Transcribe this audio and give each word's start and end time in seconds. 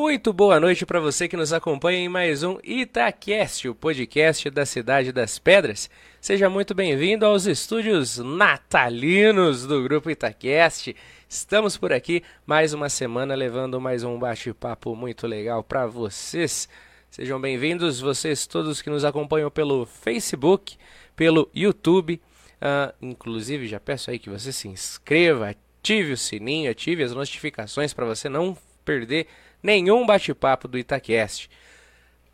Muito 0.00 0.32
boa 0.32 0.58
noite 0.58 0.86
para 0.86 0.98
você 0.98 1.28
que 1.28 1.36
nos 1.36 1.52
acompanha 1.52 1.98
em 1.98 2.08
mais 2.08 2.42
um 2.42 2.58
Itacast, 2.64 3.68
o 3.68 3.74
podcast 3.74 4.48
da 4.48 4.64
Cidade 4.64 5.12
das 5.12 5.38
Pedras. 5.38 5.90
Seja 6.22 6.48
muito 6.48 6.74
bem-vindo 6.74 7.26
aos 7.26 7.44
estúdios 7.44 8.16
natalinos 8.16 9.66
do 9.66 9.82
Grupo 9.82 10.10
Itacast. 10.10 10.96
Estamos 11.28 11.76
por 11.76 11.92
aqui 11.92 12.22
mais 12.46 12.72
uma 12.72 12.88
semana 12.88 13.34
levando 13.34 13.78
mais 13.78 14.02
um 14.02 14.18
bate-papo 14.18 14.96
muito 14.96 15.26
legal 15.26 15.62
para 15.62 15.86
vocês. 15.86 16.66
Sejam 17.10 17.38
bem-vindos, 17.38 18.00
vocês 18.00 18.46
todos 18.46 18.80
que 18.80 18.88
nos 18.88 19.04
acompanham 19.04 19.50
pelo 19.50 19.84
Facebook, 19.84 20.78
pelo 21.14 21.50
YouTube. 21.54 22.18
Uh, 22.56 22.94
inclusive, 23.02 23.68
já 23.68 23.78
peço 23.78 24.10
aí 24.10 24.18
que 24.18 24.30
você 24.30 24.50
se 24.50 24.66
inscreva, 24.66 25.50
ative 25.50 26.14
o 26.14 26.16
sininho, 26.16 26.70
ative 26.70 27.02
as 27.02 27.12
notificações 27.12 27.92
para 27.92 28.06
você 28.06 28.30
não 28.30 28.56
perder 28.82 29.26
nenhum 29.62 30.06
bate-papo 30.06 30.68
do 30.68 30.78
Itacast. 30.78 31.50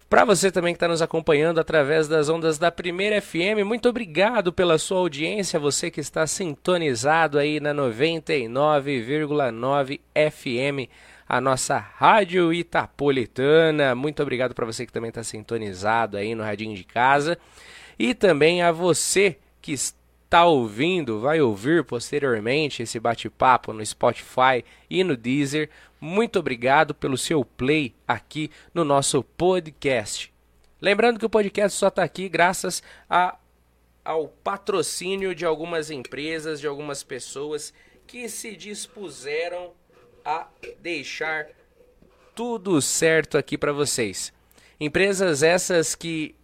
Para 0.09 0.25
você 0.25 0.53
também 0.53 0.73
que 0.73 0.77
está 0.77 0.87
nos 0.87 1.03
acompanhando 1.03 1.59
através 1.59 2.07
das 2.07 2.29
ondas 2.29 2.59
da 2.59 2.71
Primeira 2.71 3.21
FM, 3.21 3.67
muito 3.67 3.89
obrigado 3.89 4.53
pela 4.53 4.79
sua 4.79 4.99
audiência, 4.99 5.59
você 5.59 5.91
que 5.91 6.01
está 6.01 6.25
sintonizado 6.29 7.41
aí 7.41 7.59
na 7.59 7.75
99,9 7.75 9.99
FM, 10.15 10.89
a 11.29 11.41
nossa 11.41 11.77
Rádio 11.77 12.53
Itapolitana. 12.53 13.97
Muito 13.97 14.23
obrigado 14.23 14.55
para 14.55 14.65
você 14.65 14.87
que 14.87 14.93
também 14.93 15.09
está 15.09 15.25
sintonizado 15.25 16.17
aí 16.17 16.37
no 16.37 16.45
Radinho 16.45 16.77
de 16.77 16.85
Casa. 16.85 17.37
E 17.99 18.15
também 18.15 18.63
a 18.63 18.71
você 18.71 19.37
que 19.61 19.75
está 20.27 20.45
ouvindo, 20.45 21.21
vai 21.21 21.41
ouvir 21.41 21.85
posteriormente 21.85 22.83
esse 22.83 22.99
bate-papo 22.99 23.73
no 23.73 23.85
Spotify 23.85 24.65
e 24.91 25.03
no 25.05 25.17
Deezer. 25.17 25.71
Muito 26.01 26.41
obrigado 26.41 26.95
pelo 26.95 27.17
seu 27.17 27.45
play 27.45 27.95
aqui 28.07 28.51
no 28.75 28.85
nosso 28.85 29.23
podcast. 29.23 30.33
Lembrando 30.81 31.19
que 31.19 31.27
o 31.27 31.31
podcast 31.31 31.79
só 31.79 31.89
está 31.89 32.03
aqui 32.03 32.29
graças 32.29 32.83
a, 33.09 33.39
ao 34.05 34.29
patrocínio 34.29 35.33
de 35.33 35.47
algumas 35.47 35.91
empresas, 35.91 36.61
de 36.61 36.67
algumas 36.67 37.03
pessoas 37.05 37.73
que 38.05 38.29
se 38.29 38.57
dispuseram 38.57 39.73
a 40.25 40.49
deixar 40.81 41.47
tudo 42.35 42.83
certo 42.83 43.39
aqui 43.39 43.57
para 43.57 43.73
vocês. 43.73 44.33
Empresas 44.79 45.43
essas 45.43 45.95
que 45.95 46.35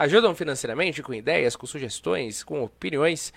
ajudam 0.00 0.34
financeiramente 0.34 1.02
com 1.02 1.12
ideias, 1.12 1.54
com 1.54 1.66
sugestões, 1.66 2.42
com 2.42 2.62
opiniões 2.62 3.34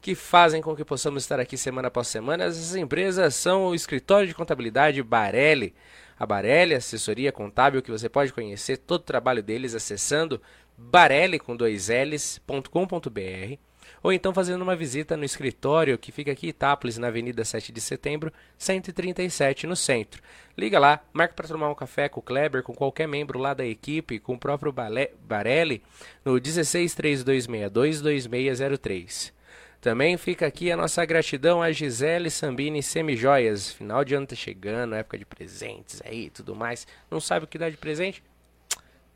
que 0.00 0.14
fazem 0.14 0.62
com 0.62 0.74
que 0.74 0.82
possamos 0.82 1.22
estar 1.22 1.38
aqui 1.38 1.58
semana 1.58 1.88
após 1.88 2.08
semana. 2.08 2.44
Essas 2.44 2.74
empresas 2.74 3.34
são 3.34 3.66
o 3.66 3.74
escritório 3.74 4.26
de 4.26 4.34
contabilidade 4.34 5.02
Barelli. 5.02 5.74
A 6.18 6.24
Barelli, 6.24 6.74
assessoria 6.74 7.30
contábil, 7.30 7.82
que 7.82 7.90
você 7.90 8.08
pode 8.08 8.32
conhecer 8.32 8.78
todo 8.78 9.02
o 9.02 9.04
trabalho 9.04 9.42
deles 9.42 9.74
acessando 9.74 10.40
barelli 10.76 11.38
com 11.38 11.54
dois 11.54 11.90
L's.com.br 11.90 13.69
ou 14.02 14.12
então 14.12 14.32
fazendo 14.32 14.62
uma 14.62 14.74
visita 14.74 15.14
no 15.16 15.24
escritório 15.24 15.98
que 15.98 16.10
fica 16.12 16.32
aqui 16.32 16.46
em 16.46 16.50
Itápolis, 16.50 16.98
na 16.98 17.06
Avenida 17.08 17.44
7 17.44 17.72
de 17.72 17.80
Setembro, 17.80 18.32
137, 18.58 19.66
no 19.66 19.76
centro. 19.76 20.22
Liga 20.56 20.78
lá, 20.78 21.00
marca 21.12 21.34
para 21.34 21.48
tomar 21.48 21.68
um 21.70 21.74
café 21.74 22.08
com 22.08 22.20
o 22.20 22.22
Kleber, 22.22 22.62
com 22.62 22.74
qualquer 22.74 23.08
membro 23.08 23.38
lá 23.38 23.52
da 23.54 23.66
equipe, 23.66 24.18
com 24.18 24.34
o 24.34 24.38
próprio 24.38 24.72
Barelli, 24.72 25.82
no 26.24 26.32
1632622603. 26.32 29.32
Também 29.80 30.16
fica 30.18 30.46
aqui 30.46 30.70
a 30.70 30.76
nossa 30.76 31.02
gratidão 31.06 31.62
a 31.62 31.72
Gisele 31.72 32.28
Sambini 32.28 32.82
Semijoias. 32.82 33.72
Final 33.72 34.04
de 34.04 34.14
ano 34.14 34.26
tá 34.26 34.36
chegando, 34.36 34.94
época 34.94 35.16
de 35.16 35.24
presentes 35.24 36.02
aí 36.04 36.28
tudo 36.28 36.54
mais. 36.54 36.86
Não 37.10 37.18
sabe 37.18 37.46
o 37.46 37.48
que 37.48 37.56
dá 37.56 37.70
de 37.70 37.78
presente? 37.78 38.22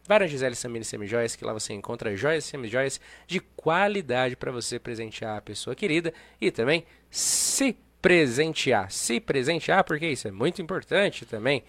Na 0.06 0.26
Gisele 0.26 0.54
Sambini 0.54 0.84
Semijoias, 0.84 1.34
que 1.34 1.44
lá 1.44 1.52
você 1.52 1.72
encontra 1.72 2.14
joias 2.14 2.44
e 2.44 2.48
semijoias 2.48 3.00
de 3.26 3.40
qualidade 3.40 4.36
para 4.36 4.52
você 4.52 4.78
presentear 4.78 5.38
a 5.38 5.42
pessoa 5.42 5.74
querida 5.74 6.12
e 6.38 6.50
também 6.50 6.84
se 7.10 7.74
presentear. 8.02 8.92
Se 8.92 9.18
presentear, 9.18 9.82
porque 9.82 10.06
isso 10.06 10.28
é 10.28 10.30
muito 10.30 10.60
importante 10.60 11.24
também. 11.24 11.64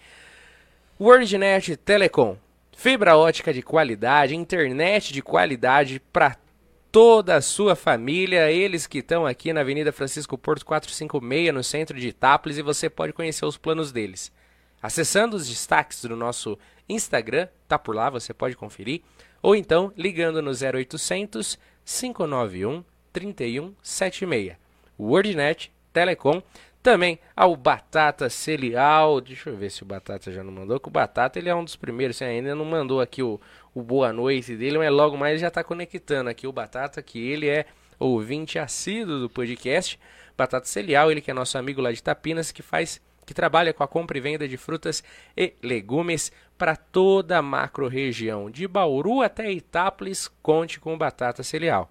WordNet 1.00 1.76
Telecom. 1.78 2.36
Fibra 2.76 3.16
ótica 3.16 3.54
de 3.54 3.62
qualidade, 3.62 4.36
internet 4.36 5.14
de 5.14 5.22
qualidade 5.22 5.98
para 6.12 6.36
toda 6.92 7.36
a 7.36 7.40
sua 7.40 7.74
família, 7.74 8.52
eles 8.52 8.86
que 8.86 8.98
estão 8.98 9.24
aqui 9.24 9.50
na 9.50 9.62
Avenida 9.62 9.92
Francisco 9.92 10.36
Porto 10.36 10.64
456, 10.66 11.54
no 11.54 11.64
centro 11.64 11.98
de 11.98 12.08
Itápolis, 12.08 12.58
e 12.58 12.62
você 12.62 12.90
pode 12.90 13.14
conhecer 13.14 13.46
os 13.46 13.56
planos 13.56 13.92
deles. 13.92 14.30
Acessando 14.82 15.36
os 15.36 15.48
destaques 15.48 16.02
do 16.04 16.14
nosso 16.14 16.58
Instagram, 16.88 17.48
tá 17.66 17.78
por 17.78 17.94
lá, 17.94 18.10
você 18.10 18.32
pode 18.32 18.56
conferir, 18.56 19.02
ou 19.42 19.54
então 19.54 19.92
ligando 19.96 20.40
no 20.42 20.50
0800 20.50 21.58
591 21.84 22.84
3176. 23.12 24.56
WordNet 24.98 25.72
Telecom 25.92 26.42
também 26.82 27.18
ao 27.34 27.56
Batata 27.56 28.28
Celial. 28.28 29.20
Deixa 29.20 29.50
eu 29.50 29.56
ver 29.56 29.70
se 29.70 29.82
o 29.82 29.86
Batata 29.86 30.30
já 30.30 30.44
não 30.44 30.52
mandou. 30.52 30.78
Que 30.78 30.88
o 30.88 30.90
Batata 30.90 31.38
ele 31.38 31.48
é 31.48 31.54
um 31.54 31.64
dos 31.64 31.74
primeiros. 31.76 32.16
Você 32.16 32.24
ainda 32.24 32.54
não 32.54 32.64
mandou 32.64 33.00
aqui 33.00 33.22
o, 33.22 33.40
o 33.74 33.82
boa 33.82 34.12
noite 34.12 34.54
dele, 34.54 34.78
mas 34.78 34.92
logo 34.92 35.16
mais 35.16 35.40
já 35.40 35.48
está 35.48 35.64
conectando 35.64 36.30
aqui 36.30 36.46
o 36.46 36.52
Batata, 36.52 37.02
que 37.02 37.18
ele 37.18 37.48
é 37.48 37.66
ouvinte 37.98 38.58
assíduo 38.58 39.18
do 39.18 39.30
podcast. 39.30 39.98
Batata 40.36 40.66
Celial, 40.66 41.10
ele 41.10 41.20
que 41.20 41.30
é 41.30 41.34
nosso 41.34 41.56
amigo 41.56 41.80
lá 41.80 41.90
de 41.90 42.02
Tapinas, 42.02 42.52
que 42.52 42.62
faz 42.62 43.00
que 43.26 43.34
trabalha 43.34 43.74
com 43.74 43.82
a 43.82 43.88
compra 43.88 44.16
e 44.16 44.20
venda 44.20 44.48
de 44.48 44.56
frutas 44.56 45.02
e 45.36 45.52
legumes 45.62 46.32
para 46.56 46.76
toda 46.76 47.36
a 47.36 47.42
macro 47.42 47.88
região, 47.88 48.50
de 48.50 48.66
Bauru 48.66 49.20
até 49.20 49.50
Itápolis, 49.52 50.30
conte 50.40 50.80
com 50.80 50.96
Batata 50.96 51.42
Celial. 51.42 51.90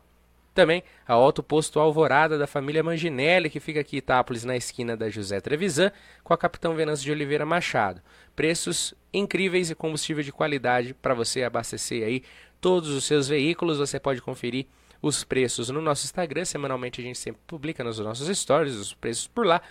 Também 0.56 0.84
a 1.06 1.14
Auto 1.14 1.44
Posto 1.44 1.82
Alvorada 1.82 2.38
da 2.38 2.48
família 2.48 2.82
Manginelli, 2.82 3.50
que 3.50 3.60
fica 3.60 3.82
aqui 3.82 3.98
em 3.98 4.00
Itápolis, 4.00 4.46
na 4.46 4.56
esquina 4.56 4.96
da 4.96 5.10
José 5.10 5.42
Trevisan, 5.42 5.92
com 6.24 6.34
a 6.34 6.38
Capitão 6.38 6.74
Venâncio 6.74 7.04
de 7.04 7.12
Oliveira 7.12 7.46
Machado. 7.46 8.02
Preços 8.34 8.94
incríveis 9.14 9.70
e 9.70 9.76
combustível 9.76 10.24
de 10.24 10.32
qualidade 10.32 10.94
para 10.94 11.14
você 11.14 11.44
abastecer 11.44 12.08
aí 12.08 12.24
todos 12.62 12.90
os 12.90 13.04
seus 13.04 13.28
veículos. 13.28 13.80
Você 13.80 14.00
pode 14.00 14.22
conferir 14.22 14.66
os 15.02 15.26
preços 15.26 15.70
no 15.70 15.82
nosso 15.82 16.06
Instagram. 16.06 16.46
Semanalmente 16.46 17.02
a 17.02 17.04
gente 17.04 17.20
sempre 17.20 17.42
publica 17.46 17.84
nos 17.84 18.00
nossos 18.00 18.36
stories 18.38 18.76
os 18.76 18.94
preços 18.94 19.28
por 19.28 19.46
lá. 19.46 19.62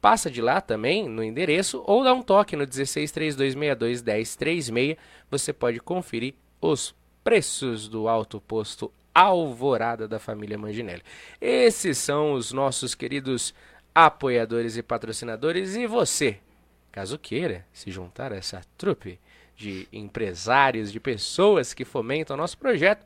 Passa 0.00 0.30
de 0.30 0.40
lá 0.40 0.60
também 0.60 1.08
no 1.08 1.24
endereço 1.24 1.82
ou 1.86 2.04
dá 2.04 2.14
um 2.14 2.22
toque 2.22 2.54
no 2.54 2.64
1632621036. 2.66 4.96
Você 5.30 5.52
pode 5.52 5.80
conferir 5.80 6.34
os 6.60 6.94
preços 7.24 7.88
do 7.88 8.08
Auto 8.08 8.40
Posto 8.40 8.92
alvorada 9.12 10.06
da 10.06 10.20
família 10.20 10.56
Manginelli. 10.56 11.02
Esses 11.40 11.98
são 11.98 12.34
os 12.34 12.52
nossos 12.52 12.94
queridos 12.94 13.52
apoiadores 13.92 14.76
e 14.76 14.82
patrocinadores 14.82 15.74
e 15.74 15.88
você, 15.88 16.38
caso 16.92 17.18
queira 17.18 17.66
se 17.72 17.90
juntar 17.90 18.32
a 18.32 18.36
essa 18.36 18.60
trupe 18.76 19.18
de 19.56 19.88
empresários, 19.92 20.92
de 20.92 21.00
pessoas 21.00 21.74
que 21.74 21.84
fomentam 21.84 22.36
nosso 22.36 22.56
projeto, 22.56 23.04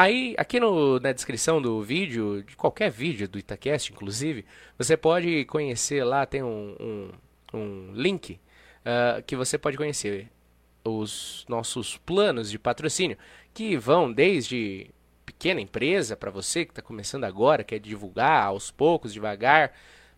Aí, 0.00 0.34
aqui 0.38 0.58
no, 0.58 0.98
na 0.98 1.12
descrição 1.12 1.60
do 1.60 1.82
vídeo, 1.82 2.42
de 2.42 2.56
qualquer 2.56 2.90
vídeo 2.90 3.28
do 3.28 3.38
Itacast, 3.38 3.92
inclusive, 3.92 4.46
você 4.78 4.96
pode 4.96 5.44
conhecer 5.44 6.02
lá, 6.04 6.24
tem 6.24 6.42
um, 6.42 6.74
um, 6.80 7.10
um 7.52 7.92
link 7.92 8.40
uh, 8.80 9.22
que 9.26 9.36
você 9.36 9.58
pode 9.58 9.76
conhecer 9.76 10.30
os 10.82 11.44
nossos 11.46 11.98
planos 11.98 12.50
de 12.50 12.58
patrocínio, 12.58 13.18
que 13.52 13.76
vão 13.76 14.10
desde 14.10 14.90
pequena 15.26 15.60
empresa, 15.60 16.16
para 16.16 16.30
você 16.30 16.64
que 16.64 16.72
está 16.72 16.80
começando 16.80 17.24
agora, 17.24 17.62
quer 17.62 17.78
divulgar 17.78 18.46
aos 18.46 18.70
poucos, 18.70 19.12
devagar, 19.12 19.74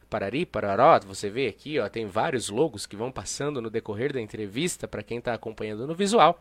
parari, 0.09 0.47
pararó, 0.47 1.00
você 1.04 1.28
vê 1.28 1.49
aqui, 1.49 1.81
ó, 1.81 1.88
tem 1.88 2.06
vários 2.06 2.49
logos 2.49 2.87
que 2.87 2.94
vão 2.94 3.10
passando 3.10 3.60
no 3.60 3.69
decorrer 3.69 4.12
da 4.12 4.20
entrevista 4.20 4.87
para 4.87 5.03
quem 5.03 5.19
está 5.19 5.34
acompanhando 5.34 5.88
no 5.88 5.94
visual 5.96 6.40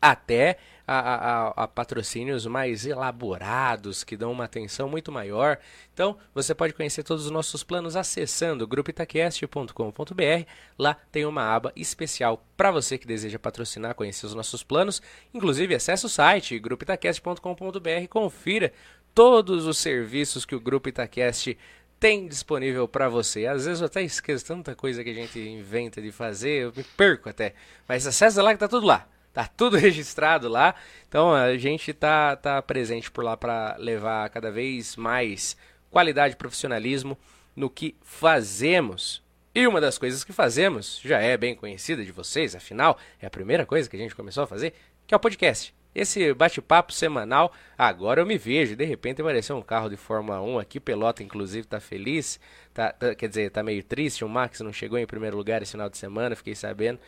até 0.00 0.58
a, 0.86 0.98
a, 0.98 1.48
a, 1.64 1.68
patrocínios 1.68 2.46
mais 2.46 2.86
elaborados, 2.86 4.02
que 4.02 4.16
dão 4.16 4.32
uma 4.32 4.44
atenção 4.44 4.88
muito 4.88 5.12
maior. 5.12 5.58
Então, 5.92 6.16
você 6.34 6.54
pode 6.54 6.72
conhecer 6.72 7.02
todos 7.02 7.26
os 7.26 7.30
nossos 7.30 7.62
planos 7.62 7.94
acessando 7.94 8.66
grupitaquest.com.br. 8.66 10.46
Lá 10.78 10.96
tem 11.12 11.26
uma 11.26 11.54
aba 11.54 11.72
especial 11.76 12.42
para 12.56 12.70
você 12.70 12.96
que 12.96 13.06
deseja 13.06 13.38
patrocinar, 13.38 13.94
conhecer 13.94 14.24
os 14.24 14.34
nossos 14.34 14.62
planos. 14.62 15.02
Inclusive, 15.34 15.74
acesse 15.74 16.06
o 16.06 16.08
site 16.08 16.58
grupitaquest.com.br 16.58 18.02
e 18.02 18.08
confira 18.08 18.72
todos 19.14 19.66
os 19.66 19.76
serviços 19.78 20.46
que 20.46 20.54
o 20.54 20.60
Grupo 20.60 20.88
Itacast 20.88 21.58
tem 22.00 22.28
disponível 22.28 22.86
para 22.88 23.08
você. 23.08 23.46
Às 23.46 23.66
vezes 23.66 23.80
eu 23.80 23.86
até 23.86 24.02
esqueço 24.02 24.46
tanta 24.46 24.74
coisa 24.74 25.02
que 25.02 25.10
a 25.10 25.14
gente 25.14 25.38
inventa 25.38 26.00
de 26.00 26.12
fazer, 26.12 26.62
eu 26.62 26.72
me 26.74 26.84
perco 26.84 27.28
até. 27.28 27.54
Mas 27.86 28.06
acessa 28.06 28.42
lá 28.42 28.52
que 28.52 28.60
tá 28.60 28.68
tudo 28.68 28.86
lá. 28.86 29.06
Tá 29.32 29.46
tudo 29.46 29.76
registrado 29.78 30.48
lá. 30.48 30.74
Então 31.08 31.32
a 31.34 31.56
gente 31.56 31.92
tá, 31.92 32.36
tá 32.36 32.60
presente 32.62 33.10
por 33.10 33.24
lá 33.24 33.36
para 33.36 33.76
levar 33.78 34.28
cada 34.30 34.50
vez 34.50 34.96
mais 34.96 35.56
qualidade 35.90 36.34
e 36.34 36.36
profissionalismo 36.36 37.16
no 37.54 37.68
que 37.68 37.96
fazemos. 38.02 39.22
E 39.54 39.66
uma 39.66 39.80
das 39.80 39.98
coisas 39.98 40.22
que 40.22 40.32
fazemos 40.32 41.00
já 41.02 41.18
é 41.18 41.36
bem 41.36 41.54
conhecida 41.54 42.04
de 42.04 42.12
vocês, 42.12 42.54
afinal, 42.54 42.96
é 43.20 43.26
a 43.26 43.30
primeira 43.30 43.66
coisa 43.66 43.88
que 43.88 43.96
a 43.96 43.98
gente 43.98 44.14
começou 44.14 44.44
a 44.44 44.46
fazer, 44.46 44.72
que 45.06 45.12
é 45.12 45.16
o 45.16 45.20
podcast. 45.20 45.74
Esse 45.94 46.32
bate-papo 46.32 46.92
semanal, 46.92 47.52
agora 47.76 48.20
eu 48.20 48.26
me 48.26 48.38
vejo, 48.38 48.76
de 48.76 48.84
repente 48.84 49.20
apareceu 49.20 49.56
um 49.56 49.62
carro 49.62 49.88
de 49.88 49.96
Fórmula 49.96 50.40
1 50.40 50.58
aqui, 50.60 50.78
Pelota 50.78 51.24
inclusive 51.24 51.66
tá 51.66 51.80
feliz, 51.80 52.38
tá, 52.72 52.92
tá, 52.92 53.14
quer 53.14 53.28
dizer, 53.28 53.50
tá 53.50 53.62
meio 53.62 53.82
triste, 53.82 54.24
o 54.24 54.28
Max 54.28 54.60
não 54.60 54.72
chegou 54.72 54.98
em 54.98 55.06
primeiro 55.06 55.36
lugar 55.36 55.60
esse 55.60 55.72
final 55.72 55.88
de 55.88 55.98
semana, 55.98 56.36
fiquei 56.36 56.54
sabendo. 56.54 57.00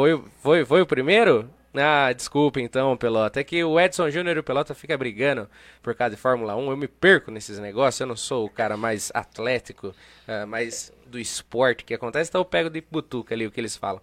Foi, 0.00 0.24
foi, 0.42 0.64
foi 0.64 0.80
o 0.80 0.86
primeiro? 0.86 1.50
Ah, 1.74 2.10
desculpa 2.10 2.58
então, 2.58 2.96
Pelota. 2.96 3.38
É 3.38 3.44
que 3.44 3.62
o 3.62 3.78
Edson 3.78 4.08
Júnior 4.08 4.34
e 4.34 4.40
o 4.40 4.42
Pelota 4.42 4.74
ficam 4.74 4.96
brigando 4.96 5.46
por 5.82 5.94
causa 5.94 6.16
de 6.16 6.20
Fórmula 6.22 6.56
1. 6.56 6.70
Eu 6.70 6.76
me 6.78 6.88
perco 6.88 7.30
nesses 7.30 7.58
negócios. 7.58 8.00
Eu 8.00 8.06
não 8.06 8.16
sou 8.16 8.46
o 8.46 8.48
cara 8.48 8.78
mais 8.78 9.12
atlético, 9.12 9.88
uh, 9.88 10.46
mais 10.46 10.90
do 11.04 11.18
esporte 11.18 11.84
que 11.84 11.92
acontece. 11.92 12.30
Então 12.30 12.40
eu 12.40 12.46
pego 12.46 12.70
de 12.70 12.82
butuca 12.90 13.34
ali 13.34 13.46
o 13.46 13.50
que 13.50 13.60
eles 13.60 13.76
falam. 13.76 14.00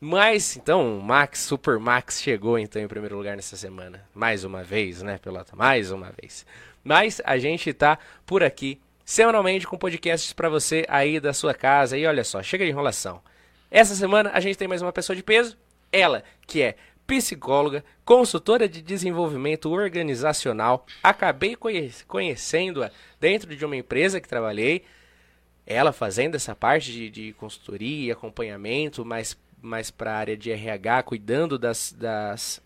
Mas, 0.00 0.56
então, 0.56 1.00
Max, 1.00 1.40
Super 1.40 1.80
Max 1.80 2.22
chegou 2.22 2.56
então 2.56 2.80
em 2.80 2.86
primeiro 2.86 3.16
lugar 3.16 3.34
nessa 3.34 3.56
semana. 3.56 4.06
Mais 4.14 4.44
uma 4.44 4.62
vez, 4.62 5.02
né, 5.02 5.18
Pelota? 5.18 5.56
Mais 5.56 5.90
uma 5.90 6.12
vez. 6.22 6.46
Mas 6.84 7.20
a 7.24 7.36
gente 7.36 7.72
tá 7.72 7.98
por 8.24 8.44
aqui 8.44 8.80
semanalmente 9.04 9.66
com 9.66 9.76
podcasts 9.76 10.32
para 10.32 10.48
você 10.48 10.86
aí 10.88 11.18
da 11.18 11.32
sua 11.32 11.52
casa. 11.52 11.98
E 11.98 12.06
olha 12.06 12.22
só, 12.22 12.40
chega 12.44 12.64
de 12.64 12.70
enrolação. 12.70 13.20
Essa 13.70 13.94
semana 13.94 14.30
a 14.32 14.40
gente 14.40 14.56
tem 14.56 14.68
mais 14.68 14.82
uma 14.82 14.92
pessoa 14.92 15.16
de 15.16 15.22
peso. 15.22 15.56
Ela, 15.92 16.22
que 16.46 16.62
é 16.62 16.76
psicóloga, 17.06 17.84
consultora 18.04 18.68
de 18.68 18.82
desenvolvimento 18.82 19.70
organizacional. 19.70 20.86
Acabei 21.02 21.56
conhecendo-a 22.06 22.90
dentro 23.20 23.54
de 23.54 23.64
uma 23.64 23.76
empresa 23.76 24.20
que 24.20 24.28
trabalhei. 24.28 24.84
Ela 25.66 25.92
fazendo 25.92 26.34
essa 26.34 26.54
parte 26.54 26.92
de, 26.92 27.10
de 27.10 27.32
consultoria, 27.34 28.12
acompanhamento, 28.12 29.04
mas 29.04 29.36
mais 29.60 29.90
para 29.90 30.12
a 30.12 30.16
área 30.16 30.36
de 30.36 30.50
RH, 30.50 31.02
cuidando 31.02 31.58
das, 31.58 31.92
das, 31.98 32.62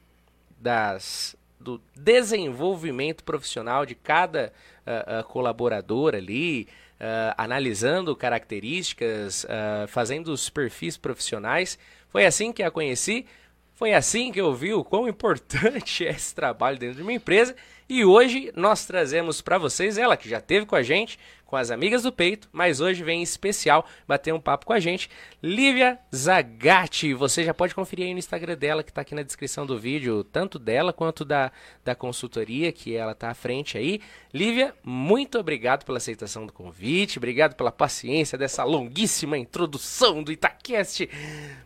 das 0.59 1.37
do 1.59 1.81
desenvolvimento 1.95 3.23
profissional 3.23 3.87
de 3.87 3.95
cada 3.95 4.53
uh, 4.87 5.21
uh, 5.21 5.25
colaborador 5.25 6.15
ali, 6.15 6.67
uh, 7.01 7.35
analisando 7.37 8.15
características, 8.15 9.47
fazendo 9.89 10.29
os 10.29 10.51
perfis 10.51 10.97
profissionais. 10.97 11.79
Foi 12.09 12.27
assim 12.27 12.53
que 12.53 12.63
a 12.63 12.71
conheci, 12.71 13.27
foi 13.75 13.95
assim 13.95 14.31
que 14.31 14.41
eu 14.41 14.53
vi 14.53 14.75
o 14.75 14.85
quão 14.85 15.09
importante 15.09 16.07
é 16.07 16.11
esse 16.11 16.35
trabalho 16.35 16.79
dentro 16.79 16.97
de 16.97 17.03
uma 17.03 17.13
empresa. 17.13 17.57
E 17.91 18.05
hoje 18.05 18.53
nós 18.55 18.87
trazemos 18.87 19.41
para 19.41 19.59
vocês 19.59 19.99
ela 19.99 20.17
que 20.17 20.29
já 20.29 20.41
teve 20.41 20.65
com 20.65 20.77
a 20.77 20.83
gente, 20.83 21.19
com 21.45 21.57
as 21.57 21.73
amigas 21.73 22.05
do 22.05 22.13
peito, 22.13 22.49
mas 22.53 22.81
hoje 22.81 23.03
vem 23.03 23.19
em 23.19 23.25
especial 23.25 23.85
bater 24.07 24.33
um 24.33 24.39
papo 24.39 24.65
com 24.65 24.73
a 24.73 24.79
gente, 24.79 25.11
Lívia 25.43 25.99
Zagatti. 26.15 27.13
Você 27.15 27.43
já 27.43 27.53
pode 27.53 27.75
conferir 27.75 28.07
aí 28.07 28.13
no 28.13 28.21
Instagram 28.21 28.57
dela, 28.57 28.85
que 28.85 28.93
está 28.93 29.01
aqui 29.01 29.13
na 29.13 29.25
descrição 29.25 29.67
do 29.67 29.77
vídeo, 29.77 30.23
tanto 30.23 30.57
dela 30.57 30.93
quanto 30.93 31.25
da, 31.25 31.51
da 31.85 31.93
consultoria, 31.97 32.71
que 32.71 32.95
ela 32.95 33.11
está 33.11 33.29
à 33.29 33.35
frente 33.35 33.77
aí. 33.77 34.01
Lívia, 34.33 34.73
muito 34.85 35.37
obrigado 35.37 35.85
pela 35.85 35.99
aceitação 35.99 36.47
do 36.47 36.53
convite, 36.53 37.19
obrigado 37.19 37.57
pela 37.57 37.73
paciência 37.73 38.39
dessa 38.39 38.63
longuíssima 38.63 39.37
introdução 39.37 40.23
do 40.23 40.31
Itacast. 40.31 41.11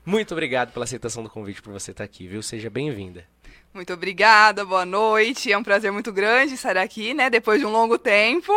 Muito 0.06 0.32
obrigado 0.32 0.72
pela 0.72 0.84
aceitação 0.84 1.22
do 1.22 1.28
convite 1.28 1.60
por 1.60 1.74
você 1.74 1.90
estar 1.90 2.04
tá 2.04 2.06
aqui, 2.06 2.26
viu? 2.26 2.42
Seja 2.42 2.70
bem-vinda. 2.70 3.33
Muito 3.74 3.92
obrigada, 3.92 4.64
boa 4.64 4.86
noite. 4.86 5.50
É 5.50 5.58
um 5.58 5.64
prazer 5.64 5.90
muito 5.90 6.12
grande 6.12 6.54
estar 6.54 6.76
aqui, 6.76 7.12
né? 7.12 7.28
Depois 7.28 7.58
de 7.58 7.66
um 7.66 7.72
longo 7.72 7.98
tempo. 7.98 8.52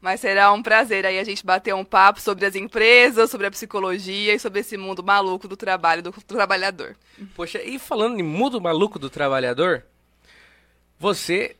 Mas 0.00 0.18
será 0.18 0.52
um 0.52 0.60
prazer 0.60 1.06
aí 1.06 1.20
a 1.20 1.24
gente 1.24 1.46
bater 1.46 1.72
um 1.72 1.84
papo 1.84 2.20
sobre 2.20 2.44
as 2.44 2.56
empresas, 2.56 3.30
sobre 3.30 3.46
a 3.46 3.50
psicologia 3.50 4.34
e 4.34 4.40
sobre 4.40 4.58
esse 4.58 4.76
mundo 4.76 5.04
maluco 5.04 5.46
do 5.46 5.56
trabalho 5.56 6.02
do, 6.02 6.10
do 6.10 6.20
trabalhador. 6.20 6.96
Poxa, 7.36 7.62
e 7.62 7.78
falando 7.78 8.18
em 8.18 8.24
mundo 8.24 8.60
maluco 8.60 8.98
do 8.98 9.08
trabalhador, 9.08 9.84
você 10.98 11.54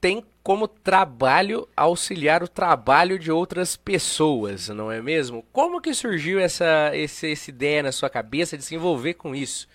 tem 0.00 0.24
como 0.44 0.68
trabalho 0.68 1.68
auxiliar 1.76 2.40
o 2.40 2.48
trabalho 2.48 3.18
de 3.18 3.32
outras 3.32 3.74
pessoas, 3.74 4.68
não 4.68 4.92
é 4.92 5.02
mesmo? 5.02 5.44
Como 5.52 5.80
que 5.80 5.92
surgiu 5.92 6.38
essa, 6.38 6.92
essa, 6.94 7.26
essa 7.26 7.50
ideia 7.50 7.82
na 7.82 7.90
sua 7.90 8.08
cabeça 8.08 8.56
de 8.56 8.64
se 8.64 8.76
envolver 8.76 9.14
com 9.14 9.34
isso? 9.34 9.66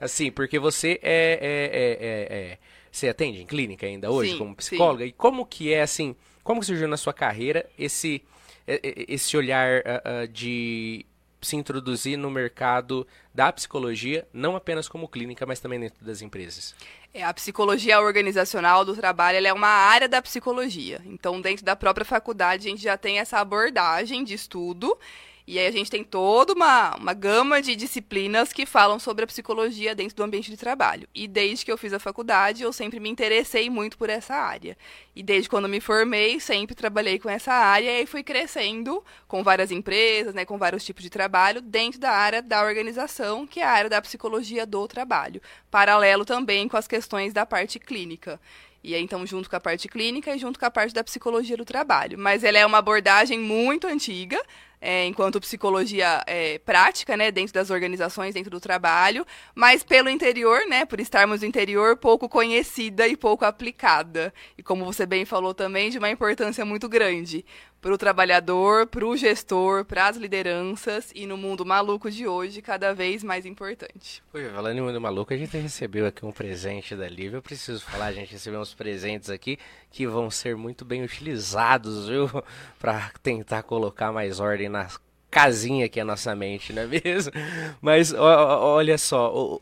Assim, 0.00 0.30
porque 0.30 0.58
você 0.58 0.98
é, 1.02 1.38
é, 1.42 2.36
é, 2.36 2.38
é, 2.52 2.58
Você 2.90 3.08
atende 3.08 3.42
em 3.42 3.46
clínica 3.46 3.86
ainda 3.86 4.10
hoje, 4.10 4.32
sim, 4.32 4.38
como 4.38 4.56
psicóloga? 4.56 5.04
Sim. 5.04 5.10
E 5.10 5.12
como 5.12 5.44
que 5.44 5.72
é, 5.72 5.82
assim, 5.82 6.16
como 6.42 6.60
que 6.60 6.66
surgiu 6.66 6.88
na 6.88 6.96
sua 6.96 7.12
carreira 7.12 7.68
esse, 7.78 8.22
esse 8.66 9.36
olhar 9.36 9.80
uh, 9.80 10.24
uh, 10.24 10.28
de 10.28 11.04
se 11.42 11.56
introduzir 11.56 12.16
no 12.16 12.30
mercado 12.30 13.06
da 13.34 13.52
psicologia, 13.52 14.26
não 14.32 14.56
apenas 14.56 14.88
como 14.88 15.08
clínica, 15.08 15.46
mas 15.46 15.60
também 15.60 15.80
dentro 15.80 16.04
das 16.04 16.20
empresas? 16.22 16.74
É, 17.12 17.24
a 17.24 17.32
psicologia 17.34 18.00
organizacional 18.00 18.84
do 18.84 18.94
trabalho 18.94 19.44
é 19.44 19.52
uma 19.52 19.68
área 19.68 20.08
da 20.08 20.22
psicologia. 20.22 21.00
Então, 21.06 21.40
dentro 21.40 21.64
da 21.64 21.74
própria 21.74 22.04
faculdade, 22.04 22.68
a 22.68 22.70
gente 22.70 22.82
já 22.82 22.96
tem 22.96 23.18
essa 23.18 23.38
abordagem 23.38 24.22
de 24.22 24.34
estudo 24.34 24.96
e 25.50 25.58
aí 25.58 25.66
a 25.66 25.72
gente 25.72 25.90
tem 25.90 26.04
toda 26.04 26.52
uma, 26.52 26.94
uma 26.94 27.12
gama 27.12 27.60
de 27.60 27.74
disciplinas 27.74 28.52
que 28.52 28.64
falam 28.64 29.00
sobre 29.00 29.24
a 29.24 29.26
psicologia 29.26 29.96
dentro 29.96 30.14
do 30.14 30.22
ambiente 30.22 30.48
de 30.48 30.56
trabalho. 30.56 31.08
E 31.12 31.26
desde 31.26 31.64
que 31.64 31.72
eu 31.72 31.76
fiz 31.76 31.92
a 31.92 31.98
faculdade, 31.98 32.62
eu 32.62 32.72
sempre 32.72 33.00
me 33.00 33.08
interessei 33.08 33.68
muito 33.68 33.98
por 33.98 34.08
essa 34.08 34.32
área. 34.32 34.78
E 35.12 35.24
desde 35.24 35.48
quando 35.48 35.68
me 35.68 35.80
formei, 35.80 36.38
sempre 36.38 36.72
trabalhei 36.72 37.18
com 37.18 37.28
essa 37.28 37.52
área 37.52 38.00
e 38.00 38.06
fui 38.06 38.22
crescendo 38.22 39.02
com 39.26 39.42
várias 39.42 39.72
empresas, 39.72 40.32
né, 40.32 40.44
com 40.44 40.56
vários 40.56 40.84
tipos 40.84 41.02
de 41.02 41.10
trabalho 41.10 41.60
dentro 41.60 41.98
da 41.98 42.12
área 42.12 42.40
da 42.40 42.62
organização, 42.62 43.44
que 43.44 43.58
é 43.58 43.64
a 43.64 43.72
área 43.72 43.90
da 43.90 44.00
psicologia 44.00 44.64
do 44.64 44.86
trabalho. 44.86 45.42
Paralelo 45.68 46.24
também 46.24 46.68
com 46.68 46.76
as 46.76 46.86
questões 46.86 47.32
da 47.32 47.44
parte 47.44 47.80
clínica. 47.80 48.40
E 48.82 48.94
aí, 48.94 49.02
então, 49.02 49.26
junto 49.26 49.48
com 49.48 49.56
a 49.56 49.60
parte 49.60 49.88
clínica 49.88 50.34
e 50.34 50.38
junto 50.38 50.58
com 50.58 50.64
a 50.64 50.70
parte 50.70 50.94
da 50.94 51.04
psicologia 51.04 51.56
do 51.56 51.64
trabalho. 51.64 52.18
Mas 52.18 52.42
ela 52.42 52.58
é 52.58 52.64
uma 52.64 52.78
abordagem 52.78 53.38
muito 53.38 53.86
antiga, 53.86 54.40
é, 54.80 55.04
enquanto 55.04 55.40
psicologia 55.40 56.22
é, 56.26 56.58
prática, 56.58 57.16
né, 57.16 57.30
dentro 57.30 57.52
das 57.52 57.68
organizações, 57.68 58.32
dentro 58.32 58.50
do 58.50 58.58
trabalho, 58.58 59.26
mas 59.54 59.82
pelo 59.82 60.08
interior, 60.08 60.66
né, 60.66 60.86
por 60.86 60.98
estarmos 60.98 61.42
no 61.42 61.46
interior, 61.46 61.98
pouco 61.98 62.28
conhecida 62.28 63.06
e 63.06 63.16
pouco 63.16 63.44
aplicada. 63.44 64.32
E 64.56 64.62
como 64.62 64.84
você 64.84 65.04
bem 65.04 65.26
falou 65.26 65.52
também, 65.52 65.90
de 65.90 65.98
uma 65.98 66.08
importância 66.08 66.64
muito 66.64 66.88
grande 66.88 67.44
para 67.80 67.94
o 67.94 67.98
trabalhador, 67.98 68.86
para 68.86 69.06
o 69.06 69.16
gestor, 69.16 69.86
para 69.86 70.06
as 70.06 70.16
lideranças 70.16 71.10
e 71.14 71.26
no 71.26 71.36
mundo 71.36 71.64
maluco 71.64 72.10
de 72.10 72.26
hoje, 72.26 72.60
cada 72.60 72.92
vez 72.92 73.24
mais 73.24 73.46
importante. 73.46 74.22
Oi, 74.34 74.50
falando 74.50 74.76
em 74.76 74.82
mundo 74.82 75.00
maluco, 75.00 75.32
a 75.32 75.36
gente 75.36 75.56
recebeu 75.56 76.06
aqui 76.06 76.24
um 76.26 76.32
presente 76.32 76.94
da 76.94 77.08
Lívia. 77.08 77.38
Eu 77.38 77.42
preciso 77.42 77.82
falar, 77.82 78.06
a 78.06 78.12
gente 78.12 78.32
recebeu 78.32 78.60
uns 78.60 78.74
presentes 78.74 79.30
aqui 79.30 79.58
que 79.90 80.06
vão 80.06 80.30
ser 80.30 80.56
muito 80.56 80.84
bem 80.84 81.02
utilizados, 81.02 82.08
viu? 82.08 82.28
Para 82.78 83.10
tentar 83.22 83.62
colocar 83.62 84.12
mais 84.12 84.40
ordem 84.40 84.68
na 84.68 84.86
casinha 85.30 85.88
que 85.88 85.98
é 85.98 86.02
a 86.02 86.06
nossa 86.06 86.34
mente, 86.34 86.74
não 86.74 86.82
é 86.82 86.86
mesmo? 86.86 87.32
Mas 87.80 88.12
ó, 88.12 88.74
olha 88.74 88.98
só, 88.98 89.58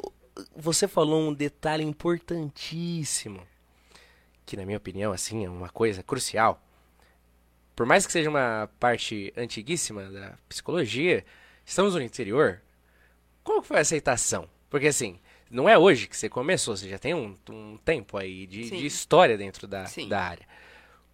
você 0.56 0.88
falou 0.88 1.28
um 1.28 1.32
detalhe 1.32 1.84
importantíssimo, 1.84 3.40
que 4.44 4.56
na 4.56 4.66
minha 4.66 4.78
opinião, 4.78 5.12
assim, 5.12 5.44
é 5.44 5.48
uma 5.48 5.68
coisa 5.68 6.02
crucial 6.02 6.60
por 7.78 7.86
mais 7.86 8.04
que 8.04 8.12
seja 8.12 8.28
uma 8.28 8.68
parte 8.80 9.32
antiguíssima 9.36 10.02
da 10.10 10.34
psicologia, 10.48 11.24
estamos 11.64 11.94
no 11.94 12.02
interior. 12.02 12.60
Como 13.44 13.62
foi 13.62 13.76
a 13.76 13.82
aceitação? 13.82 14.50
Porque 14.68 14.88
assim, 14.88 15.20
não 15.48 15.68
é 15.68 15.78
hoje 15.78 16.08
que 16.08 16.16
você 16.16 16.28
começou, 16.28 16.76
você 16.76 16.88
já 16.88 16.98
tem 16.98 17.14
um, 17.14 17.36
um 17.48 17.76
tempo 17.76 18.16
aí 18.16 18.48
de, 18.48 18.68
de, 18.68 18.84
história 18.84 19.38
dentro 19.38 19.68
da, 19.68 19.84
da 20.08 20.20
área. 20.20 20.44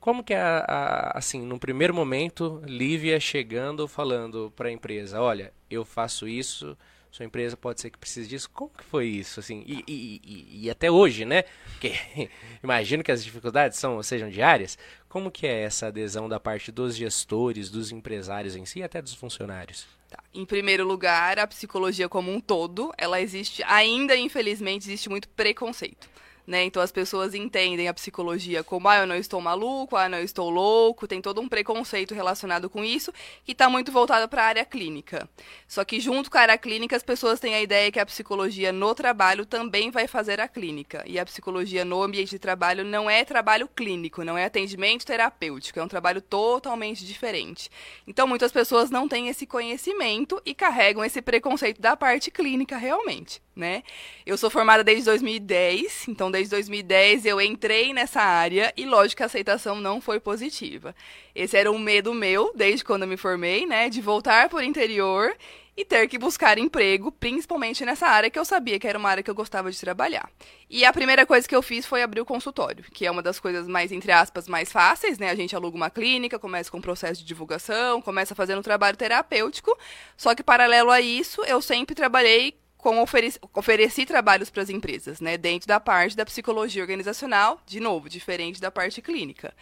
Como 0.00 0.25
que 0.25 0.33
é, 0.33 0.40
a, 0.40 0.64
a, 0.66 1.18
assim, 1.18 1.42
no 1.42 1.59
primeiro 1.59 1.92
momento, 1.92 2.62
Lívia 2.64 3.21
chegando 3.21 3.87
falando 3.87 4.50
para 4.56 4.71
a 4.71 4.73
empresa, 4.73 5.21
olha, 5.21 5.52
eu 5.68 5.85
faço 5.85 6.26
isso, 6.26 6.75
sua 7.14 7.25
empresa 7.25 7.56
pode 7.56 7.80
ser 7.80 7.90
que 7.90 7.99
precise 7.99 8.28
disso. 8.28 8.50
Como 8.52 8.73
que 8.76 8.83
foi 8.83 9.06
isso, 9.06 9.38
assim? 9.38 9.62
E, 9.68 9.85
e, 9.87 10.21
e, 10.25 10.64
e 10.64 10.71
até 10.71 10.90
hoje, 10.90 11.25
né? 11.25 11.44
Porque 11.71 11.92
imagino 12.61 13.04
que 13.04 13.12
as 13.12 13.23
dificuldades 13.23 13.78
são, 13.78 14.02
sejam 14.02 14.28
diárias. 14.28 14.76
Como 15.09 15.30
que 15.30 15.47
é 15.47 15.62
essa 15.62 15.87
adesão 15.87 16.28
da 16.28 16.40
parte 16.40 16.73
dos 16.73 16.97
gestores, 16.97 17.71
dos 17.71 17.92
empresários 17.92 18.56
em 18.56 18.66
si 18.66 18.80
e 18.80 18.83
até 18.83 19.00
dos 19.00 19.14
funcionários? 19.14 19.87
Tá. 20.11 20.18
Em 20.35 20.44
primeiro 20.44 20.85
lugar, 20.85 21.38
a 21.38 21.47
psicologia 21.47 22.09
como 22.09 22.33
um 22.33 22.40
todo, 22.40 22.92
ela 22.99 23.21
existe, 23.21 23.62
ainda 23.62 24.16
infelizmente, 24.16 24.88
existe 24.88 25.09
muito 25.09 25.28
preconceito 25.28 26.11
né? 26.47 26.65
Então 26.65 26.83
as 26.83 26.93
pessoas 26.93 27.35
entendem 27.35 27.89
a 27.89 27.95
psicologia 27.95 28.63
como, 28.63 28.89
ah, 28.89 28.99
eu 28.99 29.07
não 29.07 29.17
estou 29.17 29.41
maluco, 29.41 29.97
ah, 29.97 30.05
eu 30.05 30.11
não 30.11 30.19
estou 30.19 30.51
louco, 30.51 31.09
tem 31.09 31.21
todo 31.21 31.41
um 31.41 31.49
preconceito 31.49 32.15
relacionado 32.15 32.69
com 32.69 32.85
isso, 32.85 33.13
que 33.45 33.53
está 33.53 33.69
muito 33.69 33.91
voltado 33.91 34.29
para 34.29 34.43
a 34.43 34.47
área 34.47 34.65
clínica. 34.65 35.29
Só 35.67 35.85
que 35.85 36.01
junto 36.01 36.31
com 36.31 36.39
a 36.39 36.43
área 36.43 36.59
clínica, 36.59 36.97
as 36.97 37.03
pessoas 37.03 37.41
têm 37.41 37.55
a 37.55 37.63
ideia 37.63 37.91
que 37.91 38.01
a 38.01 38.07
psicologia 38.07 38.73
no 38.73 38.95
trabalho 38.95 39.47
também 39.47 39.91
vai 39.91 40.07
fazer 40.07 40.41
a 40.41 40.49
clínica. 40.49 41.03
E 41.07 41.19
a 41.19 41.25
psicologia 41.25 41.85
no 41.85 42.03
ambiente 42.03 42.31
de 42.31 42.39
trabalho 42.39 42.85
não 42.85 43.09
é 43.09 43.25
trabalho 43.25 43.69
clínico, 43.69 44.25
não 44.25 44.37
é 44.37 44.45
atendimento 44.45 45.07
terapêutico, 45.07 45.79
é 45.79 45.83
um 45.83 45.89
trabalho 45.89 46.21
totalmente 46.21 47.05
diferente. 47.05 47.71
Então 48.07 48.27
muitas 48.27 48.53
pessoas 48.53 48.91
não 48.91 49.09
têm 49.09 49.29
esse 49.29 49.47
conhecimento 49.47 50.41
e 50.45 50.55
carregam 50.55 51.05
esse 51.05 51.23
preconceito 51.23 51.81
da 51.81 51.97
parte 51.97 52.31
clínica 52.31 52.77
realmente, 52.77 53.43
né? 53.55 53.83
Eu 54.27 54.37
sou 54.37 54.51
formada 54.51 54.85
desde 54.85 55.05
2010, 55.05 56.09
então 56.09 56.31
desde 56.35 56.50
2010 56.50 57.26
eu 57.26 57.41
entrei 57.41 57.95
nessa 57.95 58.21
área 58.21 58.73
e 58.76 58.85
lógico 58.85 59.23
a 59.23 59.26
aceitação 59.26 59.76
não 59.81 60.00
foi 60.00 60.19
positiva. 60.19 60.93
Esse 61.33 61.57
era 61.57 61.71
um 61.71 61.79
medo 61.79 62.12
meu 62.12 62.53
desde 62.57 62.85
quando 62.85 63.03
eu 63.03 63.09
me 63.09 63.17
formei, 63.17 63.64
né, 63.64 63.88
de 63.88 64.00
voltar 64.00 64.49
por 64.49 64.61
interior 64.61 65.33
e 65.76 65.85
ter 65.85 66.09
que 66.09 66.19
buscar 66.19 66.59
emprego, 66.59 67.12
principalmente 67.12 67.85
nessa 67.85 68.07
área 68.07 68.31
que 68.31 68.38
eu 68.38 68.45
sabia 68.45 68.81
que 68.81 68.87
era 68.87 68.99
uma 68.99 69.09
área 69.09 69.23
que 69.23 69.31
eu 69.31 69.35
gostava 69.35 69.71
de 69.71 69.79
trabalhar. 69.79 70.29
E 70.69 70.85
a 70.85 70.93
primeira 70.93 71.25
coisa 71.25 71.47
que 71.47 71.55
eu 71.55 71.62
fiz 71.62 71.87
foi 71.87 72.03
abrir 72.03 72.21
o 72.21 72.25
consultório, 72.25 72.85
que 72.93 73.07
é 73.07 73.11
uma 73.11 73.23
das 73.23 73.38
coisas 73.38 73.69
mais, 73.69 73.93
entre 73.93 74.11
aspas, 74.11 74.49
mais 74.49 74.73
fáceis, 74.73 75.19
né? 75.19 75.31
A 75.31 75.35
gente 75.37 75.55
aluga 75.55 75.76
uma 75.76 75.91
clínica, 75.91 76.38
começa 76.38 76.71
com 76.71 76.79
o 76.79 76.83
processo 76.83 77.21
de 77.21 77.26
divulgação, 77.26 78.03
começa 78.03 78.35
fazendo 78.35 78.59
um 78.59 78.62
trabalho 78.62 78.97
terapêutico, 78.97 79.76
só 80.17 80.35
que 80.35 80.43
paralelo 80.43 80.91
a 80.91 81.00
isso, 81.00 81.45
eu 81.45 81.61
sempre 81.61 81.95
trabalhei 81.95 82.57
com 82.85 83.00
ofereci, 83.00 83.38
ofereci 83.55 84.05
trabalhos 84.05 84.50
para 84.50 84.62
as 84.62 84.69
empresas, 84.69 85.19
né, 85.19 85.38
dentro 85.38 85.67
da 85.67 85.81
parte 85.81 86.14
da 86.14 86.26
psicologia 86.26 86.83
organizacional, 86.83 87.59
de 87.64 87.81
novo, 87.81 88.11
diferente 88.11 88.61
da 88.61 88.71
parte 88.71 89.00
clínica. 89.00 89.55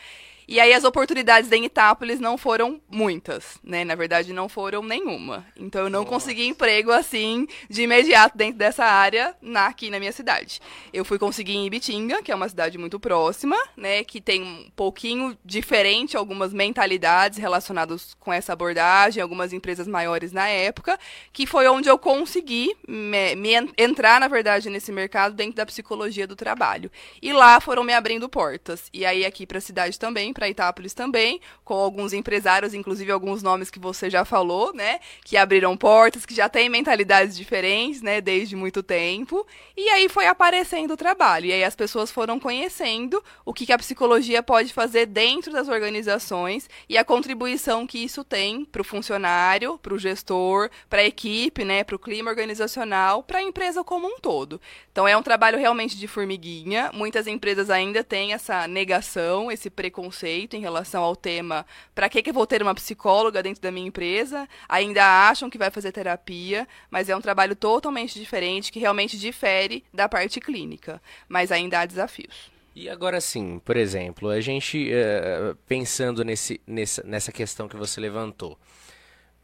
E 0.47 0.61
aí 0.61 0.73
as 0.73 0.85
oportunidades 0.85 1.51
em 1.53 1.65
Itápolis 1.65 2.21
não 2.21 2.37
foram 2.37 2.81
muitas, 2.91 3.59
né? 3.63 3.85
Na 3.85 3.95
verdade, 3.95 4.33
não 4.33 4.49
foram 4.49 4.83
nenhuma. 4.83 5.47
Então 5.57 5.83
eu 5.83 5.91
não 5.91 6.01
Nossa. 6.01 6.13
consegui 6.13 6.47
emprego 6.47 6.91
assim 6.91 7.47
de 7.69 7.83
imediato 7.83 8.37
dentro 8.37 8.59
dessa 8.59 8.85
área 8.85 9.35
na, 9.41 9.67
aqui 9.67 9.91
na 9.91 9.99
minha 9.99 10.13
cidade. 10.13 10.61
Eu 10.93 11.05
fui 11.05 11.19
conseguir 11.19 11.55
em 11.55 11.67
Ibitinga, 11.67 12.23
que 12.23 12.33
é 12.33 12.35
uma 12.35 12.49
cidade 12.49 12.77
muito 12.77 12.99
próxima, 12.99 13.57
né? 13.77 14.05
Que 14.05 14.21
tem 14.21 14.43
um 14.43 14.71
pouquinho 14.75 15.37
diferente 15.45 16.17
algumas 16.17 16.53
mentalidades 16.53 17.39
relacionadas 17.39 18.15
com 18.19 18.33
essa 18.33 18.53
abordagem, 18.53 19.23
algumas 19.23 19.53
empresas 19.53 19.87
maiores 19.87 20.33
na 20.33 20.49
época, 20.49 20.99
que 21.33 21.47
foi 21.47 21.69
onde 21.69 21.89
eu 21.89 21.99
consegui 21.99 22.75
me, 22.87 23.35
me 23.37 23.53
entrar, 23.79 24.21
na 24.21 24.29
verdade, 24.29 24.69
nesse 24.69 24.91
mercado 24.93 25.35
dentro 25.35 25.57
da 25.57 25.67
psicologia 25.67 26.27
do 26.27 26.37
trabalho. 26.37 26.91
E 27.21 27.33
lá 27.33 27.61
foram 27.61 27.85
me 27.85 27.93
abrindo 27.93 28.29
portas. 28.29 28.89
E 28.93 29.05
aí 29.05 29.25
aqui 29.25 29.47
para 29.47 29.59
a 29.59 29.61
cidade 29.61 29.99
também 29.99 30.32
para 30.33 30.49
Itápolis 30.49 30.95
também, 30.95 31.41
com 31.65 31.75
alguns 31.75 32.13
empresários, 32.13 32.75
inclusive 32.75 33.11
alguns 33.11 33.43
nomes 33.43 33.71
que 33.71 33.79
você 33.79 34.09
já 34.09 34.25
falou, 34.25 34.73
né? 34.73 35.01
Que 35.25 35.37
abriram 35.37 35.77
portas, 35.77 36.25
que 36.25 36.35
já 36.35 36.49
têm 36.49 36.69
mentalidades 36.69 37.37
diferentes, 37.37 38.03
né? 38.03 38.21
Desde 38.21 38.57
muito 38.57 38.83
tempo. 38.83 39.47
E 39.77 39.89
aí 39.89 40.09
foi 40.09 40.27
aparecendo 40.27 40.93
o 40.93 40.97
trabalho. 40.97 41.47
E 41.47 41.53
aí 41.53 41.65
as 41.65 41.77
pessoas 41.77 42.11
foram 42.11 42.41
conhecendo 42.41 43.23
o 43.45 43.53
que, 43.53 43.67
que 43.67 43.73
a 43.73 43.79
psicologia 43.79 44.43
pode 44.43 44.73
fazer 44.73 45.07
dentro 45.07 45.53
das 45.53 45.69
organizações 45.69 46.69
e 46.89 46.97
a 46.97 47.05
contribuição 47.05 47.87
que 47.87 47.99
isso 47.99 48.25
tem 48.25 48.65
para 48.65 48.83
o 48.83 48.85
funcionário, 48.85 49.79
para 49.79 49.95
o 49.95 49.99
gestor, 49.99 50.71
para 50.89 51.01
a 51.01 51.07
equipe, 51.07 51.65
né? 51.65 51.85
Para 51.85 51.97
o 51.97 51.99
clima 51.99 52.31
organizacional, 52.31 53.23
para 53.23 53.39
a 53.39 53.43
empresa 53.43 53.85
como 53.85 54.07
um 54.07 54.19
todo. 54.19 54.61
Então 54.91 55.07
é 55.07 55.17
um 55.17 55.23
trabalho 55.23 55.59
realmente 55.59 55.99
de 55.99 56.07
formiguinha. 56.07 56.91
Muitas 56.93 57.27
empresas 57.27 57.71
ainda 57.71 58.03
têm 58.03 58.33
essa 58.33 58.67
negação, 58.67 59.51
esse 59.51 59.69
preconceito 59.71 60.22
preconceito 60.23 60.55
em 60.55 60.61
relação 60.61 61.03
ao 61.03 61.17
tema 61.17 61.67
para 61.95 62.09
que, 62.09 62.23
que 62.23 62.31
eu 62.31 62.35
vou 62.35 62.47
ter 62.47 62.63
uma 62.63 62.75
psicóloga 62.75 63.43
dentro 63.43 63.61
da 63.61 63.71
minha 63.71 63.89
empresa, 63.89 64.49
ainda 64.69 65.29
acham 65.29 65.51
que 65.51 65.59
vai 65.59 65.71
fazer 65.71 65.91
terapia, 65.91 66.67
mas 66.91 67.09
é 67.09 67.17
um 67.17 67.21
trabalho 67.21 67.57
totalmente 67.57 68.19
diferente, 68.19 68.71
que 68.71 68.79
realmente 68.79 69.19
difere 69.19 69.85
da 69.93 70.09
parte 70.09 70.41
clínica, 70.41 71.03
mas 71.29 71.51
ainda 71.51 71.81
há 71.81 71.87
desafios. 71.87 72.53
E 72.75 72.89
agora 72.89 73.21
sim, 73.21 73.61
por 73.65 73.77
exemplo, 73.77 74.31
a 74.31 74.41
gente 74.41 74.91
uh, 74.91 75.55
pensando 75.67 76.25
nesse, 76.25 76.61
nessa, 76.67 77.03
nessa 77.03 77.33
questão 77.33 77.69
que 77.69 77.77
você 77.77 78.01
levantou. 78.01 78.59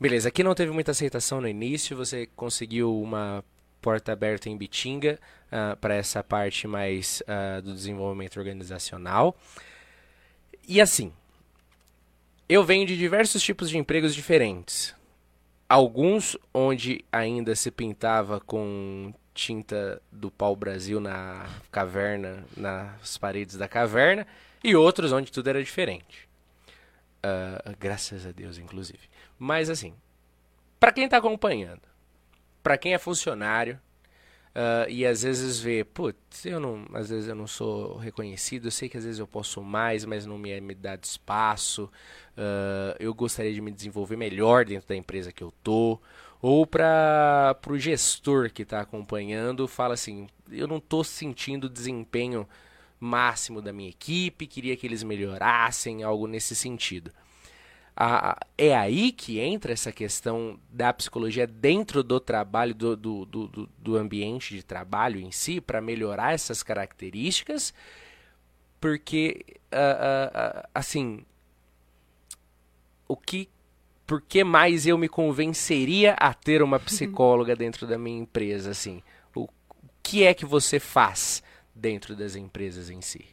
Beleza, 0.00 0.28
aqui 0.28 0.42
não 0.42 0.54
teve 0.54 0.70
muita 0.70 0.92
aceitação 0.92 1.40
no 1.40 1.49
início, 1.49 1.97
você 1.97 2.26
conseguiu 2.37 2.99
uma 3.02 3.44
porta 3.82 4.12
aberta 4.12 4.49
em 4.49 4.56
Bitinga 4.56 5.18
uh, 5.49 5.76
para 5.76 5.94
essa 5.94 6.23
parte 6.23 6.66
mais 6.66 7.23
uh, 7.23 7.61
do 7.61 7.75
desenvolvimento 7.75 8.38
organizacional. 8.38 9.37
E 10.68 10.82
assim, 10.82 11.10
eu 12.46 12.62
venho 12.62 12.87
de 12.87 12.94
diversos 12.94 13.42
tipos 13.42 13.70
de 13.70 13.78
empregos 13.78 14.14
diferentes. 14.14 14.94
Alguns 15.66 16.37
onde 16.52 17.02
ainda 17.10 17.56
se 17.56 17.70
pintava 17.70 18.38
com 18.38 19.14
tinta 19.32 20.02
do 20.12 20.30
pau 20.30 20.54
Brasil 20.54 21.00
na 21.00 21.46
caverna, 21.72 22.44
nas 22.54 23.16
paredes 23.16 23.56
da 23.56 23.66
caverna, 23.66 24.26
e 24.62 24.76
outros 24.76 25.10
onde 25.10 25.32
tudo 25.32 25.48
era 25.48 25.64
diferente. 25.64 26.28
Uh, 27.25 27.75
graças 27.80 28.26
a 28.26 28.30
Deus, 28.30 28.58
inclusive. 28.58 29.08
Mas 29.38 29.70
assim, 29.70 29.94
para 30.78 30.92
quem 30.92 31.06
está 31.06 31.16
acompanhando, 31.16 31.82
para 32.62 32.76
quem 32.76 32.92
é 32.92 32.98
funcionário, 32.98 33.80
Uh, 34.58 34.90
e 34.90 35.06
às 35.06 35.22
vezes 35.22 35.60
vê, 35.60 35.84
putz, 35.84 36.44
eu 36.44 36.58
não, 36.58 36.84
às 36.92 37.10
vezes 37.10 37.28
eu 37.28 37.34
não 37.36 37.46
sou 37.46 37.96
reconhecido, 37.96 38.66
eu 38.66 38.70
sei 38.72 38.88
que 38.88 38.96
às 38.96 39.04
vezes 39.04 39.20
eu 39.20 39.26
posso 39.26 39.62
mais, 39.62 40.04
mas 40.04 40.26
não 40.26 40.36
me, 40.36 40.60
me 40.60 40.74
dá 40.74 40.98
espaço. 41.00 41.84
Uh, 42.36 42.96
eu 42.98 43.14
gostaria 43.14 43.54
de 43.54 43.60
me 43.60 43.70
desenvolver 43.70 44.16
melhor 44.16 44.64
dentro 44.64 44.88
da 44.88 44.96
empresa 44.96 45.30
que 45.30 45.44
eu 45.44 45.54
tô. 45.62 46.00
Ou 46.42 46.66
para 46.66 47.56
o 47.68 47.78
gestor 47.78 48.50
que 48.50 48.62
está 48.62 48.80
acompanhando, 48.80 49.68
fala 49.68 49.94
assim, 49.94 50.26
eu 50.50 50.66
não 50.66 50.78
estou 50.78 51.04
sentindo 51.04 51.68
desempenho 51.68 52.44
máximo 52.98 53.62
da 53.62 53.72
minha 53.72 53.90
equipe, 53.90 54.44
queria 54.48 54.76
que 54.76 54.84
eles 54.88 55.04
melhorassem, 55.04 56.02
algo 56.02 56.26
nesse 56.26 56.56
sentido 56.56 57.12
a, 58.00 58.38
é 58.56 58.76
aí 58.76 59.10
que 59.10 59.40
entra 59.40 59.72
essa 59.72 59.90
questão 59.90 60.56
da 60.70 60.92
psicologia 60.92 61.48
dentro 61.48 62.04
do 62.04 62.20
trabalho, 62.20 62.72
do, 62.72 62.96
do, 62.96 63.24
do, 63.26 63.68
do 63.76 63.96
ambiente 63.96 64.54
de 64.54 64.62
trabalho 64.62 65.18
em 65.18 65.32
si, 65.32 65.60
para 65.60 65.80
melhorar 65.80 66.32
essas 66.32 66.62
características, 66.62 67.74
porque, 68.80 69.44
uh, 69.72 70.60
uh, 70.60 70.68
assim, 70.72 71.26
o 73.08 73.16
que, 73.16 73.48
por 74.06 74.22
que 74.22 74.44
mais 74.44 74.86
eu 74.86 74.96
me 74.96 75.08
convenceria 75.08 76.12
a 76.12 76.32
ter 76.32 76.62
uma 76.62 76.78
psicóloga 76.80 77.56
dentro 77.56 77.84
da 77.84 77.98
minha 77.98 78.20
empresa, 78.20 78.70
assim? 78.70 79.02
O, 79.34 79.42
o 79.42 79.50
que 80.04 80.22
é 80.22 80.32
que 80.32 80.46
você 80.46 80.78
faz 80.78 81.42
dentro 81.74 82.14
das 82.14 82.36
empresas 82.36 82.90
em 82.90 83.00
si? 83.00 83.24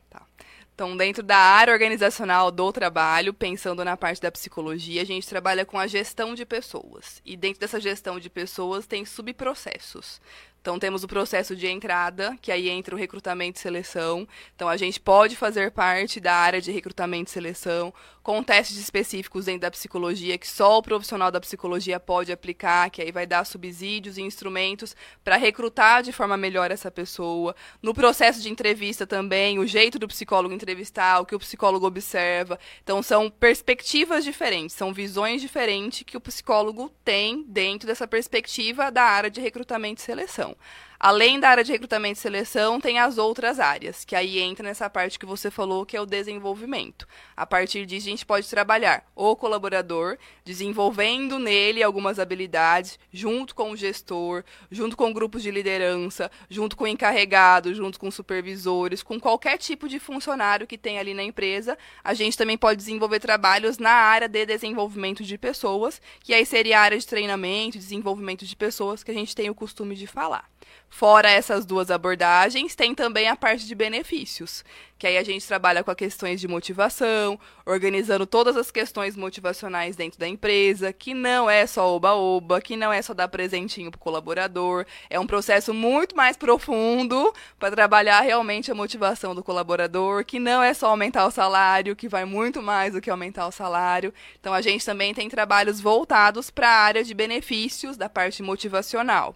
Então, 0.76 0.96
dentro 0.98 1.24
da 1.24 1.38
área 1.38 1.72
organizacional 1.72 2.52
do 2.52 2.70
trabalho, 2.70 3.34
pensando 3.34 3.86
na 3.86 3.96
parte 3.96 4.22
da 4.22 4.30
psicologia, 4.30 5.02
a 5.02 5.06
gente 5.06 5.26
trabalha 5.26 5.66
com 5.66 5.80
a 5.80 5.88
gestão 5.88 6.36
de 6.36 6.46
pessoas. 6.46 7.22
E 7.26 7.38
dentro 7.38 7.62
dessa 7.62 7.80
gestão 7.80 8.20
de 8.20 8.30
pessoas 8.30 8.86
tem 8.86 9.06
subprocessos. 9.06 10.20
Então 10.66 10.80
temos 10.80 11.04
o 11.04 11.08
processo 11.08 11.56
de 11.56 11.68
entrada, 11.68 12.36
que 12.42 12.52
aí 12.52 12.70
entra 12.70 12.96
o 12.96 12.98
recrutamento 12.98 13.60
e 13.60 13.62
seleção. 13.62 14.28
Então 14.56 14.68
a 14.68 14.76
gente 14.76 15.00
pode 15.00 15.36
fazer 15.36 15.70
parte 15.70 16.20
da 16.20 16.34
área 16.34 16.60
de 16.60 16.72
recrutamento 16.72 17.30
e 17.30 17.34
seleção, 17.34 17.94
com 18.26 18.42
testes 18.42 18.78
específicos 18.78 19.46
dentro 19.46 19.62
da 19.62 19.70
psicologia 19.70 20.36
que 20.36 20.48
só 20.48 20.80
o 20.80 20.82
profissional 20.82 21.30
da 21.30 21.40
psicologia 21.40 22.00
pode 22.00 22.32
aplicar, 22.32 22.90
que 22.90 23.00
aí 23.00 23.12
vai 23.12 23.28
dar 23.28 23.46
subsídios 23.46 24.18
e 24.18 24.24
instrumentos 24.24 24.96
para 25.24 25.36
recrutar 25.36 26.02
de 26.02 26.12
forma 26.12 26.36
melhor 26.36 26.72
essa 26.72 26.90
pessoa. 26.90 27.56
No 27.84 27.94
processo 27.94 28.42
de 28.42 28.50
entrevista 28.50 29.06
também, 29.06 29.60
o 29.60 29.68
jeito 29.68 30.00
do 30.00 30.08
psicólogo 30.08 30.56
entrevistar, 30.56 31.20
o 31.20 31.26
que 31.28 31.36
o 31.36 31.40
psicólogo 31.40 31.86
observa. 31.86 32.58
Então 32.82 33.04
são 33.04 33.30
perspectivas 33.30 34.24
diferentes, 34.24 34.76
são 34.76 34.92
visões 34.92 35.40
diferentes 35.40 36.02
que 36.02 36.18
o 36.18 36.22
psicólogo 36.22 36.92
tem 37.04 37.44
dentro 37.48 37.86
dessa 37.86 38.08
perspectiva 38.08 38.90
da 38.90 39.04
área 39.04 39.30
de 39.30 39.40
recrutamento 39.40 40.02
e 40.02 40.04
seleção. 40.04 40.58
Além 41.00 41.40
da 41.40 41.50
área 41.50 41.64
de 41.64 41.72
recrutamento 41.72 42.18
e 42.18 42.22
seleção, 42.22 42.80
tem 42.80 43.00
as 43.00 43.18
outras 43.18 43.60
áreas, 43.60 44.06
que 44.06 44.16
aí 44.16 44.40
entra 44.40 44.64
nessa 44.64 44.90
parte 44.90 45.20
que 45.20 45.26
você 45.26 45.52
falou, 45.52 45.86
que 45.86 45.98
é 45.98 46.02
o 46.02 46.06
desenvolvimento. 46.06 47.08
A 47.36 47.46
partir 47.46 47.86
disso, 47.86 48.08
a 48.08 48.12
gente 48.12 48.26
pode 48.26 48.50
trabalhar 48.50 49.06
o 49.14 49.36
colaborador, 49.36 50.18
desenvolvendo 50.46 51.38
nele 51.38 51.84
algumas 51.84 52.18
habilidades, 52.18 52.98
junto 53.12 53.54
com 53.54 53.72
o 53.72 53.78
gestor, 53.78 54.44
junto 54.72 54.96
com 54.96 55.12
grupos 55.12 55.44
de 55.44 55.52
liderança, 55.52 56.32
junto 56.50 56.78
com 56.78 56.86
o 56.86 56.88
encarregado, 56.88 57.74
junto 57.74 58.00
com 58.00 58.10
supervisores, 58.10 59.04
com 59.04 59.20
qualquer 59.20 59.58
tipo 59.58 59.90
de 59.90 60.00
funcionário 60.00 60.66
que 60.66 60.78
tem 60.78 60.98
ali 60.98 61.14
na 61.14 61.24
empresa. 61.24 61.78
A 62.04 62.14
gente 62.14 62.38
também 62.38 62.58
pode 62.58 62.78
desenvolver 62.78 63.20
trabalhos 63.20 63.78
na 63.78 63.92
área 63.92 64.30
de 64.30 64.46
desenvolvimento 64.46 65.24
de 65.24 65.38
pessoas, 65.38 66.02
que 66.22 66.34
aí 66.34 66.46
seria 66.46 66.80
a 66.80 66.84
área 66.84 66.98
de 66.98 67.06
treinamento, 67.06 67.78
desenvolvimento 67.78 68.46
de 68.46 68.56
pessoas, 68.56 69.04
que 69.04 69.12
a 69.12 69.14
gente 69.14 69.36
tem 69.36 69.50
o 69.50 69.56
costume 69.56 69.96
de 69.96 70.08
falar. 70.08 70.55
Fora 70.90 71.30
essas 71.30 71.66
duas 71.66 71.92
abordagens, 71.92 72.74
tem 72.74 72.96
também 72.96 73.28
a 73.28 73.36
parte 73.36 73.68
de 73.68 73.76
benefícios, 73.76 74.64
que 74.98 75.06
aí 75.06 75.18
a 75.18 75.24
gente 75.24 75.46
trabalha 75.46 75.84
com 75.84 75.92
as 75.92 75.98
questões 75.98 76.40
de 76.40 76.48
motivação, 76.48 77.38
organizando 77.66 78.26
todas 78.26 78.56
as 78.56 78.72
questões 78.72 79.14
motivacionais 79.18 79.98
dentro 79.98 80.18
da 80.18 80.26
empresa, 80.26 80.94
que 80.94 81.14
não 81.14 81.50
é 81.50 81.68
só 81.68 81.94
oba-oba, 81.94 82.62
que 82.62 82.78
não 82.78 82.94
é 82.94 83.02
só 83.02 83.14
dar 83.14 83.28
presentinho 83.28 83.92
pro 83.92 84.00
colaborador, 84.00 84.86
é 85.10 85.20
um 85.20 85.28
processo 85.28 85.74
muito 85.74 86.16
mais 86.16 86.38
profundo 86.38 87.34
para 87.60 87.76
trabalhar 87.76 88.22
realmente 88.22 88.72
a 88.72 88.76
motivação 88.76 89.36
do 89.36 89.44
colaborador, 89.44 90.24
que 90.24 90.40
não 90.40 90.64
é 90.64 90.74
só 90.74 90.88
aumentar 90.88 91.26
o 91.26 91.32
salário, 91.32 91.94
que 91.94 92.08
vai 92.08 92.24
muito 92.24 92.62
mais 92.62 92.94
do 92.94 93.02
que 93.02 93.10
aumentar 93.10 93.46
o 93.48 93.52
salário. 93.52 94.14
Então 94.40 94.54
a 94.54 94.62
gente 94.62 94.86
também 94.86 95.14
tem 95.14 95.28
trabalhos 95.28 95.82
voltados 95.82 96.50
para 96.50 96.70
a 96.70 96.84
área 96.84 97.04
de 97.04 97.14
benefícios 97.14 97.98
da 97.98 98.08
parte 98.08 98.42
motivacional. 98.42 99.36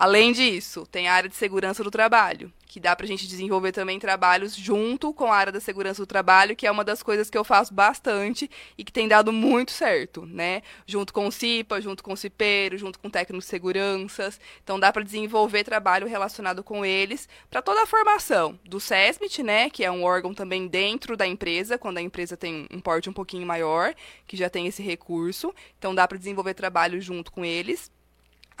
Além 0.00 0.32
disso, 0.32 0.86
tem 0.86 1.08
a 1.08 1.12
área 1.12 1.28
de 1.28 1.36
segurança 1.36 1.84
do 1.84 1.90
trabalho, 1.90 2.50
que 2.64 2.80
dá 2.80 2.96
para 2.96 3.04
a 3.04 3.06
gente 3.06 3.28
desenvolver 3.28 3.70
também 3.70 3.98
trabalhos 3.98 4.56
junto 4.56 5.12
com 5.12 5.30
a 5.30 5.36
área 5.36 5.52
da 5.52 5.60
segurança 5.60 6.00
do 6.00 6.06
trabalho, 6.06 6.56
que 6.56 6.66
é 6.66 6.70
uma 6.70 6.82
das 6.82 7.02
coisas 7.02 7.28
que 7.28 7.36
eu 7.36 7.44
faço 7.44 7.74
bastante 7.74 8.50
e 8.78 8.82
que 8.82 8.90
tem 8.90 9.06
dado 9.06 9.30
muito 9.30 9.72
certo, 9.72 10.24
né? 10.24 10.62
Junto 10.86 11.12
com 11.12 11.26
o 11.26 11.30
CIPA, 11.30 11.82
junto 11.82 12.02
com 12.02 12.14
o 12.14 12.16
CIPEiro, 12.16 12.78
junto 12.78 12.98
com 12.98 13.10
técnicos 13.10 13.44
de 13.44 13.50
seguranças. 13.50 14.40
Então 14.64 14.80
dá 14.80 14.90
para 14.90 15.02
desenvolver 15.02 15.64
trabalho 15.64 16.08
relacionado 16.08 16.64
com 16.64 16.82
eles 16.82 17.28
para 17.50 17.60
toda 17.60 17.82
a 17.82 17.86
formação 17.86 18.58
do 18.64 18.80
SESMIT, 18.80 19.42
né, 19.42 19.68
que 19.68 19.84
é 19.84 19.90
um 19.90 20.02
órgão 20.02 20.32
também 20.32 20.66
dentro 20.66 21.14
da 21.14 21.26
empresa, 21.26 21.76
quando 21.76 21.98
a 21.98 22.02
empresa 22.02 22.38
tem 22.38 22.66
um 22.72 22.80
porte 22.80 23.10
um 23.10 23.12
pouquinho 23.12 23.46
maior, 23.46 23.94
que 24.26 24.34
já 24.34 24.48
tem 24.48 24.66
esse 24.66 24.82
recurso. 24.82 25.54
Então 25.78 25.94
dá 25.94 26.08
para 26.08 26.16
desenvolver 26.16 26.54
trabalho 26.54 27.02
junto 27.02 27.30
com 27.30 27.44
eles. 27.44 27.92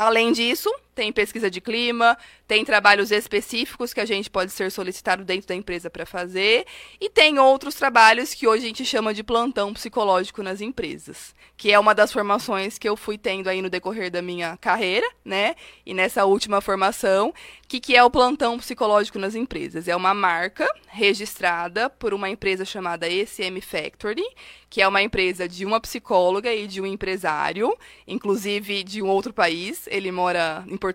Além 0.00 0.32
disso, 0.32 0.70
tem 1.00 1.10
pesquisa 1.10 1.50
de 1.50 1.62
clima, 1.62 2.14
tem 2.46 2.62
trabalhos 2.62 3.10
específicos 3.10 3.94
que 3.94 4.00
a 4.00 4.04
gente 4.04 4.28
pode 4.28 4.52
ser 4.52 4.70
solicitado 4.70 5.24
dentro 5.24 5.48
da 5.48 5.54
empresa 5.54 5.88
para 5.88 6.04
fazer, 6.04 6.66
e 7.00 7.08
tem 7.08 7.38
outros 7.38 7.74
trabalhos 7.74 8.34
que 8.34 8.46
hoje 8.46 8.64
a 8.64 8.68
gente 8.68 8.84
chama 8.84 9.14
de 9.14 9.22
plantão 9.22 9.72
psicológico 9.72 10.42
nas 10.42 10.60
empresas, 10.60 11.34
que 11.56 11.72
é 11.72 11.78
uma 11.78 11.94
das 11.94 12.12
formações 12.12 12.76
que 12.76 12.86
eu 12.86 12.98
fui 12.98 13.16
tendo 13.16 13.48
aí 13.48 13.62
no 13.62 13.70
decorrer 13.70 14.10
da 14.10 14.20
minha 14.20 14.58
carreira, 14.58 15.10
né? 15.24 15.54
E 15.86 15.94
nessa 15.94 16.26
última 16.26 16.60
formação, 16.60 17.32
que, 17.70 17.78
que 17.78 17.94
é 17.94 18.02
o 18.02 18.10
plantão 18.10 18.58
psicológico 18.58 19.16
nas 19.16 19.36
empresas? 19.36 19.86
É 19.86 19.94
uma 19.94 20.12
marca 20.12 20.68
registrada 20.88 21.88
por 21.88 22.12
uma 22.12 22.28
empresa 22.28 22.64
chamada 22.64 23.08
ECM 23.08 23.60
Factory, 23.60 24.24
que 24.68 24.82
é 24.82 24.88
uma 24.88 25.00
empresa 25.00 25.48
de 25.48 25.64
uma 25.64 25.80
psicóloga 25.80 26.52
e 26.52 26.66
de 26.66 26.80
um 26.80 26.86
empresário, 26.86 27.72
inclusive 28.08 28.82
de 28.82 29.00
um 29.00 29.06
outro 29.06 29.32
país. 29.32 29.86
Ele 29.86 30.10
mora 30.10 30.64
em 30.66 30.76
Portugal, 30.76 30.89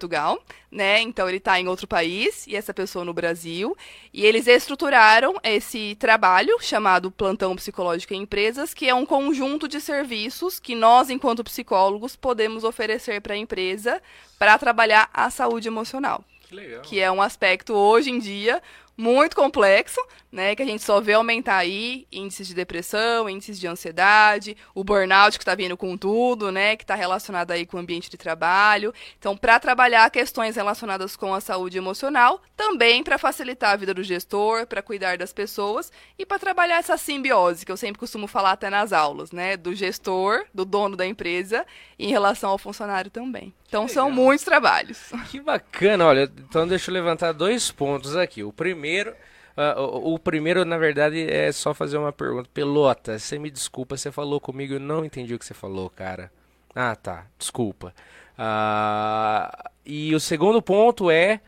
né? 0.72 1.02
Então 1.02 1.28
ele 1.28 1.38
está 1.38 1.60
em 1.60 1.68
outro 1.68 1.88
país 1.88 2.46
e 2.48 2.56
essa 2.56 2.74
pessoa 2.74 3.06
no 3.06 3.14
Brasil. 3.14 3.76
E 4.14 4.26
eles 4.26 4.48
estruturaram 4.48 5.36
esse 5.44 5.96
trabalho 5.96 6.58
chamado 6.62 7.12
Plantão 7.12 7.56
Psicológico 7.56 8.14
em 8.14 8.22
Empresas, 8.24 8.74
que 8.74 8.90
é 8.90 8.94
um 8.94 9.06
conjunto 9.06 9.68
de 9.68 9.80
serviços 9.80 10.60
que 10.60 10.76
nós, 10.76 11.10
enquanto 11.10 11.44
psicólogos, 11.44 12.16
podemos 12.16 12.64
oferecer 12.64 13.22
para 13.22 13.34
a 13.34 13.38
empresa 13.38 14.02
para 14.38 14.58
trabalhar 14.58 15.10
a 15.14 15.30
saúde 15.30 15.68
emocional. 15.68 16.24
Que 16.48 16.56
legal. 16.56 16.82
Que 16.82 17.00
é 17.00 17.12
um 17.12 17.22
aspecto 17.22 17.74
hoje 17.74 18.12
em 18.12 18.20
dia 18.20 18.62
muito 18.98 19.36
complexo, 19.36 20.00
né, 20.32 20.56
que 20.56 20.62
a 20.62 20.66
gente 20.66 20.84
só 20.84 21.00
vê 21.00 21.14
aumentar 21.14 21.58
aí 21.58 22.06
índices 22.12 22.48
de 22.48 22.54
depressão, 22.54 23.30
índices 23.30 23.60
de 23.60 23.68
ansiedade, 23.68 24.58
o 24.74 24.84
burnout 24.84 25.38
que 25.38 25.44
está 25.44 25.56
vindo 25.56 25.78
com 25.78 25.98
tudo, 25.98 26.52
né, 26.52 26.76
que 26.76 26.84
está 26.84 26.96
relacionado 26.96 27.52
aí 27.52 27.66
com 27.66 27.78
o 27.78 27.80
ambiente 27.80 28.10
de 28.10 28.18
trabalho. 28.18 28.94
Então, 29.18 29.36
para 29.38 29.60
trabalhar 29.60 30.10
questões 30.10 30.56
relacionadas 30.56 31.16
com 31.16 31.34
a 31.34 31.42
saúde 31.42 31.78
emocional, 31.78 32.42
também 32.56 33.04
para 33.04 33.18
facilitar 33.18 33.72
a 33.72 33.76
vida 33.78 33.94
do 33.94 34.04
gestor, 34.04 34.68
para 34.68 34.82
cuidar 34.82 35.18
das 35.18 35.32
pessoas 35.32 35.92
e 36.18 36.26
para 36.26 36.40
trabalhar 36.40 36.78
essa 36.78 36.98
simbiose 36.98 37.66
que 37.66 37.72
eu 37.72 37.78
sempre 37.78 38.00
costumo 38.00 38.28
falar 38.28 38.52
até 38.52 38.70
nas 38.70 38.92
aulas, 38.92 39.32
né, 39.32 39.56
do 39.56 39.74
gestor, 39.74 40.46
do 40.54 40.66
dono 40.66 40.96
da 40.96 41.06
empresa, 41.06 41.66
em 41.98 42.10
relação 42.10 42.50
ao 42.50 42.58
funcionário 42.58 43.10
também. 43.10 43.54
Então, 43.76 43.90
são 43.90 44.10
muitos 44.10 44.46
trabalhos. 44.46 45.12
Que 45.30 45.42
bacana, 45.42 46.06
olha, 46.06 46.32
então 46.38 46.66
deixa 46.66 46.90
eu 46.90 46.94
levantar 46.94 47.34
dois 47.34 47.70
pontos 47.72 48.16
aqui. 48.16 48.44
O 48.44 48.54
primeiro 48.54 49.14
Uh, 49.58 49.80
o, 49.80 50.16
o, 50.16 50.20
primeiro, 50.20 50.66
na 50.66 50.78
verdade, 50.78 51.32
é 51.32 51.50
só 51.50 51.74
fazer 51.74 51.98
uma 51.98 52.12
pergunta. 52.12 52.50
Pelota, 52.54 53.18
você 53.18 53.40
me 53.40 53.50
desculpa, 53.50 53.96
você 53.96 54.12
falou 54.12 54.38
comigo, 54.38 54.74
eu 54.74 54.82
não 54.82 55.06
entendi 55.06 55.34
o 55.34 55.40
que 55.40 55.46
você 55.46 55.54
falou, 55.54 55.90
cara. 55.90 56.30
Ah, 56.76 56.94
tá, 56.94 57.26
desculpa. 57.40 57.94
Uh, 58.38 59.70
e 59.86 60.14
o 60.14 60.20
segundo 60.20 60.62
ponto 60.62 61.10
é, 61.10 61.40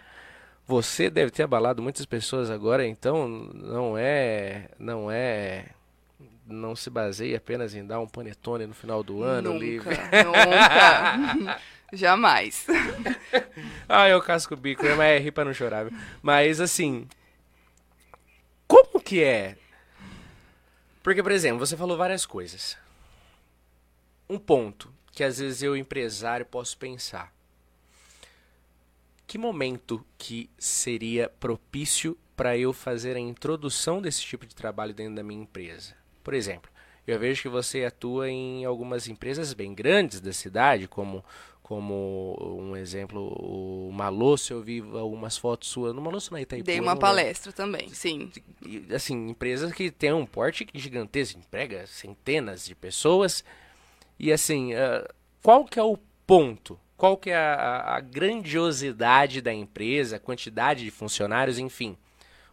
você 0.66 1.10
deve 1.10 1.32
ter 1.32 1.44
abalado 1.44 1.82
muitas 1.82 2.06
pessoas 2.06 2.50
agora, 2.50 2.88
então 2.88 3.28
não 3.28 3.98
é, 3.98 4.70
não 4.80 5.12
é, 5.12 5.66
não 6.48 6.78
se 6.78 6.90
baseia 6.90 7.36
apenas 7.36 7.76
em 7.76 7.86
dar 7.86 8.00
um 8.00 8.08
panetone 8.08 8.66
no 8.66 8.74
final 8.74 9.04
do 9.04 9.22
ano, 9.22 9.52
nunca, 9.52 9.66
livre. 9.66 9.98
Nunca, 10.24 11.60
jamais. 11.94 12.66
ah, 13.88 14.08
eu 14.08 14.22
casco 14.22 14.54
o 14.54 14.58
bico, 14.58 14.84
mas 14.98 15.00
é 15.00 15.20
rir 15.20 15.32
pra 15.32 15.46
não 15.46 15.54
chorar. 15.54 15.88
Mas 16.22 16.60
assim, 16.60 17.08
como 18.68 19.00
que 19.02 19.24
é? 19.24 19.58
Porque, 21.02 21.24
por 21.24 21.32
exemplo, 21.32 21.66
você 21.66 21.78
falou 21.78 21.98
várias 21.98 22.26
coisas. 22.26 22.78
Um 24.30 24.38
ponto 24.38 24.94
que 25.12 25.24
às 25.24 25.40
vezes 25.40 25.64
eu, 25.64 25.76
empresário, 25.76 26.46
posso 26.46 26.78
pensar. 26.78 27.34
Que 29.26 29.38
momento 29.38 30.06
que 30.18 30.50
seria 30.58 31.30
propício 31.40 32.18
para 32.36 32.58
eu 32.58 32.72
fazer 32.72 33.16
a 33.16 33.20
introdução 33.20 34.02
desse 34.02 34.22
tipo 34.22 34.46
de 34.46 34.54
trabalho 34.54 34.94
dentro 34.94 35.16
da 35.16 35.24
minha 35.24 35.42
empresa? 35.42 35.96
Por 36.24 36.34
exemplo, 36.34 36.70
eu 37.08 37.18
vejo 37.18 37.42
que 37.42 37.50
você 37.50 37.86
atua 37.86 38.30
em 38.30 38.66
algumas 38.66 39.08
empresas 39.08 39.54
bem 39.54 39.74
grandes 39.74 40.20
da 40.20 40.34
cidade, 40.34 40.88
como 40.90 41.24
como 41.68 42.38
um 42.42 42.78
exemplo, 42.78 43.28
o 43.28 43.92
Malosso, 43.92 44.54
eu 44.54 44.62
vi 44.62 44.80
algumas 44.80 45.38
fotos 45.38 45.68
suas 45.68 45.94
no 45.94 46.00
Malosso 46.00 46.32
na 46.32 46.40
Itaipu. 46.40 46.66
Dei 46.66 46.80
uma 46.80 46.96
palestra 46.96 47.52
também, 47.52 47.90
sim. 47.90 48.32
Assim, 48.96 49.28
empresas 49.28 49.74
que 49.74 49.92
têm 49.92 50.14
um 50.14 50.26
porte 50.26 50.66
gigantesco, 50.74 51.38
emprega 51.38 51.86
centenas 51.86 52.66
de 52.66 52.74
pessoas. 52.74 53.44
E 54.18 54.32
assim, 54.32 54.76
uh, 54.76 55.14
qual 55.44 55.66
que 55.66 55.78
é 55.78 55.84
o 55.84 55.98
ponto? 56.26 56.80
Qual 56.96 57.18
que 57.18 57.32
é 57.32 57.36
a, 57.36 57.98
a 57.98 58.00
grandiosidade 58.00 59.42
da 59.42 59.54
empresa, 59.54 60.16
a 60.16 60.20
quantidade 60.20 60.86
de 60.86 60.90
funcionários, 60.90 61.60
enfim. 61.60 61.98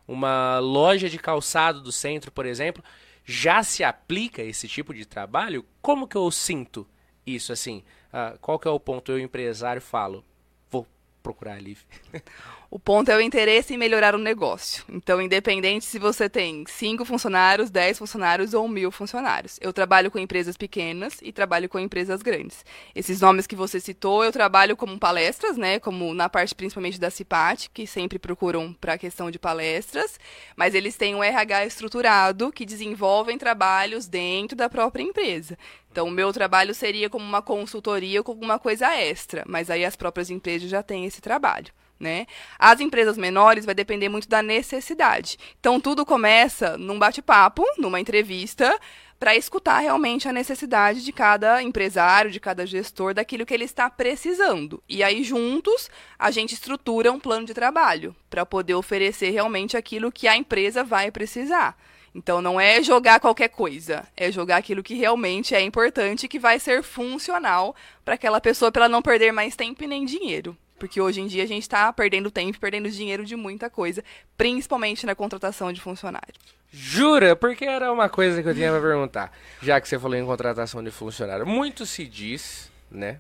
Uma 0.09 0.59
loja 0.59 1.09
de 1.09 1.21
calçado 1.21 1.81
do 1.81 1.93
centro, 1.93 2.33
por 2.33 2.47
exemplo, 2.47 2.83
já 3.25 3.63
se 3.63 3.85
aplica 3.85 4.43
esse 4.43 4.67
tipo 4.67 4.93
de 4.93 5.07
trabalho? 5.07 5.65
Como 5.81 6.09
que 6.09 6.17
eu 6.17 6.29
sinto 6.33 6.85
isso 7.25 7.53
assim? 7.53 7.85
Ah, 8.17 8.39
qual 8.41 8.61
que 8.61 8.69
é 8.69 8.71
o 8.71 8.79
ponto? 8.79 9.11
Eu, 9.11 9.19
empresário, 9.19 9.83
falo, 9.83 10.25
vou 10.71 10.87
procurar 11.21 11.55
ali. 11.55 11.77
O 12.71 12.79
ponto 12.79 13.11
é 13.11 13.17
o 13.17 13.21
interesse 13.21 13.75
em 13.75 13.77
melhorar 13.77 14.15
o 14.15 14.19
negócio. 14.19 14.85
Então, 14.89 15.21
independente 15.21 15.85
se 15.85 15.99
você 15.99 16.29
tem 16.29 16.65
5 16.67 17.05
funcionários, 17.05 17.71
10 17.71 17.99
funcionários 17.99 18.53
ou 18.53 18.67
mil 18.67 18.91
funcionários. 18.91 19.59
Eu 19.61 19.73
trabalho 19.73 20.11
com 20.11 20.19
empresas 20.19 20.57
pequenas 20.57 21.19
e 21.23 21.31
trabalho 21.31 21.69
com 21.69 21.79
empresas 21.79 22.21
grandes. 22.23 22.65
Esses 22.95 23.21
nomes 23.21 23.47
que 23.47 23.55
você 23.55 23.79
citou, 23.79 24.25
eu 24.25 24.33
trabalho 24.33 24.77
como 24.77 24.99
palestras, 24.99 25.57
né? 25.57 25.79
Como 25.79 26.13
na 26.15 26.29
parte 26.29 26.55
principalmente 26.55 26.99
da 26.99 27.11
CIPAT, 27.11 27.71
que 27.71 27.87
sempre 27.87 28.19
procuram 28.19 28.73
para 28.73 28.95
a 28.95 28.99
questão 28.99 29.31
de 29.31 29.39
palestras. 29.39 30.19
Mas 30.57 30.75
eles 30.75 30.97
têm 30.97 31.15
um 31.15 31.23
RH 31.23 31.67
estruturado 31.67 32.51
que 32.51 32.67
desenvolvem 32.67 33.39
trabalhos 33.39 34.09
dentro 34.09 34.57
da 34.57 34.69
própria 34.69 35.03
empresa. 35.03 35.57
Então, 35.93 36.09
o 36.09 36.11
meu 36.11 36.33
trabalho 36.33 36.75
seria 36.75 37.09
como 37.09 37.25
uma 37.25 37.41
consultoria 37.41 38.19
ou 38.19 38.25
como 38.25 38.43
uma 38.43 38.59
coisa 38.59 38.93
extra, 38.97 39.45
mas 39.47 39.71
aí 39.71 39.85
as 39.85 39.95
próprias 39.95 40.29
empresas 40.29 40.69
já 40.69 40.83
têm 40.83 41.05
esse 41.05 41.21
trabalho. 41.21 41.73
Né? 42.05 42.27
As 42.59 42.81
empresas 42.81 43.17
menores 43.17 43.65
vai 43.65 43.75
depender 43.75 44.11
muito 44.11 44.29
da 44.29 44.43
necessidade. 44.43 45.39
Então 45.59 45.81
tudo 45.81 46.05
começa 46.05 46.77
num 46.77 46.99
bate-papo, 46.99 47.65
numa 47.79 47.99
entrevista, 47.99 48.79
para 49.19 49.35
escutar 49.35 49.79
realmente 49.79 50.29
a 50.29 50.33
necessidade 50.33 51.03
de 51.03 51.11
cada 51.11 51.63
empresário, 51.63 52.31
de 52.31 52.39
cada 52.39 52.67
gestor, 52.67 53.15
daquilo 53.15 53.47
que 53.47 53.55
ele 53.55 53.65
está 53.65 53.89
precisando. 53.89 54.83
E 54.87 55.03
aí 55.03 55.25
juntos 55.25 55.89
a 56.19 56.31
gente 56.31 56.53
estrutura 56.53 57.11
um 57.11 57.19
plano 57.19 57.47
de 57.47 57.55
trabalho 57.55 58.15
para 58.29 58.45
poder 58.45 58.75
oferecer 58.75 59.31
realmente 59.31 59.75
aquilo 59.75 60.13
que 60.13 60.29
a 60.29 60.37
empresa 60.37 60.85
vai 60.85 61.11
precisar. 61.11 61.75
Então 62.15 62.43
não 62.43 62.61
é 62.61 62.83
jogar 62.83 63.19
qualquer 63.19 63.49
coisa, 63.49 64.07
é 64.15 64.31
jogar 64.31 64.59
aquilo 64.59 64.83
que 64.83 64.93
realmente 64.93 65.55
é 65.55 65.63
importante 65.63 66.25
e 66.27 66.29
que 66.29 66.39
vai 66.39 66.61
ser 66.61 66.83
funcional 66.83 67.75
para 68.05 68.17
aquela 68.17 68.43
pessoa 68.43 68.71
para 68.71 68.85
ela 68.85 68.93
não 68.93 69.01
perder 69.01 69.33
mais 69.33 69.57
tempo 69.57 69.83
e 69.83 69.87
nem 69.87 70.05
dinheiro. 70.05 70.55
Porque 70.85 71.01
hoje 71.01 71.19
em 71.19 71.27
dia 71.27 71.45
a 71.45 71.47
gente 71.47 71.63
está 71.63 71.91
perdendo 71.95 72.31
tempo, 72.31 72.61
perdendo 72.61 72.91
dinheiro 72.91 73.25
de 73.25 73.35
muita 73.35 73.71
coisa, 73.71 74.05
principalmente 74.37 75.07
na 75.07 75.15
contratação 75.15 75.73
de 75.73 75.81
funcionário. 75.81 76.35
Jura? 76.71 77.35
Porque 77.35 77.65
era 77.65 77.91
uma 77.91 78.07
coisa 78.11 78.43
que 78.43 78.49
eu 78.51 78.55
tinha 78.55 78.71
para 78.71 78.83
perguntar. 78.83 79.33
Já 79.63 79.81
que 79.81 79.89
você 79.89 79.99
falou 79.99 80.15
em 80.15 80.27
contratação 80.27 80.85
de 80.85 80.91
funcionário. 80.91 81.47
Muito 81.47 81.87
se 81.87 82.07
diz, 82.07 82.71
né? 82.91 83.19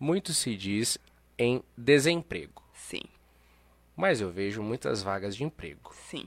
Muito 0.00 0.32
se 0.32 0.56
diz 0.56 0.96
em 1.38 1.62
desemprego. 1.76 2.62
Sim, 2.72 3.02
Mas 3.94 4.22
eu 4.22 4.30
vejo 4.30 4.62
muitas 4.62 5.02
vagas 5.02 5.36
de 5.36 5.44
emprego. 5.44 5.94
sim. 6.08 6.26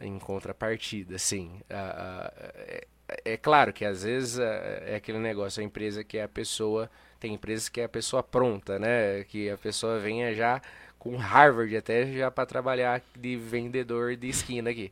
em 0.00 0.18
contrapartida, 0.18 1.18
sim. 1.18 1.60
Ah, 1.70 2.32
ah, 2.36 2.52
é, 2.56 2.86
é 3.24 3.36
claro 3.36 3.72
que 3.72 3.84
às 3.84 4.02
vezes 4.02 4.40
ah, 4.40 4.42
é 4.86 4.96
aquele 4.96 5.18
negócio, 5.18 5.60
a 5.60 5.64
empresa 5.64 6.02
que 6.02 6.18
é 6.18 6.24
a 6.24 6.28
pessoa, 6.28 6.90
tem 7.20 7.34
empresas 7.34 7.68
que 7.68 7.80
é 7.80 7.84
a 7.84 7.88
pessoa 7.88 8.22
pronta, 8.22 8.78
né? 8.78 9.24
Que 9.24 9.50
a 9.50 9.58
pessoa 9.58 9.98
venha 9.98 10.34
já 10.34 10.60
com 10.98 11.16
Harvard 11.16 11.76
até 11.76 12.12
já 12.12 12.30
para 12.30 12.46
trabalhar 12.46 13.02
de 13.14 13.36
vendedor 13.36 14.16
de 14.16 14.28
esquina 14.28 14.70
aqui. 14.70 14.90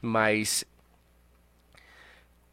Mas 0.00 0.64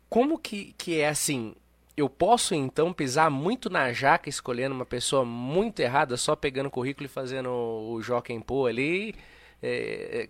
como 0.10 0.38
que, 0.38 0.74
que 0.78 1.00
é 1.00 1.08
assim? 1.10 1.56
Eu 1.96 2.10
posso 2.10 2.56
então 2.56 2.94
pisar 2.94 3.30
muito 3.30 3.70
na 3.70 3.94
jaca 3.94 4.30
escolhendo 4.30 4.74
uma 4.74 4.86
pessoa 4.86 5.24
muito 5.26 5.82
errada, 5.82 6.18
só 6.18 6.36
pegando 6.36 6.68
o 6.68 6.72
currículo 6.72 7.06
e 7.06 7.10
fazendo 7.10 7.50
o 7.50 8.02
Joaquim 8.02 8.40
Pô 8.40 8.66
ali? 8.66 9.14
É, 9.62 10.30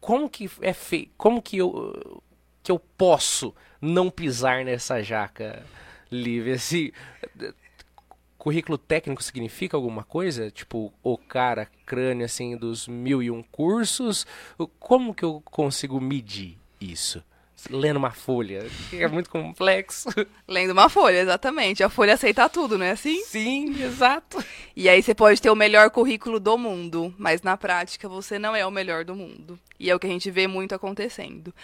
como 0.00 0.28
que 0.30 0.50
é 0.60 0.72
feito? 0.72 1.12
Como 1.16 1.42
que 1.42 1.58
eu 1.58 2.22
que 2.62 2.70
eu 2.70 2.78
posso 2.78 3.54
não 3.80 4.10
pisar 4.10 4.64
nessa 4.64 5.02
jaca 5.02 5.64
livre? 6.10 6.52
Esse 6.52 6.92
currículo 8.38 8.78
técnico 8.78 9.22
significa 9.22 9.76
alguma 9.76 10.04
coisa? 10.04 10.50
Tipo, 10.50 10.92
o 11.02 11.18
cara 11.18 11.68
crânio 11.84 12.24
assim 12.24 12.56
dos 12.56 12.86
mil 12.86 13.22
e 13.22 13.30
um 13.30 13.42
cursos? 13.42 14.26
Como 14.78 15.12
que 15.12 15.24
eu 15.24 15.42
consigo 15.44 16.00
medir 16.00 16.56
isso? 16.80 17.22
Lendo 17.68 17.96
uma 17.96 18.12
folha, 18.12 18.64
que 18.88 19.02
é 19.02 19.08
muito 19.08 19.28
complexo. 19.28 20.08
Lendo 20.46 20.70
uma 20.70 20.88
folha, 20.88 21.18
exatamente. 21.18 21.82
A 21.82 21.88
folha 21.88 22.14
aceita 22.14 22.48
tudo, 22.48 22.78
não 22.78 22.86
é 22.86 22.92
assim? 22.92 23.24
Sim, 23.24 23.82
exato. 23.82 24.42
E 24.76 24.88
aí 24.88 25.02
você 25.02 25.12
pode 25.12 25.42
ter 25.42 25.50
o 25.50 25.56
melhor 25.56 25.90
currículo 25.90 26.38
do 26.38 26.56
mundo, 26.56 27.12
mas 27.18 27.42
na 27.42 27.56
prática 27.56 28.08
você 28.08 28.38
não 28.38 28.54
é 28.54 28.64
o 28.64 28.70
melhor 28.70 29.04
do 29.04 29.16
mundo. 29.16 29.58
E 29.78 29.90
é 29.90 29.94
o 29.94 29.98
que 29.98 30.06
a 30.06 30.10
gente 30.10 30.30
vê 30.30 30.46
muito 30.46 30.74
acontecendo. 30.74 31.54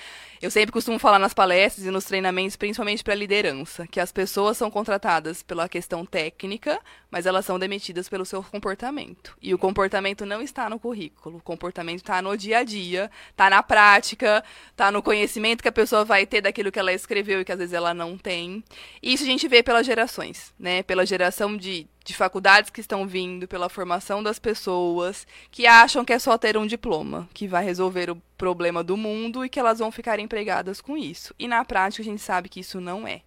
Eu 0.40 0.50
sempre 0.50 0.72
costumo 0.72 0.98
falar 0.98 1.18
nas 1.18 1.34
palestras 1.34 1.86
e 1.86 1.90
nos 1.90 2.04
treinamentos, 2.04 2.56
principalmente 2.56 3.02
para 3.02 3.14
liderança, 3.14 3.86
que 3.86 3.98
as 3.98 4.12
pessoas 4.12 4.56
são 4.56 4.70
contratadas 4.70 5.42
pela 5.42 5.68
questão 5.68 6.06
técnica, 6.06 6.80
mas 7.10 7.26
elas 7.26 7.44
são 7.44 7.58
demitidas 7.58 8.08
pelo 8.08 8.24
seu 8.24 8.42
comportamento. 8.42 9.36
E 9.42 9.52
o 9.52 9.58
comportamento 9.58 10.24
não 10.24 10.40
está 10.40 10.70
no 10.70 10.78
currículo, 10.78 11.38
o 11.38 11.42
comportamento 11.42 11.98
está 11.98 12.22
no 12.22 12.36
dia 12.36 12.58
a 12.58 12.64
dia, 12.64 13.10
está 13.30 13.50
na 13.50 13.62
prática, 13.62 14.44
está 14.70 14.92
no 14.92 15.02
conhecimento 15.02 15.62
que 15.62 15.68
a 15.68 15.72
pessoa 15.72 16.04
vai 16.04 16.26
ter 16.26 16.40
daquilo 16.40 16.70
que 16.70 16.78
ela 16.78 16.92
escreveu 16.92 17.40
e 17.40 17.44
que 17.44 17.52
às 17.52 17.58
vezes 17.58 17.72
ela 17.72 17.92
não 17.92 18.16
tem. 18.16 18.62
E 19.02 19.12
isso 19.12 19.24
a 19.24 19.26
gente 19.26 19.48
vê 19.48 19.62
pelas 19.62 19.86
gerações, 19.86 20.54
né? 20.58 20.82
Pela 20.82 21.04
geração 21.04 21.56
de 21.56 21.88
de 22.04 22.14
faculdades 22.14 22.70
que 22.70 22.80
estão 22.80 23.06
vindo, 23.06 23.48
pela 23.48 23.68
formação 23.68 24.22
das 24.22 24.38
pessoas, 24.38 25.26
que 25.50 25.66
acham 25.66 26.04
que 26.04 26.12
é 26.12 26.18
só 26.18 26.36
ter 26.36 26.56
um 26.56 26.66
diploma, 26.66 27.28
que 27.32 27.48
vai 27.48 27.64
resolver 27.64 28.10
o 28.10 28.20
problema 28.36 28.82
do 28.82 28.96
mundo 28.96 29.44
e 29.44 29.48
que 29.48 29.60
elas 29.60 29.78
vão 29.78 29.90
ficar 29.90 30.18
empregadas 30.18 30.80
com 30.80 30.96
isso. 30.96 31.34
E 31.38 31.46
na 31.46 31.64
prática 31.64 32.02
a 32.02 32.04
gente 32.04 32.20
sabe 32.20 32.48
que 32.48 32.60
isso 32.60 32.80
não 32.80 33.06
é. 33.06 33.22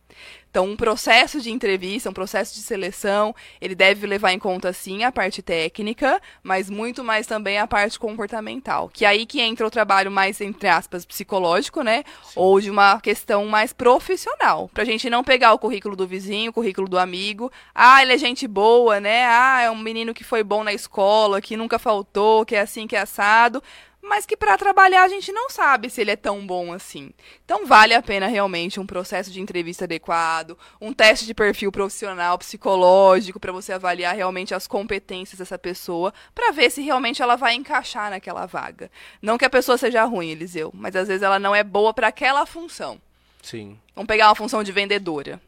Então, 0.50 0.65
um 0.65 0.76
processo 0.76 1.39
de 1.39 1.52
entrevista, 1.52 2.10
um 2.10 2.13
processo 2.13 2.56
de 2.56 2.62
seleção, 2.62 3.36
ele 3.62 3.76
deve 3.76 4.08
levar 4.08 4.32
em 4.32 4.39
conta 4.39 4.74
sim 4.74 5.04
a 5.04 5.12
parte 5.12 5.41
técnica, 5.41 6.20
mas 6.41 6.67
muito 6.70 7.04
mais 7.04 7.28
também 7.28 7.60
a 7.60 7.67
parte 7.67 8.00
comportamental, 8.00 8.89
que 8.89 9.06
é 9.06 9.10
aí 9.10 9.26
que 9.26 9.39
entra 9.39 9.67
o 9.67 9.70
trabalho 9.70 10.10
mais 10.10 10.41
entre 10.41 10.67
aspas 10.67 11.06
psicológico, 11.06 11.84
né, 11.84 12.04
sim. 12.24 12.34
ou 12.36 12.60
de 12.60 12.72
uma 12.72 13.00
questão 13.02 13.46
mais 13.46 13.72
profissional, 13.72 14.67
pra 14.74 14.86
gente 14.86 15.10
não 15.12 15.24
pegar 15.24 15.54
o 15.54 15.60
currículo 15.60 15.96
do 15.96 16.08
vizinho, 16.08 16.50
o 16.50 16.54
currículo 16.54 16.89
do 16.89 16.98
amigo, 16.98 17.52
ah, 17.76 18.02
ele 18.02 18.13
é 18.13 18.17
gente 18.17 18.48
boa, 18.48 19.00
né? 19.00 19.26
Ah, 19.26 19.62
é 19.62 19.70
um 19.70 19.78
menino 19.78 20.13
que 20.13 20.24
foi 20.24 20.43
bom 20.43 20.63
na 20.63 20.74
escola, 20.74 21.41
que 21.41 21.58
nunca 21.58 21.78
faltou, 21.78 22.46
que 22.46 22.56
é 22.56 22.62
assim, 22.62 22.88
que 22.88 22.96
é 22.96 23.00
assado 23.02 23.62
mas 24.08 24.26
que 24.26 24.38
para 24.38 24.58
trabalhar 24.58 25.04
a 25.04 25.08
gente 25.08 25.32
não 25.32 25.50
sabe 25.50 25.89
se 25.89 26.02
ele 26.02 26.12
é 26.12 26.15
tão 26.15 26.46
bom 26.46 26.74
assim. 26.74 27.12
Então 27.43 27.65
vale 27.65 27.93
a 27.93 28.02
pena 28.02 28.28
realmente 28.28 28.80
um 28.80 28.86
processo 28.86 29.32
de 29.32 29.41
entrevista 29.41 29.86
adequado, 29.86 30.58
um 30.80 30.93
teste 30.93 31.26
de 31.26 31.34
perfil 31.34 31.72
profissional, 31.72 32.38
psicológico 32.38 33.39
para 33.39 33.52
você 33.52 33.74
avaliar 33.74 34.15
realmente 34.15 34.54
as 34.54 34.67
competências 34.67 35.39
dessa 35.39 35.58
pessoa, 35.58 36.13
para 36.34 36.52
ver 36.52 36.70
se 36.70 36.82
realmente 36.82 37.22
ela 37.22 37.36
vai 37.36 37.54
encaixar 37.54 38.10
naquela 38.10 38.46
vaga. 38.46 38.89
Não 39.22 39.38
que 39.38 39.46
a 39.46 39.50
pessoa 39.50 39.78
seja 39.78 40.04
ruim, 40.06 40.30
Eliseu, 40.30 40.72
mas 40.74 40.96
às 40.96 41.08
vezes 41.08 41.24
ela 41.24 41.39
não 41.39 41.56
é 41.56 41.63
boa 41.63 41.93
para 41.93 42.08
aquela 42.08 42.46
função. 42.46 43.02
Sim. 43.41 43.80
Vamos 43.96 44.08
pegar 44.08 44.28
uma 44.30 44.36
função 44.36 44.63
de 44.63 44.72
vendedora. 44.72 45.41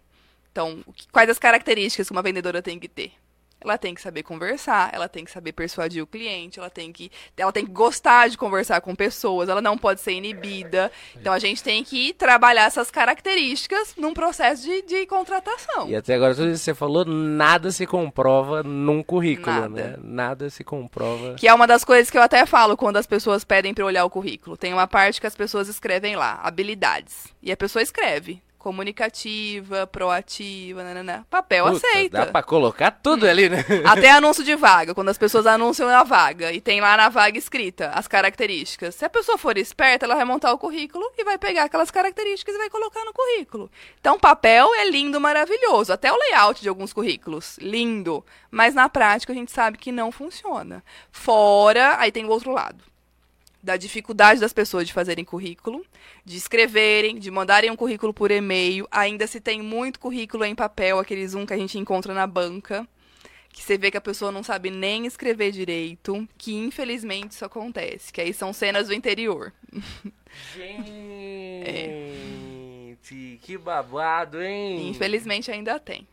Então, 0.52 0.84
quais 1.12 1.30
as 1.30 1.40
características 1.40 2.08
que 2.08 2.12
uma 2.12 2.22
vendedora 2.22 2.62
tem 2.62 2.80
que 2.80 2.88
ter? 2.88 3.14
Ela 3.62 3.78
tem 3.78 3.94
que 3.94 4.02
saber 4.02 4.24
conversar, 4.24 4.90
ela 4.94 5.10
tem 5.10 5.26
que 5.26 5.32
saber 5.32 5.52
persuadir 5.52 6.02
o 6.02 6.08
cliente, 6.08 6.60
ela 6.60 6.70
tem 6.70 6.92
que, 6.92 7.12
ela 7.36 7.52
tem 7.52 7.66
que 7.66 7.72
gostar 7.72 8.30
de 8.30 8.38
conversar 8.38 8.82
com 8.82 8.96
pessoas, 8.96 9.50
ela 9.50 9.62
não 9.62 9.78
pode 9.78 10.02
ser 10.02 10.14
inibida. 10.14 10.92
Então 11.16 11.34
a 11.34 11.40
gente 11.40 11.62
tem 11.62 11.84
que 11.84 12.14
trabalhar 12.14 12.66
essas 12.66 12.90
características 12.90 13.96
num 13.98 14.14
processo 14.14 14.64
de, 14.64 14.82
de 14.84 15.06
contratação. 15.06 15.90
E 15.90 15.96
até 15.96 16.16
agora 16.16 16.34
tudo 16.34 16.50
isso 16.50 16.60
que 16.60 16.66
você 16.66 16.74
falou, 16.74 17.04
nada 17.06 17.72
se 17.72 17.86
comprova 17.86 18.64
num 18.64 19.04
currículo, 19.04 19.56
Nada. 19.56 19.70
né? 19.70 19.96
Nada 20.02 20.50
se 20.50 20.64
comprova. 20.64 21.34
Que 21.36 21.48
é 21.48 21.54
uma 21.54 21.68
das 21.68 21.84
coisas 21.84 22.10
que 22.10 22.18
eu 22.18 22.22
até 22.22 22.46
falo 22.46 22.78
quando 22.78 22.98
as 22.98 23.08
pessoas 23.08 23.44
pedem 23.44 23.74
para 23.74 23.86
olhar 23.86 24.06
o 24.06 24.10
currículo. 24.10 24.56
Tem 24.58 24.74
uma 24.74 24.88
parte 24.88 25.20
que 25.20 25.28
as 25.28 25.36
pessoas 25.36 25.68
escrevem 25.68 26.16
lá, 26.16 26.40
habilidades. 26.44 27.28
E 27.42 27.52
a 27.52 27.58
pessoa 27.58 27.82
escreve 27.82 28.42
comunicativa, 28.60 29.88
proativa, 29.88 30.84
nananã. 30.84 31.26
Papel 31.30 31.66
Puta, 31.66 31.78
aceita. 31.78 32.18
Dá 32.18 32.26
pra 32.28 32.44
colocar 32.44 32.92
tudo 32.92 33.26
ali, 33.26 33.48
né? 33.50 33.66
Até 33.88 34.12
anúncio 34.12 34.44
de 34.44 34.56
vaga, 34.56 34.94
quando 34.94 35.08
as 35.08 35.18
pessoas 35.18 35.48
anunciam 35.48 35.88
a 35.90 36.04
vaga 36.04 36.52
e 36.52 36.60
tem 36.60 36.82
lá 36.82 36.96
na 36.98 37.08
vaga 37.08 37.38
escrita 37.38 37.90
as 37.96 38.08
características. 38.08 38.96
Se 38.96 39.06
a 39.06 39.10
pessoa 39.10 39.38
for 39.38 39.58
esperta, 39.58 40.06
ela 40.06 40.16
vai 40.16 40.26
montar 40.26 40.52
o 40.52 40.58
currículo 40.58 41.10
e 41.18 41.24
vai 41.24 41.38
pegar 41.38 41.64
aquelas 41.64 41.90
características 41.90 42.54
e 42.54 42.58
vai 42.58 42.70
colocar 42.70 43.04
no 43.06 43.14
currículo. 43.14 43.72
Então, 44.00 44.20
papel 44.20 44.76
é 44.76 44.90
lindo, 44.90 45.22
maravilhoso. 45.22 45.94
Até 45.94 46.12
o 46.12 46.18
layout 46.18 46.62
de 46.62 46.68
alguns 46.68 46.92
currículos, 46.92 47.58
lindo. 47.60 48.24
Mas 48.52 48.76
na 48.76 48.90
prática 48.90 49.32
a 49.32 49.36
gente 49.36 49.52
sabe 49.52 49.78
que 49.78 49.92
não 49.92 50.12
funciona. 50.12 50.84
Fora, 51.12 51.96
aí 51.98 52.12
tem 52.12 52.26
o 52.26 52.30
outro 52.30 52.52
lado 52.52 52.89
da 53.62 53.76
dificuldade 53.78 54.40
das 54.40 54.54
pessoas 54.54 54.88
de 54.88 54.94
fazerem 54.94 55.26
currículo, 55.26 55.86
de 56.24 56.38
escreverem, 56.38 57.20
de 57.20 57.30
mandarem 57.30 57.70
um 57.70 57.76
currículo 57.76 58.14
por 58.14 58.32
e-mail. 58.32 58.88
Ainda 58.90 59.28
se 59.28 59.40
tem 59.40 59.62
muito 59.62 60.00
currículo 60.00 60.46
em 60.46 60.56
papel, 60.56 61.00
aqueles 61.00 61.34
um 61.34 61.46
que 61.46 61.54
a 61.54 61.58
gente 61.58 61.78
encontra 61.78 62.14
na 62.14 62.26
banca, 62.26 62.88
que 63.52 63.62
você 63.62 63.78
vê 63.78 63.92
que 63.92 63.98
a 63.98 64.02
pessoa 64.02 64.32
não 64.32 64.44
sabe 64.44 64.70
nem 64.70 65.06
escrever 65.06 65.52
direito, 65.52 66.28
que 66.38 66.56
infelizmente 66.56 67.32
isso 67.32 67.44
acontece, 67.44 68.14
que 68.14 68.22
aí 68.22 68.34
são 68.34 68.54
cenas 68.54 68.88
do 68.88 68.94
interior. 68.94 69.52
Gente, 70.56 71.68
que 73.42 73.58
babado, 73.58 74.42
hein? 74.42 74.90
Infelizmente 74.90 75.52
ainda 75.52 75.80
tem. 75.80 76.08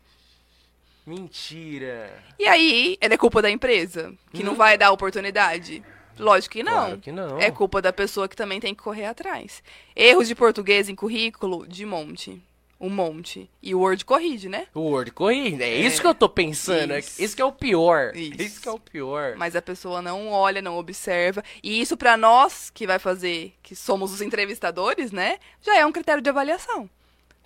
Mentira. 1.05 2.11
E 2.37 2.45
aí, 2.45 2.97
é 2.99 3.17
culpa 3.17 3.41
da 3.41 3.49
empresa, 3.49 4.13
que 4.33 4.43
não 4.43 4.51
Hum. 4.51 4.57
vai 4.57 4.77
dar 4.77 4.91
oportunidade? 4.91 5.81
Lógico 6.23 6.53
que 6.53 6.63
não. 6.63 6.73
Claro 6.73 6.97
que 6.99 7.11
não. 7.11 7.39
É 7.39 7.51
culpa 7.51 7.81
da 7.81 7.93
pessoa 7.93 8.27
que 8.27 8.35
também 8.35 8.59
tem 8.59 8.73
que 8.73 8.81
correr 8.83 9.05
atrás. 9.05 9.63
Erros 9.95 10.27
de 10.27 10.35
português 10.35 10.89
em 10.89 10.95
currículo, 10.95 11.67
de 11.67 11.85
monte. 11.85 12.41
Um 12.79 12.89
monte. 12.91 13.49
E 13.61 13.73
o 13.73 13.79
Word 13.79 14.05
corrige, 14.05 14.47
né? 14.47 14.67
O 14.73 14.81
Word 14.81 15.09
corrige. 15.11 15.61
É, 15.61 15.77
isso 15.79 15.99
que 15.99 16.05
eu 16.05 16.13
tô 16.13 16.29
pensando. 16.29 16.93
é 16.93 16.99
Isso. 16.99 17.21
Isso 17.21 17.35
que 17.35 17.41
é 17.41 17.45
o 17.45 17.51
pior. 17.51 18.15
Isso. 18.15 18.39
Isso 18.41 18.61
que 18.61 18.69
é 18.69 18.71
o 18.71 18.79
pior. 18.79 19.35
Mas 19.35 19.55
a 19.55 19.61
pessoa 19.63 19.99
não 19.99 20.29
olha, 20.29 20.61
não 20.61 20.77
observa. 20.77 21.43
E 21.63 21.81
isso 21.81 21.97
pra 21.97 22.15
nós, 22.15 22.69
que 22.69 22.85
vai 22.85 22.99
fazer, 22.99 23.55
que 23.63 23.75
somos 23.75 24.13
os 24.13 24.21
entrevistadores, 24.21 25.11
né? 25.11 25.39
Já 25.61 25.75
é 25.79 25.85
um 25.87 25.91
critério 25.91 26.21
de 26.21 26.29
avaliação. 26.29 26.87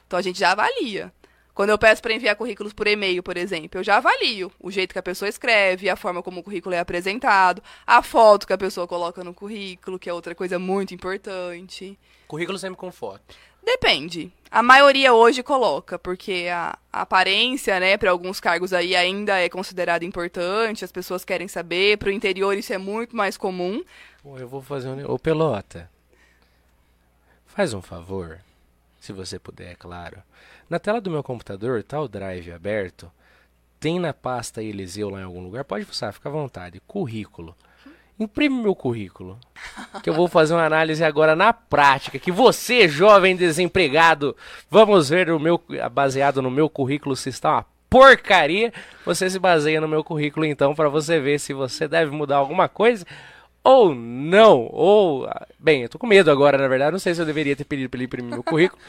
Então 0.06 0.20
a 0.20 0.22
gente 0.22 0.38
já 0.38 0.52
avalia. 0.52 1.14
Quando 1.54 1.70
eu 1.70 1.78
peço 1.78 2.02
para 2.02 2.14
enviar 2.14 2.36
currículos 2.36 2.74
por 2.74 2.88
e-mail, 2.88 3.22
por 3.22 3.38
exemplo, 3.38 3.80
eu 3.80 3.84
já 3.84 3.98
avalio 3.98 4.52
o 4.60 4.72
jeito 4.72 4.94
que 4.94 5.00
a 5.00 5.04
pessoa 5.04 5.28
escreve, 5.28 5.90
a 5.90 5.96
forma 5.96 6.24
como 6.24 6.40
o 6.40 6.44
currículo 6.44 6.76
é 6.76 6.80
apresentado, 6.80 7.62
a 7.86 8.02
foto 8.02 8.48
que 8.48 8.54
a 8.54 8.58
pessoa 8.58 8.88
coloca 8.88 9.24
no 9.24 9.34
currículo, 9.34 10.00
que 10.00 10.10
é 10.10 10.14
outra 10.14 10.34
coisa 10.34 10.58
muito 10.58 10.94
importante. 10.94 11.98
Currículo 12.28 12.58
sempre 12.58 12.78
com 12.78 12.92
foto. 12.92 13.36
Depende. 13.64 14.32
A 14.50 14.64
maioria 14.64 15.14
hoje 15.14 15.44
coloca, 15.44 16.00
porque 16.00 16.48
a, 16.52 16.78
a 16.92 17.02
aparência, 17.02 17.80
né, 17.80 17.98
para 17.98 18.12
alguns 18.12 18.40
cargos 18.40 18.74
aí 18.74 18.96
ainda 18.96 19.40
é 19.40 19.48
considerada 19.48 20.04
importante, 20.04 20.84
as 20.84 20.92
pessoas 20.92 21.24
querem 21.24 21.48
saber, 21.48 21.98
para 21.98 22.10
o 22.10 22.12
interior 22.12 22.58
isso 22.58 22.74
é 22.74 22.78
muito 22.78 23.16
mais 23.16 23.38
comum. 23.38 23.84
Pô, 24.24 24.38
eu 24.38 24.48
vou 24.48 24.62
fazer 24.62 24.90
um. 24.90 25.10
Ô, 25.10 25.20
Pelota. 25.20 25.90
Faz 27.46 27.74
um 27.74 27.82
favor. 27.82 28.40
Se 29.00 29.12
você 29.14 29.38
puder, 29.38 29.72
é 29.72 29.76
claro. 29.76 30.22
Na 30.72 30.80
tela 30.80 31.02
do 31.02 31.12
meu 31.12 31.22
computador, 31.22 31.84
tá 31.84 32.00
o 32.00 32.08
drive 32.08 32.50
aberto. 32.50 33.12
Tem 33.78 34.00
na 34.00 34.14
pasta 34.14 34.64
Eliseu 34.64 35.10
lá 35.10 35.20
em 35.20 35.24
algum 35.26 35.44
lugar. 35.44 35.66
Pode 35.66 35.84
fuçar, 35.84 36.14
fica 36.14 36.30
à 36.30 36.32
vontade. 36.32 36.82
Currículo. 36.88 37.54
Imprime 38.18 38.56
meu 38.56 38.74
currículo. 38.74 39.38
Que 40.02 40.10
eu 40.10 40.14
vou 40.14 40.30
fazer 40.30 40.54
uma 40.54 40.66
análise 40.66 41.04
agora 41.04 41.36
na 41.36 41.52
prática. 41.52 42.18
Que 42.18 42.32
você, 42.32 42.88
jovem 42.88 43.36
desempregado, 43.36 44.34
vamos 44.70 45.10
ver 45.10 45.30
o 45.30 45.38
meu, 45.38 45.62
baseado 45.92 46.42
no 46.42 46.50
meu 46.50 46.70
currículo 46.70 47.18
se 47.18 47.28
está 47.28 47.52
uma 47.52 47.66
porcaria, 47.90 48.72
você 49.06 49.30
se 49.30 49.40
baseia 49.40 49.82
no 49.82 49.90
meu 49.90 50.06
currículo 50.06 50.46
então 50.46 50.74
para 50.74 50.88
você 50.88 51.20
ver 51.20 51.38
se 51.38 51.52
você 51.52 51.86
deve 51.86 52.12
mudar 52.12 52.38
alguma 52.38 52.70
coisa 52.70 53.06
ou 53.62 53.94
não. 53.94 54.70
Ou, 54.72 55.30
bem, 55.60 55.82
eu 55.82 55.90
tô 55.90 56.00
com 56.00 56.08
medo 56.08 56.32
agora, 56.32 56.58
na 56.58 56.70
verdade, 56.70 56.94
não 56.94 57.00
sei 57.00 57.14
se 57.14 57.22
eu 57.22 57.26
deveria 57.26 57.58
ter 57.58 57.66
pedido 57.66 57.90
para 57.90 57.98
ele 57.98 58.06
imprimir 58.06 58.32
meu 58.32 58.42
currículo. 58.42 58.82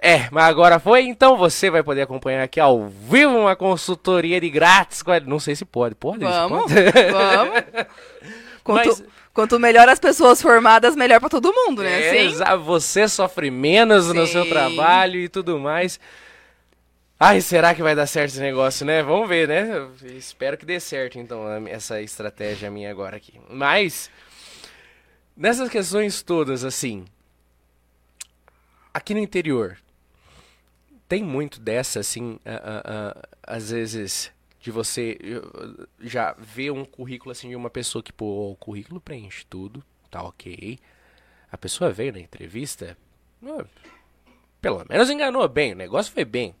É, 0.00 0.28
mas 0.30 0.44
agora 0.44 0.78
foi, 0.78 1.02
então 1.02 1.36
você 1.36 1.70
vai 1.70 1.82
poder 1.82 2.02
acompanhar 2.02 2.42
aqui 2.42 2.60
ao 2.60 2.86
vivo 2.86 3.36
uma 3.38 3.56
consultoria 3.56 4.40
de 4.40 4.50
grátis. 4.50 5.02
Não 5.26 5.40
sei 5.40 5.56
se 5.56 5.64
pode, 5.64 5.94
pode? 5.94 6.18
Vamos, 6.18 6.72
pode? 6.72 6.74
vamos. 7.10 7.86
Quanto, 8.62 8.88
mas... 8.88 9.04
quanto 9.32 9.60
melhor 9.60 9.88
as 9.88 10.00
pessoas 10.00 10.42
formadas, 10.42 10.96
melhor 10.96 11.20
para 11.20 11.28
todo 11.28 11.52
mundo, 11.52 11.84
né? 11.84 12.16
É, 12.16 12.30
Sim. 12.30 12.44
Você 12.64 13.06
sofre 13.06 13.48
menos 13.48 14.06
Sim. 14.06 14.14
no 14.14 14.26
seu 14.26 14.44
trabalho 14.48 15.20
e 15.20 15.28
tudo 15.28 15.56
mais. 15.56 16.00
Ai, 17.18 17.40
será 17.40 17.74
que 17.74 17.82
vai 17.82 17.94
dar 17.94 18.06
certo 18.06 18.32
esse 18.32 18.40
negócio, 18.40 18.84
né? 18.84 19.04
Vamos 19.04 19.28
ver, 19.28 19.46
né? 19.46 19.70
Eu 19.70 19.92
espero 20.18 20.58
que 20.58 20.66
dê 20.66 20.80
certo, 20.80 21.18
então, 21.18 21.46
essa 21.68 22.02
estratégia 22.02 22.70
minha 22.70 22.90
agora 22.90 23.16
aqui. 23.16 23.40
Mas, 23.48 24.10
nessas 25.36 25.70
questões 25.70 26.22
todas, 26.22 26.64
assim, 26.64 27.06
aqui 28.92 29.14
no 29.14 29.20
interior, 29.20 29.78
tem 31.08 31.22
muito 31.22 31.60
dessa, 31.60 32.00
assim, 32.00 32.38
às 33.42 33.70
vezes, 33.70 34.32
de 34.60 34.70
você 34.70 35.18
já 36.00 36.32
ver 36.38 36.70
um 36.70 36.84
currículo, 36.84 37.32
assim, 37.32 37.48
de 37.48 37.56
uma 37.56 37.70
pessoa 37.70 38.02
que, 38.02 38.12
pô, 38.12 38.50
o 38.50 38.56
currículo 38.56 39.00
preenche 39.00 39.44
tudo, 39.48 39.84
tá 40.10 40.22
ok. 40.22 40.78
A 41.50 41.56
pessoa 41.56 41.92
veio 41.92 42.12
na 42.12 42.20
entrevista, 42.20 42.96
pelo 44.60 44.84
menos 44.88 45.10
enganou 45.10 45.48
bem, 45.48 45.72
o 45.72 45.76
negócio 45.76 46.12
foi 46.12 46.24
bem 46.24 46.54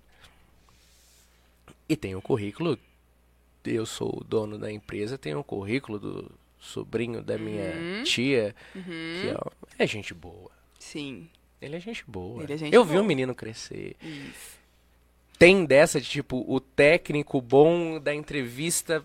e 1.88 1.96
tem 1.96 2.14
o 2.14 2.22
currículo. 2.22 2.78
Eu 3.64 3.84
sou 3.84 4.20
o 4.20 4.24
dono 4.24 4.58
da 4.58 4.70
empresa, 4.70 5.18
tem 5.18 5.34
o 5.34 5.42
currículo 5.42 5.98
do 5.98 6.32
sobrinho 6.58 7.22
da 7.22 7.36
minha 7.36 7.74
uhum. 7.74 8.02
tia, 8.04 8.54
uhum. 8.74 8.82
que 8.82 9.28
é, 9.78 9.84
é, 9.84 9.86
gente 9.86 10.14
boa. 10.14 10.50
Sim. 10.78 11.28
Ele 11.60 11.76
é 11.76 11.80
gente 11.80 12.04
boa. 12.06 12.44
É 12.44 12.56
gente 12.56 12.74
eu 12.74 12.84
boa. 12.84 12.92
vi 12.92 12.98
o 12.98 13.02
um 13.02 13.06
menino 13.06 13.34
crescer. 13.34 13.96
Isso. 14.02 14.56
Tem 15.38 15.64
dessa 15.64 16.00
de 16.00 16.08
tipo, 16.08 16.44
o 16.48 16.60
técnico 16.60 17.40
bom 17.40 18.00
da 18.00 18.14
entrevista 18.14 19.04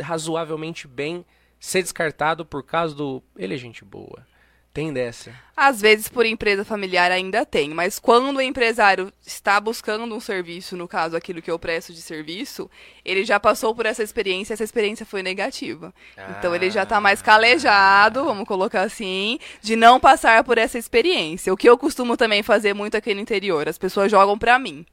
razoavelmente 0.00 0.86
bem 0.86 1.24
ser 1.58 1.82
descartado 1.82 2.44
por 2.44 2.62
causa 2.62 2.94
do. 2.94 3.22
Ele 3.36 3.54
é 3.54 3.58
gente 3.58 3.84
boa. 3.84 4.26
Tem 4.72 4.92
dessa. 4.92 5.34
Às 5.56 5.80
vezes, 5.80 6.08
por 6.08 6.24
empresa 6.24 6.64
familiar, 6.64 7.10
ainda 7.10 7.44
tem. 7.44 7.70
Mas 7.70 7.98
quando 7.98 8.36
o 8.36 8.40
empresário 8.40 9.12
está 9.26 9.60
buscando 9.60 10.14
um 10.14 10.20
serviço, 10.20 10.76
no 10.76 10.86
caso, 10.86 11.16
aquilo 11.16 11.42
que 11.42 11.50
eu 11.50 11.58
presto 11.58 11.92
de 11.92 12.00
serviço, 12.00 12.70
ele 13.04 13.24
já 13.24 13.40
passou 13.40 13.74
por 13.74 13.84
essa 13.84 14.02
experiência, 14.02 14.54
essa 14.54 14.62
experiência 14.62 15.04
foi 15.04 15.22
negativa. 15.24 15.92
Ah. 16.16 16.36
Então, 16.38 16.54
ele 16.54 16.70
já 16.70 16.84
está 16.84 17.00
mais 17.00 17.20
calejado, 17.20 18.24
vamos 18.24 18.46
colocar 18.46 18.82
assim, 18.82 19.40
de 19.60 19.74
não 19.74 19.98
passar 19.98 20.44
por 20.44 20.56
essa 20.56 20.78
experiência. 20.78 21.52
O 21.52 21.56
que 21.56 21.68
eu 21.68 21.76
costumo 21.76 22.16
também 22.16 22.42
fazer 22.42 22.72
muito 22.72 22.96
aqui 22.96 23.12
no 23.12 23.20
interior, 23.20 23.68
as 23.68 23.76
pessoas 23.76 24.10
jogam 24.10 24.38
para 24.38 24.58
mim. 24.58 24.86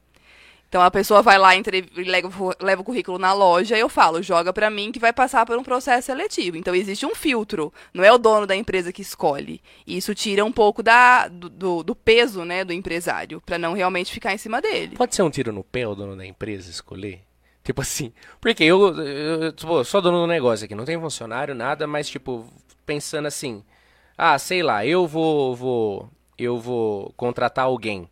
Então 0.68 0.82
a 0.82 0.90
pessoa 0.90 1.22
vai 1.22 1.38
lá, 1.38 1.48
leva 2.60 2.82
o 2.82 2.84
currículo 2.84 3.18
na 3.18 3.32
loja 3.32 3.76
e 3.76 3.80
eu 3.80 3.88
falo, 3.88 4.22
joga 4.22 4.52
para 4.52 4.68
mim 4.68 4.92
que 4.92 4.98
vai 4.98 5.14
passar 5.14 5.46
por 5.46 5.56
um 5.56 5.62
processo 5.62 6.06
seletivo. 6.06 6.58
Então 6.58 6.74
existe 6.74 7.06
um 7.06 7.14
filtro, 7.14 7.72
não 7.92 8.04
é 8.04 8.12
o 8.12 8.18
dono 8.18 8.46
da 8.46 8.54
empresa 8.54 8.92
que 8.92 9.00
escolhe. 9.00 9.62
E 9.86 9.96
isso 9.96 10.14
tira 10.14 10.44
um 10.44 10.52
pouco 10.52 10.82
da, 10.82 11.26
do, 11.28 11.82
do 11.82 11.94
peso 11.94 12.44
né, 12.44 12.64
do 12.64 12.72
empresário, 12.74 13.40
para 13.40 13.56
não 13.56 13.72
realmente 13.72 14.12
ficar 14.12 14.34
em 14.34 14.38
cima 14.38 14.60
dele. 14.60 14.96
Pode 14.96 15.14
ser 15.14 15.22
um 15.22 15.30
tiro 15.30 15.52
no 15.52 15.64
pé 15.64 15.88
o 15.88 15.94
dono 15.94 16.14
da 16.14 16.26
empresa 16.26 16.70
escolher? 16.70 17.22
Tipo 17.64 17.80
assim, 17.80 18.12
porque 18.38 18.64
eu, 18.64 18.94
eu, 18.94 19.42
eu 19.44 19.52
tipo, 19.52 19.82
sou 19.84 20.02
dono 20.02 20.20
do 20.20 20.26
negócio 20.26 20.66
aqui, 20.66 20.74
não 20.74 20.84
tem 20.84 21.00
funcionário, 21.00 21.54
nada, 21.54 21.86
mas 21.86 22.08
tipo, 22.10 22.46
pensando 22.84 23.26
assim, 23.26 23.62
ah, 24.16 24.38
sei 24.38 24.62
lá, 24.62 24.84
eu 24.84 25.06
vou, 25.06 25.56
vou, 25.56 26.10
eu 26.38 26.58
vou 26.58 27.12
contratar 27.16 27.64
alguém 27.64 28.08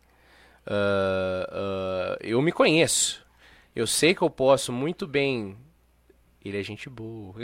Uh, 0.67 2.17
eu 2.19 2.41
me 2.41 2.51
conheço. 2.51 3.25
Eu 3.75 3.87
sei 3.87 4.13
que 4.13 4.21
eu 4.21 4.29
posso 4.29 4.71
muito 4.71 5.07
bem. 5.07 5.57
Ele 6.43 6.59
é 6.59 6.63
gente 6.63 6.89
boa. 6.89 7.35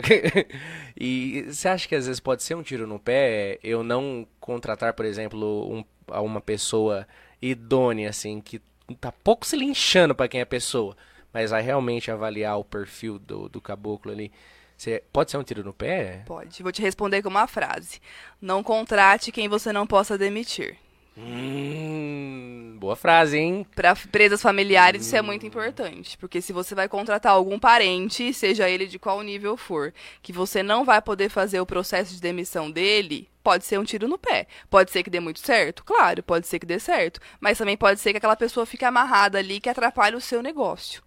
e 0.98 1.42
você 1.48 1.68
acha 1.68 1.88
que 1.88 1.94
às 1.94 2.06
vezes 2.06 2.20
pode 2.20 2.42
ser 2.42 2.54
um 2.54 2.62
tiro 2.62 2.86
no 2.86 2.98
pé 2.98 3.58
eu 3.62 3.82
não 3.82 4.26
contratar, 4.40 4.94
por 4.94 5.04
exemplo, 5.04 5.70
um, 5.70 5.84
uma 6.08 6.40
pessoa 6.40 7.06
idônea, 7.40 8.08
assim, 8.08 8.40
que 8.40 8.60
tá 9.00 9.12
pouco 9.12 9.46
se 9.46 9.56
linchando 9.56 10.14
para 10.14 10.28
quem 10.28 10.40
é 10.40 10.42
a 10.42 10.46
pessoa, 10.46 10.96
mas 11.32 11.50
vai 11.50 11.62
realmente 11.62 12.10
avaliar 12.10 12.58
o 12.58 12.64
perfil 12.64 13.18
do, 13.18 13.48
do 13.48 13.60
caboclo 13.60 14.10
ali. 14.10 14.32
Você, 14.76 15.02
pode 15.12 15.30
ser 15.30 15.36
um 15.36 15.42
tiro 15.42 15.62
no 15.62 15.72
pé? 15.72 16.22
Pode. 16.26 16.62
Vou 16.62 16.72
te 16.72 16.82
responder 16.82 17.22
com 17.22 17.28
uma 17.28 17.46
frase. 17.46 18.00
Não 18.40 18.62
contrate 18.62 19.30
quem 19.30 19.48
você 19.48 19.72
não 19.72 19.86
possa 19.86 20.18
demitir. 20.18 20.76
Hum, 21.16 22.76
boa 22.80 22.96
frase, 22.96 23.38
hein? 23.38 23.66
Para 23.74 23.92
empresas 23.92 24.42
familiares 24.42 25.02
hum. 25.02 25.04
isso 25.06 25.16
é 25.16 25.22
muito 25.22 25.46
importante, 25.46 26.18
porque 26.18 26.40
se 26.40 26.52
você 26.52 26.74
vai 26.74 26.88
contratar 26.88 27.32
algum 27.32 27.58
parente, 27.58 28.34
seja 28.34 28.68
ele 28.68 28.86
de 28.86 28.98
qual 28.98 29.22
nível 29.22 29.56
for, 29.56 29.94
que 30.20 30.32
você 30.32 30.62
não 30.62 30.84
vai 30.84 31.00
poder 31.00 31.28
fazer 31.28 31.60
o 31.60 31.66
processo 31.66 32.14
de 32.14 32.20
demissão 32.20 32.68
dele, 32.68 33.28
pode 33.44 33.64
ser 33.64 33.78
um 33.78 33.84
tiro 33.84 34.08
no 34.08 34.18
pé. 34.18 34.48
Pode 34.68 34.90
ser 34.90 35.04
que 35.04 35.10
dê 35.10 35.20
muito 35.20 35.38
certo, 35.38 35.84
claro, 35.84 36.22
pode 36.22 36.48
ser 36.48 36.58
que 36.58 36.66
dê 36.66 36.80
certo, 36.80 37.20
mas 37.40 37.58
também 37.58 37.76
pode 37.76 38.00
ser 38.00 38.10
que 38.10 38.18
aquela 38.18 38.36
pessoa 38.36 38.66
fique 38.66 38.84
amarrada 38.84 39.38
ali 39.38 39.60
que 39.60 39.68
atrapalhe 39.68 40.16
o 40.16 40.20
seu 40.20 40.42
negócio. 40.42 41.02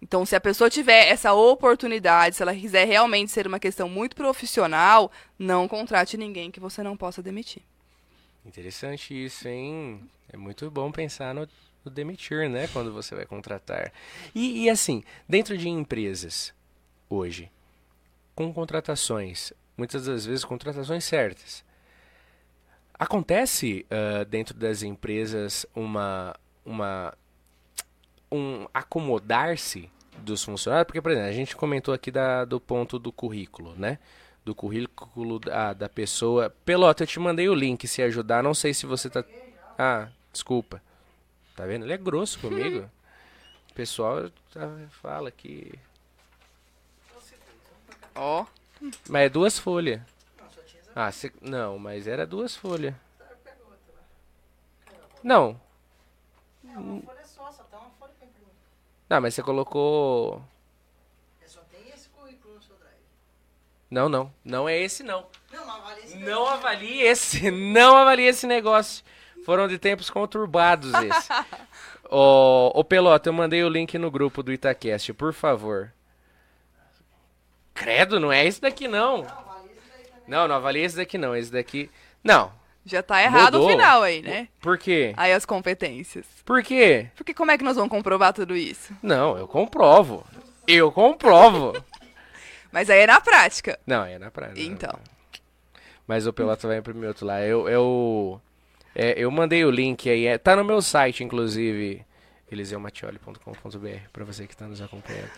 Então, 0.00 0.24
se 0.24 0.36
a 0.36 0.40
pessoa 0.40 0.70
tiver 0.70 1.08
essa 1.08 1.32
oportunidade, 1.32 2.36
se 2.36 2.42
ela 2.42 2.54
quiser 2.54 2.86
realmente 2.86 3.32
ser 3.32 3.48
uma 3.48 3.58
questão 3.58 3.88
muito 3.88 4.14
profissional, 4.14 5.10
não 5.36 5.66
contrate 5.66 6.16
ninguém 6.16 6.52
que 6.52 6.60
você 6.60 6.84
não 6.84 6.96
possa 6.96 7.20
demitir. 7.20 7.62
Interessante 8.48 9.12
isso, 9.12 9.46
hein? 9.46 10.00
É 10.32 10.36
muito 10.36 10.70
bom 10.70 10.90
pensar 10.90 11.34
no, 11.34 11.46
no 11.84 11.90
demitir, 11.90 12.48
né? 12.48 12.66
Quando 12.68 12.90
você 12.90 13.14
vai 13.14 13.26
contratar. 13.26 13.92
E, 14.34 14.64
e, 14.64 14.70
assim, 14.70 15.04
dentro 15.28 15.56
de 15.58 15.68
empresas, 15.68 16.54
hoje, 17.10 17.52
com 18.34 18.50
contratações, 18.50 19.52
muitas 19.76 20.06
das 20.06 20.24
vezes 20.24 20.46
contratações 20.46 21.04
certas, 21.04 21.62
acontece 22.94 23.84
uh, 23.90 24.24
dentro 24.24 24.54
das 24.54 24.82
empresas 24.82 25.66
uma, 25.74 26.34
uma 26.64 27.14
um 28.32 28.66
acomodar-se 28.72 29.90
dos 30.22 30.42
funcionários? 30.42 30.86
Porque, 30.86 31.02
por 31.02 31.12
exemplo, 31.12 31.28
a 31.28 31.32
gente 31.32 31.54
comentou 31.54 31.92
aqui 31.92 32.10
da, 32.10 32.46
do 32.46 32.58
ponto 32.58 32.98
do 32.98 33.12
currículo, 33.12 33.74
né? 33.76 33.98
Do 34.48 34.54
currículo 34.54 35.38
da, 35.38 35.74
da 35.74 35.88
pessoa. 35.90 36.48
Pelota, 36.64 37.02
eu 37.02 37.06
te 37.06 37.20
mandei 37.20 37.50
o 37.50 37.54
link 37.54 37.86
se 37.86 38.00
ajudar. 38.00 38.42
Não 38.42 38.54
sei 38.54 38.72
se 38.72 38.86
você 38.86 39.10
tá. 39.10 39.22
Ah, 39.78 40.08
desculpa. 40.32 40.82
Tá 41.54 41.66
vendo? 41.66 41.84
Ele 41.84 41.92
é 41.92 41.98
grosso 41.98 42.38
comigo. 42.40 42.90
O 43.70 43.74
pessoal 43.74 44.30
tá, 44.52 44.70
fala 45.02 45.30
que. 45.30 45.78
Ó. 48.14 48.42
Oh. 48.42 48.46
Mas 49.08 49.22
é 49.22 49.28
duas 49.28 49.58
folhas. 49.58 50.00
Ah, 50.94 51.12
cê... 51.12 51.30
não, 51.42 51.78
mas 51.78 52.06
era 52.06 52.26
duas 52.26 52.56
folhas. 52.56 52.94
Não. 55.22 55.60
Não, 59.10 59.20
mas 59.20 59.34
você 59.34 59.42
colocou. 59.42 60.42
Não, 63.90 64.08
não. 64.08 64.32
Não 64.44 64.68
é 64.68 64.78
esse, 64.78 65.02
não. 65.02 65.26
Não, 65.52 65.70
avalie 65.70 66.04
esse. 66.04 66.16
Não 66.18 66.46
avalie 66.46 67.02
esse. 67.02 67.50
Não 67.72 67.96
avalie 67.96 68.26
esse 68.26 68.46
negócio. 68.46 69.04
Foram 69.44 69.66
de 69.66 69.78
tempos 69.78 70.10
conturbados 70.10 70.92
esse. 70.92 71.28
Ô, 72.10 72.70
ô 72.74 72.84
Pelota, 72.84 73.28
eu 73.28 73.32
mandei 73.32 73.62
o 73.62 73.68
link 73.68 73.96
no 73.98 74.10
grupo 74.10 74.42
do 74.42 74.52
Itacast, 74.52 75.12
por 75.12 75.32
favor. 75.34 75.92
Credo, 77.74 78.18
não 78.18 78.32
é 78.32 78.46
esse 78.46 78.60
daqui, 78.60 78.88
não. 78.88 79.26
Não, 80.26 80.48
não 80.48 80.56
avalie 80.56 80.82
esse 80.82 80.96
daqui, 80.96 81.16
não. 81.16 81.36
Esse 81.36 81.52
daqui. 81.52 81.90
Não. 82.24 82.50
Já 82.84 83.02
tá 83.02 83.22
errado 83.22 83.58
Mudou. 83.58 83.66
o 83.66 83.70
final 83.70 84.02
aí, 84.02 84.22
né? 84.22 84.48
Por 84.60 84.78
quê? 84.78 85.12
Aí 85.16 85.32
as 85.32 85.44
competências. 85.44 86.26
Por 86.44 86.62
quê? 86.62 87.08
Porque 87.14 87.34
como 87.34 87.50
é 87.50 87.58
que 87.58 87.64
nós 87.64 87.76
vamos 87.76 87.90
comprovar 87.90 88.32
tudo 88.32 88.56
isso? 88.56 88.94
Não, 89.02 89.36
eu 89.36 89.46
comprovo. 89.46 90.24
Eu 90.66 90.90
comprovo. 90.90 91.74
Mas 92.72 92.90
aí 92.90 93.00
é 93.00 93.06
na 93.06 93.20
prática. 93.20 93.78
Não, 93.86 94.04
é 94.04 94.18
na 94.18 94.30
prática. 94.30 94.60
Então. 94.60 94.98
Mas 96.06 96.26
o 96.26 96.32
Pelota 96.32 96.66
vai 96.66 96.78
imprimir 96.78 97.08
outro 97.08 97.26
lá. 97.26 97.40
Eu, 97.42 97.68
eu, 97.68 98.40
é, 98.94 99.14
eu 99.16 99.30
mandei 99.30 99.64
o 99.64 99.70
link 99.70 100.08
aí. 100.08 100.26
É, 100.26 100.38
tá 100.38 100.56
no 100.56 100.64
meu 100.64 100.80
site, 100.80 101.22
inclusive. 101.22 102.04
eliseumacioli.com.br 102.50 104.08
para 104.12 104.24
você 104.24 104.46
que 104.46 104.54
está 104.54 104.66
nos 104.66 104.80
acompanhando. 104.80 105.30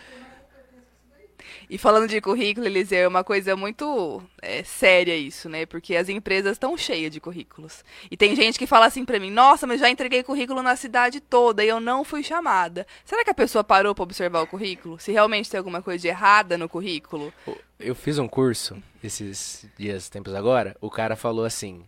E 1.69 1.77
falando 1.77 2.07
de 2.07 2.19
currículo, 2.19 2.65
Eliseu, 2.65 2.99
é 2.99 3.07
uma 3.07 3.23
coisa 3.23 3.55
muito 3.55 4.21
é, 4.41 4.63
séria 4.63 5.15
isso, 5.15 5.49
né? 5.49 5.65
Porque 5.65 5.95
as 5.95 6.09
empresas 6.09 6.53
estão 6.53 6.77
cheias 6.77 7.11
de 7.11 7.19
currículos. 7.19 7.83
E 8.09 8.17
tem 8.17 8.35
gente 8.35 8.59
que 8.59 8.67
fala 8.67 8.85
assim 8.85 9.05
pra 9.05 9.19
mim, 9.19 9.31
nossa, 9.31 9.65
mas 9.65 9.79
já 9.79 9.89
entreguei 9.89 10.23
currículo 10.23 10.61
na 10.61 10.75
cidade 10.75 11.19
toda 11.19 11.63
e 11.63 11.67
eu 11.67 11.79
não 11.79 12.03
fui 12.03 12.23
chamada. 12.23 12.85
Será 13.05 13.23
que 13.23 13.29
a 13.29 13.35
pessoa 13.35 13.63
parou 13.63 13.95
pra 13.95 14.03
observar 14.03 14.41
o 14.41 14.47
currículo? 14.47 14.99
Se 14.99 15.11
realmente 15.11 15.49
tem 15.49 15.57
alguma 15.57 15.81
coisa 15.81 16.01
de 16.01 16.07
errada 16.07 16.57
no 16.57 16.69
currículo? 16.69 17.33
Eu 17.79 17.95
fiz 17.95 18.17
um 18.19 18.27
curso 18.27 18.81
esses 19.03 19.65
dias, 19.77 20.09
tempos 20.09 20.33
agora, 20.35 20.75
o 20.79 20.89
cara 20.89 21.15
falou 21.15 21.45
assim, 21.45 21.83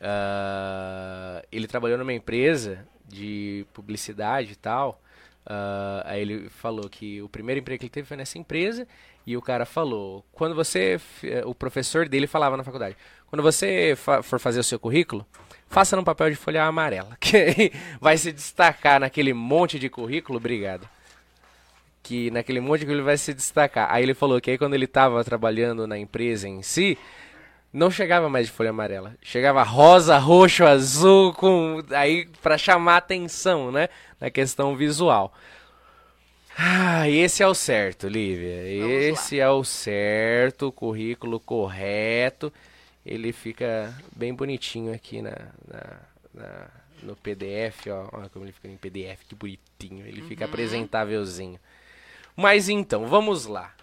uh, 0.00 1.46
ele 1.52 1.66
trabalhou 1.66 1.98
numa 1.98 2.12
empresa 2.12 2.86
de 3.06 3.66
publicidade 3.72 4.52
e 4.52 4.56
tal, 4.56 5.00
Uh, 5.46 6.00
aí 6.04 6.22
ele 6.22 6.48
falou 6.48 6.88
que 6.88 7.20
o 7.20 7.28
primeiro 7.28 7.60
emprego 7.60 7.78
que 7.78 7.84
ele 7.84 7.90
teve 7.90 8.08
foi 8.08 8.16
nessa 8.16 8.38
empresa 8.38 8.88
e 9.26 9.36
o 9.36 9.42
cara 9.42 9.66
falou, 9.66 10.24
quando 10.32 10.54
você, 10.54 10.98
o 11.44 11.54
professor 11.54 12.08
dele 12.08 12.26
falava 12.26 12.56
na 12.56 12.64
faculdade, 12.64 12.96
quando 13.26 13.42
você 13.42 13.94
fa 13.96 14.22
for 14.22 14.38
fazer 14.38 14.60
o 14.60 14.64
seu 14.64 14.78
currículo, 14.78 15.26
faça 15.66 15.96
num 15.96 16.04
papel 16.04 16.30
de 16.30 16.36
folha 16.36 16.64
amarela, 16.64 17.16
que 17.20 17.72
vai 18.00 18.16
se 18.16 18.32
destacar 18.32 19.00
naquele 19.00 19.34
monte 19.34 19.78
de 19.78 19.88
currículo, 19.88 20.38
obrigado, 20.38 20.88
que 22.02 22.30
naquele 22.30 22.60
monte 22.60 22.80
de 22.80 22.86
currículo 22.86 23.06
vai 23.06 23.16
se 23.16 23.34
destacar. 23.34 23.90
Aí 23.90 24.02
ele 24.02 24.14
falou 24.14 24.40
que 24.40 24.50
aí 24.50 24.58
quando 24.58 24.74
ele 24.74 24.84
estava 24.84 25.22
trabalhando 25.24 25.86
na 25.86 25.98
empresa 25.98 26.48
em 26.48 26.62
si, 26.62 26.98
não 27.74 27.90
chegava 27.90 28.28
mais 28.28 28.46
de 28.46 28.52
folha 28.52 28.70
amarela. 28.70 29.16
Chegava 29.20 29.64
rosa, 29.64 30.16
roxo, 30.16 30.64
azul, 30.64 31.34
com 31.34 31.82
aí 31.90 32.26
para 32.40 32.56
chamar 32.56 32.98
atenção, 32.98 33.72
né, 33.72 33.88
na 34.20 34.30
questão 34.30 34.76
visual. 34.76 35.34
Ah, 36.56 37.08
esse 37.10 37.42
é 37.42 37.48
o 37.48 37.54
certo, 37.54 38.06
Lívia. 38.06 38.80
Vamos 38.80 38.94
esse 38.94 39.38
lá. 39.38 39.44
é 39.44 39.50
o 39.50 39.64
certo, 39.64 40.68
o 40.68 40.72
currículo 40.72 41.40
correto. 41.40 42.52
Ele 43.04 43.32
fica 43.32 43.92
bem 44.14 44.32
bonitinho 44.32 44.94
aqui 44.94 45.20
na, 45.20 45.36
na, 45.66 46.00
na 46.32 46.68
no 47.02 47.16
PDF, 47.16 47.88
ó. 47.88 48.08
Olha 48.12 48.28
como 48.28 48.44
ele 48.44 48.52
fica 48.52 48.68
em 48.68 48.76
PDF, 48.76 49.24
que 49.28 49.34
bonitinho. 49.34 50.06
Ele 50.06 50.22
uhum. 50.22 50.28
fica 50.28 50.44
apresentávelzinho. 50.44 51.58
Mas 52.36 52.68
então, 52.68 53.08
vamos 53.08 53.46
lá. 53.46 53.74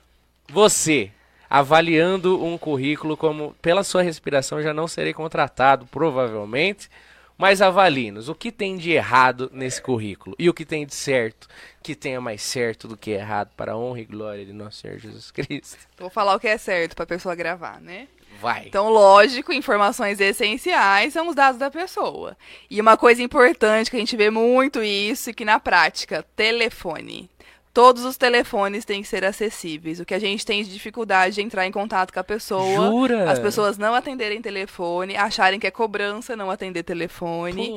Você 0.49 1.11
avaliando 1.51 2.41
um 2.41 2.57
currículo 2.57 3.17
como 3.17 3.53
pela 3.61 3.83
sua 3.83 4.01
respiração 4.01 4.61
já 4.61 4.73
não 4.73 4.87
serei 4.87 5.13
contratado, 5.13 5.85
provavelmente. 5.85 6.89
Mas 7.37 7.61
avalie-nos 7.61 8.29
o 8.29 8.35
que 8.35 8.51
tem 8.51 8.77
de 8.77 8.91
errado 8.91 9.49
nesse 9.51 9.81
currículo 9.81 10.35
e 10.39 10.47
o 10.47 10.53
que 10.53 10.63
tem 10.63 10.85
de 10.85 10.93
certo, 10.93 11.49
que 11.81 11.95
tenha 11.95 12.21
mais 12.21 12.41
certo 12.41 12.87
do 12.87 12.95
que 12.95 13.09
errado, 13.09 13.49
para 13.57 13.73
a 13.73 13.77
honra 13.77 13.99
e 13.99 14.05
glória 14.05 14.45
de 14.45 14.53
nosso 14.53 14.77
Senhor 14.77 14.99
Jesus 14.99 15.31
Cristo. 15.31 15.77
Vou 15.97 16.09
falar 16.09 16.35
o 16.35 16.39
que 16.39 16.47
é 16.47 16.57
certo 16.57 16.95
para 16.95 17.03
a 17.03 17.07
pessoa 17.07 17.33
gravar, 17.33 17.81
né? 17.81 18.07
Vai. 18.39 18.67
Então, 18.67 18.89
lógico, 18.89 19.51
informações 19.51 20.19
essenciais 20.19 21.13
são 21.13 21.29
os 21.29 21.35
dados 21.35 21.59
da 21.59 21.69
pessoa. 21.69 22.37
E 22.69 22.79
uma 22.79 22.95
coisa 22.95 23.21
importante 23.21 23.89
que 23.89 23.97
a 23.97 23.99
gente 23.99 24.15
vê 24.15 24.29
muito 24.29 24.81
isso 24.81 25.31
e 25.31 25.33
que 25.33 25.43
na 25.43 25.59
prática, 25.59 26.23
telefone. 26.35 27.29
Todos 27.73 28.03
os 28.03 28.17
telefones 28.17 28.83
têm 28.83 29.01
que 29.01 29.07
ser 29.07 29.23
acessíveis. 29.23 29.99
O 29.99 30.05
que 30.05 30.13
a 30.13 30.19
gente 30.19 30.45
tem 30.45 30.61
de 30.63 30.71
dificuldade 30.71 31.35
de 31.35 31.41
entrar 31.41 31.65
em 31.65 31.71
contato 31.71 32.11
com 32.11 32.19
a 32.19 32.23
pessoa. 32.23 32.89
Jura? 32.89 33.31
As 33.31 33.39
pessoas 33.39 33.77
não 33.77 33.95
atenderem 33.95 34.41
telefone, 34.41 35.15
acharem 35.15 35.59
que 35.59 35.67
é 35.67 35.71
cobrança 35.71 36.35
não 36.35 36.51
atender 36.51 36.83
telefone. 36.83 37.73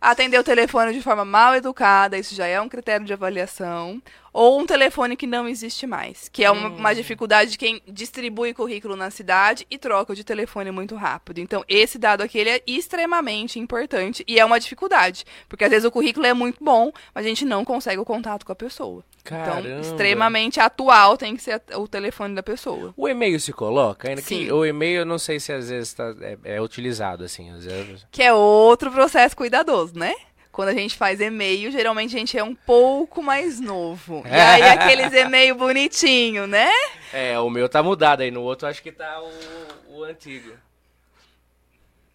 Atender 0.00 0.38
o 0.38 0.44
telefone 0.44 0.92
de 0.92 1.00
forma 1.00 1.24
mal 1.24 1.54
educada, 1.54 2.18
isso 2.18 2.34
já 2.34 2.46
é 2.46 2.60
um 2.60 2.68
critério 2.68 3.06
de 3.06 3.12
avaliação 3.12 4.02
ou 4.36 4.60
um 4.60 4.66
telefone 4.66 5.16
que 5.16 5.26
não 5.26 5.48
existe 5.48 5.86
mais, 5.86 6.28
que 6.28 6.44
é 6.44 6.50
uma, 6.50 6.68
hum. 6.68 6.76
uma, 6.76 6.94
dificuldade 6.94 7.52
de 7.52 7.58
quem 7.58 7.80
distribui 7.88 8.52
currículo 8.52 8.94
na 8.94 9.10
cidade 9.10 9.66
e 9.70 9.78
troca 9.78 10.14
de 10.14 10.22
telefone 10.22 10.70
muito 10.70 10.94
rápido. 10.94 11.38
Então, 11.38 11.64
esse 11.66 11.98
dado 11.98 12.20
aqui 12.20 12.36
ele 12.38 12.50
é 12.50 12.62
extremamente 12.66 13.58
importante 13.58 14.22
e 14.28 14.38
é 14.38 14.44
uma 14.44 14.60
dificuldade, 14.60 15.24
porque 15.48 15.64
às 15.64 15.70
vezes 15.70 15.86
o 15.86 15.90
currículo 15.90 16.26
é 16.26 16.34
muito 16.34 16.62
bom, 16.62 16.92
mas 17.14 17.24
a 17.24 17.28
gente 17.30 17.46
não 17.46 17.64
consegue 17.64 17.98
o 17.98 18.04
contato 18.04 18.44
com 18.44 18.52
a 18.52 18.54
pessoa. 18.54 19.02
Então, 19.22 19.38
Caramba. 19.38 19.68
Então, 19.68 19.80
extremamente 19.80 20.60
atual 20.60 21.16
tem 21.16 21.34
que 21.34 21.42
ser 21.42 21.62
o 21.74 21.88
telefone 21.88 22.34
da 22.34 22.42
pessoa. 22.42 22.92
O 22.94 23.08
e-mail 23.08 23.40
se 23.40 23.54
coloca? 23.54 24.06
Ainda 24.06 24.20
Sim. 24.20 24.44
que 24.44 24.52
o 24.52 24.66
e-mail 24.66 25.00
eu 25.00 25.06
não 25.06 25.18
sei 25.18 25.40
se 25.40 25.50
às 25.50 25.70
vezes 25.70 25.94
tá, 25.94 26.14
é, 26.20 26.36
é 26.44 26.60
utilizado 26.60 27.24
assim. 27.24 27.50
Às 27.52 27.64
vezes... 27.64 28.06
Que 28.10 28.22
é 28.22 28.34
outro 28.34 28.90
processo 28.92 29.34
cuidadoso, 29.34 29.98
né? 29.98 30.14
Quando 30.56 30.70
a 30.70 30.74
gente 30.74 30.96
faz 30.96 31.20
e-mail, 31.20 31.70
geralmente 31.70 32.16
a 32.16 32.18
gente 32.18 32.38
é 32.38 32.42
um 32.42 32.54
pouco 32.54 33.22
mais 33.22 33.60
novo. 33.60 34.24
E 34.26 34.30
aí 34.30 34.62
aqueles 34.62 35.12
e-mail 35.12 35.54
bonitinho, 35.54 36.46
né? 36.46 36.70
É, 37.12 37.38
o 37.38 37.50
meu 37.50 37.68
tá 37.68 37.82
mudado 37.82 38.22
aí, 38.22 38.30
no 38.30 38.40
outro 38.40 38.66
acho 38.66 38.82
que 38.82 38.90
tá 38.90 39.20
o, 39.20 39.98
o 39.98 40.04
antigo. 40.04 40.52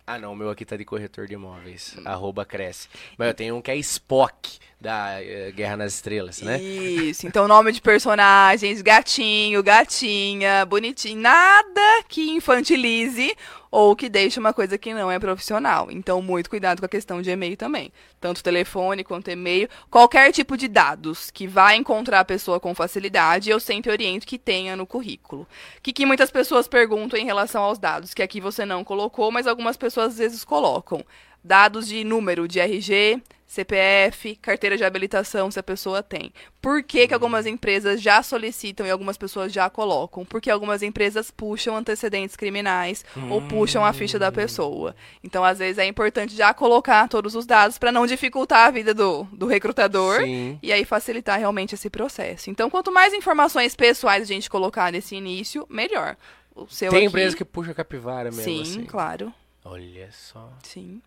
Ah 0.08 0.18
não, 0.18 0.34
o 0.34 0.36
meu 0.36 0.50
aqui 0.50 0.66
tá 0.66 0.76
de 0.76 0.84
corretor 0.84 1.28
de 1.28 1.36
imóveis, 1.36 1.96
hum. 2.00 2.02
arroba 2.04 2.44
cresce. 2.44 2.90
Mas 3.16 3.28
eu 3.28 3.34
tenho 3.36 3.56
um 3.56 3.62
que 3.62 3.70
é 3.70 3.76
Spock, 3.76 4.58
da 4.82 5.20
uh, 5.20 5.54
Guerra 5.54 5.78
nas 5.78 5.94
Estrelas, 5.94 6.42
né? 6.42 6.60
Isso, 6.60 7.28
então 7.28 7.48
nome 7.48 7.72
de 7.72 7.80
personagens, 7.80 8.82
gatinho, 8.82 9.62
gatinha, 9.62 10.66
bonitinho, 10.66 11.22
nada 11.22 12.04
que 12.10 12.32
infantilize 12.32 13.36
ou 13.70 13.96
que 13.96 14.10
deixe 14.10 14.40
uma 14.40 14.52
coisa 14.52 14.78
que 14.78 14.94
não 14.94 15.10
é 15.10 15.20
profissional. 15.20 15.88
Então, 15.92 16.22
muito 16.22 16.50
cuidado 16.50 16.80
com 16.80 16.86
a 16.86 16.90
questão 16.90 17.22
de 17.22 17.30
e-mail 17.30 17.56
também. 17.56 17.94
Tanto 18.20 18.44
telefone 18.44 19.04
quanto 19.04 19.32
e-mail. 19.32 19.70
Qualquer 19.90 20.32
tipo 20.34 20.58
de 20.58 20.68
dados 20.68 21.32
que 21.32 21.48
vai 21.48 21.78
encontrar 21.78 22.20
a 22.20 22.26
pessoa 22.26 22.60
com 22.60 22.76
facilidade, 22.76 23.50
eu 23.50 23.60
sempre 23.62 23.92
oriento 23.92 24.28
que 24.28 24.38
tenha 24.38 24.76
no 24.76 24.86
currículo. 24.86 25.44
O 25.78 25.82
que, 25.82 25.94
que 25.94 26.06
muitas 26.06 26.30
pessoas 26.30 26.68
perguntam 26.68 27.18
em 27.18 27.24
relação 27.24 27.64
aos 27.64 27.80
dados, 27.80 28.14
que 28.14 28.22
aqui 28.22 28.42
você 28.42 28.66
não 28.66 28.84
colocou, 28.84 29.32
mas 29.32 29.48
algumas 29.48 29.78
pessoas 29.78 30.08
às 30.08 30.18
vezes 30.18 30.44
colocam. 30.44 31.06
Dados 31.42 31.88
de 31.88 32.04
número 32.04 32.48
de 32.48 32.60
RG, 32.60 33.22
CPF, 33.52 34.38
carteira 34.38 34.78
de 34.78 34.86
habilitação, 34.86 35.52
se 35.52 35.60
a 35.60 35.64
pessoa 35.64 36.02
tem. 36.02 36.32
Por 36.62 36.82
que, 36.82 37.06
que 37.06 37.14
algumas 37.14 37.46
empresas 37.46 38.02
já 38.02 38.24
solicitam 38.24 38.88
e 38.88 38.90
algumas 38.90 39.18
pessoas 39.18 39.52
já 39.52 39.70
colocam? 39.70 40.24
Porque 40.24 40.50
algumas 40.50 40.82
empresas 40.82 41.30
puxam 41.30 41.76
antecedentes 41.76 42.38
criminais 42.38 43.04
hum. 43.18 43.30
ou 43.30 43.42
puxam 43.42 43.84
a 43.84 43.92
ficha 43.92 44.18
da 44.18 44.32
pessoa. 44.32 44.96
Então, 45.22 45.44
às 45.44 45.60
vezes, 45.60 45.80
é 45.80 45.86
importante 45.86 46.34
já 46.34 46.54
colocar 46.54 47.10
todos 47.10 47.36
os 47.36 47.46
dados 47.46 47.78
para 47.78 47.92
não 47.92 48.08
dificultar 48.08 48.70
a 48.70 48.72
vida 48.72 48.94
do, 48.94 49.26
do 49.34 49.48
recrutador 49.48 50.22
Sim. 50.22 50.58
e 50.64 50.72
aí 50.72 50.86
facilitar 50.86 51.38
realmente 51.38 51.76
esse 51.76 51.90
processo. 51.90 52.50
Então, 52.50 52.70
quanto 52.70 52.90
mais 52.90 53.14
informações 53.14 53.76
pessoais 53.76 54.24
a 54.24 54.26
gente 54.26 54.50
colocar 54.50 54.94
nesse 54.94 55.14
início, 55.14 55.68
melhor. 55.70 56.16
Tem 56.80 56.88
aqui... 56.88 57.04
empresa 57.04 57.36
que 57.36 57.44
puxa 57.44 57.74
capivara 57.74 58.32
mesmo. 58.32 58.44
Sim, 58.46 58.62
assim. 58.62 58.86
claro. 58.86 59.34
Olha 59.66 60.10
só. 60.14 60.54
Sim. 60.64 61.02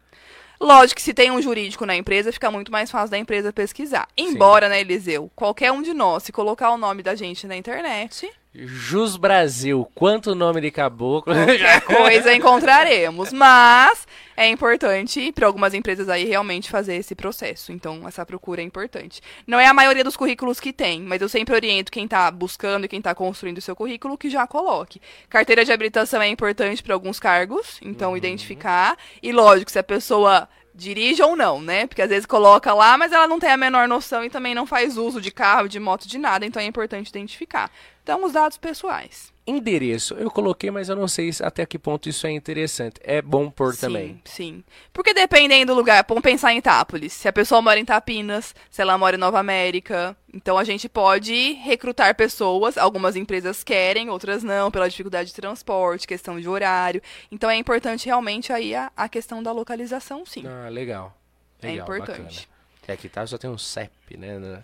Lógico 0.65 0.97
que 0.97 1.03
se 1.03 1.13
tem 1.13 1.31
um 1.31 1.43
jurídico 1.43 1.85
na 1.85 1.95
empresa, 1.95 2.33
fica 2.33 2.51
muito 2.51 2.73
mais 2.73 2.91
fácil 2.91 3.11
da 3.11 3.19
empresa 3.19 3.53
pesquisar. 3.53 4.09
Embora, 4.17 4.65
Sim. 4.65 4.71
né, 4.71 4.81
Eliseu, 4.81 5.31
qualquer 5.37 5.71
um 5.71 5.83
de 5.83 5.93
nós, 5.93 6.23
se 6.23 6.33
colocar 6.33 6.71
o 6.71 6.79
nome 6.79 7.03
da 7.03 7.15
gente 7.15 7.47
na 7.47 7.55
internet. 7.55 8.33
Jus 8.55 9.17
Brasil, 9.17 9.91
quanto 9.97 10.33
nome 10.33 10.61
de 10.61 10.71
caboclo. 10.71 11.35
Qualquer 11.35 11.81
coisa 11.83 12.33
encontraremos. 12.33 13.33
Mas 13.33 14.07
é 14.37 14.49
importante 14.49 15.33
para 15.33 15.47
algumas 15.47 15.75
empresas 15.75 16.09
aí 16.09 16.25
realmente 16.25 16.71
fazer 16.71 16.95
esse 16.95 17.17
processo. 17.17 17.73
Então, 17.73 18.07
essa 18.07 18.25
procura 18.25 18.61
é 18.61 18.65
importante. 18.65 19.21
Não 19.45 19.59
é 19.59 19.67
a 19.67 19.75
maioria 19.75 20.05
dos 20.05 20.17
currículos 20.17 20.61
que 20.61 20.73
tem, 20.73 21.03
mas 21.03 21.21
eu 21.21 21.29
sempre 21.29 21.55
oriento 21.55 21.91
quem 21.91 22.05
está 22.05 22.31
buscando 22.31 22.85
e 22.85 22.89
quem 22.89 23.01
está 23.01 23.13
construindo 23.13 23.59
o 23.59 23.63
seu 23.63 23.75
currículo 23.75 24.17
que 24.17 24.31
já 24.31 24.47
coloque. 24.47 25.03
Carteira 25.29 25.65
de 25.65 25.73
habilitação 25.73 26.23
é 26.23 26.29
importante 26.29 26.81
para 26.81 26.95
alguns 26.95 27.19
cargos, 27.19 27.81
então 27.83 28.11
uhum. 28.11 28.17
identificar. 28.17 28.97
E 29.21 29.33
lógico, 29.33 29.71
se 29.71 29.81
a 29.81 29.85
pessoa 29.85 30.49
dirige 30.75 31.23
ou 31.23 31.37
não, 31.37 31.63
né? 31.63 31.87
Porque 31.87 32.03
às 32.03 32.09
vezes 32.09 32.27
coloca 32.27 32.75
lá, 32.75 32.99
mas 32.99 33.13
ela 33.13 33.29
não 33.29 33.39
tem 33.39 33.51
a 33.51 33.57
menor 33.57 33.87
noção 33.87 34.25
e 34.25 34.31
também 34.31 34.55
não 34.55 34.67
faz 34.67 34.97
uso 34.97 35.21
de 35.21 35.31
carro, 35.31 35.69
de 35.69 35.79
moto, 35.79 36.09
de 36.09 36.19
nada, 36.19 36.45
então 36.45 36.61
é 36.61 36.67
importante 36.67 37.09
identificar. 37.09 37.71
Então, 38.05 38.23
os 38.23 38.33
dados 38.33 38.59
pessoais. 38.59 39.33
Endereço, 39.47 40.13
eu 40.15 40.31
coloquei, 40.31 40.71
mas 40.71 40.91
eu 40.91 40.97
não 40.97 41.09
sei 41.09 41.31
até 41.41 41.65
que 41.65 41.79
ponto 41.79 42.07
isso 42.07 42.27
é 42.27 42.31
interessante. 42.31 43.01
É 43.03 43.23
bom 43.23 43.51
pôr 43.51 43.75
sim, 43.75 43.81
também. 43.81 44.23
Sim. 44.27 44.63
Porque 44.93 45.15
dependendo 45.15 45.73
do 45.73 45.79
lugar, 45.79 46.05
vamos 46.07 46.23
pensar 46.23 46.53
em 46.53 46.59
Itápolis. 46.59 47.15
Se 47.15 47.29
a 47.29 47.33
pessoa 47.33 47.63
mora 47.63 47.81
em 47.81 47.85
Tapinas, 47.85 48.55
se 48.71 48.83
ela 48.83 48.99
mora 48.99 49.17
em 49.17 49.19
Nova 49.19 49.39
América. 49.39 50.15
Então 50.35 50.59
a 50.59 50.65
gente 50.65 50.87
pode 50.87 51.53
recrutar 51.63 52.15
pessoas, 52.15 52.77
algumas 52.77 53.17
empresas 53.17 53.65
querem, 53.65 54.11
outras 54.11 54.43
não, 54.43 54.71
pela 54.71 54.89
dificuldade 54.89 55.31
de 55.31 55.35
transporte, 55.35 56.07
questão 56.07 56.39
de 56.39 56.47
horário. 56.47 57.01
Então 57.33 57.49
é 57.49 57.57
importante 57.57 58.05
realmente 58.05 58.53
aí 58.53 58.75
a, 58.75 58.93
a 58.95 59.09
questão 59.09 59.43
da 59.43 59.51
localização, 59.51 60.27
sim. 60.27 60.45
Ah, 60.47 60.69
legal. 60.69 61.17
É 61.63 61.69
legal 61.69 61.91
é 61.91 61.97
importante. 61.97 62.19
Bacana. 62.19 62.55
É, 62.87 62.93
aqui 62.93 63.09
tá, 63.09 63.27
só 63.27 63.39
tem 63.39 63.49
um 63.49 63.57
CEP, 63.57 64.19
né? 64.19 64.63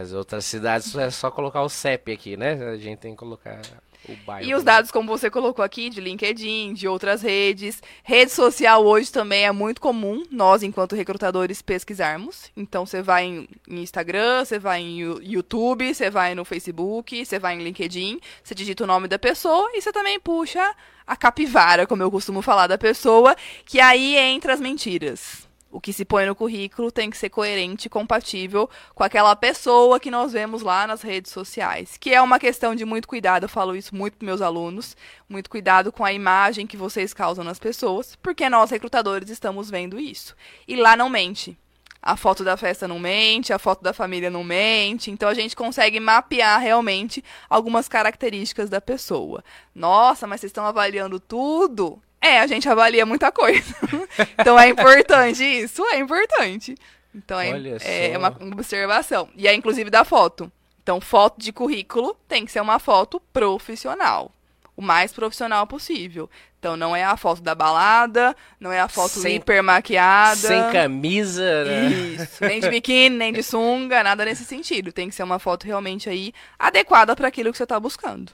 As 0.00 0.12
outras 0.12 0.44
cidades 0.44 0.94
é 0.96 1.10
só 1.10 1.30
colocar 1.30 1.62
o 1.62 1.68
CEP 1.68 2.12
aqui, 2.12 2.36
né? 2.36 2.52
A 2.70 2.76
gente 2.76 2.98
tem 2.98 3.12
que 3.12 3.18
colocar 3.18 3.60
o 4.08 4.16
bairro. 4.24 4.48
E 4.48 4.54
os 4.54 4.62
dados, 4.62 4.90
como 4.90 5.08
você 5.08 5.30
colocou 5.30 5.64
aqui, 5.64 5.88
de 5.90 6.00
LinkedIn, 6.00 6.74
de 6.74 6.88
outras 6.88 7.22
redes. 7.22 7.82
Rede 8.02 8.30
social 8.30 8.84
hoje 8.84 9.12
também 9.12 9.44
é 9.44 9.52
muito 9.52 9.80
comum, 9.80 10.24
nós, 10.30 10.62
enquanto 10.62 10.96
recrutadores, 10.96 11.62
pesquisarmos. 11.62 12.50
Então, 12.56 12.86
você 12.86 13.02
vai 13.02 13.26
em 13.26 13.48
Instagram, 13.68 14.44
você 14.44 14.58
vai 14.58 14.80
em 14.80 14.98
YouTube, 15.22 15.94
você 15.94 16.10
vai 16.10 16.34
no 16.34 16.44
Facebook, 16.44 17.24
você 17.24 17.38
vai 17.38 17.54
em 17.54 17.62
LinkedIn, 17.62 18.20
você 18.42 18.54
digita 18.54 18.84
o 18.84 18.86
nome 18.86 19.08
da 19.08 19.18
pessoa 19.18 19.70
e 19.74 19.80
você 19.80 19.92
também 19.92 20.18
puxa 20.18 20.74
a 21.06 21.16
capivara, 21.16 21.86
como 21.86 22.02
eu 22.02 22.10
costumo 22.10 22.40
falar 22.42 22.66
da 22.66 22.78
pessoa, 22.78 23.34
que 23.64 23.80
aí 23.80 24.16
entra 24.16 24.54
as 24.54 24.60
mentiras. 24.60 25.49
O 25.70 25.80
que 25.80 25.92
se 25.92 26.04
põe 26.04 26.26
no 26.26 26.34
currículo 26.34 26.90
tem 26.90 27.08
que 27.08 27.16
ser 27.16 27.30
coerente 27.30 27.86
e 27.86 27.90
compatível 27.90 28.68
com 28.92 29.04
aquela 29.04 29.36
pessoa 29.36 30.00
que 30.00 30.10
nós 30.10 30.32
vemos 30.32 30.62
lá 30.62 30.84
nas 30.84 31.00
redes 31.00 31.30
sociais. 31.30 31.96
Que 31.96 32.12
é 32.12 32.20
uma 32.20 32.40
questão 32.40 32.74
de 32.74 32.84
muito 32.84 33.06
cuidado, 33.06 33.44
eu 33.44 33.48
falo 33.48 33.76
isso 33.76 33.94
muito 33.94 34.16
para 34.16 34.26
meus 34.26 34.42
alunos. 34.42 34.96
Muito 35.28 35.48
cuidado 35.48 35.92
com 35.92 36.04
a 36.04 36.12
imagem 36.12 36.66
que 36.66 36.76
vocês 36.76 37.14
causam 37.14 37.44
nas 37.44 37.60
pessoas, 37.60 38.16
porque 38.16 38.50
nós, 38.50 38.70
recrutadores, 38.70 39.30
estamos 39.30 39.70
vendo 39.70 40.00
isso. 40.00 40.34
E 40.66 40.74
lá 40.74 40.96
não 40.96 41.08
mente. 41.08 41.56
A 42.02 42.16
foto 42.16 42.42
da 42.42 42.56
festa 42.56 42.88
não 42.88 42.98
mente, 42.98 43.52
a 43.52 43.58
foto 43.58 43.82
da 43.82 43.92
família 43.92 44.30
não 44.30 44.42
mente. 44.42 45.10
Então 45.10 45.28
a 45.28 45.34
gente 45.34 45.54
consegue 45.54 46.00
mapear 46.00 46.58
realmente 46.58 47.22
algumas 47.48 47.88
características 47.88 48.70
da 48.70 48.80
pessoa. 48.80 49.44
Nossa, 49.74 50.26
mas 50.26 50.40
vocês 50.40 50.50
estão 50.50 50.64
avaliando 50.64 51.20
tudo? 51.20 52.02
É, 52.20 52.40
a 52.40 52.46
gente 52.46 52.68
avalia 52.68 53.06
muita 53.06 53.32
coisa. 53.32 53.74
então 54.38 54.58
é 54.58 54.68
importante 54.68 55.42
isso, 55.42 55.82
é 55.86 55.98
importante. 55.98 56.74
Então 57.14 57.40
é, 57.40 58.12
é 58.12 58.18
uma 58.18 58.36
observação. 58.52 59.28
E 59.34 59.48
é 59.48 59.54
inclusive 59.54 59.90
da 59.90 60.04
foto. 60.04 60.50
Então, 60.82 61.00
foto 61.00 61.40
de 61.40 61.52
currículo 61.52 62.16
tem 62.26 62.44
que 62.44 62.50
ser 62.50 62.60
uma 62.60 62.78
foto 62.78 63.20
profissional. 63.32 64.32
O 64.76 64.82
mais 64.82 65.12
profissional 65.12 65.66
possível. 65.66 66.28
Então, 66.58 66.76
não 66.76 66.96
é 66.96 67.04
a 67.04 67.16
foto 67.16 67.42
da 67.42 67.54
balada, 67.54 68.34
não 68.58 68.72
é 68.72 68.80
a 68.80 68.88
foto 68.88 69.20
sem, 69.20 69.36
hiper 69.36 69.62
maquiada. 69.62 70.36
Sem 70.36 70.72
camisa, 70.72 71.64
né? 71.64 71.86
Isso. 71.88 72.44
Nem 72.44 72.60
de 72.60 72.68
biquíni, 72.68 73.16
nem 73.16 73.32
de 73.32 73.42
sunga, 73.42 74.02
nada 74.02 74.24
nesse 74.24 74.44
sentido. 74.44 74.90
Tem 74.90 75.08
que 75.08 75.14
ser 75.14 75.22
uma 75.22 75.38
foto 75.38 75.64
realmente 75.64 76.08
aí 76.08 76.32
adequada 76.58 77.14
para 77.14 77.28
aquilo 77.28 77.52
que 77.52 77.58
você 77.58 77.62
está 77.62 77.78
buscando. 77.78 78.32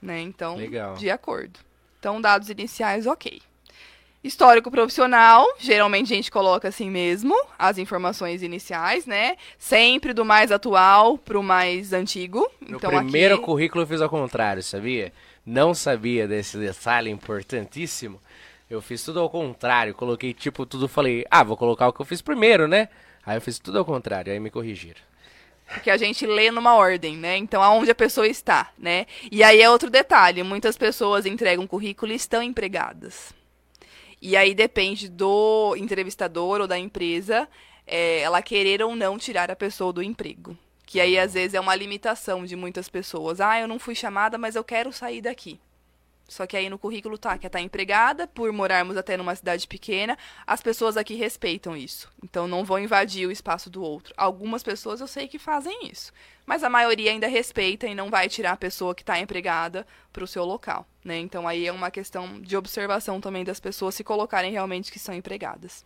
Né? 0.00 0.20
Então, 0.20 0.56
Legal. 0.56 0.94
de 0.94 1.10
acordo. 1.10 1.60
Então, 2.00 2.18
dados 2.18 2.48
iniciais, 2.48 3.06
ok. 3.06 3.42
Histórico 4.24 4.70
profissional, 4.70 5.46
geralmente 5.58 6.12
a 6.12 6.16
gente 6.16 6.30
coloca 6.30 6.68
assim 6.68 6.90
mesmo, 6.90 7.34
as 7.58 7.76
informações 7.76 8.42
iniciais, 8.42 9.04
né? 9.04 9.36
Sempre 9.58 10.14
do 10.14 10.24
mais 10.24 10.50
atual 10.50 11.18
para 11.18 11.38
o 11.38 11.42
mais 11.42 11.92
antigo. 11.92 12.50
No 12.60 12.78
então, 12.78 12.90
primeiro 12.90 13.34
aqui... 13.36 13.44
currículo 13.44 13.82
eu 13.82 13.86
fiz 13.86 14.00
ao 14.00 14.08
contrário, 14.08 14.62
sabia? 14.62 15.12
Não 15.44 15.74
sabia 15.74 16.26
desse 16.26 16.56
detalhe 16.56 17.10
importantíssimo. 17.10 18.20
Eu 18.68 18.80
fiz 18.80 19.02
tudo 19.02 19.20
ao 19.20 19.28
contrário, 19.28 19.94
coloquei 19.94 20.32
tipo 20.32 20.64
tudo, 20.64 20.88
falei, 20.88 21.24
ah, 21.30 21.42
vou 21.42 21.56
colocar 21.56 21.88
o 21.88 21.92
que 21.92 22.00
eu 22.00 22.06
fiz 22.06 22.22
primeiro, 22.22 22.66
né? 22.66 22.88
Aí 23.24 23.36
eu 23.36 23.42
fiz 23.42 23.58
tudo 23.58 23.78
ao 23.78 23.84
contrário, 23.84 24.32
aí 24.32 24.40
me 24.40 24.50
corrigiram. 24.50 25.09
Porque 25.72 25.90
a 25.90 25.96
gente 25.96 26.26
lê 26.26 26.50
numa 26.50 26.74
ordem, 26.74 27.16
né? 27.16 27.36
Então, 27.36 27.62
aonde 27.62 27.90
a 27.90 27.94
pessoa 27.94 28.26
está, 28.26 28.72
né? 28.76 29.06
E 29.30 29.42
aí 29.42 29.62
é 29.62 29.70
outro 29.70 29.88
detalhe: 29.88 30.42
muitas 30.42 30.76
pessoas 30.76 31.26
entregam 31.26 31.66
currículo 31.66 32.12
e 32.12 32.16
estão 32.16 32.42
empregadas. 32.42 33.32
E 34.20 34.36
aí 34.36 34.54
depende 34.54 35.08
do 35.08 35.74
entrevistador 35.76 36.60
ou 36.60 36.66
da 36.66 36.78
empresa 36.78 37.48
é, 37.86 38.20
ela 38.20 38.42
querer 38.42 38.82
ou 38.82 38.94
não 38.94 39.16
tirar 39.16 39.50
a 39.50 39.56
pessoa 39.56 39.92
do 39.92 40.02
emprego. 40.02 40.56
Que 40.84 41.00
aí, 41.00 41.18
às 41.18 41.34
vezes, 41.34 41.54
é 41.54 41.60
uma 41.60 41.74
limitação 41.74 42.44
de 42.44 42.56
muitas 42.56 42.88
pessoas. 42.88 43.40
Ah, 43.40 43.60
eu 43.60 43.68
não 43.68 43.78
fui 43.78 43.94
chamada, 43.94 44.36
mas 44.36 44.56
eu 44.56 44.64
quero 44.64 44.92
sair 44.92 45.22
daqui. 45.22 45.60
Só 46.30 46.46
que 46.46 46.56
aí 46.56 46.70
no 46.70 46.78
currículo 46.78 47.18
tá 47.18 47.36
que 47.36 47.46
é 47.46 47.50
tá 47.50 47.60
empregada, 47.60 48.24
por 48.24 48.52
morarmos 48.52 48.96
até 48.96 49.16
numa 49.16 49.34
cidade 49.34 49.66
pequena, 49.66 50.16
as 50.46 50.62
pessoas 50.62 50.96
aqui 50.96 51.14
respeitam 51.14 51.76
isso. 51.76 52.08
Então 52.22 52.46
não 52.46 52.64
vão 52.64 52.78
invadir 52.78 53.26
o 53.26 53.32
espaço 53.32 53.68
do 53.68 53.82
outro. 53.82 54.14
Algumas 54.16 54.62
pessoas 54.62 55.00
eu 55.00 55.08
sei 55.08 55.26
que 55.26 55.40
fazem 55.40 55.88
isso, 55.88 56.12
mas 56.46 56.62
a 56.62 56.70
maioria 56.70 57.10
ainda 57.10 57.26
respeita 57.26 57.88
e 57.88 57.96
não 57.96 58.10
vai 58.10 58.28
tirar 58.28 58.52
a 58.52 58.56
pessoa 58.56 58.94
que 58.94 59.02
está 59.02 59.18
empregada 59.18 59.84
para 60.12 60.22
o 60.22 60.26
seu 60.26 60.44
local, 60.44 60.86
né? 61.04 61.18
Então 61.18 61.48
aí 61.48 61.66
é 61.66 61.72
uma 61.72 61.90
questão 61.90 62.40
de 62.40 62.56
observação 62.56 63.20
também 63.20 63.42
das 63.42 63.58
pessoas 63.58 63.96
se 63.96 64.04
colocarem 64.04 64.52
realmente 64.52 64.92
que 64.92 65.00
são 65.00 65.12
empregadas. 65.12 65.84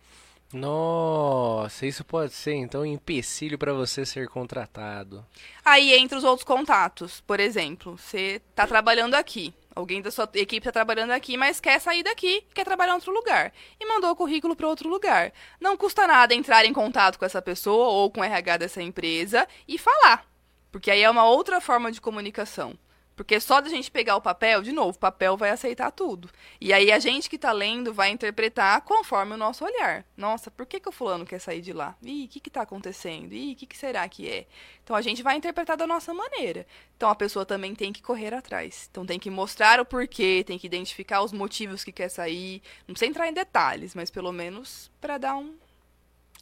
Nossa, 0.53 1.87
isso 1.87 2.05
pode 2.05 2.33
ser 2.33 2.53
então 2.53 2.81
um 2.81 2.85
empecilho 2.85 3.57
para 3.57 3.73
você 3.73 4.05
ser 4.05 4.27
contratado. 4.29 5.25
Aí 5.63 5.93
entra 5.93 6.17
os 6.17 6.23
outros 6.23 6.45
contatos. 6.45 7.19
Por 7.21 7.39
exemplo, 7.39 7.97
você 7.97 8.41
está 8.51 8.67
trabalhando 8.67 9.15
aqui, 9.15 9.53
Alguém 9.75 10.01
da 10.01 10.09
sua 10.09 10.23
equipe 10.35 10.59
está 10.59 10.71
trabalhando 10.71 11.11
aqui, 11.11 11.35
mas 11.35 11.59
quer 11.59 11.81
sair 11.81 12.01
daqui, 12.01 12.45
quer 12.53 12.63
trabalhar 12.63 12.93
em 12.93 12.95
outro 12.95 13.11
lugar. 13.11 13.51
E 13.77 13.85
mandou 13.85 14.09
o 14.09 14.15
currículo 14.15 14.55
para 14.55 14.69
outro 14.69 14.87
lugar. 14.87 15.33
Não 15.59 15.75
custa 15.75 16.07
nada 16.07 16.33
entrar 16.33 16.63
em 16.63 16.71
contato 16.71 17.19
com 17.19 17.25
essa 17.25 17.41
pessoa 17.41 17.89
ou 17.89 18.09
com 18.09 18.21
o 18.21 18.23
RH 18.23 18.57
dessa 18.57 18.81
empresa 18.81 19.45
e 19.67 19.77
falar. 19.77 20.25
Porque 20.71 20.89
aí 20.89 21.01
é 21.03 21.09
uma 21.09 21.25
outra 21.25 21.59
forma 21.59 21.91
de 21.91 21.99
comunicação. 21.99 22.77
Porque 23.15 23.39
só 23.39 23.61
da 23.61 23.69
gente 23.69 23.89
pegar 23.89 24.17
o 24.17 24.21
papel, 24.21 24.61
de 24.61 24.73
novo, 24.73 24.97
o 24.97 24.99
papel 24.99 25.37
vai 25.37 25.49
aceitar 25.49 25.89
tudo. 25.91 26.29
E 26.59 26.73
aí 26.73 26.91
a 26.91 26.99
gente 26.99 27.29
que 27.29 27.37
está 27.37 27.53
lendo 27.53 27.93
vai 27.93 28.09
interpretar 28.09 28.81
conforme 28.81 29.33
o 29.33 29.37
nosso 29.37 29.63
olhar. 29.63 30.05
Nossa, 30.17 30.51
por 30.51 30.65
que, 30.65 30.81
que 30.81 30.89
o 30.89 30.91
fulano 30.91 31.25
quer 31.25 31.39
sair 31.39 31.61
de 31.61 31.71
lá? 31.71 31.95
Ih, 32.03 32.25
o 32.25 32.27
que 32.27 32.49
está 32.49 32.63
acontecendo? 32.63 33.31
Ih, 33.33 33.53
o 33.53 33.55
que, 33.55 33.65
que 33.65 33.77
será 33.77 34.07
que 34.09 34.29
é? 34.29 34.45
Então 34.83 34.95
a 34.95 35.01
gente 35.01 35.23
vai 35.23 35.37
interpretar 35.37 35.77
da 35.77 35.87
nossa 35.87 36.13
maneira. 36.13 36.67
Então 36.97 37.09
a 37.09 37.15
pessoa 37.15 37.45
também 37.45 37.73
tem 37.73 37.93
que 37.93 38.01
correr 38.01 38.33
atrás. 38.33 38.89
Então 38.91 39.05
tem 39.05 39.17
que 39.17 39.29
mostrar 39.29 39.79
o 39.79 39.85
porquê, 39.85 40.43
tem 40.45 40.59
que 40.59 40.67
identificar 40.67 41.21
os 41.21 41.31
motivos 41.31 41.85
que 41.85 41.93
quer 41.93 42.09
sair. 42.09 42.61
Não 42.85 42.93
precisa 42.93 43.09
entrar 43.09 43.29
em 43.29 43.33
detalhes, 43.33 43.95
mas 43.95 44.09
pelo 44.11 44.33
menos 44.33 44.91
para 44.99 45.17
dar 45.17 45.37
um. 45.37 45.55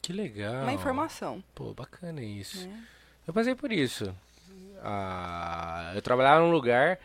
Que 0.02 0.12
legal. 0.12 0.64
Uma 0.64 0.74
informação. 0.74 1.44
Pô, 1.54 1.72
bacana 1.74 2.22
isso. 2.24 2.68
É. 2.68 2.80
Eu 3.28 3.34
passei 3.34 3.54
por 3.54 3.72
isso 3.72 4.14
eu 5.96 6.02
trabalhava 6.02 6.42
num 6.42 6.52
lugar 6.52 7.00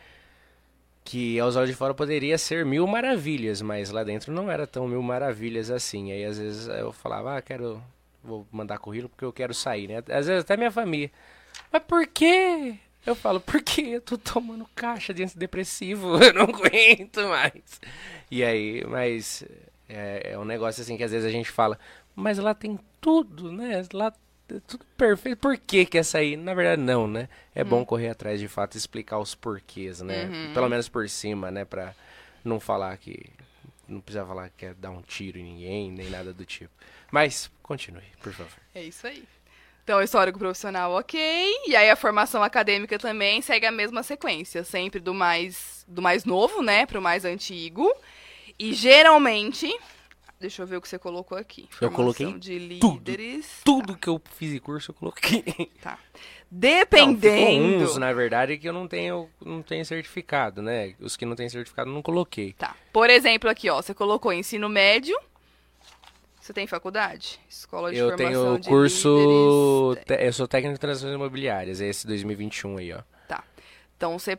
que 1.04 1.38
aos 1.40 1.56
olhos 1.56 1.70
de 1.70 1.74
fora 1.74 1.94
poderia 1.94 2.36
ser 2.36 2.66
mil 2.66 2.86
maravilhas, 2.86 3.62
mas 3.62 3.90
lá 3.90 4.04
dentro 4.04 4.30
não 4.30 4.50
era 4.50 4.66
tão 4.66 4.86
mil 4.86 5.02
maravilhas 5.02 5.70
assim. 5.70 6.12
Aí 6.12 6.24
às 6.24 6.38
vezes 6.38 6.68
eu 6.68 6.92
falava, 6.92 7.36
ah, 7.36 7.42
quero, 7.42 7.82
vou 8.22 8.46
mandar 8.52 8.78
currículo 8.78 9.08
porque 9.08 9.24
eu 9.24 9.32
quero 9.32 9.54
sair, 9.54 9.88
né? 9.88 10.02
Às 10.10 10.26
vezes 10.26 10.42
até 10.42 10.56
minha 10.56 10.70
família. 10.70 11.10
Mas 11.72 11.82
por 11.82 12.06
quê? 12.06 12.74
Eu 13.06 13.14
falo, 13.14 13.40
porque 13.40 13.80
eu 13.80 14.00
tô 14.02 14.18
tomando 14.18 14.68
caixa 14.74 15.14
de 15.14 15.22
antidepressivo, 15.22 16.18
eu 16.22 16.34
não 16.34 16.42
aguento 16.42 17.26
mais. 17.26 17.80
E 18.30 18.44
aí, 18.44 18.84
mas 18.86 19.44
é, 19.88 20.32
é 20.32 20.38
um 20.38 20.44
negócio 20.44 20.82
assim 20.82 20.96
que 20.96 21.04
às 21.04 21.10
vezes 21.10 21.26
a 21.26 21.32
gente 21.32 21.50
fala, 21.50 21.78
mas 22.14 22.36
lá 22.36 22.52
tem 22.52 22.78
tudo, 23.00 23.50
né? 23.50 23.82
Lá 23.94 24.12
tudo 24.66 24.84
perfeito. 24.96 25.38
Por 25.38 25.56
que 25.56 25.84
quer 25.84 26.04
sair? 26.04 26.36
Na 26.36 26.54
verdade, 26.54 26.80
não, 26.80 27.06
né? 27.06 27.28
É 27.54 27.62
bom 27.62 27.80
hum. 27.80 27.84
correr 27.84 28.08
atrás 28.08 28.40
de 28.40 28.48
fato 28.48 28.76
explicar 28.76 29.18
os 29.18 29.34
porquês, 29.34 30.00
né? 30.00 30.24
Uhum. 30.24 30.54
Pelo 30.54 30.68
menos 30.68 30.88
por 30.88 31.08
cima, 31.08 31.50
né? 31.50 31.64
Pra 31.64 31.94
não 32.44 32.58
falar 32.58 32.96
que. 32.96 33.30
Não 33.86 34.00
precisa 34.00 34.24
falar 34.26 34.50
que 34.50 34.56
quer 34.58 34.74
dar 34.74 34.90
um 34.90 35.00
tiro 35.00 35.38
em 35.38 35.44
ninguém, 35.44 35.90
nem 35.90 36.10
nada 36.10 36.32
do 36.32 36.44
tipo. 36.44 36.72
Mas, 37.10 37.50
continue, 37.62 38.04
por 38.22 38.32
favor. 38.32 38.52
É 38.74 38.82
isso 38.82 39.06
aí. 39.06 39.24
Então, 39.82 40.02
histórico 40.02 40.38
profissional, 40.38 40.92
ok. 40.92 41.18
E 41.66 41.74
aí 41.74 41.88
a 41.88 41.96
formação 41.96 42.42
acadêmica 42.42 42.98
também 42.98 43.40
segue 43.40 43.64
a 43.64 43.72
mesma 43.72 44.02
sequência, 44.02 44.62
sempre 44.62 45.00
do 45.00 45.14
mais 45.14 45.78
do 45.88 46.02
mais 46.02 46.26
novo, 46.26 46.62
né, 46.62 46.84
para 46.84 46.98
o 46.98 47.02
mais 47.02 47.24
antigo. 47.24 47.90
E 48.58 48.74
geralmente 48.74 49.74
Deixa 50.40 50.62
eu 50.62 50.66
ver 50.66 50.76
o 50.76 50.80
que 50.80 50.88
você 50.88 50.98
colocou 50.98 51.36
aqui. 51.36 51.68
eu 51.80 51.90
coloquei 51.90 52.32
de 52.38 52.58
líderes. 52.58 53.60
Tudo, 53.64 53.82
tudo 53.82 53.92
tá. 53.94 53.98
que 53.98 54.08
eu 54.08 54.22
fiz 54.36 54.52
em 54.52 54.58
curso 54.58 54.92
eu 54.92 54.94
coloquei. 54.94 55.42
Tá. 55.82 55.98
Dependendo. 56.50 57.78
Não, 57.78 57.84
uns, 57.84 57.96
na 57.96 58.12
verdade, 58.12 58.56
que 58.56 58.68
eu 58.68 58.72
não 58.72 58.86
tenho, 58.86 59.28
não 59.44 59.62
tenho 59.62 59.84
certificado, 59.84 60.62
né? 60.62 60.94
Os 61.00 61.16
que 61.16 61.26
não 61.26 61.34
têm 61.34 61.48
certificado 61.48 61.90
eu 61.90 61.94
não 61.94 62.02
coloquei. 62.02 62.52
Tá. 62.52 62.76
Por 62.92 63.10
exemplo, 63.10 63.50
aqui, 63.50 63.68
ó, 63.68 63.82
você 63.82 63.92
colocou 63.92 64.32
ensino 64.32 64.68
médio. 64.68 65.18
Você 66.40 66.52
tem 66.52 66.66
faculdade? 66.66 67.38
Escola 67.48 67.92
de 67.92 67.98
eu 67.98 68.10
formação 68.10 68.44
tenho 68.44 68.58
de 68.60 68.68
curso. 68.68 69.94
Líderes. 69.98 70.24
Eu 70.24 70.32
sou 70.32 70.48
técnico 70.48 70.74
de 70.74 70.80
transações 70.80 71.14
imobiliárias, 71.14 71.80
é 71.80 71.88
esse 71.88 72.06
2021 72.06 72.78
aí, 72.78 72.92
ó. 72.92 73.02
Tá. 73.26 73.44
Então 73.96 74.18
você 74.18 74.38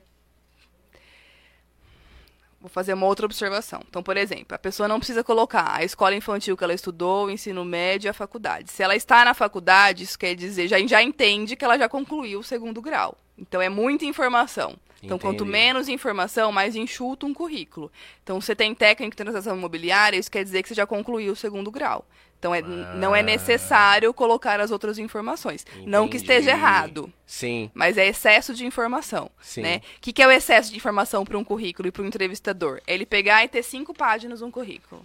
vou 2.61 2.69
fazer 2.69 2.93
uma 2.93 3.05
outra 3.05 3.25
observação. 3.25 3.81
Então, 3.87 4.03
por 4.03 4.17
exemplo, 4.17 4.55
a 4.55 4.57
pessoa 4.57 4.87
não 4.87 4.99
precisa 4.99 5.23
colocar 5.23 5.75
a 5.75 5.83
escola 5.83 6.15
infantil 6.15 6.57
que 6.57 6.63
ela 6.63 6.73
estudou, 6.73 7.25
o 7.25 7.31
ensino 7.31 7.63
médio 7.63 8.07
e 8.07 8.09
a 8.09 8.13
faculdade. 8.13 8.71
Se 8.71 8.83
ela 8.83 8.95
está 8.95 9.23
na 9.23 9.33
faculdade, 9.33 10.03
isso 10.03 10.19
quer 10.19 10.35
dizer, 10.35 10.67
já, 10.67 10.79
já 10.85 11.01
entende 11.01 11.55
que 11.55 11.63
ela 11.63 11.77
já 11.77 11.87
concluiu 11.87 12.39
o 12.39 12.43
segundo 12.43 12.81
grau. 12.81 13.17
Então, 13.37 13.61
é 13.61 13.69
muita 13.69 14.05
informação. 14.05 14.75
Então, 15.01 15.17
quanto 15.17 15.43
Entendi. 15.43 15.51
menos 15.51 15.87
informação, 15.87 16.51
mais 16.51 16.75
enxuto 16.75 17.25
um 17.25 17.33
currículo. 17.33 17.89
Então, 18.21 18.39
você 18.41 18.53
tem 18.53 18.75
técnico 18.75 19.11
de 19.11 19.23
transação 19.23 19.55
imobiliária, 19.55 20.17
isso 20.17 20.29
quer 20.29 20.43
dizer 20.43 20.61
que 20.61 20.67
você 20.67 20.75
já 20.75 20.85
concluiu 20.85 21.31
o 21.31 21.35
segundo 21.35 21.71
grau. 21.71 22.05
Então, 22.39 22.55
é, 22.55 22.61
não 22.61 23.13
é 23.13 23.19
Ah. 23.19 23.23
necessário 23.23 24.13
colocar 24.13 24.61
as 24.61 24.71
outras 24.71 24.97
informações. 24.97 25.65
Não 25.85 26.07
que 26.07 26.15
Entendi. 26.15 26.31
esteja 26.33 26.51
errado, 26.51 27.11
Sim, 27.27 27.69
mas 27.73 27.97
é 27.97 28.07
excesso 28.07 28.53
de 28.53 28.65
informação. 28.65 29.29
sim. 29.41 29.61
Né? 29.61 29.81
O 29.97 29.99
que, 29.99 30.13
que 30.13 30.21
é 30.23 30.27
o 30.27 30.31
excesso 30.31 30.71
de 30.71 30.77
informação 30.77 31.25
para 31.25 31.37
um 31.37 31.43
currículo 31.43 31.89
e 31.89 31.91
para 31.91 32.01
um 32.01 32.05
entrevistador? 32.05 32.79
É 32.87 32.93
ele 32.93 33.05
pegar 33.05 33.43
e 33.43 33.49
ter 33.49 33.61
cinco 33.61 33.93
páginas 33.93 34.41
um 34.41 34.49
currículo. 34.49 35.03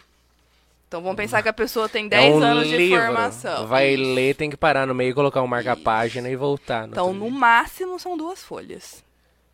Então, 0.86 1.02
vamos 1.02 1.16
pensar 1.16 1.42
que 1.42 1.48
a 1.48 1.52
pessoa 1.52 1.88
tem 1.88 2.06
10 2.06 2.34
é 2.34 2.36
um 2.36 2.42
anos 2.42 2.68
de 2.68 2.76
livro. 2.76 3.00
formação. 3.04 3.66
Vai 3.66 3.94
Isso. 3.94 4.14
ler, 4.14 4.36
tem 4.36 4.48
que 4.48 4.56
parar 4.56 4.86
no 4.86 4.94
meio, 4.94 5.12
colocar 5.12 5.42
um 5.42 5.46
marca-página 5.48 6.30
e 6.30 6.36
voltar. 6.36 6.82
no 6.86 6.92
Então, 6.92 7.12
no 7.12 7.28
máximo, 7.32 7.98
são 7.98 8.16
duas 8.16 8.44
folhas. 8.44 9.02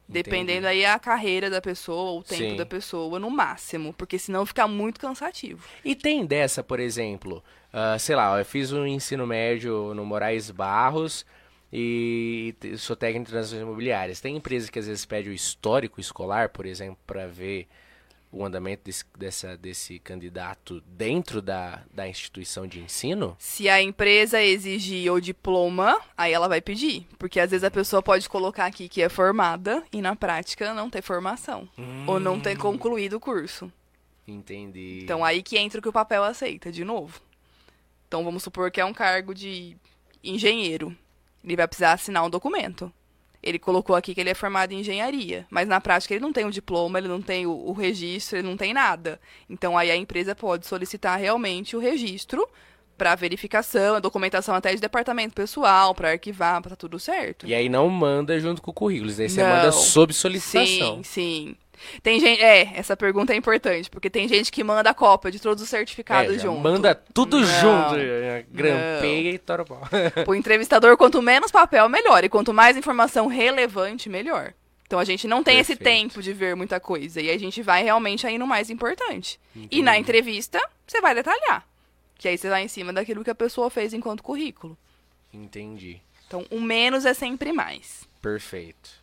Dependendo 0.07 0.67
Entendi. 0.67 0.67
aí 0.67 0.85
a 0.85 0.99
carreira 0.99 1.49
da 1.49 1.61
pessoa, 1.63 2.19
o 2.19 2.23
tempo 2.23 2.43
Sim. 2.43 2.57
da 2.57 2.67
pessoa, 2.67 3.19
no 3.19 3.31
máximo. 3.31 3.95
Porque 3.95 4.19
senão 4.19 4.45
fica 4.45 4.67
muito 4.69 5.01
cansativo. 5.01 5.65
E 5.85 5.95
tem 5.95 6.27
dessa, 6.27 6.63
por 6.63 6.79
exemplo, 6.81 7.43
ah, 7.73 7.99
sei 7.99 8.17
lá, 8.17 8.39
eu 8.39 8.45
fiz 8.45 8.73
um 8.73 8.87
ensino 8.87 9.27
médio 9.27 9.95
no 9.95 10.05
Moraes 10.05 10.51
Barros 10.51 11.25
e 11.73 12.55
sou 12.79 12.97
técnico 12.97 13.27
de 13.27 13.33
transações 13.33 13.63
imobiliárias. 13.63 14.21
Tem 14.21 14.37
empresa 14.37 14.71
que 14.71 14.79
às 14.79 14.87
vezes 14.87 15.05
pede 15.05 15.29
o 15.29 15.33
histórico 15.33 16.01
escolar, 16.01 16.49
por 16.49 16.67
exemplo, 16.67 16.99
para 17.07 17.27
ver 17.27 17.69
o 18.33 18.45
andamento 18.45 18.85
desse, 18.85 19.05
dessa, 19.17 19.57
desse 19.57 19.99
candidato 19.99 20.81
dentro 20.87 21.43
da, 21.43 21.83
da 21.93 22.09
instituição 22.09 22.67
de 22.67 22.81
ensino? 22.81 23.37
Se 23.39 23.69
a 23.69 23.83
empresa 23.83 24.43
exigir 24.43 25.13
o 25.13 25.21
diploma, 25.21 26.01
aí 26.17 26.33
ela 26.33 26.49
vai 26.49 26.61
pedir. 26.61 27.07
Porque 27.19 27.41
às 27.41 27.51
vezes 27.51 27.65
a 27.65 27.71
pessoa 27.71 28.03
pode 28.03 28.29
colocar 28.29 28.67
aqui 28.67 28.89
que 28.89 29.03
é 29.03 29.09
formada 29.09 29.83
e 29.93 30.01
na 30.01 30.15
prática 30.15 30.73
não 30.75 30.89
ter 30.89 31.03
formação. 31.03 31.69
Ou 32.07 32.21
não 32.21 32.39
ter 32.39 32.57
concluído 32.57 33.15
o 33.15 33.21
curso. 33.21 33.73
Entendi. 34.27 35.01
Então 35.03 35.25
aí 35.25 35.43
que 35.43 35.59
entra 35.59 35.81
o 35.81 35.83
que 35.83 35.89
o 35.89 35.93
papel 35.93 36.23
aceita, 36.23 36.71
de 36.71 36.85
novo. 36.85 37.21
Então 38.11 38.25
vamos 38.25 38.43
supor 38.43 38.73
que 38.73 38.81
é 38.81 38.85
um 38.85 38.93
cargo 38.93 39.33
de 39.33 39.77
engenheiro. 40.23 40.93
Ele 41.45 41.55
vai 41.55 41.69
precisar 41.69 41.93
assinar 41.93 42.25
um 42.25 42.29
documento. 42.29 42.93
Ele 43.41 43.57
colocou 43.57 43.95
aqui 43.95 44.13
que 44.13 44.21
ele 44.21 44.31
é 44.31 44.35
formado 44.35 44.73
em 44.73 44.81
engenharia, 44.81 45.47
mas 45.49 45.69
na 45.69 45.81
prática 45.81 46.13
ele 46.13 46.21
não 46.21 46.33
tem 46.33 46.45
o 46.45 46.51
diploma, 46.51 46.99
ele 46.99 47.07
não 47.07 47.23
tem 47.23 47.47
o, 47.47 47.53
o 47.53 47.73
registro, 47.73 48.37
ele 48.37 48.49
não 48.49 48.57
tem 48.57 48.75
nada. 48.75 49.21
Então 49.49 49.79
aí 49.79 49.93
a 49.93 49.97
empresa 49.97 50.35
pode 50.35 50.67
solicitar 50.67 51.21
realmente 51.21 51.77
o 51.77 51.79
registro 51.79 52.45
para 52.99 53.15
verificação, 53.15 53.95
a 53.95 54.01
documentação 54.01 54.57
até 54.57 54.75
de 54.75 54.81
departamento 54.81 55.33
pessoal, 55.33 55.95
para 55.95 56.11
arquivar, 56.11 56.61
para 56.61 56.71
tá 56.71 56.77
tudo 56.77 56.99
certo. 56.99 57.47
E 57.47 57.55
aí 57.55 57.69
não 57.69 57.89
manda 57.89 58.41
junto 58.41 58.61
com 58.61 58.73
o 58.73 58.75
currículo, 58.75 59.13
daí 59.13 59.29
você 59.29 59.41
Não. 59.41 59.51
manda 59.51 59.71
sob 59.71 60.13
solicitação. 60.13 60.97
Sim, 60.97 61.03
sim. 61.05 61.57
Tem 62.03 62.21
gente, 62.21 62.43
é, 62.43 62.73
essa 62.75 62.97
pergunta 62.97 63.33
é 63.33 63.37
importante, 63.37 63.89
porque 63.91 64.11
tem 64.11 64.29
gente 64.29 64.51
que 64.53 64.63
manda 64.63 64.91
a 64.91 64.95
cópia 64.95 65.31
de 65.31 65.41
todos 65.41 65.63
os 65.63 65.69
certificados 65.69 66.37
É, 66.37 66.39
junto. 66.39 66.61
Manda 66.61 66.95
tudo 66.95 67.39
Não, 67.41 67.47
junto. 67.47 67.97
Grampeia 68.51 69.31
e 69.33 69.39
tora 69.39 69.63
o 69.63 69.67
pau. 69.67 69.83
O 70.27 70.35
entrevistador, 70.35 70.97
quanto 70.97 71.21
menos 71.23 71.51
papel, 71.51 71.89
melhor. 71.89 72.23
E 72.25 72.29
quanto 72.29 72.53
mais 72.53 72.77
informação 72.77 73.27
relevante, 73.27 74.09
melhor. 74.09 74.53
Então 74.87 74.99
a 74.99 75.05
gente 75.05 75.29
não 75.29 75.43
tem 75.43 75.59
esse 75.59 75.77
Perfeito. 75.77 76.01
tempo 76.09 76.23
de 76.23 76.33
ver 76.33 76.57
muita 76.57 76.81
coisa. 76.81 77.21
E 77.21 77.31
a 77.31 77.39
gente 77.39 77.63
vai 77.63 77.83
realmente 77.83 78.27
aí 78.27 78.37
no 78.39 78.47
mais 78.47 78.71
importante. 78.71 79.39
E 79.71 79.83
na 79.83 79.97
entrevista, 79.97 80.61
você 80.87 81.01
vai 81.01 81.15
detalhar. 81.15 81.65
Que 82.19 82.29
aí 82.29 82.37
você 82.37 82.49
vai 82.51 82.63
em 82.65 82.69
cima 82.69 82.93
daquilo 82.93 83.23
que 83.25 83.31
a 83.31 83.35
pessoa 83.35 83.71
fez 83.71 83.95
enquanto 83.95 84.23
currículo. 84.23 84.77
Entendi. 85.33 86.01
Então, 86.27 86.45
o 86.51 86.61
menos 86.61 87.07
é 87.07 87.15
sempre 87.15 87.53
mais. 87.53 88.03
Perfeito. 88.21 89.00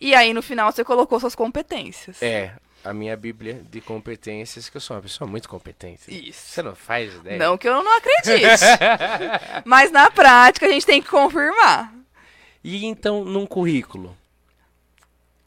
E 0.00 0.14
aí, 0.14 0.32
no 0.32 0.42
final, 0.42 0.70
você 0.70 0.84
colocou 0.84 1.18
suas 1.18 1.34
competências. 1.34 2.22
É, 2.22 2.52
a 2.84 2.94
minha 2.94 3.16
bíblia 3.16 3.62
de 3.70 3.80
competências, 3.80 4.68
que 4.68 4.76
eu 4.76 4.80
sou 4.80 4.96
uma 4.96 5.02
pessoa 5.02 5.28
muito 5.28 5.48
competente. 5.48 6.02
Isso. 6.08 6.52
Você 6.52 6.62
não 6.62 6.74
faz 6.74 7.14
ideia? 7.14 7.38
Não 7.38 7.58
que 7.58 7.68
eu 7.68 7.82
não 7.82 7.96
acredite. 7.96 8.64
Mas 9.64 9.90
na 9.90 10.10
prática, 10.10 10.66
a 10.66 10.70
gente 10.70 10.86
tem 10.86 11.02
que 11.02 11.08
confirmar. 11.08 11.92
E 12.62 12.84
então, 12.86 13.24
num 13.24 13.46
currículo, 13.46 14.16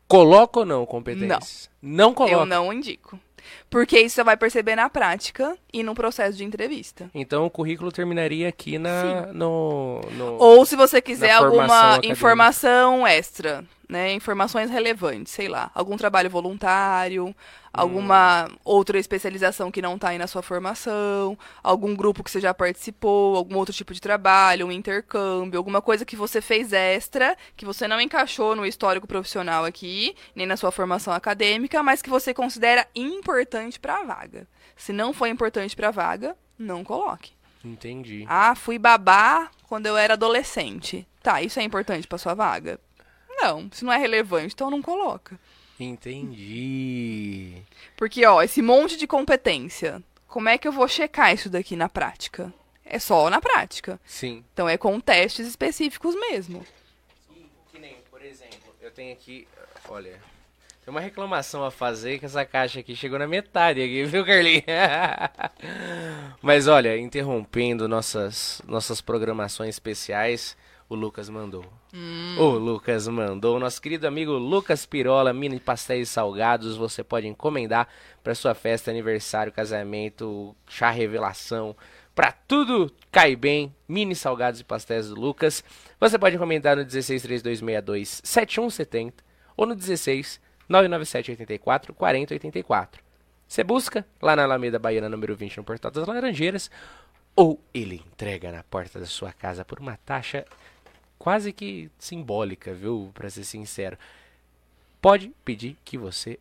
coloca 0.08 0.60
ou 0.60 0.66
não 0.66 0.86
competências? 0.86 1.70
Não. 1.82 2.08
Não 2.08 2.14
coloca. 2.14 2.36
Eu 2.36 2.46
não 2.46 2.72
indico. 2.74 3.20
Porque 3.70 4.00
isso 4.00 4.16
você 4.16 4.24
vai 4.24 4.36
perceber 4.38 4.76
na 4.76 4.90
prática 4.90 5.58
e 5.72 5.84
no 5.84 5.94
processo 5.96 6.38
de 6.38 6.44
entrevista. 6.44 7.10
Então 7.14 7.46
o 7.46 7.50
currículo 7.50 7.92
terminaria 7.92 8.50
aqui 8.50 8.78
na, 8.78 9.28
no, 9.34 10.02
no- 10.12 10.38
Ou 10.40 10.66
se 10.66 10.76
você 10.76 11.02
quiser 11.02 11.32
alguma 11.32 12.00
informação 12.12 13.08
extra, 13.08 13.64
né? 13.88 14.14
Informações 14.14 14.70
relevantes, 14.70 15.32
sei 15.34 15.48
lá. 15.48 15.72
Algum 15.74 15.98
trabalho 15.98 16.30
voluntário, 16.30 17.36
alguma 17.74 18.48
Hum. 18.50 18.56
outra 18.64 19.00
especialização 19.00 19.72
que 19.72 19.82
não 19.82 19.96
está 19.96 20.10
aí 20.10 20.18
na 20.18 20.28
sua 20.28 20.42
formação, 20.42 21.38
algum 21.64 21.96
grupo 21.96 22.24
que 22.24 22.32
você 22.32 22.42
já 22.42 22.54
participou, 22.54 23.36
algum 23.36 23.56
outro 23.58 23.74
tipo 23.74 23.94
de 23.94 24.02
trabalho, 24.02 24.68
um 24.68 24.72
intercâmbio, 24.72 25.58
alguma 25.58 25.82
coisa 25.82 26.06
que 26.06 26.16
você 26.16 26.42
fez 26.42 26.74
extra, 26.74 27.38
que 27.56 27.66
você 27.66 27.88
não 27.88 28.02
encaixou 28.02 28.56
no 28.56 28.66
histórico 28.66 29.08
profissional 29.08 29.64
aqui, 29.66 30.16
nem 30.36 30.46
na 30.46 30.58
sua 30.58 30.72
formação 30.72 31.14
acadêmica, 31.14 31.82
mas 31.82 32.02
que 32.02 32.10
você 32.10 32.34
considera 32.34 32.88
importante 32.96 33.80
para 33.80 34.00
a 34.00 34.04
vaga. 34.04 34.48
Se 34.76 34.92
não 34.92 35.14
for 35.14 35.28
importante 35.28 35.76
para 35.76 35.90
a 35.90 35.92
vaga, 35.92 36.36
não 36.58 36.84
coloque. 36.84 37.32
Entendi. 37.64 38.26
Ah, 38.28 38.56
fui 38.56 38.80
babá 38.80 39.50
quando 39.68 39.86
eu 39.86 39.96
era 39.96 40.14
adolescente. 40.16 41.08
Tá, 41.22 41.42
isso 41.42 41.60
é 41.60 41.64
importante 41.64 42.08
pra 42.08 42.18
sua 42.18 42.34
vaga? 42.34 42.80
Não, 43.30 43.70
se 43.72 43.86
não 43.86 43.94
é 43.94 43.98
relevante, 43.98 44.54
então 44.54 44.70
não 44.72 44.82
coloca. 44.82 45.40
Entendi. 45.84 47.62
Porque, 47.98 48.26
ó, 48.26 48.42
esse 48.42 48.62
monte 48.62 48.98
de 48.98 49.08
competência, 49.08 50.02
como 50.28 50.50
é 50.50 50.58
que 50.58 50.68
eu 50.68 50.72
vou 50.72 50.88
checar 50.88 51.34
isso 51.34 51.50
daqui 51.50 51.76
na 51.76 51.90
prática? 51.90 52.54
É 52.86 53.00
só 53.00 53.30
na 53.30 53.40
prática. 53.40 54.00
Sim. 54.06 54.44
Então 54.54 54.68
é 54.68 54.78
com 54.78 55.00
testes 55.00 55.48
específicos 55.48 56.14
mesmo. 56.16 56.66
Que 57.72 57.80
nem, 57.80 57.96
por 58.10 58.22
exemplo, 58.22 58.74
eu 58.82 58.92
tenho 58.92 59.14
aqui, 59.14 59.48
olha, 59.88 60.20
tem 60.84 60.92
uma 60.92 61.00
reclamação 61.00 61.64
a 61.64 61.70
fazer 61.70 62.18
que 62.18 62.26
essa 62.26 62.44
caixa 62.44 62.80
aqui 62.80 62.96
chegou 62.96 63.20
na 63.20 63.28
metade 63.28 63.82
aqui, 63.82 64.04
viu, 64.10 64.26
Carlinhos? 64.26 64.64
Mas 66.42 66.68
olha, 66.68 66.98
interrompendo 66.98 67.88
nossas, 67.88 68.62
nossas 68.68 69.00
programações 69.00 69.76
especiais, 69.76 70.58
o 70.92 70.96
Lucas 70.96 71.30
mandou. 71.30 71.64
O 72.38 72.50
Lucas 72.50 73.08
mandou. 73.08 73.58
Nosso 73.58 73.82
querido 73.82 74.06
amigo 74.06 74.34
Lucas 74.34 74.86
Pirola, 74.86 75.32
mini 75.32 75.58
pastéis 75.58 76.10
salgados, 76.10 76.76
você 76.76 77.02
pode 77.02 77.28
encomendar 77.28 77.88
para 78.22 78.36
sua 78.36 78.54
festa, 78.54 78.92
aniversário, 78.92 79.54
casamento, 79.54 80.54
chá 80.68 80.90
revelação, 80.90 81.78
para 82.14 82.34
tudo 82.34 82.92
cai 83.10 83.38
bem, 83.38 83.74
mini 83.88 84.14
salgados 84.14 84.60
e 84.60 84.66
pastéis 84.66 85.08
do 85.08 85.16
Lucas. 85.16 85.64
Você 85.98 86.20
pode 86.20 86.36
encomendar 86.36 86.76
no 86.76 86.84
163262 86.84 88.20
7170 88.22 89.24
ou 89.56 89.66
no 89.66 89.74
16 89.74 90.42
99784 90.68 91.94
4084. 91.94 93.02
Você 93.48 93.64
busca 93.64 94.06
lá 94.22 94.36
na 94.36 94.44
Alameda 94.44 94.78
Baiana 94.78 95.08
número 95.08 95.38
20 95.38 95.56
no 95.58 95.64
Portal 95.64 95.90
das 95.90 96.06
Laranjeiras 96.06 96.70
ou 97.34 97.64
ele 97.74 97.96
entrega 97.96 98.52
na 98.52 98.64
porta 98.64 99.00
da 99.00 99.06
sua 99.06 99.32
casa 99.32 99.64
por 99.64 99.80
uma 99.80 99.98
taxa 100.06 100.46
quase 101.22 101.54
que 101.54 101.92
simbólica, 102.00 102.74
viu? 102.74 103.12
Pra 103.14 103.30
ser 103.30 103.44
sincero. 103.44 103.96
Pode 105.00 105.32
pedir 105.46 105.78
que 105.86 105.96
você 105.96 106.40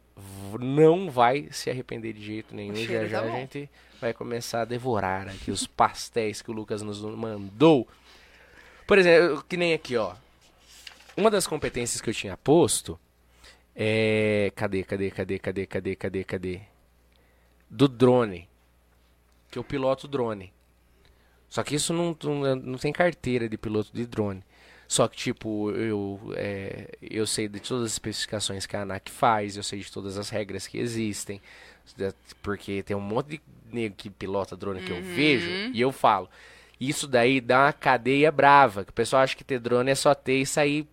não 0.58 1.10
vai 1.10 1.48
se 1.50 1.68
arrepender 1.68 2.14
de 2.14 2.24
jeito 2.24 2.54
nenhum. 2.54 2.74
Já 2.76 3.06
já 3.06 3.20
tá 3.20 3.26
a 3.26 3.30
gente 3.30 3.68
vai 4.00 4.14
começar 4.14 4.62
a 4.62 4.64
devorar 4.64 5.28
aqui 5.28 5.50
os 5.50 5.66
pastéis 5.66 6.40
que 6.40 6.50
o 6.50 6.54
Lucas 6.54 6.80
nos 6.80 7.02
mandou. 7.02 7.86
Por 8.86 8.96
exemplo, 8.96 9.44
que 9.46 9.58
nem 9.58 9.74
aqui, 9.74 9.98
ó. 9.98 10.14
Uma 11.14 11.30
das 11.30 11.46
competências 11.46 12.00
que 12.00 12.08
eu 12.08 12.14
tinha 12.14 12.36
posto 12.38 12.98
é. 13.76 14.50
Cadê, 14.56 14.82
cadê, 14.82 15.10
cadê, 15.10 15.38
cadê, 15.38 15.66
cadê, 15.66 15.94
cadê, 15.94 16.24
cadê? 16.24 16.60
Do 17.68 17.86
drone. 17.86 18.48
Que 19.50 19.58
eu 19.58 19.64
piloto 19.64 20.08
drone. 20.08 20.50
Só 21.50 21.62
que 21.62 21.74
isso 21.74 21.92
não, 21.92 22.16
não, 22.22 22.56
não 22.56 22.78
tem 22.78 22.94
carteira 22.94 23.46
de 23.46 23.58
piloto 23.58 23.90
de 23.92 24.06
drone. 24.06 24.42
Só 24.90 25.06
que, 25.06 25.16
tipo, 25.16 25.70
eu, 25.70 26.20
é, 26.34 26.88
eu 27.00 27.24
sei 27.24 27.46
de 27.46 27.60
todas 27.60 27.84
as 27.84 27.92
especificações 27.92 28.66
que 28.66 28.74
a 28.74 28.82
ANAC 28.82 29.08
faz, 29.08 29.56
eu 29.56 29.62
sei 29.62 29.78
de 29.78 29.92
todas 29.92 30.18
as 30.18 30.30
regras 30.30 30.66
que 30.66 30.78
existem. 30.78 31.40
Porque 32.42 32.82
tem 32.82 32.96
um 32.96 33.00
monte 33.00 33.28
de 33.28 33.40
nego 33.72 33.94
que 33.94 34.10
pilota 34.10 34.56
drone 34.56 34.82
que 34.82 34.90
eu 34.90 35.00
vejo 35.00 35.48
e 35.72 35.80
eu 35.80 35.92
falo. 35.92 36.28
Isso 36.80 37.06
daí 37.06 37.40
dá 37.40 37.66
uma 37.66 37.72
cadeia 37.72 38.32
brava. 38.32 38.84
Que 38.84 38.90
o 38.90 38.92
pessoal 38.92 39.22
acha 39.22 39.36
que 39.36 39.44
ter 39.44 39.60
drone 39.60 39.92
é 39.92 39.94
só 39.94 40.12
ter 40.12 40.40
e 40.40 40.46
sair. 40.46 40.84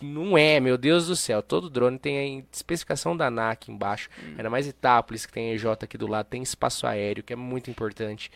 Não 0.00 0.38
é, 0.38 0.60
meu 0.60 0.78
Deus 0.78 1.08
do 1.08 1.16
céu. 1.16 1.42
Todo 1.42 1.68
drone 1.68 1.98
tem 1.98 2.38
a 2.38 2.44
especificação 2.52 3.16
da 3.16 3.26
ANAC 3.26 3.72
embaixo. 3.72 4.08
Ainda 4.36 4.48
mais 4.48 4.68
Itápolis, 4.68 5.26
que 5.26 5.32
tem 5.32 5.50
EJ 5.50 5.66
aqui 5.82 5.98
do 5.98 6.06
lado, 6.06 6.26
tem 6.26 6.44
espaço 6.44 6.86
aéreo, 6.86 7.24
que 7.24 7.32
é 7.32 7.36
muito 7.36 7.72
importante. 7.72 8.30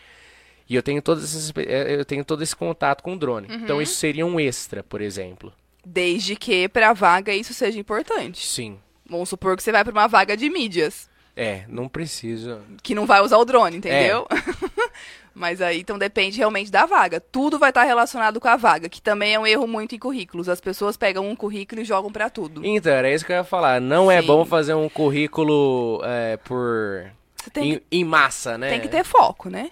E 0.71 0.75
eu 0.75 0.81
tenho 0.81 1.01
todas 1.01 1.25
essas, 1.25 1.51
eh, 1.57 1.95
eu 1.99 2.05
tenho 2.05 2.23
todo 2.23 2.41
esse 2.41 2.55
contato 2.55 3.03
com 3.03 3.11
o 3.11 3.19
drone. 3.19 3.45
Então 3.51 3.81
isso 3.81 3.95
seria 3.95 4.25
um 4.25 4.39
extra, 4.39 4.81
por 4.81 5.01
exemplo. 5.01 5.51
Desde 5.85 6.33
que 6.33 6.69
para 6.69 6.91
a 6.91 6.93
vaga 6.93 7.35
isso 7.35 7.53
seja 7.53 7.77
importante. 7.77 8.47
Sim. 8.47 8.79
Vamos 9.05 9.27
supor 9.27 9.57
que 9.57 9.63
você 9.63 9.69
vai 9.73 9.83
para 9.83 9.91
uma 9.91 10.07
vaga 10.07 10.37
de 10.37 10.49
mídias. 10.49 11.09
É, 11.35 11.65
não 11.67 11.89
precisa. 11.89 12.61
Que 12.81 12.95
não 12.95 13.05
vai 13.05 13.19
usar 13.19 13.37
o 13.37 13.43
drone, 13.43 13.75
entendeu? 13.75 14.25
É. 14.29 14.91
Mas 15.35 15.61
aí, 15.61 15.81
então 15.81 15.97
depende 15.99 16.37
realmente 16.37 16.71
da 16.71 16.85
vaga. 16.85 17.19
Tudo 17.19 17.59
vai 17.59 17.71
estar 17.71 17.83
relacionado 17.83 18.39
com 18.39 18.47
a 18.47 18.55
vaga, 18.55 18.87
que 18.87 19.01
também 19.01 19.33
é 19.33 19.39
um 19.39 19.45
erro 19.45 19.67
muito 19.67 19.93
em 19.93 19.99
currículos. 19.99 20.47
As 20.47 20.61
pessoas 20.61 20.95
pegam 20.95 21.27
um 21.27 21.35
currículo 21.35 21.81
e 21.81 21.85
jogam 21.85 22.09
para 22.09 22.29
tudo. 22.29 22.65
Então, 22.65 22.93
era 22.93 23.13
isso 23.13 23.25
que 23.25 23.33
eu 23.33 23.35
ia 23.35 23.43
falar. 23.43 23.81
Não 23.81 24.09
é 24.09 24.21
Sim. 24.21 24.23
é 24.23 24.27
bom 24.27 24.45
fazer 24.45 24.73
um 24.73 24.87
currículo 24.87 26.01
é, 26.05 26.37
por. 26.37 27.11
Em, 27.57 27.75
que... 27.75 27.83
em 27.91 28.05
massa, 28.05 28.57
né? 28.57 28.69
Tem 28.69 28.79
que 28.79 28.87
ter 28.87 29.03
foco, 29.03 29.49
né? 29.49 29.69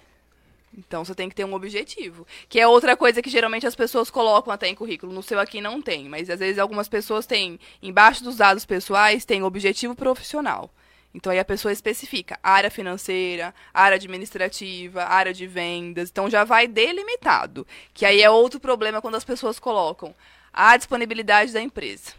Então 0.77 1.03
você 1.03 1.15
tem 1.15 1.27
que 1.27 1.35
ter 1.35 1.45
um 1.45 1.53
objetivo. 1.53 2.25
Que 2.47 2.59
é 2.59 2.67
outra 2.67 2.95
coisa 2.95 3.21
que 3.21 3.29
geralmente 3.29 3.67
as 3.67 3.75
pessoas 3.75 4.09
colocam 4.09 4.53
até 4.53 4.67
em 4.67 4.75
currículo. 4.75 5.11
No 5.11 5.23
seu 5.23 5.39
aqui 5.39 5.61
não 5.61 5.81
tem, 5.81 6.07
mas 6.07 6.29
às 6.29 6.39
vezes 6.39 6.59
algumas 6.59 6.87
pessoas 6.87 7.25
têm, 7.25 7.59
embaixo 7.81 8.23
dos 8.23 8.37
dados 8.37 8.65
pessoais, 8.65 9.25
tem 9.25 9.43
objetivo 9.43 9.95
profissional. 9.95 10.69
Então 11.13 11.31
aí 11.31 11.39
a 11.39 11.45
pessoa 11.45 11.71
especifica 11.71 12.37
área 12.43 12.69
financeira, 12.69 13.53
área 13.73 13.95
administrativa, 13.95 15.03
área 15.03 15.33
de 15.33 15.47
vendas. 15.47 16.09
Então 16.09 16.29
já 16.29 16.43
vai 16.43 16.67
delimitado. 16.67 17.65
Que 17.93 18.05
aí 18.05 18.21
é 18.21 18.29
outro 18.29 18.59
problema 18.59 19.01
quando 19.01 19.15
as 19.15 19.23
pessoas 19.23 19.59
colocam 19.59 20.13
a 20.53 20.77
disponibilidade 20.77 21.51
da 21.51 21.61
empresa. 21.61 22.13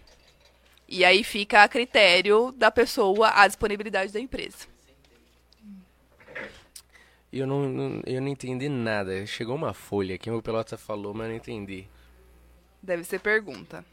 E 0.88 1.04
aí 1.04 1.22
fica 1.22 1.62
a 1.62 1.68
critério 1.68 2.52
da 2.56 2.70
pessoa 2.70 3.30
a 3.32 3.46
disponibilidade 3.46 4.12
da 4.12 4.18
empresa. 4.18 4.66
Eu 7.32 7.46
não, 7.46 7.68
não, 7.68 8.02
eu 8.06 8.20
não 8.20 8.28
entendi 8.28 8.68
nada. 8.68 9.24
Chegou 9.26 9.54
uma 9.54 9.72
folha 9.72 10.18
que 10.18 10.30
o 10.30 10.42
Pelota 10.42 10.76
falou, 10.76 11.14
mas 11.14 11.26
eu 11.26 11.28
não 11.30 11.36
entendi. 11.36 11.86
Deve 12.82 13.04
ser 13.04 13.20
pergunta. 13.20 13.84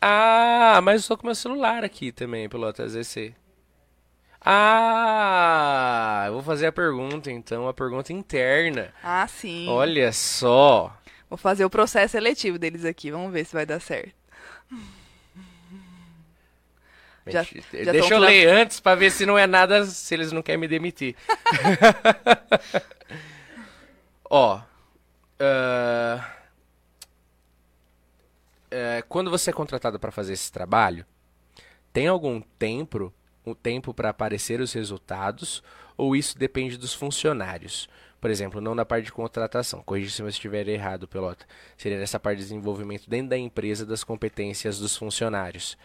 Ah, 0.00 0.80
mas 0.82 0.94
eu 0.94 1.00
estou 1.00 1.16
com 1.16 1.26
meu 1.26 1.34
celular 1.34 1.84
aqui 1.84 2.10
também, 2.10 2.48
Pelota 2.48 2.88
ZC. 2.88 3.34
Ah, 4.44 6.24
eu 6.26 6.32
vou 6.32 6.42
fazer 6.42 6.66
a 6.66 6.72
pergunta 6.72 7.30
então, 7.30 7.68
a 7.68 7.74
pergunta 7.74 8.12
interna. 8.12 8.92
Ah, 9.02 9.26
sim. 9.28 9.68
Olha 9.68 10.12
só. 10.12 10.96
Vou 11.30 11.36
fazer 11.36 11.64
o 11.64 11.70
processo 11.70 12.12
seletivo 12.12 12.58
deles 12.58 12.84
aqui, 12.84 13.10
vamos 13.10 13.32
ver 13.32 13.44
se 13.44 13.54
vai 13.54 13.64
dar 13.64 13.80
certo. 13.80 14.21
Já, 17.26 17.42
já 17.42 17.92
Deixa 17.92 18.14
eu 18.14 18.18
tra... 18.18 18.28
ler 18.28 18.48
antes 18.48 18.80
para 18.80 18.96
ver 18.96 19.10
se 19.10 19.24
não 19.24 19.38
é 19.38 19.46
nada, 19.46 19.84
se 19.84 20.14
eles 20.14 20.32
não 20.32 20.42
querem 20.42 20.60
me 20.60 20.66
demitir. 20.66 21.14
Ó, 24.28 24.58
uh, 24.58 24.62
uh, 28.72 29.06
quando 29.08 29.30
você 29.30 29.50
é 29.50 29.52
contratado 29.52 30.00
para 30.00 30.10
fazer 30.10 30.32
esse 30.32 30.50
trabalho, 30.50 31.06
tem 31.92 32.08
algum 32.08 32.40
tempo 32.40 33.14
o 33.44 33.54
tempo 33.54 33.92
para 33.92 34.10
aparecer 34.10 34.60
os 34.60 34.72
resultados 34.72 35.62
ou 35.96 36.16
isso 36.16 36.38
depende 36.38 36.76
dos 36.76 36.94
funcionários? 36.94 37.88
Por 38.20 38.30
exemplo, 38.30 38.60
não 38.60 38.74
na 38.74 38.84
parte 38.84 39.06
de 39.06 39.12
contratação, 39.12 39.82
corrija 39.82 40.10
se 40.10 40.22
eu 40.22 40.28
estiver 40.28 40.68
errado, 40.68 41.08
pelota. 41.08 41.44
Seria 41.76 41.98
nessa 41.98 42.20
parte 42.20 42.38
de 42.38 42.44
desenvolvimento 42.44 43.10
dentro 43.10 43.30
da 43.30 43.36
empresa 43.36 43.84
das 43.84 44.04
competências 44.04 44.78
dos 44.78 44.96
funcionários. 44.96 45.76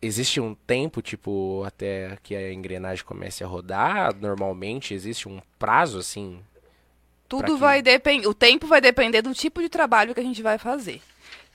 Existe 0.00 0.40
um 0.40 0.54
tempo, 0.54 1.00
tipo, 1.00 1.62
até 1.66 2.18
que 2.22 2.34
a 2.36 2.52
engrenagem 2.52 3.04
comece 3.04 3.42
a 3.42 3.46
rodar? 3.46 4.14
Normalmente 4.14 4.92
existe 4.94 5.28
um 5.28 5.40
prazo 5.58 5.98
assim? 5.98 6.40
Tudo 7.28 7.56
vai 7.56 7.82
depender. 7.82 8.28
O 8.28 8.34
tempo 8.34 8.66
vai 8.66 8.80
depender 8.80 9.22
do 9.22 9.34
tipo 9.34 9.60
de 9.60 9.68
trabalho 9.68 10.14
que 10.14 10.20
a 10.20 10.24
gente 10.24 10.42
vai 10.42 10.58
fazer. 10.58 11.00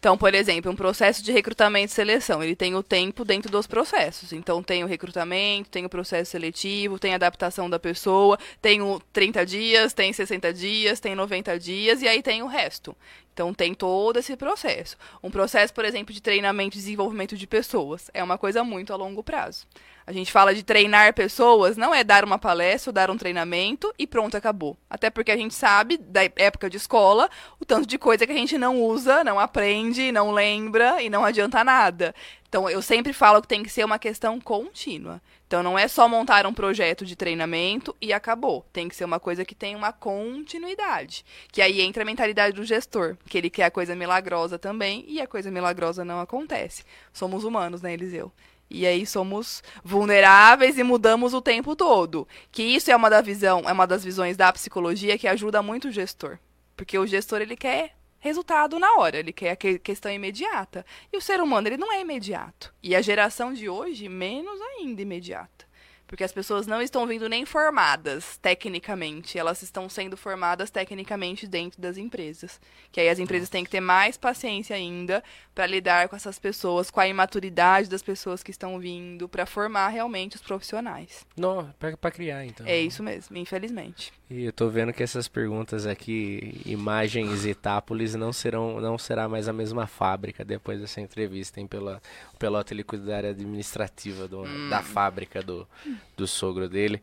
Então, 0.02 0.18
por 0.18 0.34
exemplo, 0.34 0.72
um 0.72 0.76
processo 0.76 1.24
de 1.24 1.32
recrutamento 1.32 1.92
e 1.92 1.94
seleção, 1.94 2.42
ele 2.42 2.56
tem 2.56 2.74
o 2.74 2.82
tempo 2.82 3.24
dentro 3.24 3.52
dos 3.52 3.68
processos. 3.68 4.34
Então, 4.34 4.64
tem 4.64 4.84
o 4.84 4.88
recrutamento, 4.88 5.70
tem 5.70 5.86
o 5.86 5.90
processo 5.90 6.32
seletivo, 6.32 6.98
tem 6.98 7.14
a 7.14 7.18
adaptação 7.18 7.70
da 7.70 7.78
pessoa, 7.78 8.36
tem 8.60 8.82
o 8.82 9.00
30 9.14 9.46
dias, 9.46 9.94
tem 9.94 10.12
60 10.12 10.52
dias, 10.56 11.00
tem 11.00 11.14
90 11.14 11.60
dias 11.60 12.02
e 12.02 12.08
aí 12.08 12.24
tem 12.24 12.42
o 12.42 12.48
resto. 12.48 12.98
Então 13.32 13.54
tem 13.54 13.74
todo 13.74 14.18
esse 14.18 14.36
processo. 14.36 14.98
Um 15.24 15.32
processo, 15.32 15.74
por 15.74 15.86
exemplo, 15.86 16.14
de 16.14 16.22
treinamento 16.22 16.76
e 16.76 16.80
desenvolvimento 16.80 17.38
de 17.38 17.48
pessoas 17.48 18.10
é 18.14 18.24
uma 18.24 18.38
coisa 18.38 18.64
muito 18.64 18.92
a 18.94 18.96
longo 18.96 19.24
prazo. 19.24 19.66
A 20.12 20.14
gente 20.14 20.30
fala 20.30 20.54
de 20.54 20.62
treinar 20.62 21.14
pessoas, 21.14 21.78
não 21.78 21.96
é 21.96 22.04
dar 22.04 22.26
uma 22.26 22.38
palestra, 22.38 22.92
dar 22.92 23.10
um 23.10 23.16
treinamento 23.16 23.94
e 23.98 24.06
pronto, 24.06 24.36
acabou. 24.36 24.78
Até 24.90 25.10
porque 25.10 25.32
a 25.32 25.38
gente 25.38 25.54
sabe, 25.54 25.96
da 25.96 26.26
época 26.36 26.70
de 26.70 26.76
escola, 26.76 27.30
o 27.62 27.64
tanto 27.64 27.88
de 27.88 27.98
coisa 27.98 28.26
que 28.26 28.34
a 28.34 28.36
gente 28.36 28.58
não 28.58 28.82
usa, 28.82 29.24
não 29.24 29.40
aprende, 29.40 30.12
não 30.12 30.32
lembra 30.32 31.02
e 31.02 31.10
não 31.10 31.24
adianta 31.24 31.64
nada. 31.64 32.14
Então, 32.50 32.70
eu 32.70 32.82
sempre 32.82 33.14
falo 33.14 33.42
que 33.42 33.48
tem 33.48 33.64
que 33.64 33.70
ser 33.70 33.86
uma 33.86 33.98
questão 33.98 34.38
contínua. 34.38 35.22
Então, 35.48 35.64
não 35.64 35.80
é 35.80 35.88
só 35.88 36.10
montar 36.10 36.46
um 36.46 36.54
projeto 36.54 37.06
de 37.06 37.16
treinamento 37.16 37.96
e 38.02 38.12
acabou. 38.12 38.66
Tem 38.74 38.90
que 38.90 38.96
ser 38.98 39.06
uma 39.06 39.18
coisa 39.18 39.46
que 39.46 39.56
tem 39.56 39.78
uma 39.78 39.94
continuidade. 39.94 41.24
Que 41.54 41.62
aí 41.62 41.80
entra 41.80 42.04
a 42.04 42.06
mentalidade 42.06 42.54
do 42.54 42.66
gestor, 42.66 43.16
que 43.30 43.38
ele 43.38 43.50
quer 43.50 43.64
a 43.64 43.72
coisa 43.72 43.96
milagrosa 43.96 44.60
também 44.60 45.06
e 45.08 45.22
a 45.22 45.28
coisa 45.28 45.50
milagrosa 45.50 46.04
não 46.04 46.20
acontece. 46.20 46.84
Somos 47.14 47.46
humanos, 47.46 47.82
né, 47.82 47.94
Eliseu? 47.94 48.30
E 48.74 48.88
aí 48.88 49.06
somos 49.06 49.62
vulneráveis 49.84 50.78
e 50.78 50.84
mudamos 50.84 51.34
o 51.34 51.42
tempo 51.42 51.76
todo. 51.76 52.28
Que 52.52 52.64
isso 52.64 52.90
é 52.90 52.96
uma 52.96 53.10
da 53.10 53.22
visão, 53.22 53.64
é 53.68 53.72
uma 53.74 53.86
das 53.86 54.04
visões 54.04 54.38
da 54.38 54.52
psicologia 54.54 55.18
que 55.18 55.28
ajuda 55.28 55.62
muito 55.62 55.90
o 55.90 55.92
gestor. 55.92 56.40
Porque 56.76 56.98
o 56.98 57.06
gestor 57.06 57.42
ele 57.42 57.58
quer 57.58 57.96
resultado 58.18 58.80
na 58.80 58.94
hora, 58.96 59.18
ele 59.18 59.34
quer 59.34 59.52
a 59.52 59.56
questão 59.56 60.12
imediata. 60.12 60.86
E 61.12 61.18
o 61.18 61.22
ser 61.22 61.42
humano, 61.42 61.68
ele 61.68 61.76
não 61.76 61.92
é 61.92 62.00
imediato. 62.00 62.74
E 62.82 62.96
a 62.96 63.02
geração 63.02 63.54
de 63.54 63.68
hoje, 63.68 64.08
menos 64.08 64.60
ainda 64.62 65.02
imediata. 65.02 65.66
Porque 66.12 66.26
as 66.26 66.34
pessoas 66.34 66.68
não 66.68 66.82
estão 66.82 67.08
vindo 67.08 67.30
nem 67.30 67.46
formadas 67.46 68.38
tecnicamente, 68.42 69.40
elas 69.40 69.62
estão 69.62 69.88
sendo 69.88 70.18
formadas 70.18 70.70
tecnicamente 70.70 71.48
dentro 71.48 71.82
das 71.82 71.96
empresas. 71.96 72.60
Que 72.92 73.00
aí 73.00 73.08
as 73.08 73.18
empresas 73.18 73.48
têm 73.48 73.64
que 73.64 73.70
ter 73.70 73.80
mais 73.80 74.18
paciência 74.18 74.76
ainda 74.76 75.24
para 75.56 75.66
lidar 75.66 76.10
com 76.10 76.16
essas 76.18 76.38
pessoas, 76.38 76.92
com 76.92 77.00
a 77.00 77.08
imaturidade 77.08 77.90
das 77.90 78.04
pessoas 78.04 78.44
que 78.44 78.52
estão 78.52 78.78
vindo, 78.78 79.30
para 79.30 79.46
formar 79.46 79.88
realmente 79.88 80.36
os 80.36 80.42
profissionais. 80.42 81.26
Não, 81.38 81.74
para 81.80 82.12
criar 82.12 82.46
então. 82.46 82.68
É 82.68 82.78
isso 82.78 83.02
mesmo, 83.02 83.38
infelizmente. 83.38 84.12
E 84.30 84.44
eu 84.44 84.52
tô 84.52 84.68
vendo 84.70 84.92
que 84.92 85.04
essas 85.04 85.30
perguntas 85.30 85.86
aqui, 85.86 86.62
imagens 86.66 87.46
e 87.46 87.52
Itápolis, 87.52 88.16
não 88.16 88.34
serão, 88.34 88.82
não 88.82 88.98
será 88.98 89.30
mais 89.30 89.48
a 89.48 89.54
mesma 89.54 89.88
fábrica 89.88 90.44
depois 90.44 90.82
dessa 90.82 91.00
entrevista, 91.00 91.62
hein? 91.62 91.68
Pela, 91.68 92.02
Pelota 92.42 92.74
ele 92.74 92.84
cuida 92.84 93.06
da 93.06 93.18
área 93.18 93.30
administrativa 93.30 94.28
do, 94.28 94.42
hum. 94.42 94.70
da 94.70 94.82
fábrica 94.82 95.44
do, 95.44 95.68
do 96.16 96.28
sogro 96.28 96.70
dele. 96.70 97.02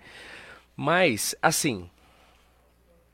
Mas, 0.77 1.35
assim, 1.43 1.91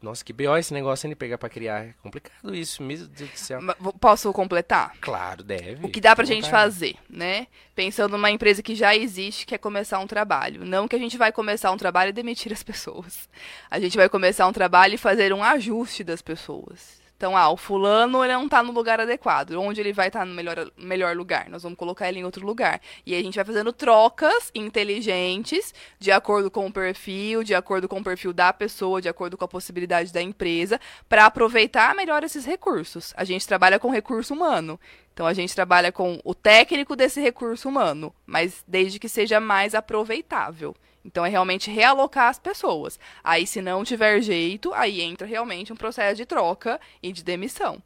nossa, 0.04 0.22
que 0.22 0.34
B.O. 0.34 0.54
esse 0.58 0.74
negócio 0.74 1.08
de 1.08 1.16
pegar 1.16 1.38
pra 1.38 1.48
criar. 1.48 1.86
É 1.86 1.94
complicado 2.02 2.54
isso, 2.54 2.82
meu 2.82 3.06
Deus 3.06 3.30
do 3.30 3.38
céu. 3.38 3.58
Posso 3.98 4.30
completar? 4.34 4.94
Claro, 5.00 5.42
deve. 5.42 5.84
O 5.84 5.88
que 5.88 5.98
dá 5.98 6.14
pra 6.14 6.26
gente 6.26 6.50
fazer, 6.50 6.96
né? 7.08 7.46
Pensando 7.74 8.12
numa 8.12 8.30
empresa 8.30 8.62
que 8.62 8.74
já 8.74 8.94
existe, 8.94 9.46
que 9.46 9.54
é 9.54 9.58
começar 9.58 9.98
um 9.98 10.06
trabalho. 10.06 10.62
Não 10.62 10.86
que 10.86 10.94
a 10.94 10.98
gente 10.98 11.16
vai 11.16 11.32
começar 11.32 11.72
um 11.72 11.78
trabalho 11.78 12.10
e 12.10 12.12
demitir 12.12 12.52
as 12.52 12.62
pessoas. 12.62 13.30
A 13.70 13.80
gente 13.80 13.96
vai 13.96 14.10
começar 14.10 14.46
um 14.46 14.52
trabalho 14.52 14.94
e 14.94 14.98
fazer 14.98 15.32
um 15.32 15.42
ajuste 15.42 16.04
das 16.04 16.20
pessoas. 16.20 17.03
Então, 17.24 17.38
ah, 17.38 17.48
o 17.48 17.56
fulano 17.56 18.22
ele 18.22 18.34
não 18.34 18.44
está 18.44 18.62
no 18.62 18.70
lugar 18.70 19.00
adequado. 19.00 19.52
Onde 19.52 19.80
ele 19.80 19.94
vai 19.94 20.08
estar 20.08 20.18
tá 20.18 20.24
no 20.26 20.34
melhor, 20.34 20.70
melhor 20.76 21.16
lugar? 21.16 21.48
Nós 21.48 21.62
vamos 21.62 21.78
colocar 21.78 22.06
ele 22.06 22.18
em 22.18 22.24
outro 22.24 22.44
lugar. 22.44 22.82
E 23.06 23.14
a 23.14 23.22
gente 23.22 23.36
vai 23.36 23.44
fazendo 23.46 23.72
trocas 23.72 24.50
inteligentes 24.54 25.72
de 25.98 26.12
acordo 26.12 26.50
com 26.50 26.66
o 26.66 26.70
perfil, 26.70 27.42
de 27.42 27.54
acordo 27.54 27.88
com 27.88 27.98
o 27.98 28.04
perfil 28.04 28.30
da 28.30 28.52
pessoa, 28.52 29.00
de 29.00 29.08
acordo 29.08 29.38
com 29.38 29.44
a 29.46 29.48
possibilidade 29.48 30.12
da 30.12 30.20
empresa, 30.20 30.78
para 31.08 31.24
aproveitar 31.24 31.94
melhor 31.94 32.22
esses 32.22 32.44
recursos. 32.44 33.14
A 33.16 33.24
gente 33.24 33.48
trabalha 33.48 33.78
com 33.78 33.88
recurso 33.88 34.34
humano. 34.34 34.78
Então 35.14 35.26
a 35.26 35.32
gente 35.32 35.54
trabalha 35.54 35.90
com 35.90 36.20
o 36.24 36.34
técnico 36.34 36.94
desse 36.94 37.22
recurso 37.22 37.70
humano, 37.70 38.14
mas 38.26 38.62
desde 38.68 38.98
que 38.98 39.08
seja 39.08 39.40
mais 39.40 39.74
aproveitável. 39.74 40.76
Então 41.04 41.24
é 41.24 41.28
realmente 41.28 41.70
realocar 41.70 42.28
as 42.28 42.38
pessoas. 42.38 42.98
Aí, 43.22 43.46
se 43.46 43.60
não 43.60 43.84
tiver 43.84 44.20
jeito, 44.22 44.72
aí 44.72 45.02
entra 45.02 45.26
realmente 45.26 45.72
um 45.72 45.76
processo 45.76 46.16
de 46.16 46.24
troca 46.24 46.80
e 47.02 47.12
de 47.12 47.22
demissão. 47.22 47.82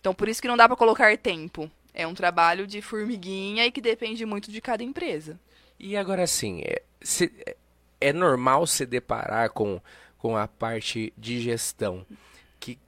Então, 0.00 0.14
por 0.14 0.28
isso 0.28 0.40
que 0.40 0.48
não 0.48 0.56
dá 0.56 0.66
para 0.66 0.76
colocar 0.76 1.16
tempo. 1.18 1.70
É 1.92 2.06
um 2.06 2.14
trabalho 2.14 2.66
de 2.66 2.80
formiguinha 2.80 3.66
e 3.66 3.72
que 3.72 3.80
depende 3.80 4.24
muito 4.24 4.50
de 4.50 4.60
cada 4.60 4.82
empresa. 4.82 5.38
E 5.78 5.96
agora 5.96 6.26
sim, 6.26 6.62
é, 6.64 6.82
se, 7.02 7.30
é 8.00 8.12
normal 8.12 8.66
se 8.66 8.86
deparar 8.86 9.50
com, 9.50 9.80
com 10.16 10.36
a 10.36 10.48
parte 10.48 11.12
de 11.18 11.40
gestão 11.40 12.06
que 12.58 12.78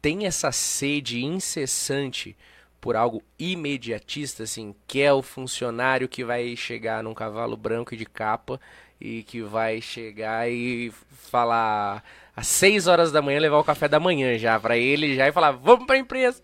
tem 0.00 0.26
essa 0.26 0.52
sede 0.52 1.24
incessante 1.24 2.36
por 2.80 2.96
algo 2.96 3.22
imediatista, 3.38 4.44
assim, 4.44 4.74
que 4.86 5.00
é 5.00 5.12
o 5.12 5.22
funcionário 5.22 6.08
que 6.08 6.24
vai 6.24 6.56
chegar 6.56 7.02
num 7.02 7.12
cavalo 7.12 7.56
branco 7.56 7.94
e 7.94 7.96
de 7.96 8.06
capa 8.06 8.60
e 9.00 9.22
que 9.22 9.42
vai 9.42 9.80
chegar 9.80 10.50
e 10.50 10.92
falar 11.10 12.04
às 12.36 12.46
6 12.48 12.86
horas 12.86 13.10
da 13.10 13.22
manhã, 13.22 13.40
levar 13.40 13.58
o 13.58 13.64
café 13.64 13.88
da 13.88 13.98
manhã 13.98 14.36
já 14.38 14.58
para 14.60 14.76
ele 14.76 15.14
já 15.14 15.28
e 15.28 15.32
falar, 15.32 15.52
vamos 15.52 15.86
para 15.86 15.96
a 15.96 15.98
empresa. 15.98 16.42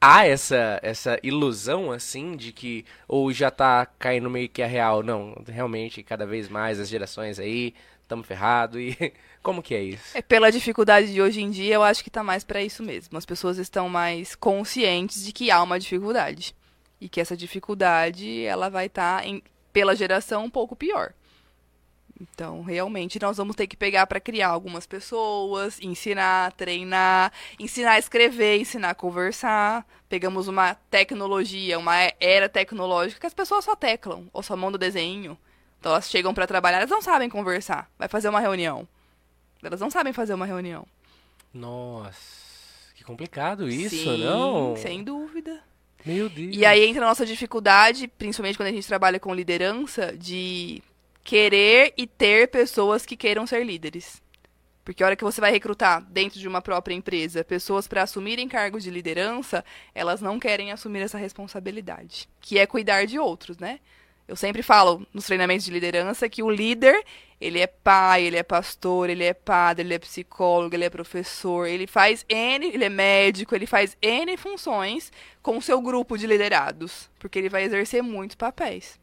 há 0.00 0.26
essa, 0.26 0.78
essa 0.82 1.18
ilusão, 1.22 1.90
assim, 1.90 2.36
de 2.36 2.52
que 2.52 2.84
ou 3.08 3.32
já 3.32 3.50
tá 3.50 3.86
caindo 3.98 4.30
meio 4.30 4.48
que 4.48 4.62
a 4.62 4.66
real? 4.66 5.02
Não, 5.02 5.34
realmente, 5.46 6.02
cada 6.02 6.26
vez 6.26 6.48
mais 6.48 6.78
as 6.78 6.88
gerações 6.88 7.38
aí, 7.38 7.74
estamos 8.02 8.26
ferrado 8.26 8.80
e 8.80 8.96
como 9.42 9.62
que 9.62 9.74
é 9.74 9.82
isso? 9.82 10.16
É 10.16 10.22
pela 10.22 10.50
dificuldade 10.50 11.12
de 11.12 11.20
hoje 11.20 11.40
em 11.42 11.50
dia, 11.50 11.74
eu 11.74 11.82
acho 11.82 12.04
que 12.04 12.10
tá 12.10 12.22
mais 12.22 12.44
para 12.44 12.62
isso 12.62 12.82
mesmo. 12.82 13.18
As 13.18 13.26
pessoas 13.26 13.58
estão 13.58 13.88
mais 13.88 14.34
conscientes 14.34 15.24
de 15.24 15.32
que 15.32 15.50
há 15.50 15.62
uma 15.62 15.78
dificuldade 15.78 16.54
e 17.00 17.08
que 17.08 17.20
essa 17.20 17.36
dificuldade 17.36 18.44
ela 18.44 18.68
vai 18.68 18.86
estar 18.86 19.22
tá 19.22 19.28
pela 19.72 19.94
geração 19.94 20.44
um 20.44 20.50
pouco 20.50 20.74
pior. 20.74 21.12
Então, 22.20 22.62
realmente, 22.62 23.20
nós 23.20 23.36
vamos 23.36 23.54
ter 23.54 23.66
que 23.66 23.76
pegar 23.76 24.06
para 24.06 24.18
criar 24.18 24.48
algumas 24.48 24.86
pessoas, 24.86 25.80
ensinar, 25.80 26.52
treinar, 26.52 27.32
ensinar 27.58 27.92
a 27.92 27.98
escrever, 27.98 28.60
ensinar 28.60 28.90
a 28.90 28.94
conversar. 28.94 29.86
Pegamos 30.08 30.48
uma 30.48 30.74
tecnologia, 30.90 31.78
uma 31.78 31.94
era 32.18 32.48
tecnológica 32.48 33.20
que 33.20 33.26
as 33.26 33.34
pessoas 33.34 33.64
só 33.64 33.76
teclam, 33.76 34.26
ou 34.32 34.42
só 34.42 34.56
mandam 34.56 34.78
desenho. 34.78 35.38
Então, 35.78 35.92
elas 35.92 36.10
chegam 36.10 36.34
para 36.34 36.46
trabalhar, 36.46 36.78
elas 36.78 36.90
não 36.90 37.00
sabem 37.00 37.28
conversar. 37.28 37.88
Vai 37.96 38.08
fazer 38.08 38.28
uma 38.28 38.40
reunião. 38.40 38.86
Elas 39.62 39.80
não 39.80 39.90
sabem 39.90 40.12
fazer 40.12 40.34
uma 40.34 40.46
reunião. 40.46 40.86
Nossa, 41.54 42.92
que 42.94 43.04
complicado 43.04 43.68
isso, 43.68 43.96
Sim, 43.96 44.24
não? 44.24 44.76
Sem 44.76 45.04
dúvida. 45.04 45.62
Meu 46.04 46.28
Deus. 46.28 46.56
E 46.56 46.64
aí 46.64 46.84
entra 46.86 47.04
a 47.04 47.08
nossa 47.08 47.26
dificuldade, 47.26 48.08
principalmente 48.08 48.56
quando 48.56 48.68
a 48.68 48.72
gente 48.72 48.86
trabalha 48.86 49.20
com 49.20 49.34
liderança, 49.34 50.16
de 50.16 50.82
querer 51.28 51.92
e 51.94 52.06
ter 52.06 52.48
pessoas 52.48 53.04
que 53.04 53.14
queiram 53.14 53.46
ser 53.46 53.62
líderes. 53.62 54.22
Porque 54.82 55.02
a 55.02 55.06
hora 55.06 55.14
que 55.14 55.22
você 55.22 55.42
vai 55.42 55.50
recrutar 55.50 56.02
dentro 56.02 56.40
de 56.40 56.48
uma 56.48 56.62
própria 56.62 56.94
empresa 56.94 57.44
pessoas 57.44 57.86
para 57.86 58.02
assumirem 58.02 58.48
cargos 58.48 58.82
de 58.82 58.90
liderança, 58.90 59.62
elas 59.94 60.22
não 60.22 60.40
querem 60.40 60.72
assumir 60.72 61.00
essa 61.00 61.18
responsabilidade, 61.18 62.30
que 62.40 62.58
é 62.58 62.64
cuidar 62.64 63.04
de 63.04 63.18
outros, 63.18 63.58
né? 63.58 63.78
Eu 64.26 64.36
sempre 64.36 64.62
falo 64.62 65.06
nos 65.12 65.26
treinamentos 65.26 65.66
de 65.66 65.70
liderança 65.70 66.30
que 66.30 66.42
o 66.42 66.48
líder, 66.48 66.98
ele 67.38 67.60
é 67.60 67.66
pai, 67.66 68.22
ele 68.22 68.38
é 68.38 68.42
pastor, 68.42 69.10
ele 69.10 69.24
é 69.24 69.34
padre, 69.34 69.84
ele 69.84 69.92
é 69.92 69.98
psicólogo, 69.98 70.74
ele 70.74 70.86
é 70.86 70.90
professor, 70.90 71.66
ele 71.66 71.86
faz 71.86 72.24
N, 72.26 72.68
ele 72.68 72.84
é 72.86 72.88
médico, 72.88 73.54
ele 73.54 73.66
faz 73.66 73.98
N 74.00 74.34
funções 74.38 75.12
com 75.42 75.58
o 75.58 75.62
seu 75.62 75.78
grupo 75.82 76.16
de 76.16 76.26
liderados, 76.26 77.10
porque 77.18 77.38
ele 77.38 77.50
vai 77.50 77.64
exercer 77.64 78.02
muitos 78.02 78.34
papéis. 78.34 78.98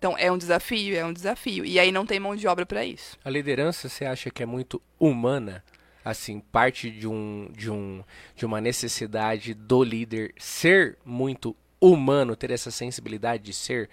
Então, 0.00 0.16
é 0.16 0.32
um 0.32 0.38
desafio, 0.38 0.96
é 0.96 1.04
um 1.04 1.12
desafio. 1.12 1.62
E 1.62 1.78
aí 1.78 1.92
não 1.92 2.06
tem 2.06 2.18
mão 2.18 2.34
de 2.34 2.48
obra 2.48 2.64
para 2.64 2.82
isso. 2.82 3.18
A 3.22 3.28
liderança, 3.28 3.86
você 3.86 4.06
acha 4.06 4.30
que 4.30 4.42
é 4.42 4.46
muito 4.46 4.80
humana? 4.98 5.62
Assim, 6.02 6.40
parte 6.40 6.90
de, 6.90 7.06
um, 7.06 7.50
de, 7.54 7.70
um, 7.70 8.02
de 8.34 8.46
uma 8.46 8.62
necessidade 8.62 9.52
do 9.52 9.84
líder 9.84 10.32
ser 10.38 10.96
muito 11.04 11.54
humano, 11.78 12.34
ter 12.34 12.50
essa 12.50 12.70
sensibilidade 12.70 13.42
de 13.42 13.52
ser 13.52 13.90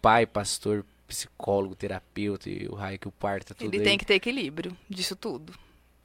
pai, 0.00 0.24
pastor, 0.24 0.86
psicólogo, 1.06 1.74
terapeuta 1.74 2.48
e 2.48 2.66
o 2.66 2.74
raio 2.74 2.98
que 2.98 3.06
o 3.08 3.12
parta, 3.12 3.54
tudo 3.54 3.68
Ele 3.68 3.82
aí. 3.82 3.84
tem 3.84 3.98
que 3.98 4.06
ter 4.06 4.14
equilíbrio 4.14 4.74
disso 4.88 5.14
tudo. 5.14 5.52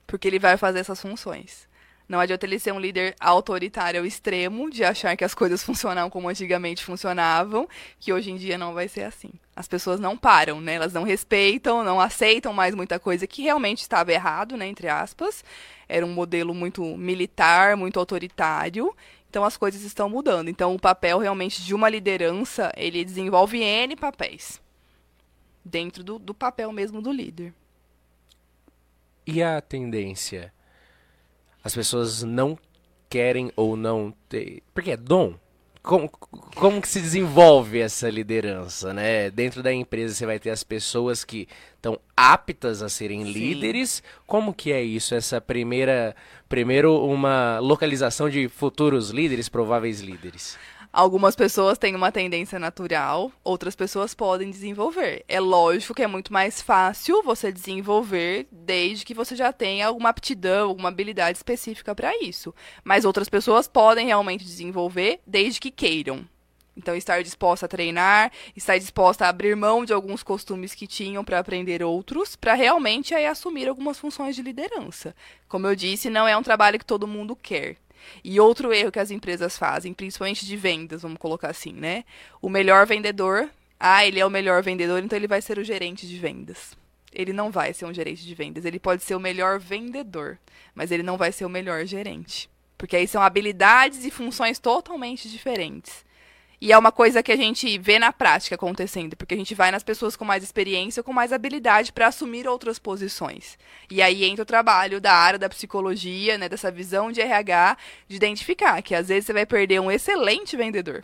Porque 0.06 0.28
ele 0.28 0.40
vai 0.40 0.58
fazer 0.58 0.80
essas 0.80 1.02
funções. 1.02 1.70
Não 2.08 2.20
adianta 2.22 2.46
ele 2.46 2.58
ser 2.58 2.72
um 2.72 2.80
líder 2.80 3.16
autoritário 3.20 4.00
ao 4.00 4.06
extremo, 4.06 4.70
de 4.70 4.84
achar 4.84 5.18
que 5.18 5.26
as 5.26 5.34
coisas 5.34 5.62
funcionam 5.64 6.10
como 6.10 6.30
antigamente 6.30 6.84
funcionavam, 6.84 7.68
que 8.00 8.14
hoje 8.14 8.32
em 8.32 8.38
dia 8.38 8.58
não 8.58 8.74
vai 8.74 8.88
ser 8.88 9.04
assim. 9.04 9.32
As 9.56 9.68
pessoas 9.68 10.00
não 10.00 10.16
param, 10.16 10.62
né? 10.62 10.76
Elas 10.76 10.94
não 10.94 11.04
respeitam, 11.04 11.84
não 11.84 12.00
aceitam 12.00 12.54
mais 12.54 12.74
muita 12.74 12.98
coisa 12.98 13.28
que 13.28 13.42
realmente 13.42 13.82
estava 13.82 14.14
errado, 14.14 14.56
né? 14.56 14.68
Entre 14.68 14.88
aspas. 14.88 15.44
Era 15.90 16.06
um 16.06 16.14
modelo 16.14 16.54
muito 16.54 16.84
militar, 16.96 17.76
muito 17.76 18.00
autoritário. 18.00 18.96
Então 19.30 19.44
as 19.44 19.58
coisas 19.58 19.82
estão 19.82 20.10
mudando. 20.10 20.50
Então 20.50 20.74
o 20.74 20.80
papel 20.80 21.20
realmente 21.20 21.62
de 21.62 21.76
uma 21.76 21.90
liderança, 21.90 22.72
ele 22.78 23.04
desenvolve 23.04 23.62
N 23.62 23.96
papéis. 23.96 24.62
Dentro 25.64 26.04
do, 26.04 26.18
do 26.18 26.34
papel 26.34 26.72
mesmo 26.72 27.02
do 27.02 27.12
líder. 27.12 27.54
E 29.26 29.44
a 29.44 29.60
tendência? 29.60 30.54
As 31.64 31.74
pessoas 31.74 32.24
não 32.24 32.58
querem 33.10 33.52
ou 33.56 33.76
não 33.76 34.14
ter. 34.30 34.62
Porque 34.74 34.92
é 34.92 34.98
dom. 34.98 35.36
Como, 35.82 36.10
como 36.10 36.82
que 36.82 36.88
se 36.90 37.00
desenvolve 37.00 37.80
essa 37.80 38.10
liderança, 38.10 38.94
né? 38.94 39.32
Dentro 39.32 39.64
da 39.64 39.72
empresa 39.72 40.14
você 40.14 40.26
vai 40.26 40.38
ter 40.38 40.50
as 40.50 40.62
pessoas 40.62 41.24
que 41.24 41.48
estão 41.76 41.98
aptas 42.16 42.82
a 42.82 42.90
serem 42.90 43.24
Sim. 43.24 43.32
líderes. 43.32 44.04
Como 44.26 44.54
que 44.54 44.74
é 44.74 44.84
isso? 44.84 45.16
Essa 45.16 45.40
primeira, 45.40 46.14
primeiro 46.50 47.06
uma 47.06 47.60
localização 47.60 48.30
de 48.30 48.50
futuros 48.50 49.12
líderes, 49.12 49.48
prováveis 49.48 50.02
líderes. 50.02 50.58
Algumas 50.92 51.36
pessoas 51.36 51.78
têm 51.78 51.96
uma 51.96 52.12
tendência 52.12 52.58
natural, 52.58 53.32
outras 53.44 53.76
pessoas 53.76 54.14
podem 54.14 54.50
desenvolver. 54.50 55.24
É 55.28 55.40
lógico 55.40 55.94
que 55.94 56.02
é 56.02 56.08
muito 56.08 56.34
mais 56.34 56.62
fácil 56.62 57.22
você 57.22 57.52
desenvolver 57.52 58.48
desde 58.52 59.06
que 59.06 59.14
você 59.14 59.36
já 59.36 59.54
tenha 59.54 59.88
alguma 59.88 60.10
aptidão, 60.10 60.70
alguma 60.70 60.90
habilidade 60.90 61.38
específica 61.38 61.94
para 61.94 62.18
isso. 62.24 62.54
Mas 62.84 63.06
outras 63.06 63.30
pessoas 63.30 63.68
podem 63.68 64.08
realmente 64.08 64.44
desenvolver 64.44 65.20
desde 65.26 65.60
que 65.60 65.72
queiram. 65.72 66.26
Então, 66.78 66.96
estar 66.96 67.24
disposta 67.24 67.66
a 67.66 67.70
treinar, 67.70 68.32
estar 68.56 68.78
disposta 68.78 69.26
a 69.26 69.30
abrir 69.30 69.56
mão 69.56 69.84
de 69.84 69.94
alguns 69.94 70.22
costumes 70.22 70.76
que 70.76 70.86
tinham 70.86 71.24
para 71.24 71.40
aprender 71.40 71.82
outros, 71.82 72.36
para 72.36 72.54
realmente 72.54 73.16
aí 73.16 73.26
assumir 73.26 73.68
algumas 73.68 73.98
funções 73.98 74.36
de 74.36 74.44
liderança. 74.44 75.16
Como 75.48 75.66
eu 75.66 75.76
disse, 75.76 76.08
não 76.08 76.28
é 76.28 76.38
um 76.38 76.44
trabalho 76.44 76.78
que 76.78 76.86
todo 76.86 77.08
mundo 77.08 77.36
quer. 77.36 77.78
E 78.24 78.40
outro 78.40 78.74
erro 78.74 78.92
que 78.92 79.00
as 79.00 79.12
empresas 79.12 79.58
fazem, 79.58 79.94
principalmente 79.94 80.46
de 80.46 80.58
vendas, 80.58 81.02
vamos 81.02 81.18
colocar 81.18 81.50
assim, 81.50 81.74
né? 81.74 82.04
O 82.42 82.50
melhor 82.50 82.86
vendedor, 82.86 83.50
ah, 83.80 84.06
ele 84.06 84.20
é 84.20 84.26
o 84.26 84.30
melhor 84.30 84.64
vendedor, 84.64 85.04
então 85.04 85.18
ele 85.18 85.28
vai 85.28 85.42
ser 85.42 85.58
o 85.60 85.64
gerente 85.64 86.08
de 86.08 86.18
vendas. 86.18 86.76
Ele 87.14 87.34
não 87.34 87.52
vai 87.52 87.74
ser 87.74 87.86
um 87.86 87.94
gerente 87.94 88.26
de 88.26 88.36
vendas, 88.36 88.66
ele 88.66 88.80
pode 88.80 89.04
ser 89.04 89.16
o 89.16 89.20
melhor 89.20 89.60
vendedor, 89.60 90.38
mas 90.76 90.92
ele 90.92 91.04
não 91.04 91.18
vai 91.18 91.32
ser 91.32 91.46
o 91.46 91.50
melhor 91.50 91.86
gerente. 91.86 92.50
Porque 92.78 92.96
aí 92.96 93.08
são 93.08 93.22
habilidades 93.22 94.06
e 94.06 94.12
funções 94.12 94.60
totalmente 94.60 95.30
diferentes. 95.30 96.06
E 96.60 96.72
é 96.72 96.78
uma 96.78 96.92
coisa 96.92 97.22
que 97.22 97.32
a 97.32 97.36
gente 97.36 97.78
vê 97.78 98.00
na 98.00 98.12
prática 98.12 98.56
acontecendo, 98.56 99.16
porque 99.16 99.36
a 99.36 99.38
gente 99.38 99.54
vai 99.54 99.70
nas 99.70 99.84
pessoas 99.84 100.16
com 100.16 100.26
mais 100.26 100.44
experiência, 100.44 101.04
com 101.04 101.14
mais 101.14 101.32
habilidade 101.32 101.94
para 101.94 102.08
assumir 102.08 102.48
outras 102.48 102.80
posições. 102.80 103.60
E 103.92 104.02
aí 104.02 104.24
entra 104.24 104.42
o 104.42 104.46
trabalho 104.46 105.00
da 105.00 105.14
área 105.14 105.38
da 105.38 105.48
psicologia, 105.48 106.36
né, 106.38 106.50
dessa 106.50 106.72
visão 106.72 107.12
de 107.12 107.22
RH, 107.22 107.78
de 108.08 108.16
identificar 108.16 108.82
que 108.82 108.96
às 108.96 109.10
vezes 109.10 109.26
você 109.26 109.34
vai 109.34 109.46
perder 109.46 109.80
um 109.80 109.92
excelente 109.92 110.58
vendedor 110.58 111.04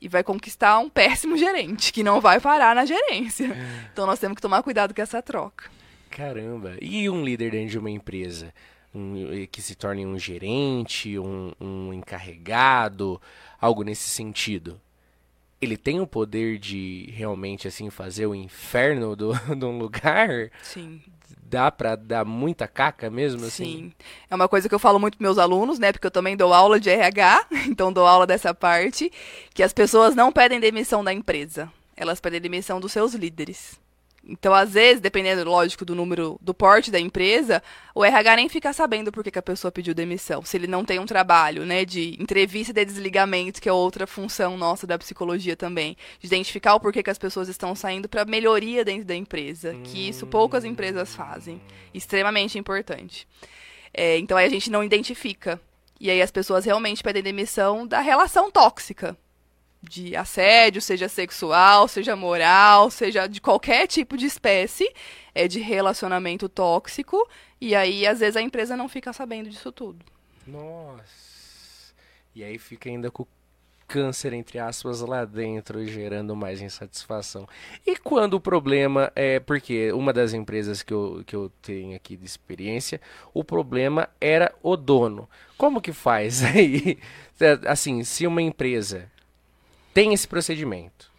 e 0.00 0.08
vai 0.08 0.24
conquistar 0.24 0.78
um 0.78 0.88
péssimo 0.88 1.36
gerente, 1.38 1.92
que 1.92 2.02
não 2.02 2.18
vai 2.18 2.40
parar 2.40 2.74
na 2.74 2.86
gerência. 2.86 3.54
Então 3.92 4.06
nós 4.06 4.18
temos 4.18 4.36
que 4.36 4.42
tomar 4.42 4.62
cuidado 4.62 4.94
com 4.94 5.02
essa 5.02 5.20
troca. 5.20 5.70
Caramba! 6.10 6.76
E 6.80 7.10
um 7.10 7.22
líder 7.22 7.50
dentro 7.50 7.72
de 7.72 7.78
uma 7.78 7.90
empresa? 7.90 8.54
Um, 8.96 9.46
que 9.50 9.60
se 9.60 9.74
torne 9.74 10.06
um 10.06 10.18
gerente, 10.18 11.18
um, 11.18 11.52
um 11.60 11.92
encarregado, 11.92 13.20
algo 13.60 13.82
nesse 13.82 14.08
sentido. 14.08 14.80
Ele 15.60 15.76
tem 15.76 16.00
o 16.00 16.06
poder 16.06 16.58
de 16.58 17.10
realmente 17.14 17.68
assim 17.68 17.90
fazer 17.90 18.26
o 18.26 18.34
inferno 18.34 19.14
do, 19.14 19.32
de 19.54 19.64
um 19.64 19.78
lugar? 19.78 20.50
Sim. 20.62 21.02
Dá 21.42 21.70
pra 21.70 21.94
dar 21.94 22.24
muita 22.24 22.66
caca 22.66 23.10
mesmo 23.10 23.44
assim? 23.46 23.64
Sim. 23.64 23.92
É 24.30 24.34
uma 24.34 24.48
coisa 24.48 24.68
que 24.68 24.74
eu 24.74 24.78
falo 24.78 24.98
muito 24.98 25.18
para 25.18 25.26
meus 25.26 25.38
alunos, 25.38 25.78
né? 25.78 25.92
Porque 25.92 26.06
eu 26.06 26.10
também 26.10 26.36
dou 26.36 26.54
aula 26.54 26.80
de 26.80 26.88
RH, 26.88 27.46
então 27.68 27.92
dou 27.92 28.06
aula 28.06 28.26
dessa 28.26 28.54
parte, 28.54 29.12
que 29.52 29.62
as 29.62 29.72
pessoas 29.72 30.14
não 30.14 30.32
pedem 30.32 30.58
demissão 30.58 31.04
da 31.04 31.12
empresa. 31.12 31.70
Elas 31.96 32.18
pedem 32.18 32.40
demissão 32.40 32.80
dos 32.80 32.92
seus 32.92 33.14
líderes. 33.14 33.78
Então, 34.28 34.52
às 34.52 34.72
vezes, 34.72 35.00
dependendo, 35.00 35.48
lógico, 35.48 35.84
do 35.84 35.94
número, 35.94 36.36
do 36.42 36.52
porte 36.52 36.90
da 36.90 36.98
empresa, 36.98 37.62
o 37.94 38.04
RH 38.04 38.36
nem 38.36 38.48
fica 38.48 38.72
sabendo 38.72 39.12
por 39.12 39.22
que, 39.22 39.30
que 39.30 39.38
a 39.38 39.42
pessoa 39.42 39.70
pediu 39.70 39.94
demissão. 39.94 40.42
Se 40.42 40.56
ele 40.56 40.66
não 40.66 40.84
tem 40.84 40.98
um 40.98 41.06
trabalho, 41.06 41.64
né, 41.64 41.84
de 41.84 42.20
entrevista 42.20 42.72
de 42.72 42.84
desligamento, 42.84 43.60
que 43.60 43.68
é 43.68 43.72
outra 43.72 44.04
função 44.04 44.56
nossa 44.56 44.84
da 44.84 44.98
psicologia 44.98 45.56
também, 45.56 45.96
de 46.18 46.26
identificar 46.26 46.74
o 46.74 46.80
porquê 46.80 47.04
que 47.04 47.10
as 47.10 47.18
pessoas 47.18 47.48
estão 47.48 47.74
saindo 47.76 48.08
para 48.08 48.24
melhoria 48.24 48.84
dentro 48.84 49.04
da 49.04 49.14
empresa, 49.14 49.74
que 49.84 50.08
isso 50.08 50.26
poucas 50.26 50.64
empresas 50.64 51.14
fazem. 51.14 51.60
Extremamente 51.94 52.58
importante. 52.58 53.28
É, 53.94 54.18
então, 54.18 54.36
aí 54.36 54.46
a 54.46 54.50
gente 54.50 54.70
não 54.70 54.82
identifica. 54.82 55.60
E 56.00 56.10
aí 56.10 56.20
as 56.20 56.32
pessoas 56.32 56.64
realmente 56.64 57.02
pedem 57.02 57.22
demissão 57.22 57.86
da 57.86 58.00
relação 58.00 58.50
tóxica 58.50 59.16
de 59.82 60.16
assédio, 60.16 60.80
seja 60.80 61.08
sexual, 61.08 61.86
seja 61.88 62.16
moral, 62.16 62.90
seja 62.90 63.26
de 63.26 63.40
qualquer 63.40 63.86
tipo 63.86 64.16
de 64.16 64.26
espécie, 64.26 64.92
é 65.34 65.46
de 65.46 65.60
relacionamento 65.60 66.48
tóxico, 66.48 67.28
e 67.60 67.74
aí 67.74 68.06
às 68.06 68.20
vezes 68.20 68.36
a 68.36 68.42
empresa 68.42 68.76
não 68.76 68.88
fica 68.88 69.12
sabendo 69.12 69.48
disso 69.48 69.70
tudo. 69.70 70.04
Nossa. 70.46 71.94
E 72.34 72.44
aí 72.44 72.58
fica 72.58 72.88
ainda 72.88 73.10
com, 73.10 73.26
câncer, 73.86 74.32
entre 74.32 74.58
aspas, 74.58 75.00
lá 75.00 75.24
dentro, 75.24 75.84
gerando 75.86 76.34
mais 76.34 76.60
insatisfação. 76.60 77.48
E 77.86 77.96
quando 77.96 78.34
o 78.34 78.40
problema 78.40 79.12
é, 79.14 79.40
porque 79.40 79.92
uma 79.92 80.12
das 80.12 80.32
empresas 80.32 80.82
que 80.82 80.92
eu, 80.92 81.22
que 81.26 81.34
eu 81.34 81.50
tenho 81.62 81.96
aqui 81.96 82.16
de 82.16 82.26
experiência, 82.26 83.00
o 83.32 83.44
problema 83.44 84.08
era 84.20 84.52
o 84.62 84.76
dono. 84.76 85.28
Como 85.56 85.80
que 85.80 85.92
faz 85.92 86.42
aí? 86.44 86.98
Assim, 87.66 88.02
se 88.04 88.26
uma 88.26 88.42
empresa 88.42 89.10
tem 89.96 90.12
esse 90.12 90.28
procedimento 90.28 91.10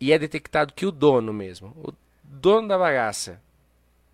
e 0.00 0.12
é 0.12 0.18
detectado 0.18 0.72
que 0.72 0.84
o 0.84 0.90
dono 0.90 1.32
mesmo, 1.32 1.68
o 1.76 1.92
dono 2.24 2.66
da 2.66 2.76
bagaça, 2.76 3.40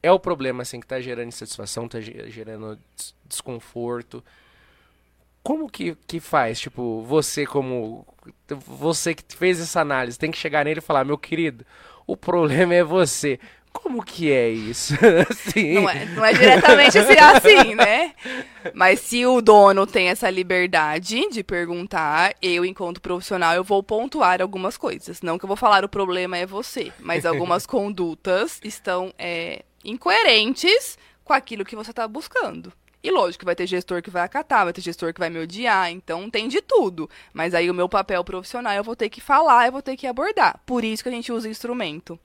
é 0.03 0.12
o 0.12 0.20
problema 0.20 0.61
assim 0.61 0.78
que 0.78 0.84
está 0.84 1.01
gerando 1.01 1.28
insatisfação, 1.28 1.86
está 1.86 1.99
gerando 1.99 2.78
desconforto, 3.24 4.22
como 5.42 5.66
que, 5.66 5.96
que 6.07 6.20
faz? 6.20 6.61
Tipo, 6.61 7.01
você 7.05 7.46
como. 7.46 8.07
Você 8.66 9.14
que 9.14 9.24
fez 9.34 9.59
essa 9.59 9.80
análise, 9.80 10.18
tem 10.18 10.30
que 10.30 10.36
chegar 10.36 10.66
nele 10.66 10.80
e 10.80 10.82
falar, 10.82 11.07
meu 11.07 11.16
querido, 11.16 11.64
o 12.07 12.18
problema 12.18 12.74
é 12.74 12.84
você. 12.84 13.40
Como 13.73 14.03
que 14.03 14.31
é 14.31 14.49
isso? 14.49 14.95
assim. 15.31 15.75
não, 15.75 15.89
é, 15.89 16.05
não 16.07 16.25
é 16.25 16.33
diretamente 16.33 16.99
assim, 16.99 17.19
assim, 17.19 17.75
né? 17.75 18.14
Mas 18.75 19.01
se 19.01 19.25
o 19.25 19.41
dono 19.41 19.87
tem 19.87 20.09
essa 20.09 20.29
liberdade 20.31 21.29
de 21.31 21.43
perguntar, 21.43 22.35
eu, 22.43 22.64
enquanto 22.64 23.01
profissional, 23.01 23.55
eu 23.55 23.64
vou 23.64 23.83
pontuar 23.83 24.43
algumas 24.43 24.77
coisas. 24.77 25.23
Não 25.23 25.39
que 25.39 25.45
eu 25.45 25.49
vou 25.49 25.57
falar 25.57 25.85
o 25.85 25.89
problema 25.89 26.37
é 26.37 26.47
você, 26.47 26.93
mas 26.99 27.25
algumas 27.25 27.64
condutas 27.66 28.61
estão 28.64 29.12
é, 29.19 29.62
incoerentes 29.85 30.99
com 31.25 31.33
aquilo 31.33 31.64
que 31.64 31.77
você 31.77 31.91
está 31.91 32.07
buscando. 32.09 32.73
E 33.03 33.11
lógico, 33.11 33.45
vai 33.45 33.55
ter 33.55 33.66
gestor 33.66 34.03
que 34.03 34.11
vai 34.11 34.23
acatar, 34.23 34.64
vai 34.64 34.73
ter 34.73 34.81
gestor 34.81 35.14
que 35.14 35.21
vai 35.21 35.31
me 35.31 35.39
odiar, 35.39 35.91
então 35.91 36.29
tem 36.29 36.49
de 36.49 36.61
tudo. 36.61 37.09
Mas 37.33 37.55
aí 37.55 37.71
o 37.71 37.75
meu 37.75 37.89
papel 37.89 38.25
profissional 38.25 38.75
eu 38.75 38.83
vou 38.83 38.97
ter 38.97 39.09
que 39.09 39.21
falar, 39.21 39.66
eu 39.66 39.73
vou 39.73 39.83
ter 39.83 39.97
que 39.97 40.07
abordar. 40.07 40.61
Por 40.66 40.85
isso 40.85 41.03
que 41.03 41.09
a 41.09 41.12
gente 41.12 41.31
usa 41.31 41.49
instrumento. 41.49 42.19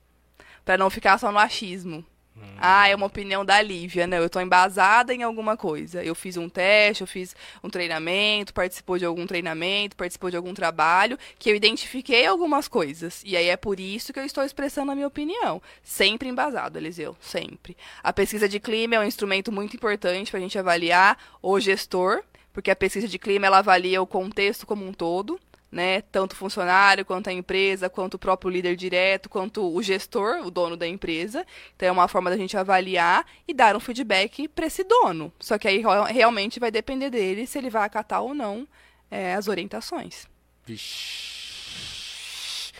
Para 0.63 0.77
não 0.77 0.89
ficar 0.89 1.17
só 1.17 1.31
no 1.31 1.39
achismo. 1.39 2.05
Hum. 2.35 2.41
Ah, 2.57 2.87
é 2.87 2.95
uma 2.95 3.05
opinião 3.05 3.45
da 3.45 3.61
Lívia, 3.61 4.07
né? 4.07 4.17
Eu 4.17 4.25
estou 4.25 4.41
embasada 4.41 5.13
em 5.13 5.21
alguma 5.21 5.55
coisa. 5.55 6.03
Eu 6.03 6.15
fiz 6.15 6.35
um 6.35 6.49
teste, 6.49 7.01
eu 7.01 7.07
fiz 7.07 7.35
um 7.63 7.69
treinamento, 7.69 8.53
participou 8.53 8.97
de 8.97 9.05
algum 9.05 9.27
treinamento, 9.27 9.95
participou 9.95 10.29
de 10.31 10.37
algum 10.37 10.53
trabalho, 10.53 11.17
que 11.37 11.49
eu 11.49 11.55
identifiquei 11.55 12.25
algumas 12.25 12.67
coisas. 12.67 13.21
E 13.25 13.37
aí 13.37 13.47
é 13.47 13.57
por 13.57 13.79
isso 13.79 14.11
que 14.11 14.19
eu 14.19 14.25
estou 14.25 14.43
expressando 14.43 14.91
a 14.91 14.95
minha 14.95 15.07
opinião. 15.07 15.61
Sempre 15.83 16.27
embasado, 16.27 16.77
Eliseu, 16.77 17.15
sempre. 17.21 17.77
A 18.01 18.11
pesquisa 18.11 18.49
de 18.49 18.59
clima 18.59 18.95
é 18.95 18.99
um 18.99 19.03
instrumento 19.03 19.51
muito 19.51 19.75
importante 19.75 20.31
para 20.31 20.39
a 20.39 20.43
gente 20.43 20.57
avaliar 20.57 21.17
o 21.41 21.59
gestor, 21.59 22.23
porque 22.51 22.71
a 22.71 22.75
pesquisa 22.75 23.07
de 23.07 23.19
clima 23.19 23.45
ela 23.45 23.59
avalia 23.59 24.01
o 24.01 24.07
contexto 24.07 24.65
como 24.65 24.85
um 24.85 24.93
todo 24.93 25.39
né? 25.73 26.01
Tanto 26.01 26.33
o 26.33 26.35
funcionário, 26.35 27.03
quanto 27.03 27.29
a 27.29 27.33
empresa, 27.33 27.89
quanto 27.89 28.13
o 28.13 28.19
próprio 28.19 28.51
líder 28.51 28.75
direto, 28.75 29.27
quanto 29.27 29.75
o 29.75 29.81
gestor, 29.81 30.45
o 30.45 30.51
dono 30.51 30.77
da 30.77 30.87
empresa. 30.87 31.45
Então 31.75 31.89
é 31.89 31.91
uma 31.91 32.07
forma 32.07 32.29
da 32.29 32.37
gente 32.37 32.55
avaliar 32.55 33.25
e 33.47 33.53
dar 33.53 33.75
um 33.75 33.79
feedback 33.79 34.47
para 34.47 34.67
esse 34.67 34.83
dono. 34.83 35.33
Só 35.39 35.57
que 35.57 35.67
aí 35.67 35.83
realmente 36.09 36.59
vai 36.59 36.69
depender 36.69 37.09
dele 37.09 37.47
se 37.47 37.57
ele 37.57 37.71
vai 37.71 37.83
acatar 37.83 38.21
ou 38.21 38.35
não 38.35 38.67
é, 39.09 39.33
as 39.33 39.47
orientações. 39.47 40.27
Vixe. 40.63 42.71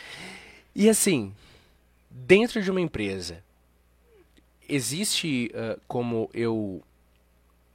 E 0.76 0.88
assim, 0.88 1.34
dentro 2.10 2.62
de 2.62 2.70
uma 2.70 2.82
empresa, 2.82 3.44
existe 4.70 5.52
uh, 5.54 5.82
como 5.88 6.30
eu 6.34 6.82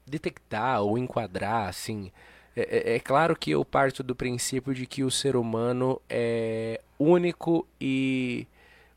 detectar 0.06 0.80
ou 0.80 0.96
enquadrar 0.96 1.68
assim 1.68 2.10
é, 2.59 2.92
é, 2.92 2.96
é, 2.96 2.98
claro 2.98 3.36
que 3.36 3.52
eu 3.52 3.64
parto 3.64 4.02
do 4.02 4.16
princípio 4.16 4.74
de 4.74 4.84
que 4.84 5.04
o 5.04 5.11
ser 5.12 5.36
humano 5.36 6.00
é 6.11 6.80
único 6.98 7.64
e. 7.80 8.48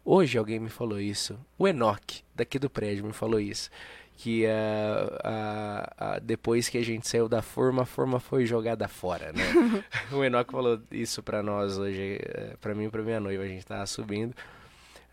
Hoje 0.03 0.35
alguém 0.35 0.59
me 0.59 0.69
falou 0.69 0.99
isso. 0.99 1.39
O 1.59 1.67
Enoch, 1.67 2.23
daqui 2.33 2.57
do 2.57 2.71
prédio, 2.71 3.05
me 3.05 3.13
falou 3.13 3.39
isso. 3.39 3.69
Que 4.17 4.45
uh, 4.45 4.49
uh, 4.49 6.17
uh, 6.17 6.21
depois 6.21 6.69
que 6.69 6.77
a 6.79 6.83
gente 6.83 7.07
saiu 7.07 7.29
da 7.29 7.43
forma, 7.43 7.83
a 7.83 7.85
forma 7.85 8.19
foi 8.19 8.47
jogada 8.47 8.87
fora, 8.87 9.31
né? 9.31 9.43
o 10.11 10.23
Enoch 10.23 10.51
falou 10.51 10.81
isso 10.89 11.21
pra 11.21 11.43
nós 11.43 11.77
hoje, 11.77 12.19
eh, 12.19 12.55
pra 12.59 12.73
mim 12.73 12.85
e 12.85 12.89
pra 12.89 13.03
minha 13.03 13.19
noiva. 13.19 13.43
A 13.43 13.47
gente 13.47 13.65
tava 13.65 13.85
subindo, 13.85 14.35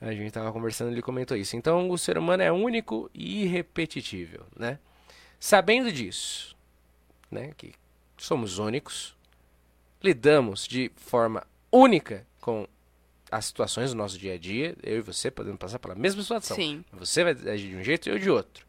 a 0.00 0.12
gente 0.12 0.32
tava 0.32 0.50
conversando, 0.52 0.90
ele 0.90 1.02
comentou 1.02 1.36
isso. 1.36 1.54
Então, 1.54 1.90
o 1.90 1.98
ser 1.98 2.16
humano 2.16 2.42
é 2.42 2.50
único 2.50 3.10
e 3.12 3.44
irrepetível, 3.44 4.46
né? 4.56 4.78
Sabendo 5.38 5.92
disso, 5.92 6.56
né? 7.30 7.52
Que 7.58 7.74
somos 8.24 8.58
únicos, 8.58 9.16
lidamos 10.02 10.66
de 10.66 10.90
forma 10.96 11.46
única 11.70 12.26
com 12.40 12.66
as 13.30 13.46
situações 13.46 13.90
do 13.90 13.96
nosso 13.96 14.18
dia 14.18 14.34
a 14.34 14.38
dia. 14.38 14.76
Eu 14.82 14.98
e 14.98 15.00
você 15.00 15.30
podemos 15.30 15.58
passar 15.58 15.78
pela 15.78 15.94
mesma 15.94 16.22
situação. 16.22 16.56
Sim. 16.56 16.84
Você 16.92 17.24
vai 17.24 17.32
agir 17.52 17.68
de 17.68 17.76
um 17.76 17.82
jeito 17.82 18.08
e 18.08 18.12
eu 18.12 18.18
de 18.18 18.30
outro. 18.30 18.66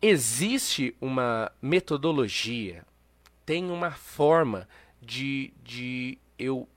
Existe 0.00 0.96
uma 1.00 1.50
metodologia, 1.60 2.84
tem 3.46 3.70
uma 3.70 3.92
forma 3.92 4.68
de, 5.00 5.52
de 5.62 6.18
eu 6.38 6.68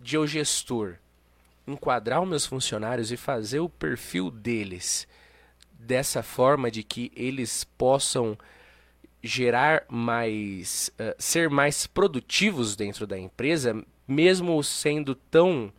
de 0.00 0.16
eu 0.16 0.26
gestor 0.26 0.98
enquadrar 1.66 2.22
os 2.22 2.28
meus 2.28 2.44
funcionários 2.44 3.10
e 3.10 3.16
fazer 3.16 3.60
o 3.60 3.70
perfil 3.70 4.30
deles 4.30 5.08
dessa 5.72 6.22
forma 6.22 6.70
de 6.70 6.82
que 6.82 7.10
eles 7.16 7.64
possam 7.64 8.38
gerar 9.24 9.84
mais. 9.88 10.90
Uh, 11.00 11.14
ser 11.18 11.48
mais 11.48 11.86
produtivos 11.86 12.76
dentro 12.76 13.06
da 13.06 13.18
empresa, 13.18 13.82
mesmo 14.06 14.62
sendo 14.62 15.14
tão. 15.14 15.72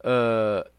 Uh, 0.00 0.74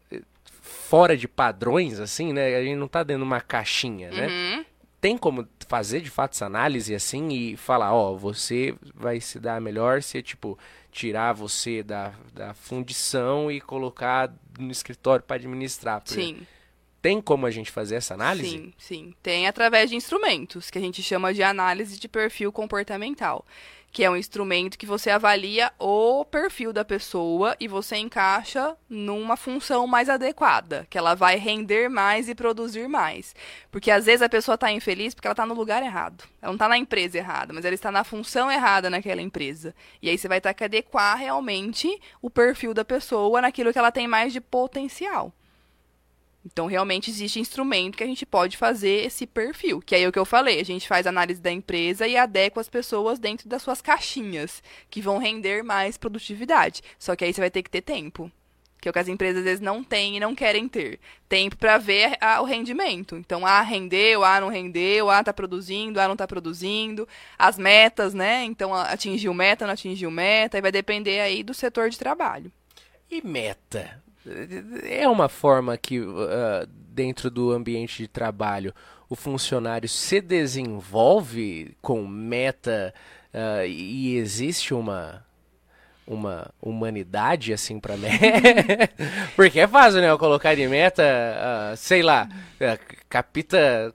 fora 0.88 1.16
de 1.16 1.28
padrões, 1.28 2.00
assim, 2.00 2.32
né? 2.32 2.56
A 2.56 2.62
gente 2.62 2.76
não 2.76 2.86
está 2.86 3.02
dentro 3.02 3.22
de 3.22 3.28
uma 3.28 3.40
caixinha, 3.40 4.10
né? 4.10 4.26
Uhum. 4.28 4.64
Tem 5.00 5.18
como 5.18 5.46
fazer 5.68 6.00
de 6.00 6.10
fato 6.10 6.32
essa 6.34 6.46
análise 6.46 6.94
assim 6.94 7.28
e 7.28 7.56
falar, 7.56 7.92
ó, 7.92 8.12
oh, 8.12 8.16
você 8.16 8.74
vai 8.94 9.20
se 9.20 9.38
dar 9.38 9.60
melhor 9.60 10.02
se, 10.02 10.22
tipo, 10.22 10.58
tirar 10.90 11.32
você 11.32 11.82
da, 11.82 12.12
da 12.32 12.54
fundição 12.54 13.50
e 13.50 13.60
colocar 13.60 14.32
no 14.58 14.70
escritório 14.70 15.24
para 15.24 15.36
administrar. 15.36 16.02
Sim. 16.04 16.38
Tem 17.06 17.20
como 17.20 17.46
a 17.46 17.52
gente 17.52 17.70
fazer 17.70 17.94
essa 17.94 18.14
análise? 18.14 18.50
Sim, 18.50 18.72
sim. 18.76 19.14
Tem 19.22 19.46
através 19.46 19.88
de 19.88 19.94
instrumentos, 19.94 20.72
que 20.72 20.78
a 20.78 20.80
gente 20.80 21.04
chama 21.04 21.32
de 21.32 21.40
análise 21.40 22.00
de 22.00 22.08
perfil 22.08 22.50
comportamental. 22.50 23.46
Que 23.92 24.02
é 24.02 24.10
um 24.10 24.16
instrumento 24.16 24.76
que 24.76 24.86
você 24.86 25.10
avalia 25.10 25.72
o 25.78 26.24
perfil 26.24 26.72
da 26.72 26.84
pessoa 26.84 27.56
e 27.60 27.68
você 27.68 27.94
encaixa 27.94 28.76
numa 28.90 29.36
função 29.36 29.86
mais 29.86 30.08
adequada, 30.08 30.84
que 30.90 30.98
ela 30.98 31.14
vai 31.14 31.36
render 31.36 31.88
mais 31.88 32.28
e 32.28 32.34
produzir 32.34 32.88
mais. 32.88 33.36
Porque 33.70 33.92
às 33.92 34.06
vezes 34.06 34.22
a 34.22 34.28
pessoa 34.28 34.56
está 34.56 34.72
infeliz 34.72 35.14
porque 35.14 35.28
ela 35.28 35.32
está 35.32 35.46
no 35.46 35.54
lugar 35.54 35.84
errado. 35.84 36.24
Ela 36.42 36.50
não 36.50 36.56
está 36.56 36.68
na 36.68 36.76
empresa 36.76 37.18
errada, 37.18 37.52
mas 37.52 37.64
ela 37.64 37.76
está 37.76 37.92
na 37.92 38.02
função 38.02 38.50
errada 38.50 38.90
naquela 38.90 39.22
empresa. 39.22 39.72
E 40.02 40.10
aí 40.10 40.18
você 40.18 40.26
vai 40.26 40.40
ter 40.40 40.52
que 40.54 40.64
adequar 40.64 41.16
realmente 41.16 41.88
o 42.20 42.28
perfil 42.28 42.74
da 42.74 42.84
pessoa 42.84 43.40
naquilo 43.40 43.72
que 43.72 43.78
ela 43.78 43.92
tem 43.92 44.08
mais 44.08 44.32
de 44.32 44.40
potencial. 44.40 45.32
Então, 46.46 46.66
realmente 46.66 47.10
existe 47.10 47.40
instrumento 47.40 47.96
que 47.98 48.04
a 48.04 48.06
gente 48.06 48.24
pode 48.24 48.56
fazer 48.56 49.04
esse 49.04 49.26
perfil, 49.26 49.80
que 49.80 49.96
é 49.96 50.06
o 50.06 50.12
que 50.12 50.18
eu 50.18 50.24
falei, 50.24 50.60
a 50.60 50.64
gente 50.64 50.86
faz 50.86 51.04
análise 51.04 51.40
da 51.40 51.50
empresa 51.50 52.06
e 52.06 52.16
adequa 52.16 52.60
as 52.60 52.68
pessoas 52.68 53.18
dentro 53.18 53.48
das 53.48 53.62
suas 53.62 53.82
caixinhas, 53.82 54.62
que 54.88 55.02
vão 55.02 55.18
render 55.18 55.64
mais 55.64 55.96
produtividade. 55.96 56.82
Só 57.00 57.16
que 57.16 57.24
aí 57.24 57.32
você 57.32 57.40
vai 57.40 57.50
ter 57.50 57.64
que 57.64 57.70
ter 57.70 57.80
tempo, 57.82 58.30
que 58.80 58.88
é 58.88 58.90
o 58.90 58.92
que 58.92 58.98
as 59.00 59.08
empresas 59.08 59.38
às 59.38 59.44
vezes 59.44 59.60
não 59.60 59.82
têm 59.82 60.16
e 60.16 60.20
não 60.20 60.36
querem 60.36 60.68
ter. 60.68 61.00
Tempo 61.28 61.56
para 61.56 61.78
ver 61.78 62.16
a, 62.20 62.40
o 62.40 62.44
rendimento. 62.44 63.16
Então, 63.16 63.44
ah, 63.44 63.62
rendeu, 63.62 64.22
ah, 64.22 64.40
não 64.40 64.48
rendeu, 64.48 65.10
ah, 65.10 65.24
tá 65.24 65.32
produzindo, 65.32 66.00
ah, 66.00 66.06
não 66.06 66.16
tá 66.16 66.28
produzindo. 66.28 67.08
As 67.36 67.58
metas, 67.58 68.14
né? 68.14 68.44
Então, 68.44 68.72
atingiu 68.72 69.34
meta, 69.34 69.66
não 69.66 69.72
atingiu 69.72 70.12
meta, 70.12 70.58
e 70.58 70.62
vai 70.62 70.70
depender 70.70 71.18
aí 71.18 71.42
do 71.42 71.52
setor 71.52 71.90
de 71.90 71.98
trabalho. 71.98 72.52
E 73.10 73.20
meta? 73.20 74.05
É 74.84 75.08
uma 75.08 75.28
forma 75.28 75.76
que, 75.76 76.00
uh, 76.00 76.66
dentro 76.68 77.30
do 77.30 77.52
ambiente 77.52 78.02
de 78.02 78.08
trabalho, 78.08 78.74
o 79.08 79.14
funcionário 79.14 79.88
se 79.88 80.20
desenvolve 80.20 81.76
com 81.80 82.06
meta 82.06 82.92
uh, 83.32 83.66
e 83.66 84.16
existe 84.16 84.74
uma 84.74 85.24
uma 86.06 86.52
humanidade 86.62 87.52
assim 87.52 87.80
para 87.80 87.96
mim 87.96 88.06
porque 89.34 89.58
é 89.58 89.66
fácil 89.66 90.00
né 90.00 90.08
eu 90.08 90.16
colocar 90.16 90.54
de 90.54 90.64
meta 90.68 91.02
uh, 91.02 91.76
sei 91.76 92.00
lá 92.00 92.28
capita 93.08 93.92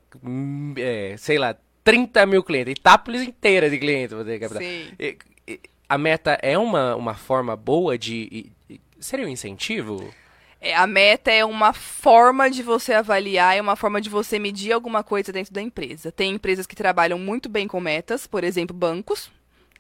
é, 0.76 1.16
sei 1.18 1.38
lá 1.38 1.56
30 1.86 2.26
mil 2.26 2.44
clientes 2.44 2.74
Itápolis 2.74 3.22
inteira 3.22 3.70
de 3.70 3.78
clientes 3.78 4.16
que 4.26 4.40
captar. 4.40 4.62
Sim. 4.62 4.92
a 5.88 5.98
meta 5.98 6.38
é 6.42 6.58
uma, 6.58 6.98
uma 6.98 7.14
forma 7.16 7.56
boa 7.56 7.98
de 7.98 8.52
seria 9.00 9.26
um 9.26 9.30
incentivo 9.30 10.14
é, 10.62 10.76
a 10.76 10.86
meta 10.86 11.32
é 11.32 11.44
uma 11.44 11.74
forma 11.74 12.48
de 12.48 12.62
você 12.62 12.94
avaliar, 12.94 13.58
é 13.58 13.62
uma 13.62 13.76
forma 13.76 14.00
de 14.00 14.10
você 14.10 14.38
medir 14.38 14.72
alguma 14.72 15.04
coisa 15.04 15.32
dentro 15.32 15.52
da 15.52 15.62
empresa. 15.62 16.12
Tem 16.12 16.36
empresas 16.36 16.68
que 16.68 16.76
trabalham 16.76 17.18
muito 17.18 17.50
bem 17.50 17.68
com 17.68 17.82
metas, 17.82 18.28
por 18.28 18.44
exemplo, 18.44 18.76
bancos. 18.76 19.32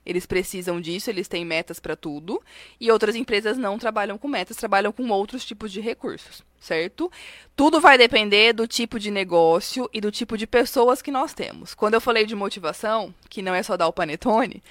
Eles 0.03 0.25
precisam 0.25 0.81
disso, 0.81 1.11
eles 1.11 1.27
têm 1.27 1.45
metas 1.45 1.79
para 1.79 1.95
tudo. 1.95 2.41
E 2.79 2.91
outras 2.91 3.15
empresas 3.15 3.59
não 3.59 3.77
trabalham 3.77 4.17
com 4.17 4.27
metas, 4.27 4.57
trabalham 4.57 4.91
com 4.91 5.07
outros 5.09 5.45
tipos 5.45 5.71
de 5.71 5.79
recursos, 5.79 6.43
certo? 6.61 7.11
Tudo 7.55 7.81
vai 7.81 7.97
depender 7.97 8.53
do 8.53 8.67
tipo 8.67 8.99
de 8.99 9.09
negócio 9.09 9.89
e 9.91 9.99
do 9.99 10.11
tipo 10.11 10.37
de 10.37 10.45
pessoas 10.45 11.01
que 11.01 11.11
nós 11.11 11.33
temos. 11.33 11.73
Quando 11.73 11.95
eu 11.95 12.01
falei 12.01 12.25
de 12.25 12.35
motivação, 12.35 13.13
que 13.29 13.41
não 13.41 13.53
é 13.53 13.63
só 13.63 13.75
dar 13.75 13.87
o 13.87 13.93
panetone, 13.93 14.63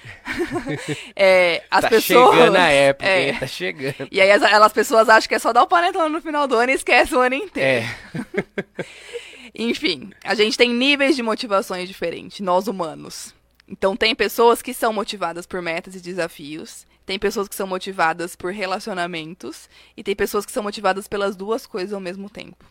é, 1.15 1.63
as 1.69 1.81
tá 1.81 1.89
pessoas. 1.89 2.35
chegando 2.35 2.55
a 2.55 2.69
época, 2.69 3.05
é? 3.05 3.33
Tá 3.33 3.47
chegando. 3.47 4.07
E 4.09 4.21
aí 4.21 4.31
as, 4.31 4.41
as 4.41 4.73
pessoas 4.73 5.09
acham 5.09 5.27
que 5.27 5.35
é 5.35 5.39
só 5.39 5.51
dar 5.51 5.63
o 5.63 5.67
panetone 5.67 6.11
no 6.11 6.21
final 6.21 6.47
do 6.47 6.55
ano 6.55 6.71
e 6.71 6.75
esquece 6.75 7.13
o 7.13 7.19
ano 7.19 7.35
inteiro. 7.35 7.85
É. 7.85 8.85
Enfim, 9.53 10.11
a 10.23 10.33
gente 10.33 10.57
tem 10.57 10.73
níveis 10.73 11.15
de 11.15 11.21
motivações 11.21 11.87
diferentes, 11.87 12.39
nós 12.39 12.67
humanos. 12.67 13.35
Então, 13.67 13.95
tem 13.95 14.15
pessoas 14.15 14.61
que 14.61 14.73
são 14.73 14.93
motivadas 14.93 15.45
por 15.45 15.61
metas 15.61 15.95
e 15.95 16.01
desafios, 16.01 16.85
tem 17.11 17.19
pessoas 17.19 17.49
que 17.49 17.55
são 17.55 17.67
motivadas 17.67 18.37
por 18.37 18.53
relacionamentos, 18.53 19.69
e 19.97 20.03
tem 20.03 20.15
pessoas 20.15 20.45
que 20.45 20.51
são 20.51 20.63
motivadas 20.63 21.09
pelas 21.09 21.35
duas 21.35 21.67
coisas 21.67 21.91
ao 21.91 21.99
mesmo 21.99 22.29
tempo. 22.29 22.63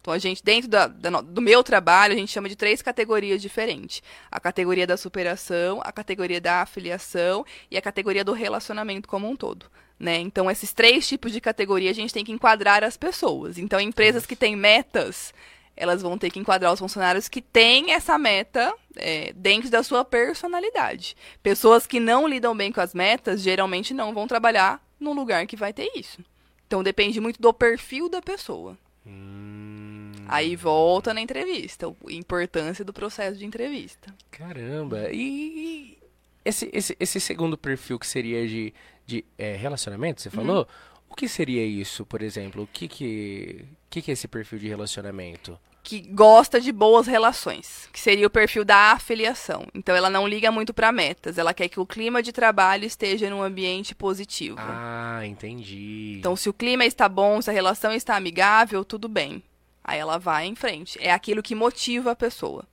Então, 0.00 0.12
a 0.12 0.18
gente, 0.18 0.42
dentro 0.42 0.68
da, 0.68 0.88
da, 0.88 1.20
do 1.20 1.40
meu 1.40 1.62
trabalho, 1.62 2.12
a 2.12 2.16
gente 2.16 2.32
chama 2.32 2.48
de 2.48 2.56
três 2.56 2.82
categorias 2.82 3.40
diferentes: 3.40 4.02
a 4.32 4.40
categoria 4.40 4.84
da 4.84 4.96
superação, 4.96 5.80
a 5.84 5.92
categoria 5.92 6.40
da 6.40 6.62
afiliação 6.62 7.46
e 7.70 7.76
a 7.76 7.80
categoria 7.80 8.24
do 8.24 8.32
relacionamento 8.32 9.08
como 9.08 9.30
um 9.30 9.36
todo. 9.36 9.66
Né? 9.96 10.18
Então, 10.18 10.50
esses 10.50 10.72
três 10.72 11.06
tipos 11.06 11.30
de 11.30 11.40
categoria 11.40 11.92
a 11.92 11.94
gente 11.94 12.12
tem 12.12 12.24
que 12.24 12.32
enquadrar 12.32 12.82
as 12.82 12.96
pessoas. 12.96 13.58
Então, 13.58 13.80
empresas 13.80 14.26
que 14.26 14.34
têm 14.34 14.56
metas 14.56 15.32
elas 15.76 16.02
vão 16.02 16.16
ter 16.16 16.30
que 16.30 16.38
enquadrar 16.38 16.72
os 16.72 16.78
funcionários 16.78 17.28
que 17.28 17.40
têm 17.42 17.92
essa 17.92 18.16
meta 18.18 18.74
é, 18.96 19.32
dentro 19.34 19.70
da 19.70 19.82
sua 19.82 20.04
personalidade. 20.04 21.16
Pessoas 21.42 21.86
que 21.86 21.98
não 21.98 22.26
lidam 22.28 22.56
bem 22.56 22.70
com 22.72 22.80
as 22.80 22.94
metas 22.94 23.42
geralmente 23.42 23.92
não 23.92 24.14
vão 24.14 24.26
trabalhar 24.26 24.82
num 24.98 25.12
lugar 25.12 25.46
que 25.46 25.56
vai 25.56 25.72
ter 25.72 25.90
isso. 25.96 26.24
Então 26.66 26.82
depende 26.82 27.20
muito 27.20 27.40
do 27.40 27.52
perfil 27.52 28.08
da 28.08 28.22
pessoa. 28.22 28.76
Hum, 29.06 30.12
Aí 30.26 30.56
volta 30.56 31.12
na 31.12 31.20
entrevista, 31.20 31.86
a 31.86 32.12
importância 32.12 32.84
do 32.84 32.92
processo 32.92 33.38
de 33.38 33.44
entrevista. 33.44 34.14
caramba. 34.30 35.10
E 35.12 35.98
esse, 36.44 36.70
esse, 36.72 36.96
esse 36.98 37.20
segundo 37.20 37.56
perfil 37.58 37.98
que 37.98 38.06
seria 38.06 38.46
de, 38.46 38.72
de 39.06 39.24
é, 39.36 39.54
relacionamento, 39.56 40.20
você 40.20 40.30
falou? 40.30 40.66
O 41.08 41.14
que 41.14 41.28
seria 41.28 41.64
isso, 41.64 42.04
por 42.04 42.22
exemplo? 42.22 42.64
O 42.64 42.66
que 42.66 42.88
que, 42.88 43.64
que 43.94 44.02
que 44.02 44.10
é 44.10 44.14
esse 44.14 44.26
perfil 44.26 44.58
de 44.58 44.66
relacionamento? 44.66 45.56
Que 45.82 46.00
gosta 46.00 46.60
de 46.60 46.72
boas 46.72 47.06
relações, 47.06 47.88
que 47.92 48.00
seria 48.00 48.26
o 48.26 48.30
perfil 48.30 48.64
da 48.64 48.92
afiliação. 48.92 49.66
Então 49.72 49.94
ela 49.94 50.10
não 50.10 50.26
liga 50.26 50.50
muito 50.50 50.74
para 50.74 50.90
metas, 50.90 51.38
ela 51.38 51.54
quer 51.54 51.68
que 51.68 51.78
o 51.78 51.86
clima 51.86 52.20
de 52.20 52.32
trabalho 52.32 52.84
esteja 52.84 53.30
num 53.30 53.42
ambiente 53.42 53.94
positivo. 53.94 54.56
Ah, 54.58 55.20
entendi. 55.24 56.16
Então, 56.18 56.34
se 56.34 56.48
o 56.48 56.52
clima 56.52 56.84
está 56.84 57.08
bom, 57.08 57.40
se 57.40 57.50
a 57.50 57.52
relação 57.52 57.92
está 57.92 58.16
amigável, 58.16 58.84
tudo 58.84 59.08
bem. 59.08 59.42
Aí 59.84 59.98
ela 59.98 60.18
vai 60.18 60.46
em 60.46 60.56
frente. 60.56 60.98
É 61.00 61.12
aquilo 61.12 61.42
que 61.42 61.54
motiva 61.54 62.12
a 62.12 62.16
pessoa. 62.16 62.64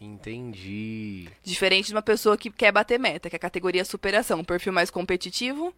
Entendi. 0.00 1.28
Diferente 1.42 1.88
de 1.88 1.94
uma 1.94 2.02
pessoa 2.02 2.36
que 2.36 2.50
quer 2.50 2.70
bater 2.70 3.00
meta, 3.00 3.28
que 3.28 3.34
é 3.34 3.38
a 3.38 3.40
categoria 3.40 3.84
superação, 3.84 4.40
um 4.40 4.44
perfil 4.44 4.72
mais 4.72 4.90
competitivo. 4.90 5.74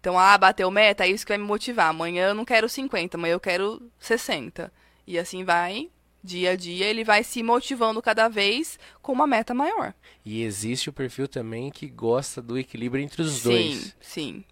Então, 0.00 0.18
ah, 0.18 0.36
bateu 0.38 0.70
meta, 0.70 1.04
é 1.04 1.08
isso 1.08 1.26
que 1.26 1.32
vai 1.32 1.38
me 1.38 1.44
motivar. 1.44 1.88
Amanhã 1.90 2.28
eu 2.28 2.34
não 2.34 2.44
quero 2.44 2.68
50, 2.68 3.16
amanhã 3.16 3.32
eu 3.32 3.40
quero 3.40 3.82
60. 3.98 4.72
E 5.06 5.18
assim 5.18 5.44
vai, 5.44 5.90
dia 6.24 6.52
a 6.52 6.56
dia, 6.56 6.86
ele 6.86 7.04
vai 7.04 7.22
se 7.22 7.42
motivando 7.42 8.00
cada 8.00 8.26
vez 8.28 8.78
com 9.02 9.12
uma 9.12 9.26
meta 9.26 9.52
maior. 9.52 9.92
E 10.24 10.42
existe 10.42 10.88
o 10.88 10.92
perfil 10.92 11.28
também 11.28 11.70
que 11.70 11.86
gosta 11.86 12.40
do 12.40 12.58
equilíbrio 12.58 13.02
entre 13.04 13.20
os 13.20 13.32
sim, 13.32 13.42
dois. 13.42 13.96
sim. 14.00 14.44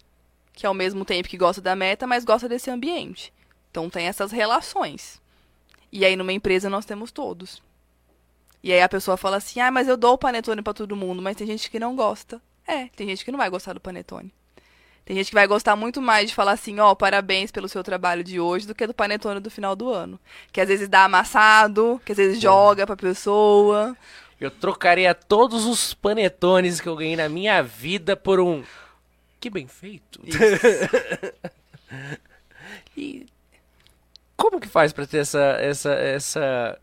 Que 0.52 0.66
ao 0.66 0.74
mesmo 0.74 1.04
tempo 1.04 1.28
que 1.28 1.38
gosta 1.38 1.62
da 1.62 1.74
meta, 1.74 2.06
mas 2.06 2.24
gosta 2.24 2.48
desse 2.48 2.70
ambiente. 2.70 3.32
Então 3.70 3.88
tem 3.88 4.06
essas 4.06 4.30
relações. 4.30 5.20
E 5.90 6.04
aí 6.04 6.14
numa 6.16 6.32
empresa 6.32 6.68
nós 6.68 6.84
temos 6.84 7.10
todos. 7.10 7.62
E 8.62 8.72
aí 8.72 8.82
a 8.82 8.88
pessoa 8.88 9.16
fala 9.16 9.36
assim: 9.36 9.60
"Ah, 9.60 9.70
mas 9.70 9.88
eu 9.88 9.96
dou 9.96 10.14
o 10.14 10.18
panetone 10.18 10.60
pra 10.60 10.74
todo 10.74 10.96
mundo", 10.96 11.22
mas 11.22 11.36
tem 11.36 11.46
gente 11.46 11.70
que 11.70 11.78
não 11.78 11.96
gosta. 11.96 12.42
É, 12.66 12.88
tem 12.88 13.06
gente 13.06 13.24
que 13.24 13.30
não 13.30 13.38
vai 13.38 13.48
gostar 13.48 13.72
do 13.72 13.80
panetone. 13.80 14.32
Tem 15.08 15.16
gente 15.16 15.30
que 15.30 15.34
vai 15.34 15.46
gostar 15.46 15.74
muito 15.74 16.02
mais 16.02 16.28
de 16.28 16.34
falar 16.34 16.52
assim, 16.52 16.78
ó, 16.80 16.94
parabéns 16.94 17.50
pelo 17.50 17.66
seu 17.66 17.82
trabalho 17.82 18.22
de 18.22 18.38
hoje, 18.38 18.66
do 18.66 18.74
que 18.74 18.86
do 18.86 18.92
panetone 18.92 19.40
do 19.40 19.50
final 19.50 19.74
do 19.74 19.90
ano. 19.90 20.20
Que 20.52 20.60
às 20.60 20.68
vezes 20.68 20.86
dá 20.86 21.04
amassado, 21.04 21.98
que 22.04 22.12
às 22.12 22.18
vezes 22.18 22.38
joga 22.38 22.86
pra 22.86 22.94
pessoa. 22.94 23.96
Eu 24.38 24.50
trocaria 24.50 25.14
todos 25.14 25.64
os 25.64 25.94
panetones 25.94 26.78
que 26.78 26.86
eu 26.86 26.94
ganhei 26.94 27.16
na 27.16 27.26
minha 27.26 27.62
vida 27.62 28.14
por 28.14 28.38
um. 28.38 28.62
Que 29.40 29.48
bem 29.48 29.66
feito. 29.66 30.20
e 32.94 33.26
como 34.36 34.60
que 34.60 34.68
faz 34.68 34.92
pra 34.92 35.06
ter 35.06 35.20
essa, 35.20 35.56
essa, 35.58 35.94
essa 35.94 36.78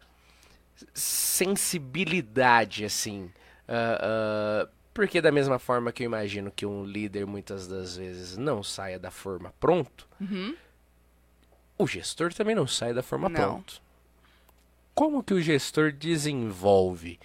sensibilidade, 0.96 2.86
assim? 2.86 3.30
Ah, 3.68 4.00
ah, 4.02 4.68
porque 4.96 5.20
da 5.22 5.30
mesma 5.32 5.60
forma 5.60 5.92
que 5.92 6.02
eu 6.04 6.06
imagino 6.06 6.50
que 6.50 6.66
um 6.66 6.86
líder 6.86 7.28
muitas 7.28 7.68
das 7.68 7.98
vezes 7.98 8.38
não 8.38 8.64
saia 8.64 8.98
da 8.98 9.12
forma 9.12 9.54
pronto, 9.60 10.08
Uhum. 10.20 10.56
o 11.78 11.86
gestor 11.86 12.34
também 12.34 12.56
não 12.56 12.66
sai 12.66 12.94
da 12.94 13.04
forma 13.04 13.28
Não. 13.30 13.36
pronto. 13.40 13.82
Como 14.96 15.22
que 15.22 15.34
o 15.34 15.42
gestor 15.42 15.92
desenvolve 15.92 17.20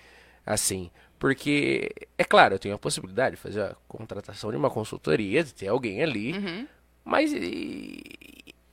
assim? 0.44 0.90
Porque, 1.18 1.92
é 2.18 2.24
claro, 2.24 2.54
eu 2.54 2.58
tenho 2.58 2.74
a 2.74 2.78
possibilidade 2.78 3.36
de 3.36 3.42
fazer 3.42 3.62
a 3.62 3.76
contratação 3.86 4.50
de 4.50 4.56
uma 4.56 4.70
consultoria, 4.70 5.44
de 5.44 5.54
ter 5.54 5.68
alguém 5.68 6.02
ali, 6.02 6.32
Uhum. 6.32 6.66
mas 7.04 7.30
e, 7.32 8.02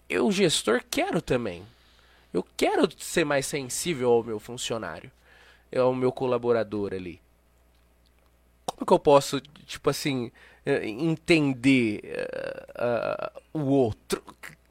eu, 0.09 0.31
gestor, 0.31 0.81
quero 0.89 1.21
também. 1.21 1.63
Eu 2.33 2.43
quero 2.57 2.89
ser 2.97 3.25
mais 3.25 3.45
sensível 3.45 4.09
ao 4.11 4.23
meu 4.23 4.39
funcionário, 4.39 5.11
ao 5.75 5.93
meu 5.93 6.11
colaborador 6.11 6.93
ali. 6.93 7.21
Como 8.77 8.85
que 8.85 8.93
eu 8.93 8.99
posso, 8.99 9.41
tipo 9.65 9.89
assim, 9.89 10.31
eh, 10.63 10.87
entender 10.87 11.99
eh, 12.03 12.65
ah, 12.75 13.31
o 13.51 13.61
outro? 13.61 14.23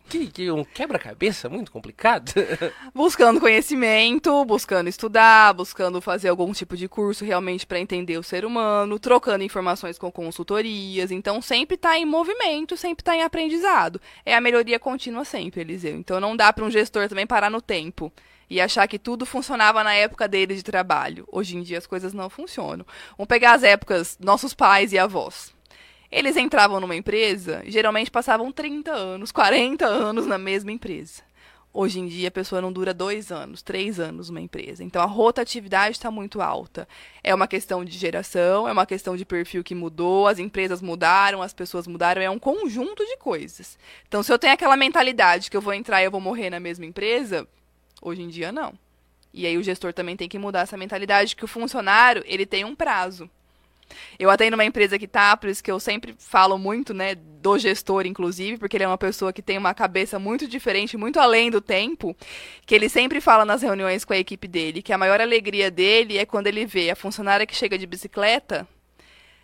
Que, 0.08 0.28
que 0.28 0.48
um 0.48 0.64
quebra-cabeça 0.64 1.48
muito 1.48 1.72
complicado. 1.72 2.32
Buscando 2.94 3.40
conhecimento, 3.40 4.44
buscando 4.44 4.88
estudar, 4.88 5.52
buscando 5.52 6.00
fazer 6.00 6.28
algum 6.28 6.52
tipo 6.52 6.76
de 6.76 6.86
curso 6.86 7.24
realmente 7.24 7.66
para 7.66 7.80
entender 7.80 8.16
o 8.16 8.22
ser 8.22 8.44
humano, 8.44 9.00
trocando 9.00 9.42
informações 9.42 9.98
com 9.98 10.12
consultorias. 10.12 11.10
Então, 11.10 11.42
sempre 11.42 11.74
está 11.74 11.98
em 11.98 12.04
movimento, 12.04 12.76
sempre 12.76 13.02
está 13.02 13.16
em 13.16 13.24
aprendizado. 13.24 14.00
É 14.24 14.36
a 14.36 14.40
melhoria 14.40 14.78
contínua 14.78 15.24
sempre, 15.24 15.62
Eliseu. 15.62 15.96
Então, 15.96 16.20
não 16.20 16.36
dá 16.36 16.52
para 16.52 16.64
um 16.64 16.70
gestor 16.70 17.08
também 17.08 17.26
parar 17.26 17.50
no 17.50 17.60
tempo 17.60 18.12
e 18.48 18.60
achar 18.60 18.86
que 18.86 18.98
tudo 18.98 19.26
funcionava 19.26 19.82
na 19.82 19.94
época 19.94 20.28
dele 20.28 20.54
de 20.54 20.62
trabalho. 20.62 21.26
Hoje 21.30 21.56
em 21.56 21.62
dia, 21.62 21.78
as 21.78 21.86
coisas 21.86 22.12
não 22.12 22.30
funcionam. 22.30 22.86
Vamos 23.16 23.28
pegar 23.28 23.52
as 23.52 23.62
épocas 23.62 24.16
nossos 24.20 24.54
pais 24.54 24.92
e 24.92 24.98
avós. 24.98 25.54
Eles 26.10 26.36
entravam 26.36 26.80
numa 26.80 26.94
empresa, 26.94 27.62
geralmente 27.66 28.10
passavam 28.10 28.52
30 28.52 28.92
anos, 28.92 29.32
40 29.32 29.84
anos 29.84 30.26
na 30.26 30.38
mesma 30.38 30.70
empresa. 30.70 31.22
Hoje 31.78 32.00
em 32.00 32.06
dia, 32.06 32.28
a 32.28 32.30
pessoa 32.30 32.62
não 32.62 32.72
dura 32.72 32.94
dois 32.94 33.30
anos, 33.30 33.60
três 33.60 34.00
anos 34.00 34.30
numa 34.30 34.40
empresa. 34.40 34.82
Então, 34.82 35.02
a 35.02 35.04
rotatividade 35.04 35.96
está 35.96 36.10
muito 36.10 36.40
alta. 36.40 36.88
É 37.22 37.34
uma 37.34 37.46
questão 37.46 37.84
de 37.84 37.98
geração, 37.98 38.66
é 38.66 38.72
uma 38.72 38.86
questão 38.86 39.14
de 39.14 39.26
perfil 39.26 39.62
que 39.62 39.74
mudou, 39.74 40.26
as 40.26 40.38
empresas 40.38 40.80
mudaram, 40.80 41.42
as 41.42 41.52
pessoas 41.52 41.86
mudaram, 41.86 42.22
é 42.22 42.30
um 42.30 42.38
conjunto 42.38 43.04
de 43.04 43.18
coisas. 43.18 43.78
Então, 44.08 44.22
se 44.22 44.32
eu 44.32 44.38
tenho 44.38 44.54
aquela 44.54 44.74
mentalidade 44.74 45.50
que 45.50 45.56
eu 45.56 45.60
vou 45.60 45.74
entrar 45.74 46.00
e 46.00 46.06
eu 46.06 46.10
vou 46.10 46.18
morrer 46.18 46.48
na 46.48 46.58
mesma 46.58 46.86
empresa, 46.86 47.46
hoje 48.00 48.22
em 48.22 48.28
dia 48.28 48.52
não. 48.52 48.74
E 49.32 49.46
aí 49.46 49.58
o 49.58 49.62
gestor 49.62 49.92
também 49.92 50.16
tem 50.16 50.28
que 50.28 50.38
mudar 50.38 50.60
essa 50.60 50.76
mentalidade 50.76 51.36
que 51.36 51.44
o 51.44 51.48
funcionário, 51.48 52.22
ele 52.26 52.46
tem 52.46 52.64
um 52.64 52.74
prazo. 52.74 53.28
Eu 54.18 54.30
atendo 54.30 54.56
uma 54.56 54.64
empresa 54.64 54.98
que 54.98 55.06
tá, 55.06 55.36
por 55.36 55.48
isso 55.48 55.62
que 55.62 55.70
eu 55.70 55.78
sempre 55.78 56.14
falo 56.18 56.58
muito, 56.58 56.92
né, 56.92 57.14
do 57.14 57.58
gestor, 57.58 58.06
inclusive, 58.06 58.58
porque 58.58 58.76
ele 58.76 58.84
é 58.84 58.88
uma 58.88 58.98
pessoa 58.98 59.32
que 59.32 59.42
tem 59.42 59.58
uma 59.58 59.74
cabeça 59.74 60.18
muito 60.18 60.48
diferente, 60.48 60.96
muito 60.96 61.20
além 61.20 61.50
do 61.50 61.60
tempo, 61.60 62.16
que 62.64 62.74
ele 62.74 62.88
sempre 62.88 63.20
fala 63.20 63.44
nas 63.44 63.62
reuniões 63.62 64.04
com 64.04 64.12
a 64.12 64.18
equipe 64.18 64.48
dele, 64.48 64.82
que 64.82 64.92
a 64.92 64.98
maior 64.98 65.20
alegria 65.20 65.70
dele 65.70 66.18
é 66.18 66.26
quando 66.26 66.46
ele 66.46 66.66
vê 66.66 66.90
a 66.90 66.96
funcionária 66.96 67.46
que 67.46 67.54
chega 67.54 67.78
de 67.78 67.86
bicicleta, 67.86 68.66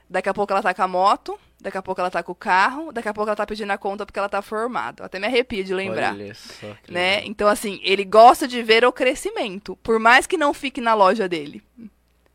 daqui 0.09 0.28
a 0.28 0.34
pouco 0.34 0.53
ela 0.53 0.62
tá 0.62 0.74
com 0.74 0.82
a 0.82 0.88
moto, 0.88 1.38
daqui 1.62 1.78
a 1.78 1.82
pouco 1.82 2.00
ela 2.00 2.10
tá 2.10 2.22
com 2.22 2.32
o 2.32 2.34
carro, 2.34 2.92
daqui 2.92 3.08
a 3.08 3.14
pouco 3.14 3.30
ela 3.30 3.36
tá 3.36 3.46
pedindo 3.46 3.70
a 3.70 3.78
conta 3.78 4.04
porque 4.04 4.18
ela 4.18 4.28
tá 4.28 4.42
formada. 4.42 5.04
Até 5.04 5.18
me 5.18 5.26
arrepio 5.26 5.62
de 5.64 5.72
lembrar 5.72 6.12
Olha 6.12 6.34
só 6.34 6.66
né? 6.88 7.16
legal. 7.16 7.30
Então, 7.30 7.48
assim, 7.48 7.80
ele 7.82 8.04
gosta 8.04 8.46
de 8.48 8.62
ver 8.62 8.84
o 8.84 8.92
crescimento, 8.92 9.76
por 9.82 9.98
mais 9.98 10.26
que 10.26 10.36
não 10.36 10.52
fique 10.52 10.80
na 10.80 10.92
loja 10.92 11.28
dele. 11.28 11.62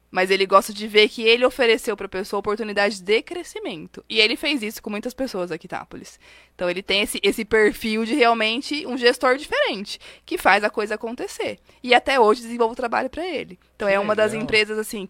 Mas 0.09 0.31
ele 0.31 0.45
gosta 0.45 0.73
de 0.73 0.87
ver 0.87 1.09
que 1.09 1.21
ele 1.21 1.45
ofereceu 1.45 1.95
para 1.97 2.05
a 2.05 2.09
pessoa 2.09 2.39
oportunidades 2.39 3.01
de 3.01 3.21
crescimento. 3.21 4.03
E 4.09 4.21
ele 4.21 4.37
fez 4.37 4.63
isso 4.63 4.81
com 4.81 4.89
muitas 4.89 5.13
pessoas 5.13 5.51
aqui 5.51 5.65
em 5.65 5.67
Itápolis. 5.67 6.17
Então 6.55 6.69
ele 6.69 6.81
tem 6.81 7.01
esse, 7.01 7.19
esse 7.21 7.43
perfil 7.43 8.05
de 8.05 8.15
realmente 8.15 8.87
um 8.87 8.97
gestor 8.97 9.35
diferente, 9.35 9.99
que 10.25 10.37
faz 10.37 10.63
a 10.63 10.69
coisa 10.69 10.95
acontecer. 10.95 11.59
E 11.83 11.93
até 11.93 12.17
hoje 12.17 12.41
desenvolve 12.41 12.71
o 12.71 12.75
trabalho 12.75 13.09
para 13.09 13.27
ele. 13.27 13.59
Então 13.75 13.89
Que 13.89 13.93
é 13.93 13.99
uma 13.99 14.15
das 14.15 14.31
legal. 14.31 14.43
empresas, 14.45 14.79
assim, 14.79 15.09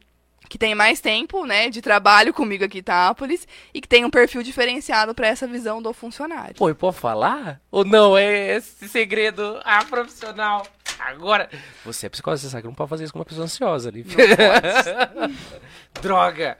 que 0.50 0.58
tem 0.58 0.74
mais 0.74 1.00
tempo, 1.00 1.46
né, 1.46 1.70
de 1.70 1.82
trabalho 1.82 2.34
comigo 2.34 2.64
aqui 2.64 2.78
em 2.78 2.80
Itápolis 2.80 3.48
e 3.74 3.82
que 3.82 3.88
tem 3.88 4.06
um 4.06 4.10
perfil 4.10 4.44
diferenciado 4.44 5.14
para 5.14 5.28
essa 5.28 5.48
visão 5.48 5.82
do 5.82 5.94
funcionário. 5.94 6.56
Pô, 6.56 6.70
e 6.70 6.74
pode 6.74 6.98
falar? 6.98 7.62
Ou 7.72 7.84
não? 7.84 8.18
É 8.18 8.56
esse 8.56 8.88
segredo 8.88 9.60
ah, 9.64 9.84
profissional. 9.86 10.66
Agora, 11.00 11.50
você 11.86 12.08
é 12.08 12.10
psicólogo, 12.10 12.42
você 12.42 12.50
sabe 12.50 12.64
que 12.64 12.68
não 12.68 12.76
pode 12.76 12.90
fazer 12.90 13.04
isso 13.04 13.14
com 13.14 13.20
uma 13.20 13.26
pessoa 13.26 13.46
ansiosa 13.46 13.90
ali. 13.90 14.06
Droga! 16.02 16.58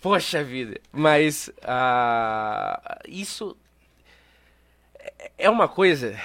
Poxa 0.00 0.44
vida. 0.44 0.80
Mas 0.92 1.48
uh, 1.48 3.00
isso 3.06 3.56
é 5.36 5.50
uma 5.50 5.68
coisa. 5.68 6.18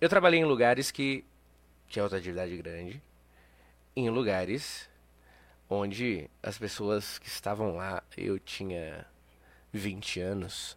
Eu 0.00 0.08
trabalhei 0.08 0.40
em 0.40 0.44
lugares 0.44 0.90
que 0.90 1.24
tinha 1.88 2.04
atividade 2.04 2.56
grande, 2.56 3.02
em 3.94 4.08
lugares 4.08 4.88
onde 5.72 6.30
as 6.42 6.58
pessoas 6.58 7.18
que 7.18 7.28
estavam 7.28 7.76
lá, 7.76 8.02
eu 8.16 8.38
tinha 8.38 9.06
20 9.72 10.20
anos, 10.20 10.76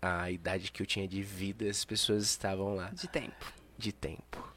a 0.00 0.30
idade 0.30 0.72
que 0.72 0.82
eu 0.82 0.86
tinha 0.86 1.06
de 1.06 1.22
vida, 1.22 1.68
as 1.68 1.84
pessoas 1.84 2.24
estavam 2.24 2.74
lá. 2.74 2.90
De 2.90 3.08
tempo. 3.08 3.52
De 3.76 3.92
tempo. 3.92 4.52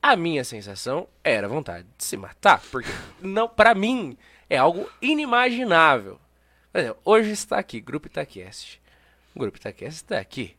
A 0.00 0.14
minha 0.14 0.44
sensação 0.44 1.08
era 1.24 1.48
vontade 1.48 1.86
de 1.98 2.04
se 2.04 2.16
matar, 2.16 2.60
porque 2.70 2.90
não, 3.20 3.48
para 3.48 3.74
mim 3.74 4.16
é 4.48 4.56
algo 4.56 4.88
inimaginável. 5.02 6.20
Por 6.72 6.80
exemplo, 6.80 7.00
hoje 7.04 7.30
está 7.30 7.58
aqui, 7.58 7.80
Grupo 7.80 8.06
Itaquest. 8.06 8.78
O 9.34 9.40
Grupo 9.40 9.58
Itaquest 9.58 9.96
está 9.96 10.18
aqui. 10.18 10.56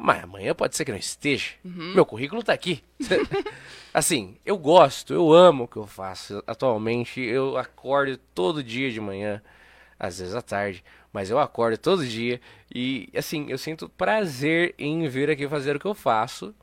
Mas 0.00 0.22
amanhã 0.22 0.54
pode 0.54 0.76
ser 0.76 0.84
que 0.84 0.92
não 0.92 0.98
esteja. 0.98 1.54
Uhum. 1.64 1.92
Meu 1.92 2.06
currículo 2.06 2.40
está 2.40 2.52
aqui. 2.52 2.84
assim, 3.92 4.36
eu 4.46 4.56
gosto, 4.56 5.12
eu 5.12 5.32
amo 5.32 5.64
o 5.64 5.68
que 5.68 5.76
eu 5.76 5.88
faço. 5.88 6.40
Atualmente, 6.46 7.20
eu 7.20 7.56
acordo 7.58 8.16
todo 8.32 8.62
dia 8.62 8.92
de 8.92 9.00
manhã, 9.00 9.42
às 9.98 10.20
vezes 10.20 10.36
à 10.36 10.40
tarde, 10.40 10.84
mas 11.12 11.30
eu 11.30 11.38
acordo 11.40 11.76
todo 11.76 12.06
dia 12.06 12.40
e, 12.72 13.08
assim, 13.12 13.46
eu 13.48 13.58
sinto 13.58 13.88
prazer 13.88 14.72
em 14.78 15.08
vir 15.08 15.30
aqui 15.30 15.48
fazer 15.48 15.74
o 15.74 15.80
que 15.80 15.86
eu 15.86 15.94
faço. 15.94 16.54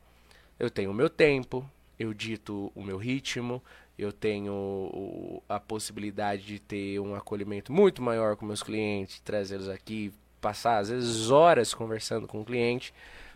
Eu 0.58 0.70
tenho 0.70 0.92
o 0.92 0.94
meu 0.94 1.10
tempo, 1.10 1.70
eu 2.00 2.14
dito 2.14 2.72
o 2.74 2.82
meu 2.82 2.96
ritmo, 2.96 3.62
eu 4.00 4.14
tenho 4.14 5.44
a 5.50 5.60
possibilidade 5.60 6.44
de 6.44 6.58
ter 6.58 7.02
um 7.02 7.14
acolhimento 7.14 7.74
muito 7.74 8.02
maior 8.02 8.38
com 8.38 8.46
meus 8.46 8.64
clientes, 8.64 9.20
trazê-los 9.20 9.68
aqui, 9.68 10.14
passar 10.40 10.78
às 10.78 10.88
vezes 10.88 11.32
horas 11.32 11.74
conversando 11.74 12.28
com 12.28 12.40
o 12.40 12.46
cliente 12.46 12.94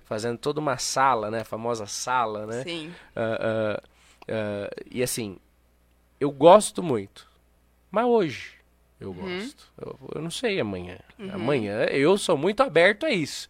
fazendo 0.09 0.39
toda 0.39 0.59
uma 0.59 0.79
sala, 0.79 1.29
né? 1.29 1.41
A 1.41 1.45
famosa 1.45 1.85
sala, 1.85 2.47
né? 2.47 2.63
Sim. 2.63 2.91
Uh, 3.15 3.77
uh, 3.77 3.77
uh, 3.77 4.85
e 4.89 5.03
assim, 5.03 5.37
eu 6.19 6.31
gosto 6.31 6.81
muito. 6.81 7.29
Mas 7.91 8.05
hoje 8.05 8.53
eu 8.99 9.11
uhum. 9.11 9.37
gosto. 9.37 9.71
Eu, 9.79 9.99
eu, 10.15 10.21
não 10.21 10.31
sei 10.31 10.59
amanhã. 10.59 10.97
Uhum. 11.19 11.31
Amanhã 11.31 11.83
eu 11.83 12.17
sou 12.17 12.35
muito 12.35 12.63
aberto 12.63 13.05
a 13.05 13.11
isso. 13.11 13.47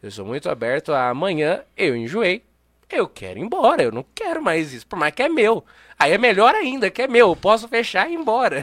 Eu 0.00 0.12
sou 0.12 0.24
muito 0.24 0.48
aberto 0.48 0.92
a 0.92 1.08
amanhã 1.08 1.64
eu 1.76 1.96
enjoei. 1.96 2.44
Eu 2.88 3.08
quero 3.08 3.40
ir 3.40 3.42
embora, 3.42 3.82
eu 3.82 3.90
não 3.90 4.06
quero 4.14 4.40
mais 4.40 4.72
isso, 4.72 4.86
por 4.86 4.96
mais 4.96 5.12
que 5.12 5.24
é 5.24 5.28
meu. 5.28 5.64
Aí 5.98 6.12
é 6.12 6.18
melhor 6.18 6.54
ainda, 6.54 6.88
que 6.88 7.02
é 7.02 7.08
meu, 7.08 7.30
eu 7.30 7.36
posso 7.36 7.66
fechar 7.66 8.08
e 8.08 8.12
ir 8.12 8.14
embora. 8.14 8.62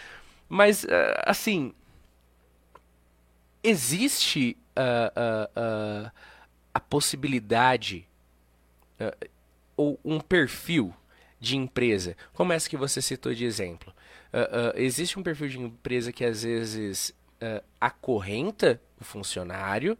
Mas, 0.46 0.84
assim, 1.24 1.72
existe 3.64 4.58
uh, 4.76 5.08
uh, 5.18 6.06
uh, 6.06 6.10
a 6.74 6.80
possibilidade 6.80 8.06
uh, 9.00 9.28
ou 9.76 9.98
um 10.04 10.20
perfil 10.20 10.94
de 11.40 11.56
empresa, 11.56 12.16
como 12.32 12.52
essa 12.52 12.68
que 12.68 12.76
você 12.76 13.02
citou 13.02 13.34
de 13.34 13.44
exemplo. 13.44 13.92
Uh, 14.32 14.76
uh, 14.76 14.78
existe 14.78 15.18
um 15.18 15.22
perfil 15.22 15.48
de 15.48 15.58
empresa 15.58 16.12
que 16.12 16.24
às 16.24 16.42
vezes 16.42 17.14
acorrenta 17.80 18.80
o 19.00 19.02
funcionário 19.02 19.98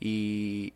e 0.00 0.72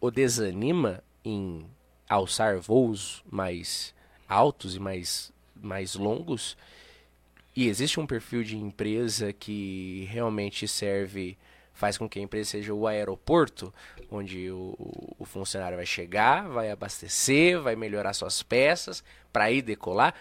o 0.00 0.08
desanima 0.08 1.02
em 1.24 1.66
alçar 2.08 2.60
voos 2.60 3.24
mais 3.28 3.92
altos 4.28 4.76
e 4.76 4.78
mais, 4.78 5.32
mais 5.60 5.96
longos. 5.96 6.56
E 7.56 7.66
existe 7.66 7.98
um 7.98 8.06
perfil 8.06 8.44
de 8.44 8.56
empresa 8.56 9.32
que 9.32 10.06
realmente 10.08 10.68
serve 10.68 11.36
faz 11.78 11.96
com 11.96 12.08
que 12.08 12.18
a 12.18 12.22
empresa 12.22 12.50
seja 12.50 12.74
o 12.74 12.88
aeroporto, 12.88 13.72
onde 14.10 14.50
o, 14.50 14.74
o 15.16 15.24
funcionário 15.24 15.76
vai 15.76 15.86
chegar, 15.86 16.48
vai 16.48 16.72
abastecer, 16.72 17.60
vai 17.60 17.76
melhorar 17.76 18.12
suas 18.14 18.42
peças 18.42 19.04
para 19.32 19.48
ir 19.52 19.62
decolar. 19.62 20.12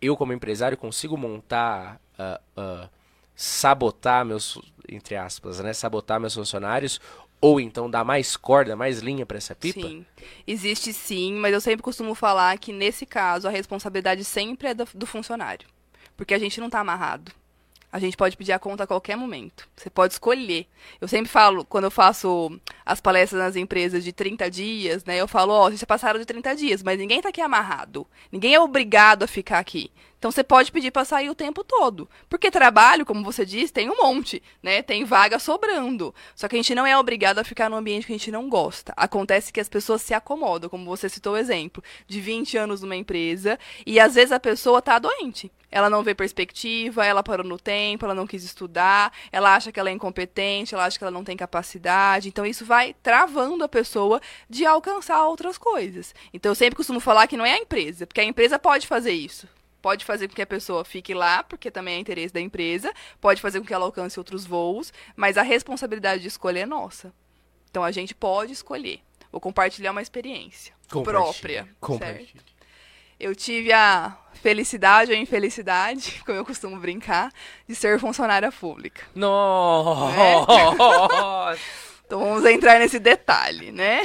Eu, 0.00 0.16
como 0.16 0.32
empresário, 0.32 0.76
consigo 0.78 1.14
montar, 1.18 2.00
uh, 2.18 2.40
uh, 2.58 2.88
sabotar 3.36 4.24
meus, 4.24 4.58
entre 4.88 5.14
aspas, 5.14 5.60
né, 5.60 5.74
sabotar 5.74 6.18
meus 6.18 6.34
funcionários 6.34 6.98
ou 7.42 7.60
então 7.60 7.90
dar 7.90 8.04
mais 8.04 8.34
corda, 8.34 8.74
mais 8.74 9.00
linha 9.00 9.26
para 9.26 9.36
essa 9.36 9.54
pipa? 9.54 9.86
Sim, 9.86 10.06
existe 10.46 10.94
sim, 10.94 11.34
mas 11.34 11.52
eu 11.52 11.60
sempre 11.60 11.82
costumo 11.82 12.14
falar 12.14 12.56
que 12.56 12.72
nesse 12.72 13.04
caso 13.04 13.46
a 13.46 13.50
responsabilidade 13.50 14.24
sempre 14.24 14.68
é 14.68 14.74
do, 14.74 14.88
do 14.94 15.06
funcionário, 15.06 15.68
porque 16.16 16.32
a 16.32 16.38
gente 16.38 16.58
não 16.58 16.68
está 16.68 16.80
amarrado. 16.80 17.32
A 17.92 17.98
gente 17.98 18.16
pode 18.16 18.38
pedir 18.38 18.52
a 18.52 18.58
conta 18.58 18.84
a 18.84 18.86
qualquer 18.86 19.16
momento. 19.16 19.68
Você 19.76 19.90
pode 19.90 20.14
escolher. 20.14 20.66
Eu 20.98 21.06
sempre 21.06 21.30
falo, 21.30 21.62
quando 21.62 21.84
eu 21.84 21.90
faço 21.90 22.58
as 22.86 23.02
palestras 23.02 23.42
nas 23.42 23.54
empresas 23.54 24.02
de 24.02 24.14
30 24.14 24.50
dias, 24.50 25.04
né? 25.04 25.20
Eu 25.20 25.28
falo, 25.28 25.52
ó, 25.52 25.66
oh, 25.66 25.68
vocês 25.68 25.84
passaram 25.84 26.18
de 26.18 26.24
30 26.24 26.56
dias, 26.56 26.82
mas 26.82 26.98
ninguém 26.98 27.18
está 27.18 27.28
aqui 27.28 27.42
amarrado. 27.42 28.06
Ninguém 28.32 28.54
é 28.54 28.60
obrigado 28.60 29.24
a 29.24 29.26
ficar 29.26 29.58
aqui. 29.58 29.92
Então 30.18 30.30
você 30.30 30.42
pode 30.42 30.72
pedir 30.72 30.90
para 30.90 31.04
sair 31.04 31.28
o 31.28 31.34
tempo 31.34 31.62
todo. 31.62 32.08
Porque 32.30 32.50
trabalho, 32.50 33.04
como 33.04 33.22
você 33.22 33.44
disse, 33.44 33.72
tem 33.72 33.90
um 33.90 33.96
monte, 33.96 34.42
né? 34.62 34.80
Tem 34.80 35.04
vaga 35.04 35.38
sobrando. 35.38 36.14
Só 36.34 36.48
que 36.48 36.56
a 36.56 36.58
gente 36.60 36.74
não 36.74 36.86
é 36.86 36.96
obrigado 36.96 37.40
a 37.40 37.44
ficar 37.44 37.68
no 37.68 37.76
ambiente 37.76 38.06
que 38.06 38.12
a 38.12 38.16
gente 38.16 38.30
não 38.30 38.48
gosta. 38.48 38.94
Acontece 38.96 39.52
que 39.52 39.60
as 39.60 39.68
pessoas 39.68 40.00
se 40.00 40.14
acomodam, 40.14 40.70
como 40.70 40.86
você 40.86 41.10
citou 41.10 41.34
o 41.34 41.36
exemplo, 41.36 41.82
de 42.06 42.20
20 42.20 42.56
anos 42.56 42.80
numa 42.80 42.96
empresa, 42.96 43.58
e 43.84 44.00
às 44.00 44.14
vezes 44.14 44.32
a 44.32 44.40
pessoa 44.40 44.80
tá 44.80 44.98
doente. 44.98 45.50
Ela 45.72 45.88
não 45.88 46.02
vê 46.02 46.14
perspectiva, 46.14 47.04
ela 47.04 47.22
parou 47.22 47.44
no 47.44 47.58
tempo, 47.58 48.04
ela 48.04 48.14
não 48.14 48.26
quis 48.26 48.44
estudar, 48.44 49.12
ela 49.32 49.54
acha 49.54 49.72
que 49.72 49.80
ela 49.80 49.88
é 49.88 49.92
incompetente, 49.92 50.74
ela 50.74 50.84
acha 50.84 50.98
que 50.98 51.02
ela 51.02 51.10
não 51.10 51.24
tem 51.24 51.36
capacidade. 51.36 52.28
Então 52.28 52.44
isso 52.44 52.64
vai 52.64 52.94
travando 53.02 53.64
a 53.64 53.68
pessoa 53.68 54.20
de 54.48 54.66
alcançar 54.66 55.24
outras 55.26 55.56
coisas. 55.56 56.14
Então 56.32 56.52
eu 56.52 56.54
sempre 56.54 56.76
costumo 56.76 57.00
falar 57.00 57.26
que 57.26 57.36
não 57.36 57.46
é 57.46 57.54
a 57.54 57.58
empresa, 57.58 58.06
porque 58.06 58.20
a 58.20 58.24
empresa 58.24 58.58
pode 58.58 58.86
fazer 58.86 59.12
isso 59.12 59.48
pode 59.82 60.04
fazer 60.04 60.28
com 60.28 60.34
que 60.34 60.42
a 60.42 60.46
pessoa 60.46 60.84
fique 60.84 61.12
lá, 61.12 61.42
porque 61.42 61.68
também 61.68 61.96
é 61.96 61.98
interesse 61.98 62.32
da 62.32 62.40
empresa, 62.40 62.94
pode 63.20 63.42
fazer 63.42 63.58
com 63.58 63.66
que 63.66 63.74
ela 63.74 63.84
alcance 63.84 64.16
outros 64.16 64.46
voos, 64.46 64.92
mas 65.16 65.36
a 65.36 65.42
responsabilidade 65.42 66.22
de 66.22 66.28
escolher 66.28 66.60
é 66.60 66.66
nossa. 66.66 67.12
Então 67.68 67.82
a 67.82 67.90
gente 67.90 68.14
pode 68.14 68.52
escolher. 68.52 69.00
Vou 69.32 69.40
compartilhar 69.40 69.90
uma 69.90 70.00
experiência 70.00 70.72
própria. 70.86 71.68
Certo? 71.98 72.44
Eu 73.18 73.34
tive 73.34 73.72
a 73.72 74.16
felicidade 74.42 75.12
ou 75.12 75.16
infelicidade, 75.16 76.20
como 76.26 76.36
eu 76.36 76.44
costumo 76.44 76.76
brincar, 76.78 77.32
de 77.66 77.74
ser 77.74 77.98
funcionária 77.98 78.50
pública. 78.50 79.02
Nossa! 79.14 80.16
Né? 81.52 81.58
então 82.04 82.20
vamos 82.20 82.44
entrar 82.44 82.78
nesse 82.78 82.98
detalhe, 82.98 83.70
né? 83.70 84.00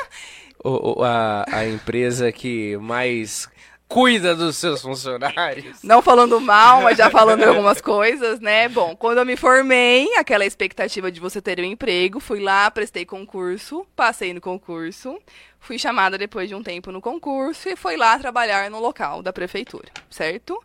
o, 0.62 1.02
a, 1.02 1.44
a 1.50 1.66
empresa 1.66 2.30
que 2.30 2.76
mais 2.76 3.48
cuida 3.90 4.36
dos 4.36 4.56
seus 4.56 4.80
funcionários. 4.80 5.82
Não 5.82 6.00
falando 6.00 6.40
mal, 6.40 6.82
mas 6.82 6.96
já 6.96 7.10
falando 7.10 7.42
algumas 7.42 7.80
coisas, 7.80 8.38
né? 8.38 8.68
Bom, 8.68 8.94
quando 8.94 9.18
eu 9.18 9.26
me 9.26 9.36
formei, 9.36 10.14
aquela 10.14 10.46
expectativa 10.46 11.10
de 11.10 11.18
você 11.18 11.42
ter 11.42 11.58
um 11.58 11.64
emprego, 11.64 12.20
fui 12.20 12.38
lá, 12.38 12.70
prestei 12.70 13.04
concurso, 13.04 13.84
passei 13.96 14.32
no 14.32 14.40
concurso, 14.40 15.18
fui 15.58 15.76
chamada 15.76 16.16
depois 16.16 16.48
de 16.48 16.54
um 16.54 16.62
tempo 16.62 16.92
no 16.92 17.00
concurso 17.00 17.68
e 17.68 17.74
fui 17.74 17.96
lá 17.96 18.16
trabalhar 18.16 18.70
no 18.70 18.78
local 18.78 19.22
da 19.22 19.32
prefeitura, 19.32 19.88
certo? 20.08 20.62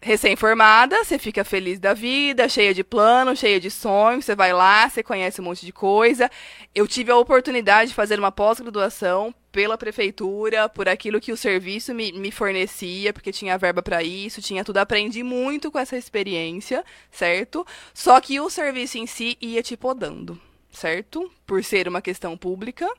recém-formada, 0.00 1.04
você 1.04 1.18
fica 1.18 1.44
feliz 1.44 1.78
da 1.78 1.92
vida, 1.92 2.48
cheia 2.48 2.72
de 2.72 2.82
planos, 2.82 3.38
cheia 3.38 3.60
de 3.60 3.70
sonhos, 3.70 4.24
você 4.24 4.34
vai 4.34 4.50
lá, 4.50 4.88
você 4.88 5.02
conhece 5.02 5.42
um 5.42 5.44
monte 5.44 5.64
de 5.64 5.72
coisa. 5.72 6.30
Eu 6.74 6.88
tive 6.88 7.10
a 7.10 7.16
oportunidade 7.16 7.90
de 7.90 7.94
fazer 7.94 8.18
uma 8.18 8.32
pós-graduação 8.32 9.34
pela 9.54 9.78
prefeitura, 9.78 10.68
por 10.68 10.88
aquilo 10.88 11.20
que 11.20 11.30
o 11.30 11.36
serviço 11.36 11.94
me, 11.94 12.10
me 12.10 12.32
fornecia, 12.32 13.12
porque 13.12 13.30
tinha 13.30 13.56
verba 13.56 13.80
para 13.80 14.02
isso, 14.02 14.42
tinha 14.42 14.64
tudo. 14.64 14.78
Aprendi 14.78 15.22
muito 15.22 15.70
com 15.70 15.78
essa 15.78 15.96
experiência, 15.96 16.84
certo? 17.08 17.64
Só 17.94 18.20
que 18.20 18.40
o 18.40 18.50
serviço 18.50 18.98
em 18.98 19.06
si 19.06 19.38
ia 19.40 19.62
te 19.62 19.76
podando, 19.76 20.36
certo? 20.72 21.30
Por 21.46 21.62
ser 21.62 21.86
uma 21.86 22.02
questão 22.02 22.36
pública, 22.36 22.92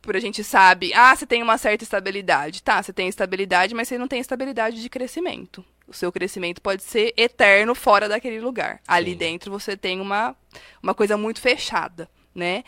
por 0.00 0.14
a 0.14 0.20
gente 0.20 0.44
sabe, 0.44 0.94
ah, 0.94 1.14
você 1.14 1.26
tem 1.26 1.42
uma 1.42 1.58
certa 1.58 1.82
estabilidade. 1.82 2.62
Tá, 2.62 2.80
você 2.80 2.92
tem 2.92 3.08
estabilidade, 3.08 3.74
mas 3.74 3.88
você 3.88 3.98
não 3.98 4.06
tem 4.06 4.20
estabilidade 4.20 4.80
de 4.80 4.88
crescimento. 4.88 5.64
O 5.88 5.92
seu 5.92 6.12
crescimento 6.12 6.62
pode 6.62 6.84
ser 6.84 7.14
eterno 7.16 7.74
fora 7.74 8.08
daquele 8.08 8.40
lugar. 8.40 8.80
Ali 8.86 9.10
Sim. 9.10 9.18
dentro 9.18 9.50
você 9.50 9.76
tem 9.76 10.00
uma, 10.00 10.36
uma 10.80 10.94
coisa 10.94 11.16
muito 11.16 11.40
fechada, 11.40 12.08
né? 12.32 12.62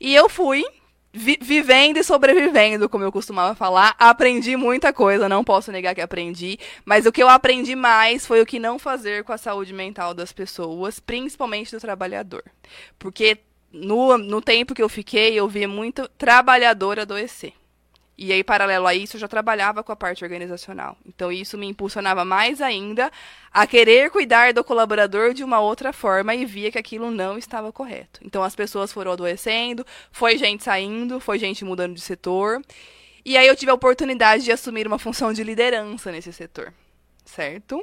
E 0.00 0.14
eu 0.14 0.30
fui 0.30 0.64
vi 1.12 1.38
vivendo 1.40 1.96
e 1.96 2.04
sobrevivendo, 2.04 2.88
como 2.88 3.04
eu 3.04 3.12
costumava 3.12 3.54
falar, 3.54 3.94
aprendi 3.98 4.56
muita 4.56 4.92
coisa, 4.92 5.28
não 5.28 5.42
posso 5.42 5.72
negar 5.72 5.94
que 5.94 6.00
aprendi, 6.00 6.58
mas 6.84 7.06
o 7.06 7.12
que 7.12 7.22
eu 7.22 7.28
aprendi 7.28 7.74
mais 7.74 8.26
foi 8.26 8.40
o 8.40 8.46
que 8.46 8.58
não 8.58 8.78
fazer 8.78 9.24
com 9.24 9.32
a 9.32 9.38
saúde 9.38 9.72
mental 9.72 10.14
das 10.14 10.32
pessoas, 10.32 11.00
principalmente 11.00 11.72
do 11.72 11.80
trabalhador. 11.80 12.44
Porque 12.98 13.38
no, 13.72 14.16
no 14.18 14.40
tempo 14.40 14.74
que 14.74 14.82
eu 14.82 14.88
fiquei, 14.88 15.34
eu 15.34 15.48
vi 15.48 15.66
muito 15.66 16.08
trabalhador 16.16 16.98
adoecer. 16.98 17.52
E 18.22 18.34
aí, 18.34 18.44
paralelo 18.44 18.86
a 18.86 18.94
isso, 18.94 19.16
eu 19.16 19.20
já 19.20 19.26
trabalhava 19.26 19.82
com 19.82 19.92
a 19.92 19.96
parte 19.96 20.22
organizacional. 20.22 20.94
Então, 21.06 21.32
isso 21.32 21.56
me 21.56 21.66
impulsionava 21.66 22.22
mais 22.22 22.60
ainda 22.60 23.10
a 23.50 23.66
querer 23.66 24.10
cuidar 24.10 24.52
do 24.52 24.62
colaborador 24.62 25.32
de 25.32 25.42
uma 25.42 25.58
outra 25.58 25.90
forma 25.90 26.34
e 26.34 26.44
via 26.44 26.70
que 26.70 26.76
aquilo 26.76 27.10
não 27.10 27.38
estava 27.38 27.72
correto. 27.72 28.20
Então, 28.22 28.44
as 28.44 28.54
pessoas 28.54 28.92
foram 28.92 29.12
adoecendo, 29.12 29.86
foi 30.12 30.36
gente 30.36 30.62
saindo, 30.62 31.18
foi 31.18 31.38
gente 31.38 31.64
mudando 31.64 31.94
de 31.94 32.02
setor. 32.02 32.60
E 33.24 33.38
aí, 33.38 33.46
eu 33.46 33.56
tive 33.56 33.70
a 33.70 33.74
oportunidade 33.74 34.44
de 34.44 34.52
assumir 34.52 34.86
uma 34.86 34.98
função 34.98 35.32
de 35.32 35.42
liderança 35.42 36.12
nesse 36.12 36.30
setor, 36.30 36.74
certo? 37.24 37.82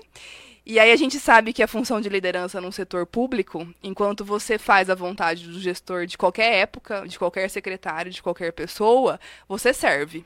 E 0.69 0.79
aí 0.79 0.91
a 0.91 0.97
gente 0.97 1.17
sabe 1.17 1.53
que 1.53 1.63
a 1.63 1.67
função 1.67 2.01
de 2.01 2.09
liderança 2.09 2.59
num 2.59 2.73
setor 2.73 3.05
público, 3.05 3.65
enquanto 3.81 4.25
você 4.25 4.57
faz 4.57 4.89
a 4.89 4.95
vontade 4.95 5.47
do 5.47 5.61
gestor 5.61 6.05
de 6.05 6.17
qualquer 6.17 6.55
época, 6.55 7.07
de 7.07 7.17
qualquer 7.17 7.49
secretário, 7.49 8.11
de 8.11 8.21
qualquer 8.21 8.51
pessoa, 8.51 9.17
você 9.47 9.73
serve. 9.73 10.25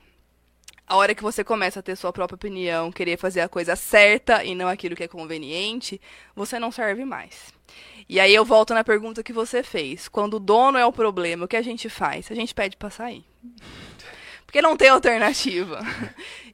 A 0.87 0.95
hora 0.95 1.13
que 1.13 1.21
você 1.21 1.43
começa 1.43 1.79
a 1.79 1.83
ter 1.83 1.95
sua 1.95 2.11
própria 2.11 2.37
opinião, 2.37 2.91
querer 2.91 3.17
fazer 3.17 3.41
a 3.41 3.47
coisa 3.47 3.75
certa 3.75 4.43
e 4.43 4.55
não 4.55 4.67
aquilo 4.67 4.95
que 4.95 5.03
é 5.03 5.07
conveniente, 5.07 6.01
você 6.35 6.57
não 6.57 6.71
serve 6.71 7.05
mais. 7.05 7.53
E 8.09 8.19
aí 8.19 8.33
eu 8.33 8.43
volto 8.43 8.73
na 8.73 8.83
pergunta 8.83 9.21
que 9.21 9.31
você 9.31 9.61
fez. 9.61 10.07
Quando 10.07 10.37
o 10.37 10.39
dono 10.39 10.79
é 10.79 10.85
o 10.87 10.91
problema, 10.91 11.45
o 11.45 11.47
que 11.47 11.55
a 11.55 11.61
gente 11.61 11.87
faz? 11.87 12.31
A 12.31 12.33
gente 12.33 12.55
pede 12.55 12.75
para 12.77 12.89
sair. 12.89 13.23
Porque 14.51 14.59
não 14.59 14.75
tem 14.75 14.89
alternativa. 14.89 15.79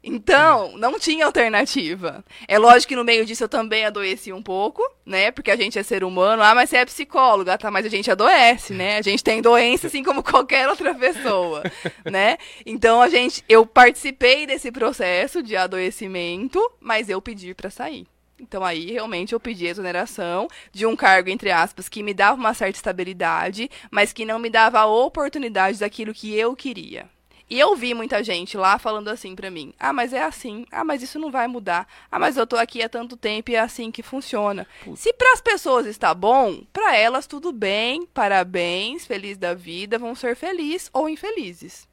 Então, 0.09 0.77
não 0.77 0.97
tinha 0.97 1.25
alternativa. 1.25 2.23
É 2.47 2.57
lógico 2.57 2.89
que 2.89 2.95
no 2.95 3.03
meio 3.03 3.25
disso 3.25 3.43
eu 3.43 3.49
também 3.49 3.85
adoeci 3.85 4.31
um 4.31 4.41
pouco, 4.41 4.81
né? 5.05 5.31
Porque 5.31 5.51
a 5.51 5.55
gente 5.57 5.77
é 5.77 5.83
ser 5.83 6.01
humano. 6.01 6.41
Ah, 6.41 6.55
mas 6.55 6.69
você 6.69 6.77
é 6.77 6.85
psicóloga, 6.85 7.57
tá? 7.57 7.69
Mas 7.69 7.85
a 7.85 7.89
gente 7.89 8.09
adoece, 8.09 8.73
né? 8.73 8.97
A 8.97 9.01
gente 9.01 9.21
tem 9.21 9.41
doença 9.41 9.87
assim 9.87 10.03
como 10.03 10.23
qualquer 10.23 10.69
outra 10.69 10.95
pessoa, 10.95 11.61
né? 12.09 12.37
Então 12.65 13.01
a 13.01 13.09
gente, 13.09 13.43
eu 13.49 13.65
participei 13.65 14.47
desse 14.47 14.71
processo 14.71 15.43
de 15.43 15.57
adoecimento, 15.57 16.59
mas 16.79 17.09
eu 17.09 17.21
pedi 17.21 17.53
para 17.53 17.69
sair. 17.69 18.07
Então 18.39 18.63
aí 18.63 18.91
realmente 18.91 19.33
eu 19.33 19.39
pedi 19.41 19.67
exoneração 19.67 20.47
de 20.71 20.85
um 20.85 20.95
cargo 20.95 21.29
entre 21.29 21.51
aspas 21.51 21.89
que 21.89 22.01
me 22.01 22.13
dava 22.13 22.39
uma 22.39 22.53
certa 22.53 22.77
estabilidade, 22.77 23.69
mas 23.91 24.13
que 24.13 24.23
não 24.23 24.39
me 24.39 24.49
dava 24.49 24.79
a 24.79 24.85
oportunidade 24.85 25.79
daquilo 25.79 26.13
que 26.13 26.33
eu 26.33 26.55
queria. 26.55 27.09
E 27.49 27.57
eu 27.59 27.75
vi 27.75 27.93
muita 27.93 28.21
gente 28.23 28.57
lá 28.57 28.77
falando 28.77 29.07
assim 29.07 29.35
pra 29.35 29.49
mim: 29.49 29.73
ah, 29.79 29.93
mas 29.93 30.11
é 30.11 30.23
assim, 30.23 30.65
ah, 30.71 30.83
mas 30.83 31.01
isso 31.01 31.17
não 31.17 31.31
vai 31.31 31.47
mudar, 31.47 31.87
ah, 32.11 32.19
mas 32.19 32.35
eu 32.35 32.45
tô 32.45 32.57
aqui 32.57 32.81
há 32.81 32.89
tanto 32.89 33.15
tempo 33.15 33.51
e 33.51 33.55
é 33.55 33.59
assim 33.59 33.89
que 33.89 34.03
funciona. 34.03 34.67
Putz. 34.83 34.99
Se 34.99 35.13
para 35.13 35.33
as 35.33 35.41
pessoas 35.41 35.85
está 35.85 36.13
bom, 36.13 36.61
para 36.73 36.95
elas 36.95 37.25
tudo 37.25 37.51
bem, 37.53 38.05
parabéns, 38.07 39.05
feliz 39.05 39.37
da 39.37 39.53
vida, 39.53 39.97
vão 39.97 40.13
ser 40.13 40.35
felizes 40.35 40.89
ou 40.91 41.07
infelizes. 41.07 41.87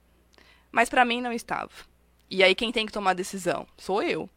Mas 0.72 0.88
para 0.88 1.04
mim 1.04 1.20
não 1.20 1.32
estava. 1.32 1.70
E 2.28 2.42
aí 2.42 2.54
quem 2.54 2.72
tem 2.72 2.84
que 2.84 2.92
tomar 2.92 3.10
a 3.10 3.14
decisão? 3.14 3.66
Sou 3.76 4.02
eu. 4.02 4.28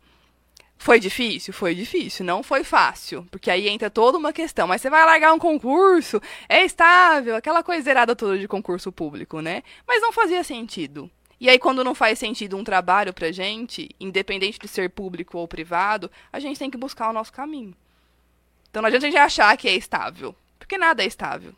Foi 0.78 0.99
difícil? 0.99 1.54
Foi 1.54 1.74
difícil. 1.74 2.26
Não 2.26 2.44
foi 2.44 2.64
fácil. 2.64 3.28
Porque 3.32 3.49
aí 3.49 3.68
entra 3.68 3.90
toda 3.90 4.18
uma 4.18 4.32
questão. 4.32 4.68
Mas 4.68 4.82
você 4.82 4.90
vai 4.90 5.04
largar 5.06 5.34
um 5.34 5.40
concurso, 5.40 6.22
é 6.48 6.64
estável, 6.64 7.36
aquela 7.36 7.64
coisa 7.64 7.90
errada 7.90 8.16
toda 8.16 8.38
de 8.38 8.48
concurso 8.48 8.91
público, 8.91 9.41
né? 9.41 9.64
Mas 9.88 10.02
não 10.02 10.14
fazia 10.14 10.44
sentido. 10.44 11.10
E 11.40 11.49
aí, 11.49 11.60
quando 11.60 11.84
não 11.84 11.94
faz 11.94 12.18
sentido 12.18 12.58
um 12.58 12.64
trabalho 12.64 13.14
pra 13.14 13.32
gente, 13.32 13.90
independente 13.99 14.58
de 14.58 14.68
ser 14.68 14.90
público 14.90 15.38
ou 15.38 15.48
privado, 15.48 16.10
a 16.34 16.40
gente 16.40 16.58
tem 16.58 16.70
que 16.70 16.78
buscar 16.78 17.10
o 17.10 17.14
nosso 17.14 17.32
caminho. 17.32 17.76
Então 18.70 18.82
não 18.82 18.88
adianta 18.88 19.06
a 19.06 19.10
gente 19.10 19.20
achar 19.20 19.56
que 19.56 19.68
é 19.68 19.76
estável. 19.76 20.36
Porque 20.58 20.78
nada 20.78 21.04
é 21.04 21.06
estável. 21.06 21.54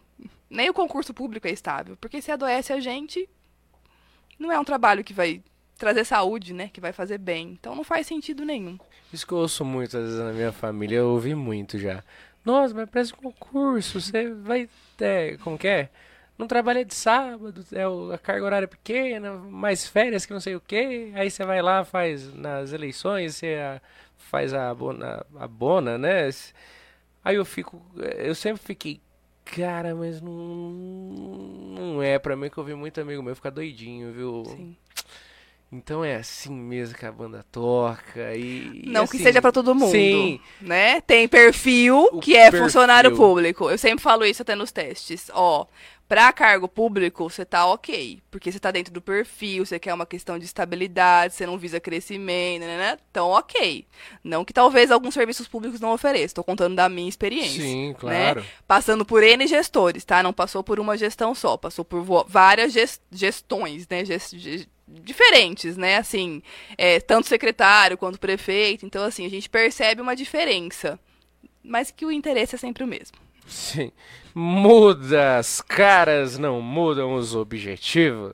Nem 0.49 0.69
o 0.69 0.73
concurso 0.73 1.13
público 1.13 1.47
é 1.47 1.51
estável. 1.51 1.95
Porque 1.99 2.21
se 2.21 2.31
adoece 2.31 2.73
a 2.73 2.79
gente, 2.79 3.29
não 4.37 4.51
é 4.51 4.59
um 4.59 4.65
trabalho 4.65 5.03
que 5.03 5.13
vai 5.13 5.41
trazer 5.79 6.03
saúde, 6.05 6.53
né? 6.53 6.69
Que 6.71 6.81
vai 6.81 6.91
fazer 6.91 7.17
bem. 7.17 7.57
Então 7.59 7.75
não 7.75 7.83
faz 7.83 8.05
sentido 8.05 8.45
nenhum. 8.45 8.77
Isso 9.11 9.25
que 9.25 9.31
eu 9.31 9.39
ouço 9.39 9.65
muito, 9.65 9.97
às 9.97 10.03
vezes, 10.03 10.19
na 10.19 10.31
minha 10.31 10.51
família, 10.51 10.97
eu 10.97 11.09
ouvi 11.09 11.33
muito 11.33 11.79
já. 11.79 12.03
Nossa, 12.45 12.73
mas 12.73 12.89
parece 12.89 13.13
um 13.13 13.17
concurso, 13.17 13.99
você 13.99 14.31
vai. 14.31 14.69
É, 14.99 15.37
como 15.37 15.57
que 15.57 15.67
é? 15.67 15.89
Não 16.37 16.47
trabalha 16.47 16.85
de 16.85 16.95
sábado, 16.95 17.65
é 17.73 18.13
a 18.13 18.17
carga 18.17 18.45
horária 18.45 18.63
é 18.63 18.67
pequena, 18.67 19.33
mais 19.33 19.85
férias 19.85 20.25
que 20.25 20.31
não 20.31 20.39
sei 20.39 20.55
o 20.55 20.61
que. 20.61 21.11
Aí 21.13 21.29
você 21.29 21.43
vai 21.43 21.61
lá, 21.61 21.83
faz 21.83 22.33
nas 22.33 22.71
eleições, 22.71 23.35
você 23.35 23.57
faz 24.17 24.53
a 24.53 24.73
bona, 24.73 25.25
a 25.37 25.47
bona, 25.47 25.97
né? 25.97 26.29
Aí 27.23 27.35
eu 27.35 27.43
fico. 27.43 27.81
Eu 28.17 28.33
sempre 28.35 28.61
fiquei. 28.63 29.01
Cara, 29.43 29.95
mas 29.95 30.21
não, 30.21 30.31
não 30.71 32.03
é 32.03 32.19
pra 32.19 32.35
mim 32.35 32.49
que 32.49 32.57
eu 32.57 32.63
vi 32.63 32.75
muito 32.75 33.01
amigo 33.01 33.23
meu 33.23 33.35
ficar 33.35 33.49
doidinho, 33.49 34.13
viu? 34.13 34.43
Sim. 34.45 34.77
Então 35.71 36.03
é 36.03 36.15
assim 36.15 36.51
mesmo 36.51 36.97
que 36.97 37.05
a 37.05 37.11
banda 37.11 37.45
toca 37.51 38.35
e 38.35 38.81
não 38.87 39.03
assim, 39.03 39.17
que 39.17 39.23
seja 39.23 39.39
para 39.39 39.51
todo 39.51 39.75
mundo, 39.75 39.91
sim. 39.91 40.41
né? 40.59 40.99
Tem 41.01 41.27
perfil 41.27 42.09
o 42.11 42.19
que 42.19 42.35
é 42.35 42.49
perfil. 42.49 42.63
funcionário 42.63 43.15
público. 43.15 43.69
Eu 43.69 43.77
sempre 43.77 44.01
falo 44.01 44.25
isso 44.25 44.41
até 44.41 44.55
nos 44.55 44.71
testes. 44.71 45.29
Ó, 45.31 45.67
para 46.07 46.33
cargo 46.33 46.67
público 46.67 47.29
você 47.29 47.45
tá 47.45 47.67
ok, 47.67 48.19
porque 48.31 48.51
você 48.51 48.59
tá 48.59 48.71
dentro 48.71 48.91
do 48.91 48.99
perfil, 48.99 49.63
você 49.63 49.77
quer 49.77 49.93
uma 49.93 50.07
questão 50.07 50.39
de 50.39 50.45
estabilidade, 50.45 51.35
você 51.35 51.45
não 51.45 51.55
visa 51.55 51.79
crescimento, 51.79 52.61
né? 52.61 52.75
né? 52.75 52.97
Então 53.11 53.27
ok. 53.27 53.85
Não 54.23 54.43
que 54.43 54.51
talvez 54.51 54.89
alguns 54.89 55.13
serviços 55.13 55.47
públicos 55.47 55.79
não 55.79 55.93
ofereçam. 55.93 56.25
Estou 56.25 56.43
contando 56.43 56.75
da 56.75 56.89
minha 56.89 57.07
experiência. 57.07 57.61
Sim, 57.61 57.89
né? 57.89 57.93
claro. 57.93 58.41
Né? 58.41 58.47
Passando 58.67 59.05
por 59.05 59.21
N 59.21 59.45
gestores, 59.45 60.03
tá? 60.03 60.23
Não 60.23 60.33
passou 60.33 60.63
por 60.63 60.79
uma 60.79 60.97
gestão 60.97 61.35
só, 61.35 61.55
passou 61.57 61.85
por 61.85 62.03
várias 62.27 62.73
gestões, 63.11 63.87
né? 63.87 64.03
Gest 64.03 64.33
diferentes, 65.03 65.77
né? 65.77 65.97
Assim, 65.97 66.41
é, 66.77 66.99
tanto 66.99 67.27
secretário 67.27 67.97
quanto 67.97 68.19
prefeito. 68.19 68.85
Então, 68.85 69.03
assim, 69.03 69.25
a 69.25 69.29
gente 69.29 69.49
percebe 69.49 70.01
uma 70.01 70.15
diferença. 70.15 70.99
Mas 71.63 71.91
que 71.91 72.05
o 72.05 72.11
interesse 72.11 72.55
é 72.55 72.57
sempre 72.57 72.83
o 72.83 72.87
mesmo. 72.87 73.17
Sim. 73.45 73.91
Muda 74.33 75.37
as 75.37 75.61
caras, 75.61 76.37
não 76.37 76.61
mudam 76.61 77.15
os 77.15 77.35
objetivos. 77.35 78.33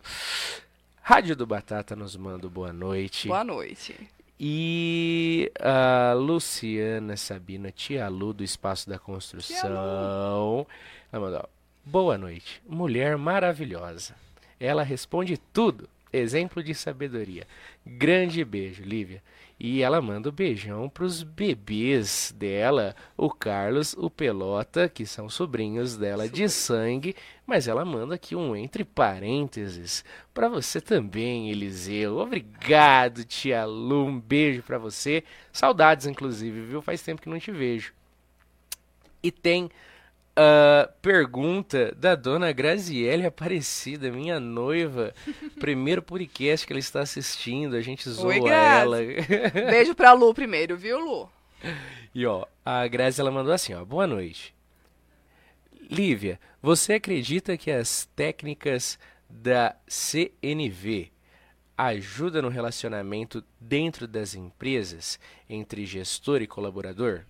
Rádio 1.02 1.36
do 1.36 1.46
Batata 1.46 1.96
nos 1.96 2.16
manda 2.16 2.50
boa 2.50 2.74
noite. 2.74 3.28
Boa 3.28 3.44
noite. 3.44 3.96
E 4.40 5.50
a 5.60 6.14
Luciana 6.14 7.16
Sabina, 7.16 7.72
tia 7.72 8.08
Lu 8.10 8.34
do 8.34 8.44
Espaço 8.44 8.90
da 8.90 9.00
Construção. 9.00 10.68
Ela 11.12 11.26
mandou: 11.26 11.50
Boa 11.86 12.18
noite, 12.18 12.62
mulher 12.68 13.18
maravilhosa. 13.18 14.16
Ela 14.60 14.84
responde 14.84 15.38
tudo 15.38 15.88
exemplo 16.16 16.64
de 16.64 16.74
sabedoria. 16.74 17.48
Grande 17.86 18.44
beijo, 18.44 18.84
Lívia. 18.84 19.22
E 19.58 19.82
ela 19.82 20.02
manda 20.02 20.30
um 20.30 20.34
beijão 20.34 20.90
pros 20.90 21.24
bebês 21.24 22.34
dela, 22.38 22.94
o 23.16 23.30
Carlos, 23.30 23.94
o 23.98 24.10
Pelota, 24.10 24.90
que 24.90 25.06
são 25.06 25.30
sobrinhos 25.30 25.96
dela 25.96 26.28
de 26.28 26.50
sangue, 26.50 27.16
mas 27.48 27.66
ela 27.66 27.86
manda 27.86 28.16
aqui 28.16 28.36
um 28.36 28.54
entre 28.54 28.84
parênteses 28.84 30.04
para 30.34 30.50
você 30.50 30.82
também, 30.82 31.50
Eliseu. 31.50 32.18
Obrigado, 32.18 33.24
tia 33.24 33.64
Lu, 33.64 34.06
um 34.08 34.20
beijo 34.20 34.62
para 34.62 34.78
você. 34.78 35.24
Saudades, 35.54 36.06
inclusive, 36.06 36.62
viu? 36.62 36.82
Faz 36.82 37.02
tempo 37.02 37.22
que 37.22 37.30
não 37.30 37.40
te 37.40 37.52
vejo. 37.52 37.94
E 39.24 39.32
tem 39.32 39.70
Uh, 40.38 40.92
pergunta 41.02 41.96
da 41.96 42.14
dona 42.14 42.52
Graziele 42.52 43.26
Aparecida, 43.26 44.12
minha 44.12 44.38
noiva. 44.38 45.14
Primeiro 45.60 46.02
podcast 46.02 46.68
que 46.68 46.74
ela 46.74 46.80
está 46.80 47.00
assistindo, 47.00 47.76
a 47.76 47.82
gente 47.82 48.10
zoa 48.10 48.34
Oi, 48.34 48.50
ela. 48.50 48.98
Beijo 49.72 49.96
pra 49.96 50.12
Lu 50.12 50.34
primeiro, 50.34 50.76
viu, 50.76 51.00
Lu? 51.00 51.30
E 52.14 52.26
ó, 52.26 52.46
a 52.66 52.86
Grazi 52.86 53.22
ela 53.22 53.32
mandou 53.32 53.54
assim, 53.54 53.74
ó, 53.74 53.86
boa 53.86 54.06
noite. 54.06 54.54
Lívia, 55.90 56.38
você 56.62 56.94
acredita 56.94 57.58
que 57.58 57.72
as 57.72 58.10
técnicas 58.16 59.00
da 59.30 59.76
CNV 59.88 61.12
ajudam 61.78 62.42
no 62.42 62.50
relacionamento 62.50 63.44
dentro 63.60 64.06
das 64.06 64.36
empresas 64.36 65.18
entre 65.50 65.86
gestor 65.86 66.42
e 66.42 66.48
colaborador? 66.48 67.22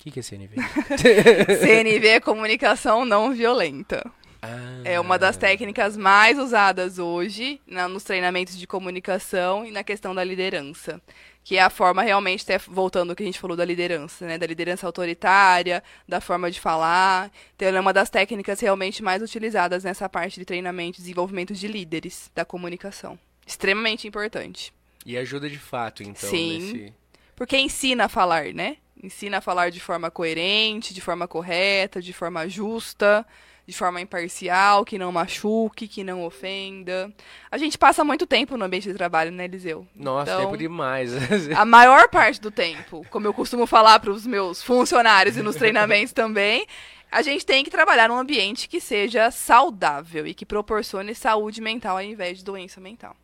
O 0.00 0.02
que, 0.02 0.10
que 0.10 0.20
é 0.20 0.22
CNV? 0.22 0.56
CNV 1.60 2.08
é 2.08 2.20
comunicação 2.20 3.04
não 3.04 3.32
violenta. 3.34 4.10
Ah, 4.42 4.80
É 4.84 4.98
uma 4.98 5.18
das 5.18 5.36
técnicas 5.36 5.94
mais 5.96 6.38
usadas 6.38 6.98
hoje 6.98 7.60
na- 7.66 7.86
nos 7.86 8.02
treinamentos 8.02 8.56
de 8.58 8.66
comunicação 8.66 9.66
e 9.66 9.70
na 9.70 9.84
questão 9.84 10.14
da 10.14 10.24
liderança. 10.24 11.00
Que 11.44 11.56
é 11.56 11.62
a 11.62 11.68
forma 11.70 12.02
realmente, 12.02 12.42
até 12.44 12.56
voltando 12.58 13.10
ao 13.10 13.16
que 13.16 13.22
a 13.22 13.26
gente 13.26 13.38
falou 13.38 13.56
da 13.56 13.64
liderança, 13.64 14.26
né? 14.26 14.38
Da 14.38 14.46
liderança 14.46 14.86
autoritária, 14.86 15.82
da 16.08 16.20
forma 16.20 16.50
de 16.50 16.58
falar. 16.60 17.30
Então, 17.56 17.66
ela 17.68 17.78
é 17.78 17.80
uma 17.80 17.92
das 17.92 18.08
técnicas 18.10 18.60
realmente 18.60 19.02
mais 19.02 19.22
utilizadas 19.22 19.84
nessa 19.84 20.08
parte 20.08 20.38
de 20.38 20.44
treinamento 20.46 20.98
e 20.98 21.02
desenvolvimento 21.02 21.52
de 21.54 21.66
líderes 21.66 22.30
da 22.34 22.44
comunicação. 22.44 23.18
Extremamente 23.46 24.06
importante. 24.06 24.72
E 25.04 25.16
ajuda 25.16 25.48
de 25.48 25.58
fato, 25.58 26.02
então, 26.02 26.28
Sim. 26.30 26.58
nesse... 26.58 26.94
Porque 27.34 27.56
ensina 27.58 28.04
a 28.04 28.08
falar, 28.08 28.52
né? 28.52 28.76
Ensina 29.02 29.38
a 29.38 29.40
falar 29.40 29.70
de 29.70 29.80
forma 29.80 30.10
coerente, 30.10 30.92
de 30.92 31.00
forma 31.00 31.26
correta, 31.26 32.02
de 32.02 32.12
forma 32.12 32.46
justa, 32.48 33.26
de 33.66 33.76
forma 33.76 34.00
imparcial, 34.00 34.84
que 34.84 34.98
não 34.98 35.10
machuque, 35.12 35.88
que 35.88 36.04
não 36.04 36.24
ofenda. 36.24 37.10
A 37.50 37.56
gente 37.56 37.78
passa 37.78 38.04
muito 38.04 38.26
tempo 38.26 38.56
no 38.56 38.64
ambiente 38.64 38.88
de 38.88 38.94
trabalho, 38.94 39.30
né, 39.30 39.44
Eliseu? 39.44 39.86
Nossa, 39.94 40.32
Então, 40.32 40.44
tempo 40.44 40.58
demais. 40.58 41.12
A 41.56 41.64
maior 41.64 42.08
parte 42.08 42.40
do 42.40 42.50
tempo, 42.50 43.06
como 43.10 43.26
eu 43.26 43.32
costumo 43.32 43.66
falar 43.66 44.00
para 44.00 44.10
os 44.10 44.26
meus 44.26 44.62
funcionários 44.62 45.36
e 45.36 45.42
nos 45.42 45.56
treinamentos 45.56 46.12
também, 46.12 46.66
a 47.10 47.22
gente 47.22 47.44
tem 47.46 47.64
que 47.64 47.70
trabalhar 47.70 48.08
num 48.08 48.18
ambiente 48.18 48.68
que 48.68 48.80
seja 48.80 49.30
saudável 49.30 50.26
e 50.26 50.34
que 50.34 50.44
proporcione 50.44 51.14
saúde 51.14 51.60
mental 51.60 51.96
ao 51.96 52.02
invés 52.02 52.38
de 52.38 52.44
doença 52.44 52.80
mental. 52.80 53.16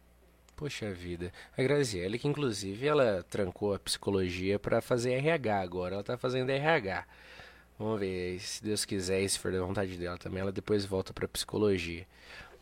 Poxa 0.56 0.90
vida. 0.90 1.30
A 1.56 1.62
Graziele, 1.62 2.18
que 2.18 2.26
inclusive 2.26 2.86
ela 2.86 3.24
trancou 3.28 3.74
a 3.74 3.78
psicologia 3.78 4.58
pra 4.58 4.80
fazer 4.80 5.12
RH 5.12 5.60
agora. 5.60 5.94
Ela 5.96 6.02
tá 6.04 6.16
fazendo 6.16 6.48
RH. 6.50 7.04
Vamos 7.78 8.00
ver, 8.00 8.40
se 8.40 8.64
Deus 8.64 8.86
quiser 8.86 9.20
e 9.20 9.28
se 9.28 9.38
for 9.38 9.52
da 9.52 9.60
vontade 9.60 9.98
dela 9.98 10.16
também, 10.16 10.40
ela 10.40 10.50
depois 10.50 10.86
volta 10.86 11.12
pra 11.12 11.28
psicologia. 11.28 12.06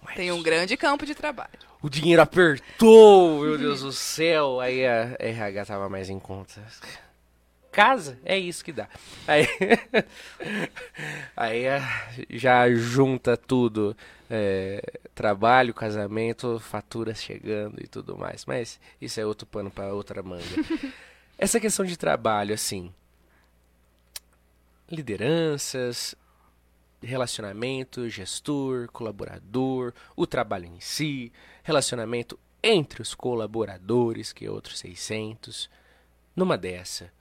Mas 0.03 0.17
Tem 0.17 0.33
um 0.33 0.43
grande 0.43 0.77
campo 0.77 1.07
de 1.07 1.15
trabalho. 1.15 1.51
o 1.81 1.89
dinheiro 1.89 2.21
apertou, 2.21 3.41
meu 3.41 3.57
Deus 3.57 3.81
do 3.83 3.93
céu. 3.93 4.59
Aí 4.61 4.85
a 4.85 5.15
RH 5.21 5.65
tava 5.67 5.89
mais 5.89 6.11
em 6.11 6.19
conta. 6.19 6.61
Casa, 7.75 8.17
é 8.25 8.39
isso 8.39 8.65
que 8.65 8.71
dá. 8.71 8.89
Aí, 9.27 9.49
aí 11.37 11.67
ah, 11.67 12.09
já 12.31 12.73
junta 12.73 13.37
tudo. 13.37 13.97
é, 14.31 15.01
trabalho, 15.13 15.75
casamento, 15.75 16.61
faturas 16.61 17.21
chegando 17.21 17.83
e 17.83 17.89
tudo 17.89 18.17
mais. 18.17 18.47
Mas 18.47 18.79
isso 19.01 19.21
é 19.21 19.27
outro 19.27 19.45
pano 19.45 19.73
para 19.73 19.93
outra 19.93 20.23
manga. 20.23 20.45
Essa 21.37 21.59
questão 21.59 21.85
de 21.85 21.97
trabalho, 21.97 22.55
assim. 22.55 22.95
Lideranças, 24.89 26.15
relacionamento, 27.03 28.09
gestor, 28.09 28.89
colaborador, 28.93 29.93
o 30.15 30.29
trabalho 30.29 30.67
em 30.67 30.79
si, 30.79 31.33
relacionamento 31.65 32.39
entre 32.63 33.03
os 33.03 33.17
colaboradores, 33.17 34.33
que 34.33 34.47
é 34.47 34.51
outros 34.51 34.79
600. 34.79 35.69
Numa 36.37 36.57
dessa, 36.57 37.13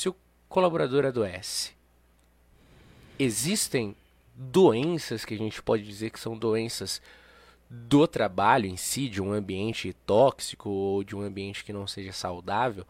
se 0.00 0.08
o 0.08 0.16
colaborador 0.48 1.04
adoece, 1.04 1.72
existem 3.18 3.94
doenças 4.34 5.26
que 5.26 5.34
a 5.34 5.36
gente 5.36 5.62
pode 5.62 5.82
dizer 5.82 6.08
que 6.08 6.18
são 6.18 6.38
doenças 6.38 7.02
do 7.68 8.08
trabalho 8.08 8.64
em 8.64 8.78
si, 8.78 9.10
de 9.10 9.20
um 9.20 9.30
ambiente 9.30 9.92
tóxico 10.06 10.70
ou 10.70 11.04
de 11.04 11.14
um 11.14 11.20
ambiente 11.20 11.62
que 11.62 11.72
não 11.72 11.86
seja 11.86 12.12
saudável, 12.12 12.86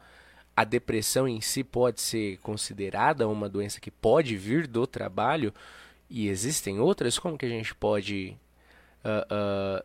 a 0.57 0.63
depressão 0.63 1.27
em 1.27 1.41
si 1.41 1.65
pode 1.65 2.01
ser 2.01 2.39
considerada 2.39 3.27
uma 3.27 3.49
doença 3.49 3.81
que 3.81 3.91
pode 3.91 4.37
vir 4.37 4.69
do 4.69 4.87
trabalho 4.87 5.53
e 6.09 6.29
existem 6.29 6.79
outras? 6.79 7.19
Como 7.19 7.37
que 7.37 7.47
a 7.47 7.49
gente 7.49 7.75
pode 7.75 8.37
ah, 9.03 9.27
ah, 9.29 9.85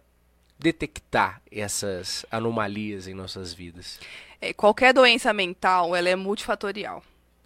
detectar 0.59 1.41
essas 1.51 2.23
anomalias 2.29 3.07
em 3.07 3.15
nossas 3.15 3.51
vidas? 3.51 3.99
É, 4.39 4.53
qualquer 4.53 4.93
doença 4.93 5.33
mental, 5.33 5.95
ela 5.95 6.07
é 6.07 6.15
multifatorial. 6.15 7.03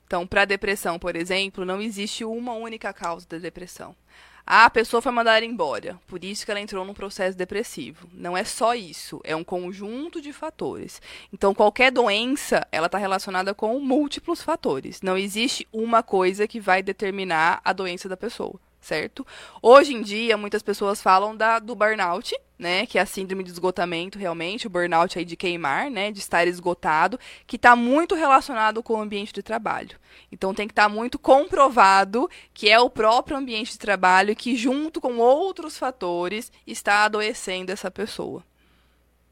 Então, 0.10 0.26
para 0.26 0.44
depressão, 0.44 0.98
por 0.98 1.16
exemplo, 1.16 1.64
não 1.64 1.80
existe 1.80 2.26
uma 2.26 2.54
única 2.54 2.92
causa 2.92 3.28
da 3.30 3.38
depressão. 3.38 3.96
A 4.44 4.68
pessoa 4.68 5.04
foi 5.04 5.12
mandada 5.12 5.46
embora, 5.46 6.00
por 6.08 6.24
isso 6.24 6.44
que 6.44 6.50
ela 6.50 6.60
entrou 6.60 6.84
num 6.84 6.96
processo 6.96 7.38
depressivo. 7.38 8.10
Não 8.12 8.36
é 8.36 8.44
só 8.44 8.74
isso, 8.74 9.22
é 9.24 9.36
um 9.36 9.44
conjunto 9.44 10.20
de 10.20 10.34
fatores. 10.34 11.00
Então, 11.32 11.54
qualquer 11.54 11.92
doença, 11.92 12.68
ela 12.72 12.88
está 12.88 12.98
relacionada 12.98 13.54
com 13.54 13.80
múltiplos 13.80 14.42
fatores. 14.42 15.04
Não 15.04 15.16
existe 15.16 15.68
uma 15.72 16.02
coisa 16.02 16.48
que 16.48 16.60
vai 16.60 16.82
determinar 16.82 17.62
a 17.64 17.72
doença 17.72 18.10
da 18.10 18.18
pessoa, 18.18 18.60
certo? 18.82 19.26
Hoje 19.62 19.94
em 19.94 20.02
dia, 20.02 20.38
muitas 20.38 20.64
pessoas 20.64 21.02
falam 21.02 21.36
da, 21.36 21.60
do 21.60 21.76
burnout, 21.76 22.36
né, 22.58 22.86
que 22.86 22.98
é 22.98 23.02
a 23.02 23.06
síndrome 23.06 23.44
de 23.44 23.52
esgotamento, 23.52 24.20
realmente, 24.20 24.68
o 24.68 24.70
burnout 24.70 25.18
aí 25.18 25.24
de 25.24 25.38
queimar, 25.38 25.90
né, 25.90 26.12
de 26.12 26.20
estar 26.20 26.46
esgotado, 26.46 27.18
que 27.48 27.56
está 27.56 27.76
muito 27.76 28.16
relacionado 28.16 28.84
com 28.84 28.94
o 28.94 29.02
ambiente 29.02 29.32
de 29.32 29.42
trabalho. 29.42 29.98
Então 30.32 30.54
tem 30.54 30.68
que 30.68 30.74
estar 30.74 30.90
muito 30.90 31.18
comprovado 31.18 32.30
que 32.54 32.70
é 32.70 32.80
o 32.80 32.90
próprio 32.90 33.38
ambiente 33.38 33.72
de 33.72 33.80
trabalho 33.80 34.36
que, 34.36 34.56
junto 34.56 35.00
com 35.00 35.18
outros 35.18 35.78
fatores, 35.78 36.52
está 36.68 37.06
adoecendo 37.06 37.72
essa 37.72 37.90
pessoa, 37.90 38.44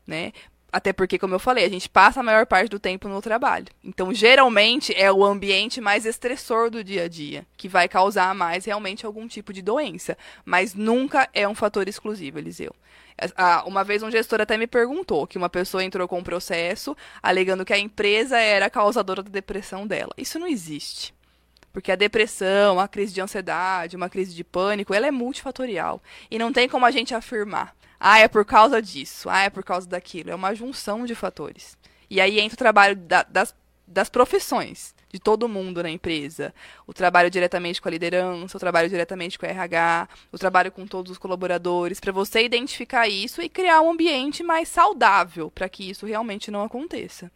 né? 0.05 0.31
Até 0.77 0.93
porque, 0.93 1.17
como 1.17 1.33
eu 1.33 1.39
falei, 1.39 1.65
a 1.65 1.69
gente 1.69 1.89
passa 1.89 2.19
a 2.19 2.23
maior 2.23 2.45
parte 2.45 2.69
do 2.69 2.77
tempo 2.79 3.07
no 3.07 3.19
trabalho. 3.19 3.65
Então, 3.83 4.13
geralmente, 4.13 4.93
é 4.95 5.11
o 5.11 5.25
ambiente 5.25 5.81
mais 5.81 6.05
estressor 6.05 6.69
do 6.69 6.83
dia 6.83 7.05
a 7.05 7.07
dia, 7.07 7.47
que 7.57 7.67
vai 7.67 7.87
causar 7.87 8.35
mais 8.35 8.63
realmente 8.63 9.03
algum 9.03 9.27
tipo 9.27 9.51
de 9.51 9.63
doença. 9.63 10.15
Mas 10.45 10.75
nunca 10.75 11.27
é 11.33 11.47
um 11.47 11.55
fator 11.55 11.87
exclusivo, 11.87 12.37
Eliseu. 12.37 12.75
Uma 13.65 13.83
vez 13.83 14.03
um 14.03 14.11
gestor 14.11 14.39
até 14.39 14.55
me 14.55 14.67
perguntou 14.67 15.25
que 15.25 15.39
uma 15.39 15.49
pessoa 15.49 15.83
entrou 15.83 16.07
com 16.07 16.19
um 16.19 16.23
processo 16.23 16.95
alegando 17.23 17.65
que 17.65 17.73
a 17.73 17.79
empresa 17.79 18.37
era 18.37 18.67
a 18.67 18.69
causadora 18.69 19.23
da 19.23 19.31
depressão 19.31 19.87
dela. 19.87 20.13
Isso 20.15 20.37
não 20.37 20.45
existe. 20.45 21.11
Porque 21.73 21.91
a 21.91 21.95
depressão, 21.95 22.79
a 22.79 22.87
crise 22.87 23.15
de 23.15 23.21
ansiedade, 23.21 23.95
uma 23.95 24.09
crise 24.09 24.35
de 24.35 24.43
pânico, 24.43 24.93
ela 24.93 25.07
é 25.07 25.11
multifatorial. 25.11 26.03
E 26.29 26.37
não 26.37 26.53
tem 26.53 26.69
como 26.69 26.85
a 26.85 26.91
gente 26.91 27.15
afirmar, 27.15 27.75
ah, 27.99 28.19
é 28.19 28.27
por 28.27 28.45
causa 28.45 28.81
disso, 28.81 29.29
ah, 29.29 29.41
é 29.41 29.49
por 29.49 29.63
causa 29.63 29.87
daquilo. 29.87 30.29
É 30.31 30.35
uma 30.35 30.53
junção 30.55 31.05
de 31.05 31.15
fatores. 31.15 31.77
E 32.09 32.21
aí 32.21 32.39
entra 32.39 32.55
o 32.55 32.57
trabalho 32.57 32.95
da- 32.95 33.23
das, 33.23 33.53
das 33.85 34.09
profissões, 34.09 34.95
de 35.11 35.19
todo 35.19 35.47
mundo 35.49 35.81
na 35.81 35.89
empresa. 35.89 36.53
O 36.85 36.93
trabalho 36.93 37.29
diretamente 37.29 37.81
com 37.81 37.87
a 37.87 37.91
liderança, 37.91 38.55
o 38.57 38.59
trabalho 38.59 38.89
diretamente 38.89 39.37
com 39.39 39.45
a 39.45 39.49
RH, 39.49 40.07
o 40.31 40.37
trabalho 40.37 40.71
com 40.71 40.85
todos 40.85 41.11
os 41.11 41.17
colaboradores, 41.17 41.99
para 41.99 42.11
você 42.11 42.43
identificar 42.43 43.07
isso 43.07 43.41
e 43.41 43.49
criar 43.49 43.81
um 43.81 43.91
ambiente 43.91 44.43
mais 44.43 44.67
saudável 44.69 45.49
para 45.51 45.67
que 45.69 45.89
isso 45.89 46.05
realmente 46.05 46.51
não 46.51 46.63
aconteça. 46.63 47.31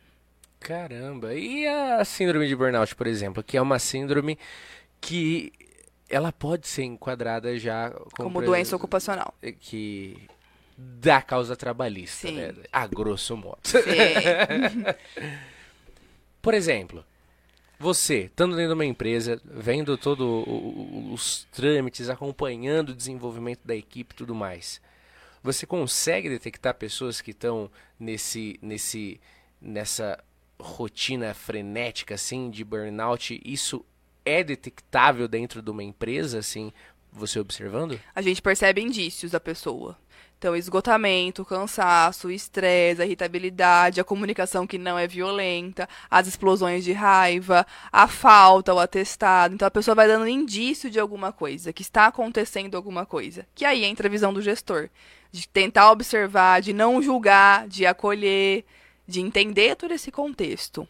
Caramba, 0.59 1.33
e 1.33 1.65
a 1.67 2.05
síndrome 2.05 2.47
de 2.47 2.55
burnout, 2.55 2.95
por 2.95 3.07
exemplo, 3.07 3.41
que 3.41 3.57
é 3.57 3.61
uma 3.61 3.79
síndrome 3.79 4.37
que 4.99 5.51
ela 6.07 6.31
pode 6.31 6.67
ser 6.67 6.83
enquadrada 6.83 7.57
já 7.57 7.89
como, 8.15 8.29
Como 8.31 8.41
doença 8.43 8.75
ocupacional. 8.75 9.33
que 9.59 10.17
da 11.01 11.21
causa 11.21 11.55
trabalhista, 11.55 12.27
Sim. 12.27 12.35
né? 12.35 12.53
A 12.71 12.87
grosso 12.87 13.37
modo. 13.37 13.59
Por 16.41 16.53
exemplo, 16.53 17.05
você, 17.79 18.25
estando 18.25 18.55
dentro 18.55 18.69
de 18.69 18.73
uma 18.75 18.85
empresa, 18.85 19.41
vendo 19.43 19.97
todos 19.97 20.45
os 21.11 21.47
trâmites, 21.51 22.09
acompanhando 22.09 22.89
o 22.89 22.95
desenvolvimento 22.95 23.61
da 23.65 23.75
equipe 23.75 24.13
e 24.13 24.17
tudo 24.17 24.35
mais, 24.35 24.81
você 25.43 25.65
consegue 25.65 26.29
detectar 26.29 26.75
pessoas 26.75 27.21
que 27.21 27.31
estão 27.31 27.69
nesse, 27.99 28.59
nesse, 28.61 29.19
nessa 29.59 30.23
rotina 30.59 31.33
frenética, 31.33 32.15
assim, 32.15 32.49
de 32.49 32.63
burnout? 32.63 33.41
Isso 33.43 33.83
é 34.23 34.43
detectável 34.43 35.27
dentro 35.27 35.61
de 35.61 35.71
uma 35.71 35.83
empresa, 35.83 36.39
assim, 36.39 36.71
você 37.11 37.39
observando? 37.39 37.99
a 38.13 38.21
gente 38.21 38.41
percebe 38.41 38.81
indícios 38.81 39.31
da 39.31 39.39
pessoa. 39.39 39.97
Então, 40.41 40.55
esgotamento, 40.55 41.45
cansaço, 41.45 42.31
estresse, 42.31 43.03
irritabilidade, 43.03 44.01
a 44.01 44.03
comunicação 44.03 44.65
que 44.65 44.79
não 44.79 44.97
é 44.97 45.05
violenta, 45.05 45.87
as 46.09 46.25
explosões 46.25 46.83
de 46.83 46.93
raiva, 46.93 47.63
a 47.91 48.07
falta, 48.07 48.73
o 48.73 48.79
atestado. 48.79 49.53
Então, 49.53 49.67
a 49.67 49.71
pessoa 49.71 49.93
vai 49.93 50.07
dando 50.07 50.27
indício 50.27 50.89
de 50.89 50.99
alguma 50.99 51.31
coisa, 51.31 51.71
que 51.71 51.83
está 51.83 52.07
acontecendo 52.07 52.73
alguma 52.73 53.05
coisa. 53.05 53.45
Que 53.53 53.63
aí 53.63 53.83
entra 53.83 54.07
a 54.07 54.09
visão 54.09 54.33
do 54.33 54.41
gestor, 54.41 54.89
de 55.31 55.47
tentar 55.47 55.91
observar, 55.91 56.59
de 56.59 56.73
não 56.73 57.03
julgar, 57.03 57.67
de 57.67 57.85
acolher, 57.85 58.65
de 59.07 59.21
entender 59.21 59.75
todo 59.75 59.93
esse 59.93 60.09
contexto. 60.09 60.87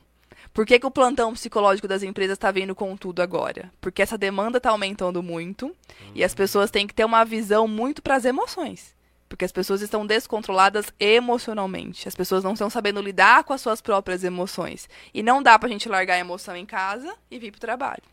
Por 0.53 0.65
que, 0.65 0.79
que 0.79 0.87
o 0.87 0.91
plantão 0.91 1.33
psicológico 1.33 1.89
das 1.89 2.03
empresas 2.03 2.35
está 2.35 2.51
vindo 2.51 2.73
com 2.73 2.95
tudo 2.95 3.21
agora? 3.21 3.69
Porque 3.81 4.01
essa 4.01 4.17
demanda 4.17 4.59
está 4.59 4.69
aumentando 4.69 5.21
muito 5.21 5.75
e 6.15 6.23
as 6.23 6.33
pessoas 6.33 6.71
têm 6.71 6.87
que 6.87 6.93
ter 6.93 7.03
uma 7.03 7.25
visão 7.25 7.67
muito 7.67 8.01
para 8.01 8.15
as 8.15 8.23
emoções. 8.23 9.00
Porque 9.31 9.45
as 9.45 9.51
pessoas 9.53 9.81
estão 9.81 10.05
descontroladas 10.05 10.87
emocionalmente. 10.99 12.05
As 12.05 12.13
pessoas 12.13 12.43
não 12.43 12.51
estão 12.51 12.69
sabendo 12.69 13.01
lidar 13.01 13.45
com 13.45 13.53
as 13.53 13.61
suas 13.61 13.79
próprias 13.79 14.25
emoções. 14.25 14.89
E 15.13 15.23
não 15.23 15.41
dá 15.41 15.57
pra 15.57 15.69
gente 15.69 15.87
largar 15.87 16.15
a 16.15 16.19
emoção 16.19 16.53
em 16.53 16.65
casa 16.65 17.15
e 17.31 17.39
vir 17.39 17.51
pro 17.51 17.61
trabalho. 17.61 18.03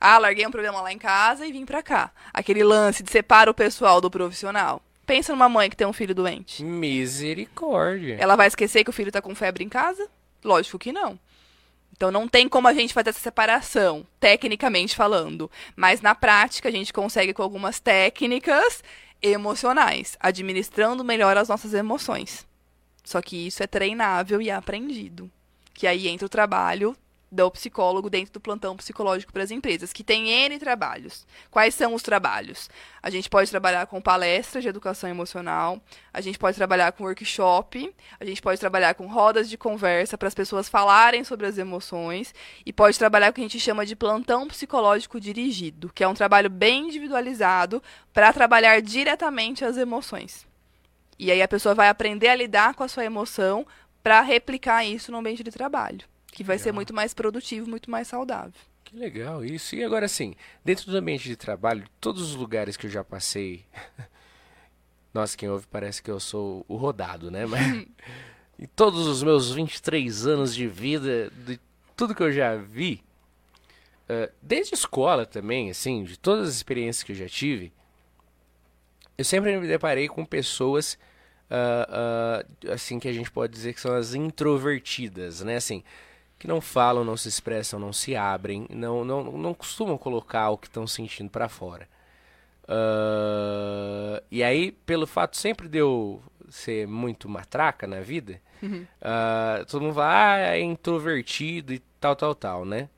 Ah, 0.00 0.16
larguei 0.16 0.46
um 0.46 0.50
problema 0.50 0.80
lá 0.80 0.90
em 0.90 0.96
casa 0.96 1.46
e 1.46 1.52
vim 1.52 1.66
pra 1.66 1.82
cá. 1.82 2.10
Aquele 2.32 2.64
lance 2.64 3.02
de 3.02 3.10
separa 3.10 3.50
o 3.50 3.54
pessoal 3.54 4.00
do 4.00 4.10
profissional. 4.10 4.80
Pensa 5.04 5.30
numa 5.30 5.46
mãe 5.46 5.68
que 5.68 5.76
tem 5.76 5.86
um 5.86 5.92
filho 5.92 6.14
doente. 6.14 6.64
Misericórdia. 6.64 8.16
Ela 8.18 8.34
vai 8.34 8.46
esquecer 8.46 8.82
que 8.82 8.88
o 8.88 8.94
filho 8.94 9.12
tá 9.12 9.20
com 9.20 9.34
febre 9.34 9.62
em 9.62 9.68
casa? 9.68 10.08
Lógico 10.42 10.78
que 10.78 10.90
não. 10.90 11.18
Então 11.94 12.10
não 12.10 12.26
tem 12.26 12.48
como 12.48 12.66
a 12.66 12.72
gente 12.72 12.94
fazer 12.94 13.10
essa 13.10 13.20
separação, 13.20 14.06
tecnicamente 14.18 14.96
falando. 14.96 15.50
Mas 15.76 16.00
na 16.00 16.14
prática 16.14 16.70
a 16.70 16.72
gente 16.72 16.94
consegue 16.94 17.34
com 17.34 17.42
algumas 17.42 17.78
técnicas 17.78 18.82
emocionais, 19.22 20.16
administrando 20.20 21.04
melhor 21.04 21.36
as 21.36 21.48
nossas 21.48 21.74
emoções. 21.74 22.46
Só 23.04 23.20
que 23.20 23.46
isso 23.46 23.62
é 23.62 23.66
treinável 23.66 24.40
e 24.40 24.50
aprendido. 24.50 25.30
Que 25.74 25.86
aí 25.86 26.08
entra 26.08 26.26
o 26.26 26.30
trabalho 26.30 26.96
do 27.30 27.50
psicólogo 27.50 28.10
dentro 28.10 28.32
do 28.32 28.40
plantão 28.40 28.76
psicológico 28.76 29.32
para 29.32 29.42
as 29.42 29.50
empresas, 29.50 29.92
que 29.92 30.02
tem 30.02 30.28
N 30.28 30.58
trabalhos. 30.58 31.26
Quais 31.50 31.74
são 31.74 31.94
os 31.94 32.02
trabalhos? 32.02 32.68
A 33.00 33.08
gente 33.08 33.30
pode 33.30 33.50
trabalhar 33.50 33.86
com 33.86 34.00
palestras 34.00 34.64
de 34.64 34.68
educação 34.68 35.08
emocional, 35.08 35.80
a 36.12 36.20
gente 36.20 36.38
pode 36.38 36.56
trabalhar 36.56 36.90
com 36.92 37.04
workshop, 37.04 37.94
a 38.18 38.24
gente 38.24 38.42
pode 38.42 38.58
trabalhar 38.58 38.94
com 38.94 39.06
rodas 39.06 39.48
de 39.48 39.56
conversa 39.56 40.18
para 40.18 40.28
as 40.28 40.34
pessoas 40.34 40.68
falarem 40.68 41.22
sobre 41.22 41.46
as 41.46 41.56
emoções 41.56 42.34
e 42.66 42.72
pode 42.72 42.98
trabalhar 42.98 43.28
com 43.28 43.32
o 43.32 43.34
que 43.36 43.40
a 43.42 43.44
gente 43.44 43.60
chama 43.60 43.86
de 43.86 43.94
plantão 43.94 44.48
psicológico 44.48 45.20
dirigido, 45.20 45.90
que 45.94 46.02
é 46.02 46.08
um 46.08 46.14
trabalho 46.14 46.50
bem 46.50 46.88
individualizado 46.88 47.80
para 48.12 48.32
trabalhar 48.32 48.82
diretamente 48.82 49.64
as 49.64 49.76
emoções. 49.76 50.46
E 51.16 51.30
aí 51.30 51.42
a 51.42 51.48
pessoa 51.48 51.74
vai 51.74 51.88
aprender 51.88 52.28
a 52.28 52.34
lidar 52.34 52.74
com 52.74 52.82
a 52.82 52.88
sua 52.88 53.04
emoção 53.04 53.64
para 54.02 54.20
replicar 54.22 54.84
isso 54.84 55.12
no 55.12 55.18
ambiente 55.18 55.44
de 55.44 55.50
trabalho 55.50 56.09
que 56.32 56.44
vai 56.44 56.56
legal. 56.56 56.64
ser 56.64 56.72
muito 56.72 56.94
mais 56.94 57.14
produtivo, 57.14 57.68
muito 57.68 57.90
mais 57.90 58.08
saudável. 58.08 58.52
Que 58.84 58.96
legal 58.96 59.44
isso. 59.44 59.74
E 59.76 59.84
agora 59.84 60.08
sim, 60.08 60.34
dentro 60.64 60.90
do 60.90 60.96
ambiente 60.96 61.28
de 61.28 61.36
trabalho, 61.36 61.84
todos 62.00 62.22
os 62.22 62.34
lugares 62.34 62.76
que 62.76 62.86
eu 62.86 62.90
já 62.90 63.04
passei, 63.04 63.64
nossa, 65.14 65.36
quem 65.36 65.48
ouve 65.48 65.66
parece 65.66 66.02
que 66.02 66.10
eu 66.10 66.18
sou 66.18 66.64
o 66.68 66.76
rodado, 66.76 67.30
né? 67.30 67.46
Mas 67.46 67.86
em 68.58 68.66
todos 68.74 69.06
os 69.06 69.22
meus 69.22 69.52
23 69.52 70.26
anos 70.26 70.54
de 70.54 70.66
vida, 70.66 71.30
de 71.30 71.60
tudo 71.96 72.14
que 72.14 72.22
eu 72.22 72.32
já 72.32 72.56
vi, 72.56 73.02
uh, 74.08 74.32
desde 74.42 74.74
escola 74.74 75.24
também, 75.24 75.70
assim, 75.70 76.04
de 76.04 76.18
todas 76.18 76.48
as 76.48 76.54
experiências 76.56 77.02
que 77.02 77.12
eu 77.12 77.16
já 77.16 77.28
tive, 77.28 77.72
eu 79.16 79.24
sempre 79.24 79.56
me 79.58 79.68
deparei 79.68 80.08
com 80.08 80.24
pessoas 80.24 80.98
uh, 81.50 82.68
uh, 82.68 82.72
assim 82.72 82.98
que 82.98 83.08
a 83.08 83.12
gente 83.12 83.30
pode 83.30 83.52
dizer 83.52 83.74
que 83.74 83.80
são 83.80 83.94
as 83.94 84.14
introvertidas, 84.14 85.42
né? 85.42 85.56
Assim, 85.56 85.84
que 86.40 86.48
não 86.48 86.58
falam, 86.58 87.04
não 87.04 87.18
se 87.18 87.28
expressam, 87.28 87.78
não 87.78 87.92
se 87.92 88.16
abrem, 88.16 88.66
não, 88.70 89.04
não, 89.04 89.22
não 89.32 89.52
costumam 89.52 89.98
colocar 89.98 90.48
o 90.48 90.56
que 90.56 90.68
estão 90.68 90.86
sentindo 90.86 91.28
para 91.28 91.50
fora. 91.50 91.86
Uh, 92.64 94.24
e 94.30 94.42
aí, 94.42 94.72
pelo 94.72 95.06
fato 95.06 95.36
sempre 95.36 95.68
de 95.68 95.76
eu 95.76 96.22
ser 96.48 96.88
muito 96.88 97.28
matraca 97.28 97.86
na 97.86 98.00
vida, 98.00 98.40
uhum. 98.62 98.86
uh, 99.02 99.66
todo 99.66 99.82
mundo 99.82 99.96
fala, 99.96 100.32
ah, 100.32 100.38
é 100.38 100.60
introvertido 100.62 101.74
e 101.74 101.78
tal, 102.00 102.16
tal, 102.16 102.34
tal, 102.34 102.64
né? 102.64 102.88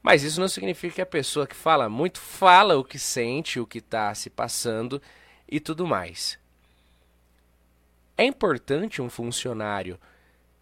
Mas 0.00 0.22
isso 0.22 0.40
não 0.40 0.46
significa 0.46 0.94
que 0.94 1.02
a 1.02 1.06
pessoa 1.06 1.44
que 1.44 1.56
fala 1.56 1.88
muito 1.88 2.20
fala 2.20 2.78
o 2.78 2.84
que 2.84 3.00
sente, 3.00 3.58
o 3.58 3.66
que 3.66 3.78
está 3.78 4.14
se 4.14 4.30
passando 4.30 5.02
e 5.50 5.58
tudo 5.58 5.88
mais. 5.88 6.38
É 8.16 8.24
importante 8.24 9.02
um 9.02 9.10
funcionário 9.10 9.98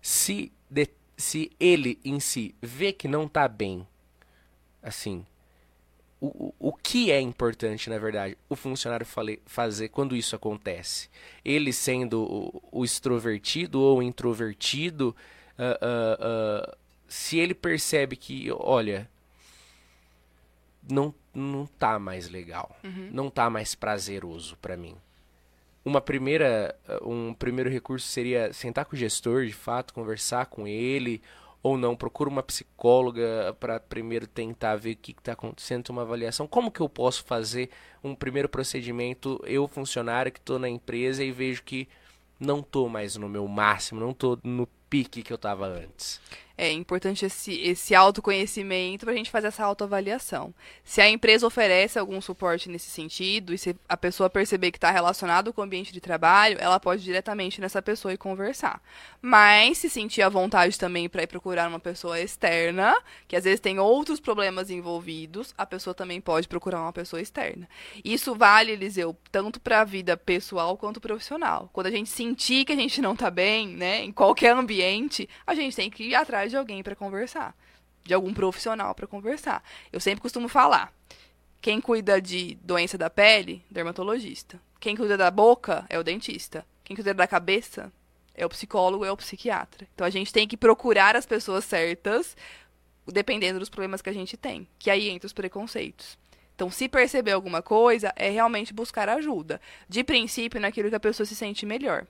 se 0.01 0.51
deter 0.71 1.04
se 1.17 1.51
ele 1.59 1.99
em 2.05 2.19
si 2.21 2.55
vê 2.61 2.93
que 2.93 3.09
não 3.09 3.25
está 3.25 3.47
bem, 3.47 3.87
assim, 4.83 5.25
o, 6.21 6.55
o, 6.59 6.73
que 6.73 7.11
é 7.11 7.21
importante, 7.21 7.91
na 7.91 7.99
verdade, 7.99 8.37
o 8.49 8.57
funcionário 8.57 9.05
fale, 9.05 9.41
fazer 9.45 9.89
quando 9.89 10.17
isso 10.17 10.35
acontece? 10.35 11.09
Ele 11.45 11.73
sendo 11.73 12.23
o, 12.23 12.63
o 12.73 12.85
extrovertido 12.85 13.81
ou 13.81 14.03
introvertido, 14.03 15.15
uh, 15.59 15.63
uh, 15.63 16.71
uh, 16.71 16.77
se 17.07 17.39
ele 17.39 17.55
percebe 17.55 18.17
que, 18.17 18.51
olha, 18.53 19.09
não, 20.91 21.15
não 21.35 21.67
tá 21.67 21.99
mais 21.99 22.29
legal, 22.29 22.77
uhum. 22.83 23.11
não 23.13 23.31
tá 23.31 23.51
mais 23.51 23.75
prazeroso 23.75 24.57
para 24.57 24.77
mim 24.77 24.97
uma 25.85 26.01
primeira 26.01 26.75
um 27.03 27.35
primeiro 27.35 27.69
recurso 27.69 28.07
seria 28.07 28.53
sentar 28.53 28.85
com 28.85 28.97
o 28.97 28.99
gestor 28.99 29.45
de 29.45 29.53
fato 29.53 29.93
conversar 29.93 30.47
com 30.47 30.67
ele 30.67 31.21
ou 31.63 31.79
não. 31.79 31.97
Procura 31.97 32.29
uma 32.29 32.43
psicóloga 32.43 33.57
para 33.59 33.81
primeiro 33.81 34.27
tentar 34.27 34.77
ver 34.77 34.93
o 34.93 34.97
que 34.97 35.13
está 35.13 35.33
acontecendo 35.33 35.91
uma 35.91 36.03
avaliação. 36.03 36.47
Como 36.47 36.71
que 36.71 36.81
eu 36.81 36.89
posso 36.89 37.25
fazer 37.25 37.71
um 38.03 38.15
primeiro 38.15 38.49
procedimento 38.49 39.43
eu 39.47 39.67
funcionário 39.67 40.33
que 40.33 40.39
estou 40.39 40.59
na 40.59 40.69
empresa 40.69 41.25
e 41.25 41.33
vejo 41.33 41.63
que 41.63 41.89
não 42.39 42.61
estou 42.61 42.89
mais 42.89 43.17
no 43.17 43.29
meu 43.29 43.47
máximo 43.47 44.01
não 44.01 44.11
estou 44.11 44.39
no 44.43 44.67
pique 44.91 45.23
que 45.23 45.33
eu 45.33 45.37
estava 45.37 45.67
antes 45.67 46.21
é 46.57 46.71
importante 46.71 47.27
esse, 47.27 47.61
esse 47.61 47.95
autoconhecimento 47.95 49.05
para 49.05 49.13
a 49.13 49.17
gente 49.17 49.31
fazer 49.31 49.49
essa 49.49 49.65
autoavaliação. 49.65 50.55
Se 50.85 51.01
a 51.01 51.09
empresa 51.09 51.47
oferece 51.47 51.99
algum 51.99 52.21
suporte 52.21 52.69
nesse 52.69 52.91
sentido 52.91 53.53
e 53.53 53.59
se 53.59 53.75
a 53.89 53.97
pessoa 53.97 54.31
perceber 54.31 54.71
que 54.71 54.77
está 54.77 54.91
relacionado 54.91 55.53
com 55.53 55.61
o 55.61 55.65
ambiente 55.65 55.93
de 55.93 56.01
trabalho, 56.01 56.57
ela 56.61 56.79
pode 56.79 57.03
ir 57.03 57.05
diretamente 57.05 57.61
nessa 57.61 57.83
pessoa 57.83 58.15
e 58.15 58.17
conversar. 58.17 58.81
Mas 59.21 59.79
se 59.79 59.91
sentir 59.91 60.23
à 60.23 60.29
vontade 60.29 60.79
também 60.79 61.09
para 61.09 61.23
ir 61.23 61.27
procurar 61.27 61.69
uma 61.69 61.81
pessoa 61.81 62.21
externa, 62.21 62.97
que 63.27 63.37
às 63.37 63.45
vezes 63.45 63.61
tem 63.61 63.79
outros 63.79 64.21
problemas 64.21 64.71
envolvidos, 64.71 65.53
a 65.59 65.67
pessoa 65.67 65.93
também 65.93 66.21
pode 66.21 66.47
procurar 66.47 66.81
uma 66.81 66.93
pessoa 66.93 67.21
externa. 67.21 67.69
Isso 68.05 68.35
vale, 68.35 68.73
Eliseu, 68.73 69.17
tanto 69.33 69.61
para 69.61 69.81
a 69.81 69.85
vida 69.85 70.17
pessoal 70.17 70.77
quanto 70.77 71.01
profissional. 71.01 71.69
Quando 71.73 71.89
a 71.89 71.91
gente 71.91 72.09
sentir 72.11 72.65
que 72.65 72.73
a 72.73 72.77
gente 72.77 73.01
não 73.01 73.15
está 73.15 73.31
bem, 73.31 73.69
né, 73.69 74.05
em 74.05 74.13
qualquer 74.13 74.55
ambiente, 74.55 75.29
a 75.47 75.55
gente 75.55 75.75
tem 75.75 75.91
que 75.91 76.05
ir 76.05 76.15
atrás 76.15 76.44
atrás 76.45 76.51
de 76.51 76.57
alguém 76.57 76.83
para 76.83 76.95
conversar, 76.95 77.57
de 78.05 78.15
algum 78.15 78.33
profissional 78.33 78.95
para 78.95 79.07
conversar. 79.07 79.63
Eu 79.93 80.01
sempre 80.01 80.21
costumo 80.21 80.49
falar: 80.49 80.93
quem 81.61 81.81
cuida 81.81 82.21
de 82.21 82.57
doença 82.63 82.97
da 82.99 83.11
pele, 83.11 83.65
dermatologista. 83.71 84.61
Quem 84.79 84.97
cuida 84.97 85.17
da 85.17 85.31
boca 85.31 85.87
é 85.89 85.99
o 85.99 86.05
dentista. 86.05 86.65
Quem 86.85 86.95
cuida 86.95 87.15
da 87.15 87.27
cabeça 87.27 87.91
é 88.35 88.45
o 88.45 88.49
psicólogo, 88.49 89.05
é 89.05 89.11
o 89.11 89.17
psiquiatra. 89.17 89.89
Então 89.95 90.07
a 90.07 90.11
gente 90.11 90.33
tem 90.33 90.47
que 90.47 90.57
procurar 90.57 91.17
as 91.17 91.25
pessoas 91.25 91.65
certas, 91.65 92.37
dependendo 93.07 93.59
dos 93.59 93.71
problemas 93.71 94.03
que 94.03 94.11
a 94.11 94.15
gente 94.15 94.37
tem. 94.37 94.69
Que 94.79 94.91
aí 94.91 95.09
entra 95.09 95.27
os 95.27 95.33
preconceitos. 95.33 96.19
Então, 96.55 96.71
se 96.71 96.89
perceber 96.89 97.33
alguma 97.33 97.61
coisa, 97.61 98.13
é 98.15 98.31
realmente 98.31 98.73
buscar 98.73 99.09
ajuda. 99.09 99.61
De 99.89 100.05
princípio, 100.05 100.61
naquilo 100.61 100.89
que 100.89 100.95
a 100.95 101.01
pessoa 101.01 101.27
se 101.27 101.35
sente 101.35 101.67
melhor. 101.67 102.07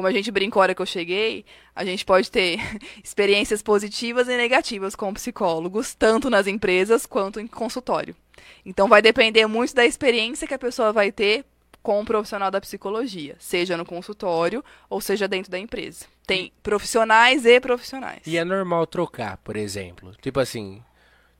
Como 0.00 0.08
a 0.08 0.12
gente 0.12 0.30
brincou 0.30 0.60
na 0.60 0.62
hora 0.62 0.74
que 0.74 0.80
eu 0.80 0.86
cheguei, 0.86 1.44
a 1.76 1.84
gente 1.84 2.06
pode 2.06 2.30
ter 2.30 2.58
experiências 3.04 3.60
positivas 3.60 4.28
e 4.28 4.34
negativas 4.34 4.96
com 4.96 5.12
psicólogos, 5.12 5.92
tanto 5.92 6.30
nas 6.30 6.46
empresas 6.46 7.04
quanto 7.04 7.38
em 7.38 7.46
consultório. 7.46 8.16
Então, 8.64 8.88
vai 8.88 9.02
depender 9.02 9.46
muito 9.46 9.74
da 9.74 9.84
experiência 9.84 10.48
que 10.48 10.54
a 10.54 10.58
pessoa 10.58 10.90
vai 10.90 11.12
ter 11.12 11.44
com 11.82 12.00
um 12.00 12.04
profissional 12.06 12.50
da 12.50 12.62
psicologia, 12.62 13.36
seja 13.38 13.76
no 13.76 13.84
consultório 13.84 14.64
ou 14.88 15.02
seja 15.02 15.28
dentro 15.28 15.50
da 15.50 15.58
empresa. 15.58 16.06
Tem 16.26 16.50
profissionais 16.62 17.44
e 17.44 17.60
profissionais. 17.60 18.22
E 18.26 18.38
é 18.38 18.44
normal 18.44 18.86
trocar, 18.86 19.36
por 19.36 19.54
exemplo. 19.54 20.14
Tipo 20.22 20.40
assim, 20.40 20.82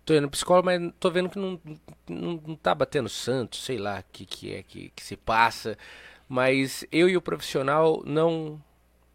tô 0.05 0.13
indo 0.13 0.29
psicólogo, 0.29 0.67
mas 0.67 0.93
tô 1.01 1.11
vendo 1.11 1.31
que 1.31 1.39
não, 1.39 1.59
não, 2.07 2.43
não 2.47 2.57
tá 2.57 2.75
batendo 2.75 3.09
santo, 3.09 3.57
sei 3.57 3.79
lá 3.79 4.01
o 4.01 4.13
que, 4.13 4.27
que 4.27 4.55
é 4.55 4.63
que, 4.63 4.93
que 4.95 5.03
se 5.03 5.17
passa. 5.17 5.79
Mas 6.31 6.87
eu 6.93 7.09
e 7.09 7.17
o 7.17 7.21
profissional 7.21 8.05
não 8.07 8.63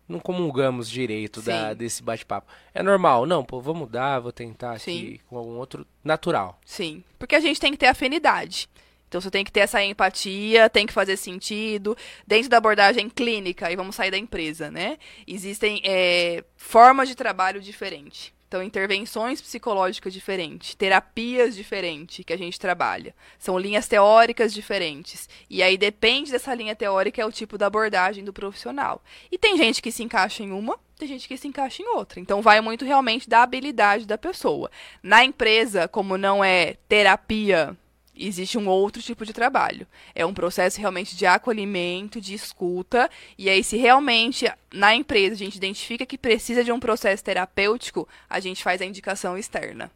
não 0.08 0.20
comungamos 0.20 0.90
direito 0.90 1.42
da, 1.42 1.74
desse 1.74 2.04
bate-papo. 2.04 2.52
É 2.74 2.84
normal, 2.84 3.26
não, 3.26 3.44
pô, 3.44 3.62
vou 3.62 3.74
mudar, 3.74 4.20
vou 4.20 4.34
tentar 4.34 4.78
Sim. 4.80 4.98
aqui 4.98 5.22
com 5.28 5.38
algum 5.38 5.56
outro 5.58 5.88
natural. 6.04 6.60
Sim, 6.66 7.04
porque 7.18 7.36
a 7.36 7.40
gente 7.40 7.60
tem 7.60 7.72
que 7.72 7.78
ter 7.78 7.88
afinidade. 7.88 8.70
Então 9.08 9.22
você 9.22 9.32
tem 9.32 9.46
que 9.46 9.52
ter 9.52 9.62
essa 9.62 9.82
empatia, 9.82 10.70
tem 10.70 10.86
que 10.86 10.92
fazer 10.92 11.16
sentido. 11.16 11.98
Dentro 12.28 12.50
da 12.50 12.58
abordagem 12.58 13.10
clínica, 13.10 13.72
e 13.72 13.76
vamos 13.78 13.96
sair 13.96 14.12
da 14.12 14.18
empresa, 14.18 14.70
né? 14.70 14.98
Existem 15.26 15.82
é, 15.86 16.44
formas 16.58 17.08
de 17.08 17.16
trabalho 17.16 17.62
diferentes. 17.62 18.35
Então, 18.48 18.62
intervenções 18.62 19.42
psicológicas 19.42 20.14
diferentes, 20.14 20.76
terapias 20.76 21.56
diferentes 21.56 22.24
que 22.24 22.32
a 22.32 22.38
gente 22.38 22.60
trabalha. 22.60 23.16
São 23.40 23.58
linhas 23.58 23.88
teóricas 23.88 24.54
diferentes. 24.54 25.28
E 25.50 25.64
aí 25.64 25.78
depende 25.78 26.32
dessa 26.32 26.54
linha 26.54 26.76
teórica 26.76 27.22
é 27.22 27.26
o 27.26 27.32
tipo 27.32 27.58
da 27.58 27.68
abordagem 27.68 28.24
do 28.24 28.32
profissional. 28.32 29.02
E 29.32 29.38
tem 29.38 29.58
gente 29.58 29.82
que 29.82 29.92
se 29.92 30.04
encaixa 30.04 30.44
em 30.44 30.52
uma, 30.52 30.80
tem 30.98 31.08
gente 31.08 31.28
que 31.28 31.38
se 31.38 31.48
encaixa 31.48 31.82
em 31.82 31.88
outra. 31.96 32.20
Então 32.20 32.42
vai 32.42 32.62
muito 32.62 32.86
realmente 32.86 33.28
da 33.28 33.42
habilidade 33.42 34.06
da 34.06 34.18
pessoa. 34.18 34.70
Na 35.02 35.26
empresa, 35.26 35.88
como 35.88 36.18
não 36.18 36.44
é 36.44 36.76
terapia 36.88 37.76
existe 38.18 38.58
um 38.58 38.68
outro 38.68 39.02
tipo 39.02 39.26
de 39.26 39.34
trabalho. 39.34 39.88
É 40.14 40.26
um 40.26 40.34
processo 40.34 40.80
realmente 40.80 41.16
de 41.16 41.26
acolhimento, 41.26 42.22
de 42.22 42.34
escuta, 42.34 43.10
e 43.38 43.50
aí 43.50 43.64
se 43.64 43.78
realmente 43.78 44.52
na 44.74 44.96
empresa 44.96 45.34
a 45.34 45.38
gente 45.38 45.56
identifica 45.56 46.06
que 46.06 46.18
precisa 46.18 46.64
de 46.64 46.72
um 46.72 46.80
processo 46.80 47.24
terapêutico, 47.24 48.08
a 48.30 48.40
gente 48.40 48.64
faz 48.64 48.82
a 48.82 48.86
indicação 48.86 49.38
externa. 49.38 49.92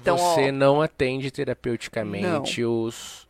Então, 0.00 0.18
Você 0.18 0.48
ó, 0.48 0.52
não 0.52 0.82
atende 0.82 1.30
terapeuticamente 1.30 2.64
os 2.64 3.26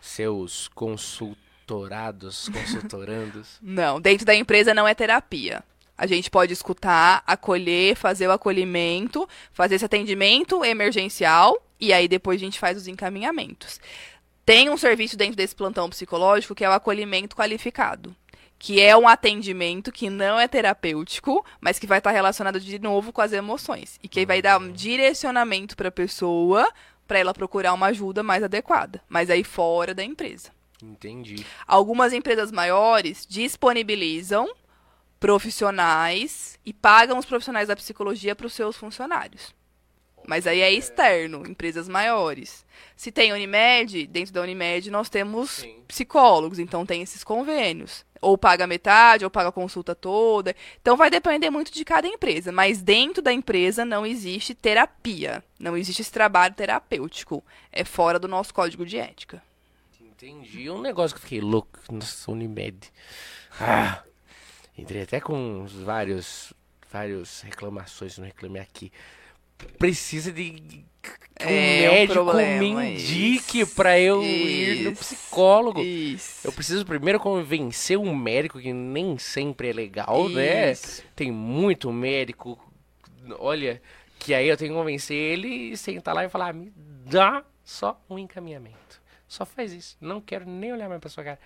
seus 0.00 0.68
consultorados, 0.68 2.48
consultorandos. 2.52 3.58
Não, 3.62 4.00
dentro 4.00 4.26
da 4.26 4.34
empresa 4.34 4.74
não 4.74 4.86
é 4.86 4.94
terapia. 4.94 5.62
A 5.96 6.06
gente 6.06 6.28
pode 6.28 6.52
escutar, 6.52 7.22
acolher, 7.24 7.94
fazer 7.94 8.26
o 8.26 8.32
acolhimento, 8.32 9.28
fazer 9.52 9.76
esse 9.76 9.84
atendimento 9.84 10.64
emergencial 10.64 11.56
e 11.84 11.92
aí 11.92 12.08
depois 12.08 12.40
a 12.40 12.44
gente 12.44 12.58
faz 12.58 12.76
os 12.76 12.88
encaminhamentos. 12.88 13.80
Tem 14.44 14.68
um 14.68 14.76
serviço 14.76 15.16
dentro 15.16 15.36
desse 15.36 15.54
plantão 15.54 15.88
psicológico 15.88 16.54
que 16.54 16.64
é 16.64 16.68
o 16.68 16.72
acolhimento 16.72 17.36
qualificado, 17.36 18.14
que 18.58 18.80
é 18.80 18.96
um 18.96 19.08
atendimento 19.08 19.90
que 19.90 20.10
não 20.10 20.38
é 20.38 20.46
terapêutico, 20.46 21.44
mas 21.60 21.78
que 21.78 21.86
vai 21.86 21.98
estar 21.98 22.10
relacionado 22.10 22.60
de 22.60 22.78
novo 22.78 23.12
com 23.12 23.20
as 23.20 23.32
emoções 23.32 23.98
e 24.02 24.08
que 24.08 24.26
vai 24.26 24.42
dar 24.42 24.60
um 24.60 24.72
direcionamento 24.72 25.76
para 25.76 25.88
a 25.88 25.92
pessoa 25.92 26.70
para 27.06 27.18
ela 27.18 27.34
procurar 27.34 27.72
uma 27.72 27.86
ajuda 27.86 28.22
mais 28.22 28.42
adequada, 28.42 29.02
mas 29.08 29.30
aí 29.30 29.44
fora 29.44 29.94
da 29.94 30.02
empresa. 30.02 30.50
Entendi. 30.82 31.44
Algumas 31.66 32.12
empresas 32.12 32.50
maiores 32.50 33.26
disponibilizam 33.28 34.52
profissionais 35.18 36.58
e 36.64 36.72
pagam 36.72 37.18
os 37.18 37.24
profissionais 37.24 37.68
da 37.68 37.76
psicologia 37.76 38.36
para 38.36 38.46
os 38.46 38.52
seus 38.52 38.76
funcionários. 38.76 39.54
Mas 40.26 40.46
aí 40.46 40.60
é 40.60 40.72
externo, 40.72 41.46
empresas 41.46 41.88
maiores. 41.88 42.64
Se 42.96 43.12
tem 43.12 43.32
Unimed, 43.32 44.06
dentro 44.06 44.32
da 44.32 44.40
Unimed 44.40 44.90
nós 44.90 45.08
temos 45.08 45.50
Sim. 45.50 45.82
psicólogos, 45.86 46.58
então 46.58 46.86
tem 46.86 47.02
esses 47.02 47.22
convênios. 47.22 48.04
Ou 48.20 48.38
paga 48.38 48.66
metade, 48.66 49.24
ou 49.24 49.30
paga 49.30 49.50
a 49.50 49.52
consulta 49.52 49.94
toda. 49.94 50.56
Então 50.80 50.96
vai 50.96 51.10
depender 51.10 51.50
muito 51.50 51.70
de 51.70 51.84
cada 51.84 52.06
empresa. 52.06 52.50
Mas 52.50 52.80
dentro 52.80 53.20
da 53.20 53.32
empresa 53.32 53.84
não 53.84 54.06
existe 54.06 54.54
terapia. 54.54 55.44
Não 55.58 55.76
existe 55.76 56.00
esse 56.00 56.12
trabalho 56.12 56.54
terapêutico. 56.54 57.44
É 57.70 57.84
fora 57.84 58.18
do 58.18 58.26
nosso 58.26 58.54
código 58.54 58.86
de 58.86 58.96
ética. 58.96 59.42
Entendi. 60.00 60.70
Um 60.70 60.80
negócio 60.80 61.14
que 61.14 61.20
eu 61.20 61.24
fiquei 61.24 61.40
louco. 61.40 61.78
Nossa, 61.90 62.30
Unimed. 62.30 62.90
Ah, 63.60 64.02
entrei 64.78 65.02
até 65.02 65.20
com 65.20 65.66
vários, 65.66 66.54
vários 66.90 67.42
reclamações, 67.42 68.16
não 68.16 68.24
reclamei 68.24 68.62
aqui. 68.62 68.90
Precisa 69.78 70.32
de 70.32 70.50
que 70.52 70.78
um 71.40 71.48
É 71.48 71.90
um 71.90 71.92
médico 71.92 72.14
problema, 72.14 72.58
me 72.58 72.92
indique 72.94 73.60
isso, 73.60 73.74
pra 73.74 73.98
eu 73.98 74.22
ir 74.22 74.84
no 74.84 74.92
isso, 74.92 75.00
psicólogo. 75.00 75.82
Isso. 75.82 76.46
Eu 76.46 76.52
preciso 76.52 76.86
primeiro 76.86 77.18
convencer 77.18 77.98
um 77.98 78.14
médico 78.14 78.60
que 78.60 78.72
nem 78.72 79.18
sempre 79.18 79.68
é 79.68 79.72
legal, 79.72 80.28
né? 80.28 80.72
Isso. 80.72 81.02
Tem 81.14 81.30
muito 81.30 81.92
médico, 81.92 82.58
olha, 83.38 83.82
que 84.18 84.32
aí 84.32 84.48
eu 84.48 84.56
tenho 84.56 84.72
que 84.72 84.78
convencer 84.78 85.16
ele 85.16 85.48
e 85.48 85.76
sentar 85.76 86.14
lá 86.14 86.24
e 86.24 86.28
falar, 86.28 86.54
me 86.54 86.72
dá 87.04 87.44
só 87.64 88.00
um 88.08 88.18
encaminhamento. 88.18 89.02
Só 89.26 89.44
faz 89.44 89.72
isso. 89.72 89.96
Não 90.00 90.20
quero 90.20 90.48
nem 90.48 90.72
olhar 90.72 90.88
mais 90.88 91.00
pra 91.00 91.10
sua 91.10 91.24
cara. 91.24 91.38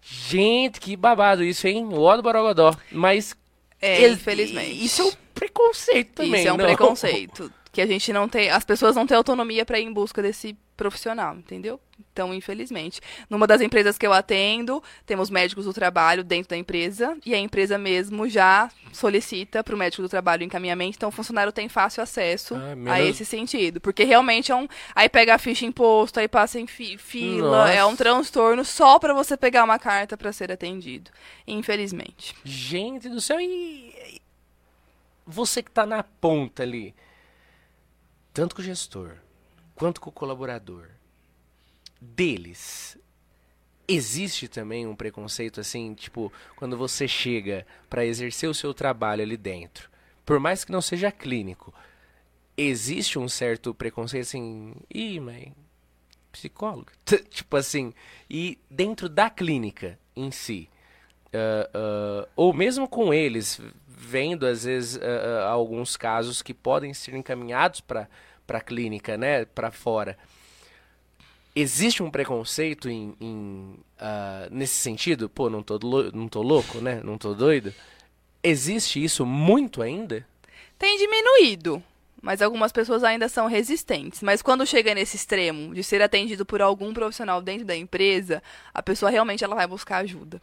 Gente, 0.00 0.80
que 0.80 0.96
babado 0.96 1.44
isso, 1.44 1.68
hein? 1.68 1.86
O 1.92 2.16
do 2.16 2.22
Borogodó. 2.22 2.74
Mas. 2.90 3.36
É, 3.80 4.02
ex- 4.02 4.12
infelizmente. 4.14 4.84
Isso 4.84 5.02
é 5.02 5.04
um 5.06 5.12
preconceito 5.34 6.12
também, 6.14 6.40
Isso 6.40 6.48
é 6.48 6.52
um 6.52 6.56
não? 6.56 6.66
preconceito. 6.66 7.52
Que 7.72 7.80
a 7.80 7.86
gente 7.86 8.12
não 8.12 8.28
tem. 8.28 8.50
As 8.50 8.64
pessoas 8.64 8.96
não 8.96 9.06
têm 9.06 9.16
autonomia 9.16 9.64
para 9.64 9.78
ir 9.78 9.84
em 9.84 9.92
busca 9.92 10.20
desse 10.20 10.56
profissional, 10.76 11.36
entendeu? 11.36 11.78
Então, 12.12 12.32
infelizmente. 12.34 13.00
Numa 13.28 13.46
das 13.46 13.60
empresas 13.60 13.96
que 13.98 14.04
eu 14.06 14.12
atendo, 14.12 14.82
temos 15.06 15.28
médicos 15.30 15.66
do 15.66 15.72
trabalho 15.74 16.24
dentro 16.24 16.48
da 16.50 16.56
empresa 16.56 17.16
e 17.24 17.34
a 17.34 17.38
empresa 17.38 17.76
mesmo 17.78 18.26
já 18.28 18.70
solicita 18.92 19.62
para 19.62 19.74
o 19.74 19.78
médico 19.78 20.02
do 20.02 20.08
trabalho 20.08 20.42
encaminhamento, 20.42 20.96
então 20.96 21.10
o 21.10 21.12
funcionário 21.12 21.52
tem 21.52 21.68
fácil 21.68 22.02
acesso 22.02 22.54
Ah, 22.56 22.72
a 22.72 22.74
menos- 22.76 23.10
esse 23.10 23.24
sentido. 23.26 23.78
Porque 23.80 24.02
realmente 24.04 24.50
é 24.50 24.56
um. 24.56 24.66
Aí 24.94 25.08
pega 25.08 25.34
a 25.34 25.38
ficha 25.38 25.66
imposto, 25.66 26.18
aí 26.18 26.26
passa 26.26 26.58
em 26.58 26.66
fi- 26.66 26.96
fila, 26.98 27.58
Nossa. 27.66 27.72
é 27.72 27.84
um 27.84 27.94
transtorno 27.94 28.64
só 28.64 28.98
para 28.98 29.12
você 29.14 29.36
pegar 29.36 29.62
uma 29.62 29.78
carta 29.78 30.16
para 30.16 30.32
ser 30.32 30.50
atendido. 30.50 31.10
Infelizmente. 31.46 32.34
Gente 32.42 33.08
do 33.08 33.20
céu, 33.20 33.38
e. 33.40 33.44
e 34.14 34.20
Você 35.26 35.62
que 35.62 35.70
tá 35.70 35.84
na 35.86 36.02
ponta 36.02 36.62
ali, 36.62 36.94
tanto 38.32 38.54
com 38.54 38.62
o 38.62 38.64
gestor 38.64 39.16
quanto 39.74 40.00
com 40.00 40.10
o 40.10 40.12
colaborador, 40.12 40.88
deles, 42.00 42.98
existe 43.88 44.46
também 44.46 44.86
um 44.86 44.94
preconceito 44.94 45.58
assim, 45.58 45.94
tipo, 45.94 46.32
quando 46.54 46.76
você 46.76 47.08
chega 47.08 47.66
pra 47.88 48.04
exercer 48.04 48.48
o 48.48 48.54
seu 48.54 48.74
trabalho 48.74 49.22
ali 49.22 49.38
dentro, 49.38 49.90
por 50.24 50.38
mais 50.38 50.64
que 50.64 50.72
não 50.72 50.82
seja 50.82 51.10
clínico, 51.10 51.72
existe 52.56 53.18
um 53.18 53.26
certo 53.26 53.74
preconceito 53.74 54.24
assim, 54.24 54.74
ih, 54.92 55.18
mãe, 55.18 55.54
psicólogo, 56.30 56.90
tipo 57.30 57.56
assim, 57.56 57.94
e 58.28 58.58
dentro 58.70 59.08
da 59.08 59.30
clínica 59.30 59.98
em 60.14 60.30
si, 60.30 60.68
ah, 61.32 62.28
ou 62.36 62.52
mesmo 62.52 62.88
com 62.88 63.12
eles, 63.12 63.60
vendo 63.86 64.46
às 64.46 64.64
vezes 64.64 65.00
ah, 65.02 65.48
alguns 65.48 65.96
casos 65.96 66.42
que 66.42 66.54
podem 66.54 66.94
ser 66.94 67.14
encaminhados 67.14 67.80
para 67.80 68.08
para 68.50 68.60
clínica, 68.60 69.16
né, 69.16 69.44
para 69.44 69.70
fora. 69.70 70.18
Existe 71.54 72.02
um 72.02 72.10
preconceito 72.10 72.90
em, 72.90 73.14
em, 73.20 73.76
ah, 73.96 74.48
nesse 74.50 74.74
sentido? 74.74 75.28
Pô, 75.28 75.48
não 75.48 75.62
tô, 75.62 75.78
não 76.12 76.26
tô 76.26 76.42
louco, 76.42 76.78
né? 76.78 77.00
Não 77.04 77.16
tô 77.16 77.32
doido? 77.32 77.72
Existe 78.42 79.02
isso 79.02 79.24
muito 79.24 79.80
ainda? 79.80 80.26
Tem 80.76 80.98
diminuído, 80.98 81.80
mas 82.20 82.42
algumas 82.42 82.72
pessoas 82.72 83.04
ainda 83.04 83.28
são 83.28 83.46
resistentes. 83.46 84.20
Mas 84.20 84.42
quando 84.42 84.66
chega 84.66 84.96
nesse 84.96 85.14
extremo 85.14 85.72
de 85.72 85.84
ser 85.84 86.02
atendido 86.02 86.44
por 86.44 86.60
algum 86.60 86.92
profissional 86.92 87.40
dentro 87.40 87.64
da 87.64 87.76
empresa, 87.76 88.42
a 88.74 88.82
pessoa 88.82 89.12
realmente 89.12 89.44
ela 89.44 89.54
vai 89.54 89.66
buscar 89.66 89.98
ajuda. 89.98 90.42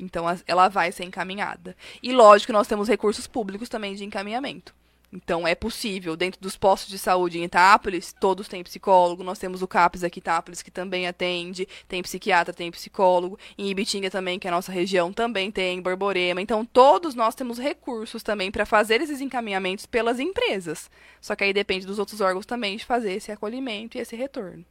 Então 0.00 0.24
ela 0.46 0.68
vai 0.68 0.90
ser 0.90 1.04
encaminhada. 1.04 1.76
E 2.02 2.12
lógico 2.12 2.52
nós 2.52 2.66
temos 2.66 2.88
recursos 2.88 3.26
públicos 3.26 3.68
também 3.68 3.94
de 3.94 4.04
encaminhamento. 4.04 4.74
Então 5.12 5.46
é 5.46 5.56
possível, 5.56 6.16
dentro 6.16 6.40
dos 6.40 6.56
postos 6.56 6.88
de 6.88 6.96
saúde 6.96 7.38
em 7.38 7.44
Itápolis, 7.44 8.14
todos 8.20 8.46
têm 8.46 8.62
psicólogo, 8.62 9.24
nós 9.24 9.40
temos 9.40 9.60
o 9.60 9.66
CAPES 9.66 10.04
aqui 10.04 10.20
em 10.20 10.22
Itápolis, 10.22 10.62
que 10.62 10.70
também 10.70 11.08
atende, 11.08 11.66
tem 11.88 12.00
psiquiatra, 12.00 12.54
tem 12.54 12.70
psicólogo, 12.70 13.36
em 13.58 13.68
Ibitinga 13.68 14.08
também, 14.08 14.38
que 14.38 14.46
é 14.46 14.50
a 14.50 14.54
nossa 14.54 14.70
região, 14.70 15.12
também 15.12 15.50
tem, 15.50 15.82
Borborema. 15.82 16.40
Então 16.40 16.64
todos 16.64 17.16
nós 17.16 17.34
temos 17.34 17.58
recursos 17.58 18.22
também 18.22 18.52
para 18.52 18.64
fazer 18.64 19.00
esses 19.00 19.20
encaminhamentos 19.20 19.84
pelas 19.84 20.20
empresas. 20.20 20.88
Só 21.20 21.34
que 21.34 21.42
aí 21.42 21.52
depende 21.52 21.86
dos 21.86 21.98
outros 21.98 22.20
órgãos 22.20 22.46
também 22.46 22.76
de 22.76 22.84
fazer 22.84 23.14
esse 23.14 23.32
acolhimento 23.32 23.98
e 23.98 24.00
esse 24.00 24.14
retorno. 24.14 24.64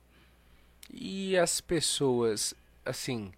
E 0.91 1.37
as 1.37 1.59
pessoas, 1.59 2.53
assim. 2.85 3.31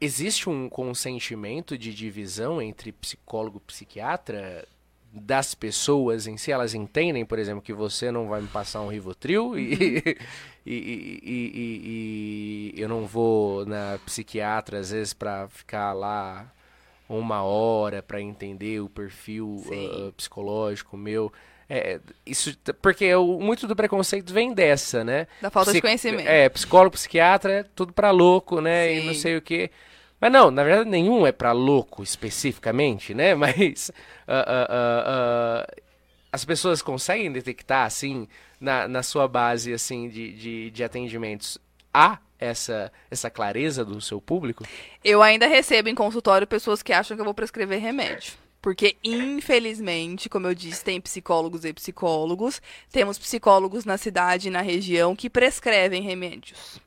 Existe 0.00 0.50
um 0.50 0.68
consentimento 0.68 1.78
de 1.78 1.94
divisão 1.94 2.60
entre 2.60 2.92
psicólogo 2.92 3.58
e 3.58 3.66
psiquiatra 3.66 4.66
das 5.12 5.54
pessoas 5.54 6.26
em 6.26 6.36
si? 6.36 6.50
Elas 6.52 6.74
entendem, 6.74 7.24
por 7.24 7.38
exemplo, 7.38 7.62
que 7.62 7.72
você 7.72 8.10
não 8.10 8.28
vai 8.28 8.40
me 8.42 8.48
passar 8.48 8.80
um 8.82 8.88
Rivotril 8.88 9.58
e, 9.58 9.72
e, 10.66 10.74
e- 10.74 11.20
e- 11.24 12.72
e- 12.76 12.80
eu 12.80 12.88
não 12.88 13.06
vou 13.06 13.64
na 13.64 13.98
psiquiatra 14.04 14.78
às 14.80 14.90
vezes 14.90 15.14
para 15.14 15.48
ficar 15.48 15.92
lá 15.92 16.52
uma 17.08 17.42
hora 17.42 18.02
para 18.02 18.20
entender 18.20 18.80
o 18.80 18.88
perfil 18.88 19.62
ah, 20.08 20.12
psicológico 20.16 20.96
meu. 20.96 21.32
É, 21.68 21.98
isso, 22.26 22.56
porque 22.82 23.14
o- 23.14 23.40
muito 23.40 23.66
do 23.66 23.74
preconceito 23.74 24.32
vem 24.32 24.52
dessa, 24.52 25.02
né? 25.02 25.26
Da 25.40 25.50
falta 25.50 25.72
de 25.72 25.80
conhecimento. 25.80 26.28
É, 26.28 26.48
psicólogo, 26.48 26.92
psiquiatra, 26.94 27.66
tudo 27.74 27.92
pra 27.92 28.10
louco, 28.10 28.60
né? 28.60 28.94
E 28.94 29.00
não 29.06 29.14
Sim. 29.14 29.20
sei 29.20 29.36
o 29.36 29.42
quê. 29.42 29.70
Mas 30.20 30.30
não, 30.32 30.50
na 30.50 30.62
verdade 30.62 30.88
nenhum 30.88 31.26
é 31.26 31.32
pra 31.32 31.52
louco 31.52 32.02
especificamente, 32.02 33.14
né? 33.14 33.34
Mas 33.36 33.90
ah, 34.28 34.44
ah, 34.46 34.66
ah, 35.66 35.74
as 36.32 36.44
pessoas 36.44 36.82
conseguem 36.82 37.30
detectar, 37.32 37.86
assim, 37.86 38.28
na, 38.60 38.86
na 38.88 39.02
sua 39.02 39.26
base, 39.28 39.72
assim, 39.72 40.08
de, 40.08 40.32
de, 40.32 40.70
de 40.70 40.84
atendimentos, 40.84 41.58
há 41.92 42.18
essa, 42.38 42.92
essa 43.10 43.30
clareza 43.30 43.84
do 43.84 44.00
seu 44.00 44.20
público? 44.20 44.64
Eu 45.02 45.22
ainda 45.22 45.46
recebo 45.46 45.88
em 45.88 45.94
consultório 45.94 46.46
pessoas 46.46 46.82
que 46.82 46.92
acham 46.92 47.16
que 47.16 47.20
eu 47.20 47.24
vou 47.24 47.34
prescrever 47.34 47.80
remédio. 47.80 48.34
Porque, 48.64 48.96
infelizmente, 49.04 50.26
como 50.26 50.46
eu 50.46 50.54
disse, 50.54 50.82
tem 50.82 50.98
psicólogos 50.98 51.66
e 51.66 51.72
psicólogos. 51.74 52.62
Temos 52.90 53.18
psicólogos 53.18 53.84
na 53.84 53.98
cidade 53.98 54.48
e 54.48 54.50
na 54.50 54.62
região 54.62 55.14
que 55.14 55.28
prescrevem 55.28 56.00
remédios. 56.00 56.80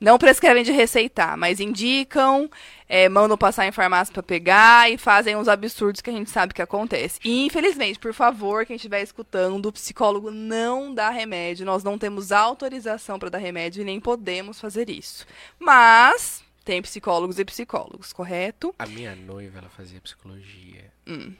Não 0.00 0.16
prescrevem 0.16 0.62
de 0.62 0.70
receitar, 0.70 1.36
mas 1.36 1.58
indicam, 1.58 2.48
é, 2.88 3.08
mandam 3.08 3.36
passar 3.36 3.66
em 3.66 3.72
farmácia 3.72 4.14
para 4.14 4.22
pegar 4.22 4.88
e 4.88 4.96
fazem 4.96 5.34
uns 5.34 5.48
absurdos 5.48 6.00
que 6.00 6.08
a 6.08 6.12
gente 6.12 6.30
sabe 6.30 6.54
que 6.54 6.62
acontece. 6.62 7.18
E, 7.24 7.44
infelizmente, 7.44 7.98
por 7.98 8.14
favor, 8.14 8.64
quem 8.64 8.76
estiver 8.76 9.02
escutando, 9.02 9.66
o 9.66 9.72
psicólogo 9.72 10.30
não 10.30 10.94
dá 10.94 11.10
remédio. 11.10 11.66
Nós 11.66 11.82
não 11.82 11.98
temos 11.98 12.30
autorização 12.30 13.18
para 13.18 13.30
dar 13.30 13.38
remédio 13.38 13.82
e 13.82 13.84
nem 13.84 13.98
podemos 13.98 14.60
fazer 14.60 14.88
isso. 14.88 15.26
Mas 15.58 16.44
tem 16.64 16.80
psicólogos 16.80 17.40
e 17.40 17.44
psicólogos, 17.44 18.12
correto? 18.12 18.72
A 18.78 18.86
minha 18.86 19.16
noiva, 19.16 19.58
ela 19.58 19.68
fazia 19.68 20.00
psicologia. 20.00 20.93
Hum. 21.06 21.34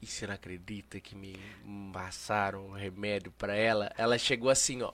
E 0.00 0.06
você 0.06 0.26
não 0.26 0.34
acredita 0.34 1.00
que 1.00 1.16
me 1.16 1.36
passaram 1.92 2.68
um 2.68 2.72
remédio 2.72 3.32
pra 3.32 3.54
ela? 3.54 3.90
Ela 3.98 4.16
chegou 4.16 4.48
assim, 4.48 4.82
ó. 4.82 4.92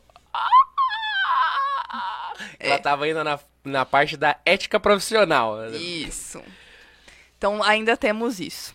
Ela 2.58 2.78
tava 2.78 3.08
indo 3.08 3.22
na, 3.22 3.38
na 3.62 3.84
parte 3.84 4.16
da 4.16 4.38
ética 4.44 4.80
profissional. 4.80 5.66
Isso. 5.74 6.42
Então 7.36 7.62
ainda 7.62 7.96
temos 7.96 8.40
isso. 8.40 8.74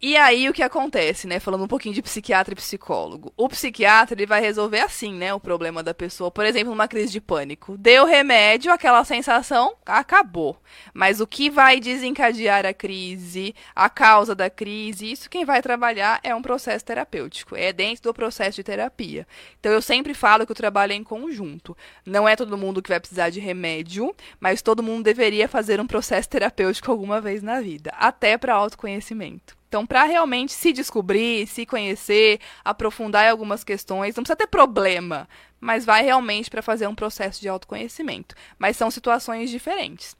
E 0.00 0.14
aí 0.14 0.46
o 0.46 0.52
que 0.52 0.62
acontece, 0.62 1.26
né? 1.26 1.40
Falando 1.40 1.64
um 1.64 1.68
pouquinho 1.68 1.94
de 1.94 2.02
psiquiatra 2.02 2.52
e 2.52 2.56
psicólogo. 2.56 3.32
O 3.34 3.48
psiquiatra 3.48 4.14
ele 4.14 4.26
vai 4.26 4.42
resolver 4.42 4.80
assim, 4.80 5.14
né? 5.14 5.32
O 5.32 5.40
problema 5.40 5.82
da 5.82 5.94
pessoa. 5.94 6.30
Por 6.30 6.44
exemplo, 6.44 6.70
numa 6.70 6.86
crise 6.86 7.10
de 7.10 7.20
pânico. 7.20 7.78
Deu 7.78 8.04
remédio, 8.04 8.70
aquela 8.70 9.02
sensação 9.04 9.74
acabou. 9.86 10.60
Mas 10.92 11.18
o 11.18 11.26
que 11.26 11.48
vai 11.48 11.80
desencadear 11.80 12.66
a 12.66 12.74
crise, 12.74 13.54
a 13.74 13.88
causa 13.88 14.34
da 14.34 14.50
crise, 14.50 15.10
isso 15.10 15.30
quem 15.30 15.46
vai 15.46 15.62
trabalhar 15.62 16.20
é 16.22 16.34
um 16.34 16.42
processo 16.42 16.84
terapêutico. 16.84 17.56
É 17.56 17.72
dentro 17.72 18.02
do 18.02 18.12
processo 18.12 18.56
de 18.56 18.64
terapia. 18.64 19.26
Então 19.58 19.72
eu 19.72 19.80
sempre 19.80 20.12
falo 20.12 20.44
que 20.44 20.52
o 20.52 20.54
trabalho 20.54 20.92
é 20.92 20.96
em 20.96 21.04
conjunto. 21.04 21.74
Não 22.04 22.28
é 22.28 22.36
todo 22.36 22.58
mundo 22.58 22.82
que 22.82 22.90
vai 22.90 23.00
precisar 23.00 23.30
de 23.30 23.40
remédio, 23.40 24.14
mas 24.38 24.60
todo 24.60 24.82
mundo 24.82 25.04
deveria 25.04 25.48
fazer 25.48 25.80
um 25.80 25.86
processo 25.86 26.28
terapêutico 26.28 26.90
alguma 26.90 27.18
vez 27.18 27.42
na 27.42 27.62
vida, 27.62 27.90
até 27.96 28.36
para 28.36 28.54
autoconhecimento. 28.54 29.56
Então, 29.76 29.84
para 29.84 30.04
realmente 30.04 30.54
se 30.54 30.72
descobrir, 30.72 31.46
se 31.46 31.66
conhecer, 31.66 32.40
aprofundar 32.64 33.26
em 33.26 33.28
algumas 33.28 33.62
questões, 33.62 34.16
não 34.16 34.22
precisa 34.22 34.34
ter 34.34 34.46
problema, 34.46 35.28
mas 35.60 35.84
vai 35.84 36.02
realmente 36.02 36.48
para 36.48 36.62
fazer 36.62 36.86
um 36.86 36.94
processo 36.94 37.42
de 37.42 37.46
autoconhecimento. 37.46 38.34
Mas 38.58 38.78
são 38.78 38.90
situações 38.90 39.50
diferentes. 39.50 40.16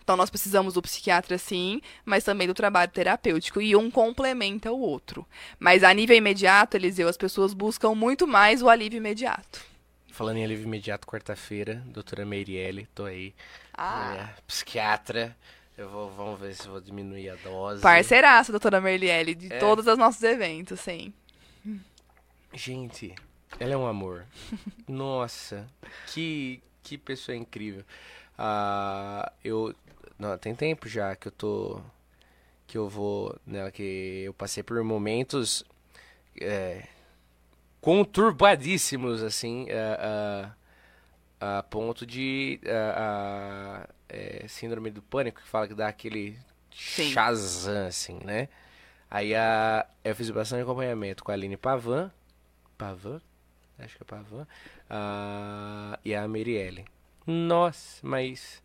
Então, 0.00 0.16
nós 0.16 0.30
precisamos 0.30 0.74
do 0.74 0.82
psiquiatra, 0.82 1.36
sim, 1.38 1.80
mas 2.04 2.22
também 2.22 2.46
do 2.46 2.54
trabalho 2.54 2.92
terapêutico. 2.92 3.60
E 3.60 3.74
um 3.74 3.90
complementa 3.90 4.70
o 4.70 4.78
outro. 4.78 5.26
Mas 5.58 5.82
a 5.82 5.92
nível 5.92 6.16
imediato, 6.16 6.76
Eliseu, 6.76 7.08
as 7.08 7.16
pessoas 7.16 7.52
buscam 7.52 7.96
muito 7.96 8.28
mais 8.28 8.62
o 8.62 8.68
alívio 8.68 8.98
imediato. 8.98 9.60
Falando 10.12 10.36
em 10.36 10.44
alívio 10.44 10.66
imediato, 10.66 11.04
quarta-feira, 11.04 11.82
doutora 11.86 12.24
Meirielle, 12.24 12.86
tô 12.94 13.06
aí. 13.06 13.34
Ah. 13.76 14.30
É, 14.36 14.42
psiquiatra. 14.46 15.36
Eu 15.76 15.88
vou, 15.88 16.10
vamos 16.10 16.38
ver 16.40 16.54
se 16.54 16.68
vou 16.68 16.80
diminuir 16.80 17.30
a 17.30 17.36
dose. 17.36 17.82
Parceiraça, 17.82 18.52
doutora 18.52 18.80
Merliele, 18.80 19.34
de 19.34 19.52
É. 19.52 19.58
todos 19.58 19.86
os 19.86 19.98
nossos 19.98 20.22
eventos, 20.22 20.78
sim. 20.80 21.12
Gente, 22.52 23.14
ela 23.58 23.72
é 23.72 23.76
um 23.76 23.86
amor. 23.86 24.24
Nossa, 24.86 25.66
que, 26.06 26.62
que 26.82 26.96
pessoa 26.96 27.36
incrível. 27.36 27.84
Ah, 28.38 29.32
eu. 29.42 29.74
Não, 30.18 30.38
tem 30.38 30.54
tempo 30.54 30.88
já 30.88 31.16
que 31.16 31.26
eu 31.28 31.32
tô. 31.32 31.80
Que 32.68 32.78
eu 32.78 32.88
vou. 32.88 33.36
Né, 33.46 33.68
que 33.72 34.22
eu 34.26 34.34
passei 34.34 34.62
por 34.62 34.82
momentos. 34.84 35.64
é, 36.40 36.84
conturbadíssimos, 37.80 39.22
assim. 39.22 39.66
a- 39.70 40.52
a, 41.40 41.58
a 41.58 41.62
ponto 41.64 42.06
de. 42.06 42.60
A, 42.66 43.86
a, 43.88 43.88
é, 44.14 44.46
síndrome 44.48 44.90
do 44.90 45.02
pânico, 45.02 45.40
que 45.40 45.48
fala 45.48 45.66
que 45.66 45.74
dá 45.74 45.88
aquele 45.88 46.38
Sim. 46.72 47.10
Shazam, 47.10 47.86
assim, 47.86 48.18
né? 48.24 48.48
Aí 49.10 49.34
a, 49.34 49.86
eu 50.04 50.14
fiz 50.14 50.30
bastante 50.30 50.62
acompanhamento 50.62 51.22
com 51.22 51.30
a 51.30 51.34
Aline 51.34 51.56
Pavan. 51.56 52.10
Pavan? 52.78 53.20
Acho 53.78 53.96
que 53.96 54.02
é 54.02 54.06
Pavan. 54.06 54.46
ah, 54.88 55.98
e 56.04 56.14
a 56.14 56.26
Merielle. 56.28 56.84
Nossa, 57.26 58.00
mas 58.02 58.62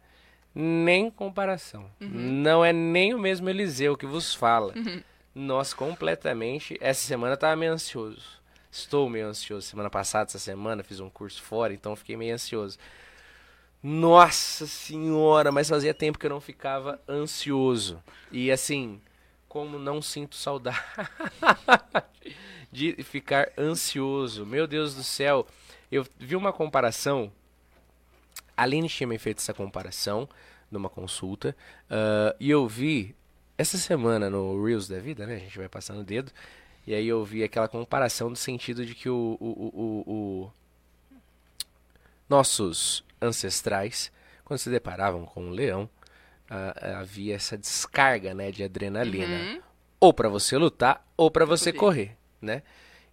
nem 0.53 1.09
comparação. 1.09 1.89
Não 1.99 2.63
é 2.63 2.73
nem 2.73 3.13
o 3.13 3.19
mesmo 3.19 3.49
Eliseu 3.49 3.95
que 3.95 4.05
vos 4.05 4.33
fala. 4.33 4.73
Nossa, 5.33 5.75
completamente. 5.75 6.77
Essa 6.81 7.05
semana 7.05 7.33
eu 7.33 7.37
tava 7.37 7.55
meio 7.55 7.71
ansioso. 7.71 8.39
Estou 8.71 9.09
meio 9.09 9.27
ansioso. 9.27 9.67
Semana 9.67 9.89
passada, 9.89 10.29
essa 10.29 10.39
semana, 10.39 10.83
fiz 10.83 10.99
um 10.99 11.09
curso 11.09 11.41
fora, 11.41 11.73
então 11.73 11.95
fiquei 11.95 12.17
meio 12.17 12.33
ansioso. 12.33 12.77
Nossa 13.81 14.67
senhora, 14.67 15.51
mas 15.51 15.69
fazia 15.69 15.93
tempo 15.93 16.19
que 16.19 16.25
eu 16.25 16.29
não 16.29 16.41
ficava 16.41 16.99
ansioso. 17.07 18.01
E 18.31 18.51
assim, 18.51 19.01
como 19.47 19.79
não 19.79 20.01
sinto 20.01 20.35
saudade 20.35 20.77
de 22.71 22.93
ficar 23.03 23.51
ansioso. 23.57 24.45
Meu 24.45 24.67
Deus 24.67 24.93
do 24.95 25.03
céu. 25.03 25.47
Eu 25.91 26.05
vi 26.19 26.35
uma 26.35 26.51
comparação. 26.51 27.31
A 28.55 28.63
Aline 28.63 28.89
tinha 28.89 29.07
me 29.07 29.17
feito 29.17 29.37
essa 29.39 29.53
comparação 29.53 30.27
numa 30.69 30.89
consulta. 30.89 31.55
ah, 31.89 32.35
e 32.39 32.49
eu 32.49 32.67
vi 32.67 33.15
essa 33.57 33.77
semana 33.77 34.29
no 34.29 34.63
Reels 34.63 34.87
da 34.87 34.99
vida, 34.99 35.25
né? 35.25 35.35
A 35.35 35.39
gente 35.39 35.57
vai 35.57 35.69
passando 35.69 36.01
o 36.01 36.03
dedo. 36.03 36.31
E 36.85 36.93
aí 36.93 37.07
eu 37.07 37.23
vi 37.23 37.43
aquela 37.43 37.67
comparação 37.67 38.29
no 38.29 38.35
sentido 38.35 38.85
de 38.85 38.93
que 38.93 39.09
o, 39.09 39.37
o, 39.39 39.47
o- 39.47 40.11
o- 40.45 40.51
nossos 42.27 43.03
ancestrais, 43.21 44.11
quando 44.43 44.59
se 44.59 44.69
deparavam 44.69 45.25
com 45.25 45.43
um 45.45 45.49
leão, 45.51 45.89
ah, 46.49 46.99
havia 46.99 47.35
essa 47.35 47.57
descarga 47.57 48.33
né, 48.33 48.51
de 48.51 48.63
adrenalina. 48.63 49.35
Uhum. 49.35 49.61
Ou 49.99 50.13
para 50.13 50.29
você 50.29 50.57
lutar, 50.57 51.05
ou 51.15 51.29
para 51.29 51.45
você 51.45 51.71
correr, 51.71 52.17
né? 52.41 52.63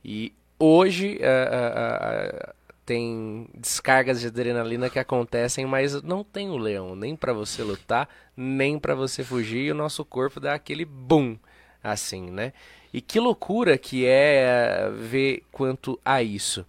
E 0.05 0.33
hoje 0.59 1.19
ah, 1.23 1.73
ah, 1.77 2.55
tem 2.85 3.49
descargas 3.55 4.21
de 4.21 4.29
adrenalina 4.29 4.89
que 4.89 4.99
acontecem, 4.99 5.67
mas 5.67 6.01
não 6.03 6.23
tem 6.23 6.49
o 6.49 6.57
leão, 6.57 6.95
nem 6.95 7.17
para 7.17 7.33
você 7.33 7.63
lutar, 7.63 8.09
nem 8.37 8.79
para 8.79 8.95
você 8.95 9.25
fugir, 9.25 9.65
e 9.65 9.73
o 9.73 9.75
nosso 9.75 10.05
corpo 10.05 10.39
dá 10.39 10.55
aquele 10.55 10.85
boom, 10.85 11.37
assim, 11.83 12.31
né? 12.31 12.53
E 12.93 13.01
que 13.01 13.19
loucura 13.19 13.77
que 13.77 14.07
é 14.07 14.89
ver 14.95 15.43
quanto 15.51 16.01
a 16.05 16.23
isso 16.23 16.65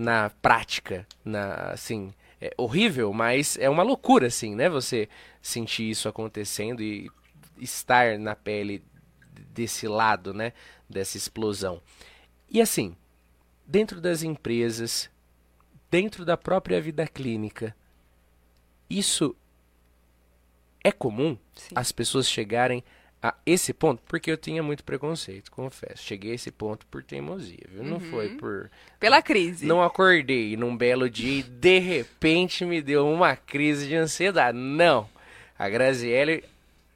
na 0.00 0.30
prática, 0.42 1.06
na 1.24 1.72
assim, 1.72 2.12
é 2.42 2.52
horrível, 2.56 3.12
mas 3.12 3.56
é 3.56 3.70
uma 3.70 3.84
loucura 3.84 4.26
assim, 4.26 4.56
né? 4.56 4.68
Você 4.68 5.08
sentir 5.40 5.88
isso 5.88 6.08
acontecendo 6.08 6.82
e 6.82 7.08
estar 7.56 8.18
na 8.18 8.34
pele 8.34 8.82
desse 9.54 9.86
lado, 9.86 10.34
né, 10.34 10.52
dessa 10.90 11.16
explosão. 11.16 11.80
E 12.50 12.60
assim, 12.60 12.96
dentro 13.64 14.00
das 14.00 14.24
empresas, 14.24 15.08
dentro 15.88 16.24
da 16.24 16.36
própria 16.36 16.80
vida 16.80 17.06
clínica, 17.06 17.76
isso 18.90 19.36
é 20.82 20.90
comum 20.90 21.38
Sim. 21.54 21.74
as 21.76 21.92
pessoas 21.92 22.28
chegarem 22.28 22.82
a 23.22 23.34
esse 23.46 23.72
ponto, 23.72 24.02
porque 24.08 24.30
eu 24.30 24.36
tinha 24.36 24.62
muito 24.62 24.82
preconceito, 24.82 25.52
confesso. 25.52 26.02
Cheguei 26.02 26.32
a 26.32 26.34
esse 26.34 26.50
ponto 26.50 26.84
por 26.86 27.04
teimosia, 27.04 27.64
viu? 27.68 27.84
Não 27.84 28.00
foi 28.00 28.30
por 28.30 28.68
Pela 28.98 29.22
crise. 29.22 29.64
não 29.64 29.82
acordei 29.82 30.56
num 30.56 30.76
belo 30.76 31.08
dia 31.08 31.38
e 31.38 31.42
de 31.42 31.78
repente 31.78 32.64
me 32.64 32.82
deu 32.82 33.06
uma 33.06 33.36
crise 33.36 33.86
de 33.86 33.94
ansiedade. 33.94 34.58
Não. 34.58 35.08
A 35.56 35.68
Graziele, 35.68 36.44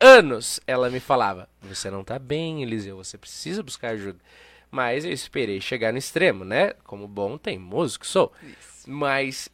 anos, 0.00 0.58
ela 0.66 0.90
me 0.90 0.98
falava: 0.98 1.48
Você 1.62 1.90
não 1.90 2.02
tá 2.02 2.18
bem, 2.18 2.62
Eliseu, 2.62 2.96
você 2.96 3.16
precisa 3.16 3.62
buscar 3.62 3.90
ajuda. 3.90 4.18
Mas 4.68 5.04
eu 5.04 5.12
esperei 5.12 5.60
chegar 5.60 5.92
no 5.92 5.98
extremo, 5.98 6.44
né? 6.44 6.72
Como 6.82 7.06
bom 7.06 7.38
teimoso 7.38 8.00
que 8.00 8.06
sou. 8.06 8.32
Isso. 8.42 8.90
Mas 8.90 9.48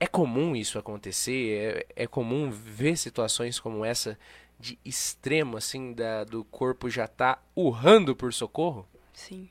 é 0.00 0.06
comum 0.06 0.56
isso 0.56 0.78
acontecer, 0.78 1.86
é, 1.96 2.04
é 2.04 2.06
comum 2.06 2.50
ver 2.50 2.96
situações 2.96 3.60
como 3.60 3.84
essa 3.84 4.18
de 4.64 4.78
extremo, 4.82 5.58
assim, 5.58 5.92
da, 5.92 6.24
do 6.24 6.42
corpo 6.44 6.88
já 6.88 7.06
tá 7.06 7.38
urrando 7.54 8.16
por 8.16 8.32
socorro. 8.32 8.88
Sim. 9.12 9.50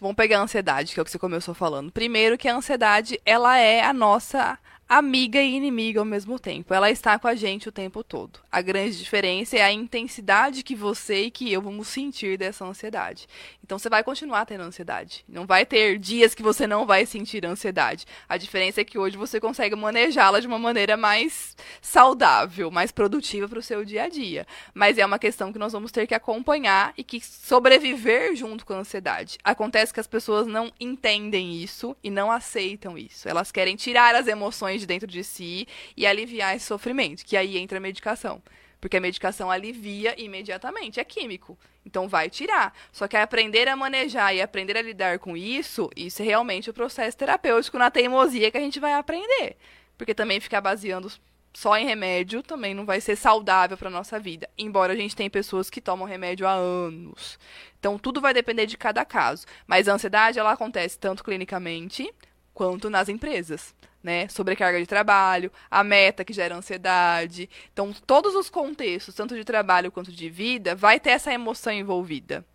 Vamos 0.00 0.16
pegar 0.16 0.38
a 0.38 0.42
ansiedade, 0.42 0.94
que 0.94 0.98
é 0.98 1.02
o 1.02 1.04
que 1.04 1.10
você 1.10 1.18
começou 1.18 1.54
falando. 1.54 1.92
Primeiro 1.92 2.38
que 2.38 2.48
a 2.48 2.56
ansiedade, 2.56 3.20
ela 3.24 3.58
é 3.58 3.82
a 3.84 3.92
nossa 3.92 4.58
amiga 4.88 5.40
e 5.42 5.54
inimiga 5.54 6.00
ao 6.00 6.04
mesmo 6.04 6.38
tempo. 6.38 6.72
Ela 6.72 6.90
está 6.90 7.18
com 7.18 7.26
a 7.26 7.34
gente 7.34 7.68
o 7.68 7.72
tempo 7.72 8.04
todo. 8.04 8.38
A 8.50 8.62
grande 8.62 8.96
diferença 8.96 9.56
é 9.56 9.62
a 9.62 9.72
intensidade 9.72 10.62
que 10.62 10.76
você 10.76 11.24
e 11.24 11.30
que 11.30 11.52
eu 11.52 11.60
vamos 11.60 11.88
sentir 11.88 12.38
dessa 12.38 12.64
ansiedade. 12.64 13.26
Então 13.64 13.78
você 13.78 13.88
vai 13.88 14.04
continuar 14.04 14.46
tendo 14.46 14.62
ansiedade. 14.62 15.24
Não 15.28 15.44
vai 15.44 15.66
ter 15.66 15.98
dias 15.98 16.34
que 16.34 16.42
você 16.42 16.68
não 16.68 16.86
vai 16.86 17.04
sentir 17.04 17.44
ansiedade. 17.44 18.06
A 18.28 18.36
diferença 18.36 18.80
é 18.80 18.84
que 18.84 18.96
hoje 18.96 19.16
você 19.16 19.40
consegue 19.40 19.74
manejá-la 19.74 20.38
de 20.38 20.46
uma 20.46 20.58
maneira 20.58 20.96
mais 20.96 21.56
saudável, 21.82 22.70
mais 22.70 22.92
produtiva 22.92 23.48
para 23.48 23.58
o 23.58 23.62
seu 23.62 23.84
dia 23.84 24.04
a 24.04 24.08
dia. 24.08 24.46
Mas 24.72 24.98
é 24.98 25.04
uma 25.04 25.18
questão 25.18 25.52
que 25.52 25.58
nós 25.58 25.72
vamos 25.72 25.90
ter 25.90 26.06
que 26.06 26.14
acompanhar 26.14 26.94
e 26.96 27.02
que 27.02 27.20
sobreviver 27.20 28.36
junto 28.36 28.64
com 28.64 28.74
a 28.74 28.78
ansiedade. 28.78 29.36
Acontece 29.42 29.92
que 29.92 30.00
as 30.00 30.06
pessoas 30.06 30.46
não 30.46 30.70
entendem 30.78 31.60
isso 31.60 31.96
e 32.04 32.10
não 32.10 32.30
aceitam 32.30 32.96
isso. 32.96 33.28
Elas 33.28 33.50
querem 33.50 33.74
tirar 33.74 34.14
as 34.14 34.28
emoções 34.28 34.75
de 34.80 34.86
dentro 34.86 35.06
de 35.06 35.22
si 35.22 35.66
e 35.96 36.06
aliviar 36.06 36.56
esse 36.56 36.66
sofrimento, 36.66 37.24
que 37.24 37.36
aí 37.36 37.58
entra 37.58 37.78
a 37.78 37.80
medicação. 37.80 38.42
Porque 38.80 38.96
a 38.96 39.00
medicação 39.00 39.50
alivia 39.50 40.14
imediatamente, 40.20 41.00
é 41.00 41.04
químico. 41.04 41.58
Então 41.84 42.08
vai 42.08 42.28
tirar. 42.28 42.76
Só 42.92 43.08
que 43.08 43.16
aprender 43.16 43.68
a 43.68 43.76
manejar 43.76 44.34
e 44.34 44.42
aprender 44.42 44.76
a 44.76 44.82
lidar 44.82 45.18
com 45.18 45.36
isso, 45.36 45.88
isso 45.96 46.22
é 46.22 46.24
realmente 46.24 46.68
o 46.68 46.74
processo 46.74 47.16
terapêutico 47.16 47.78
na 47.78 47.90
teimosia 47.90 48.50
que 48.50 48.58
a 48.58 48.60
gente 48.60 48.78
vai 48.78 48.92
aprender. 48.92 49.56
Porque 49.96 50.14
também 50.14 50.40
ficar 50.40 50.60
baseando 50.60 51.10
só 51.56 51.74
em 51.78 51.86
remédio 51.86 52.42
também 52.42 52.74
não 52.74 52.84
vai 52.84 53.00
ser 53.00 53.16
saudável 53.16 53.78
para 53.78 53.88
nossa 53.88 54.20
vida. 54.20 54.46
Embora 54.58 54.92
a 54.92 54.96
gente 54.96 55.16
tenha 55.16 55.30
pessoas 55.30 55.70
que 55.70 55.80
tomam 55.80 56.06
remédio 56.06 56.46
há 56.46 56.52
anos. 56.52 57.38
Então 57.80 57.98
tudo 57.98 58.20
vai 58.20 58.34
depender 58.34 58.66
de 58.66 58.76
cada 58.76 59.06
caso. 59.06 59.46
Mas 59.66 59.88
a 59.88 59.94
ansiedade 59.94 60.38
ela 60.38 60.52
acontece 60.52 60.98
tanto 60.98 61.24
clinicamente 61.24 62.12
quanto 62.52 62.90
nas 62.90 63.08
empresas. 63.08 63.74
Né? 64.06 64.28
Sobrecarga 64.28 64.78
de 64.78 64.86
trabalho, 64.86 65.50
a 65.68 65.82
meta 65.82 66.24
que 66.24 66.32
gera 66.32 66.54
ansiedade. 66.54 67.50
Então, 67.72 67.92
todos 68.06 68.36
os 68.36 68.48
contextos, 68.48 69.16
tanto 69.16 69.34
de 69.34 69.42
trabalho 69.42 69.90
quanto 69.90 70.12
de 70.12 70.30
vida, 70.30 70.76
vai 70.76 71.00
ter 71.00 71.10
essa 71.10 71.32
emoção 71.32 71.72
envolvida. 71.72 72.46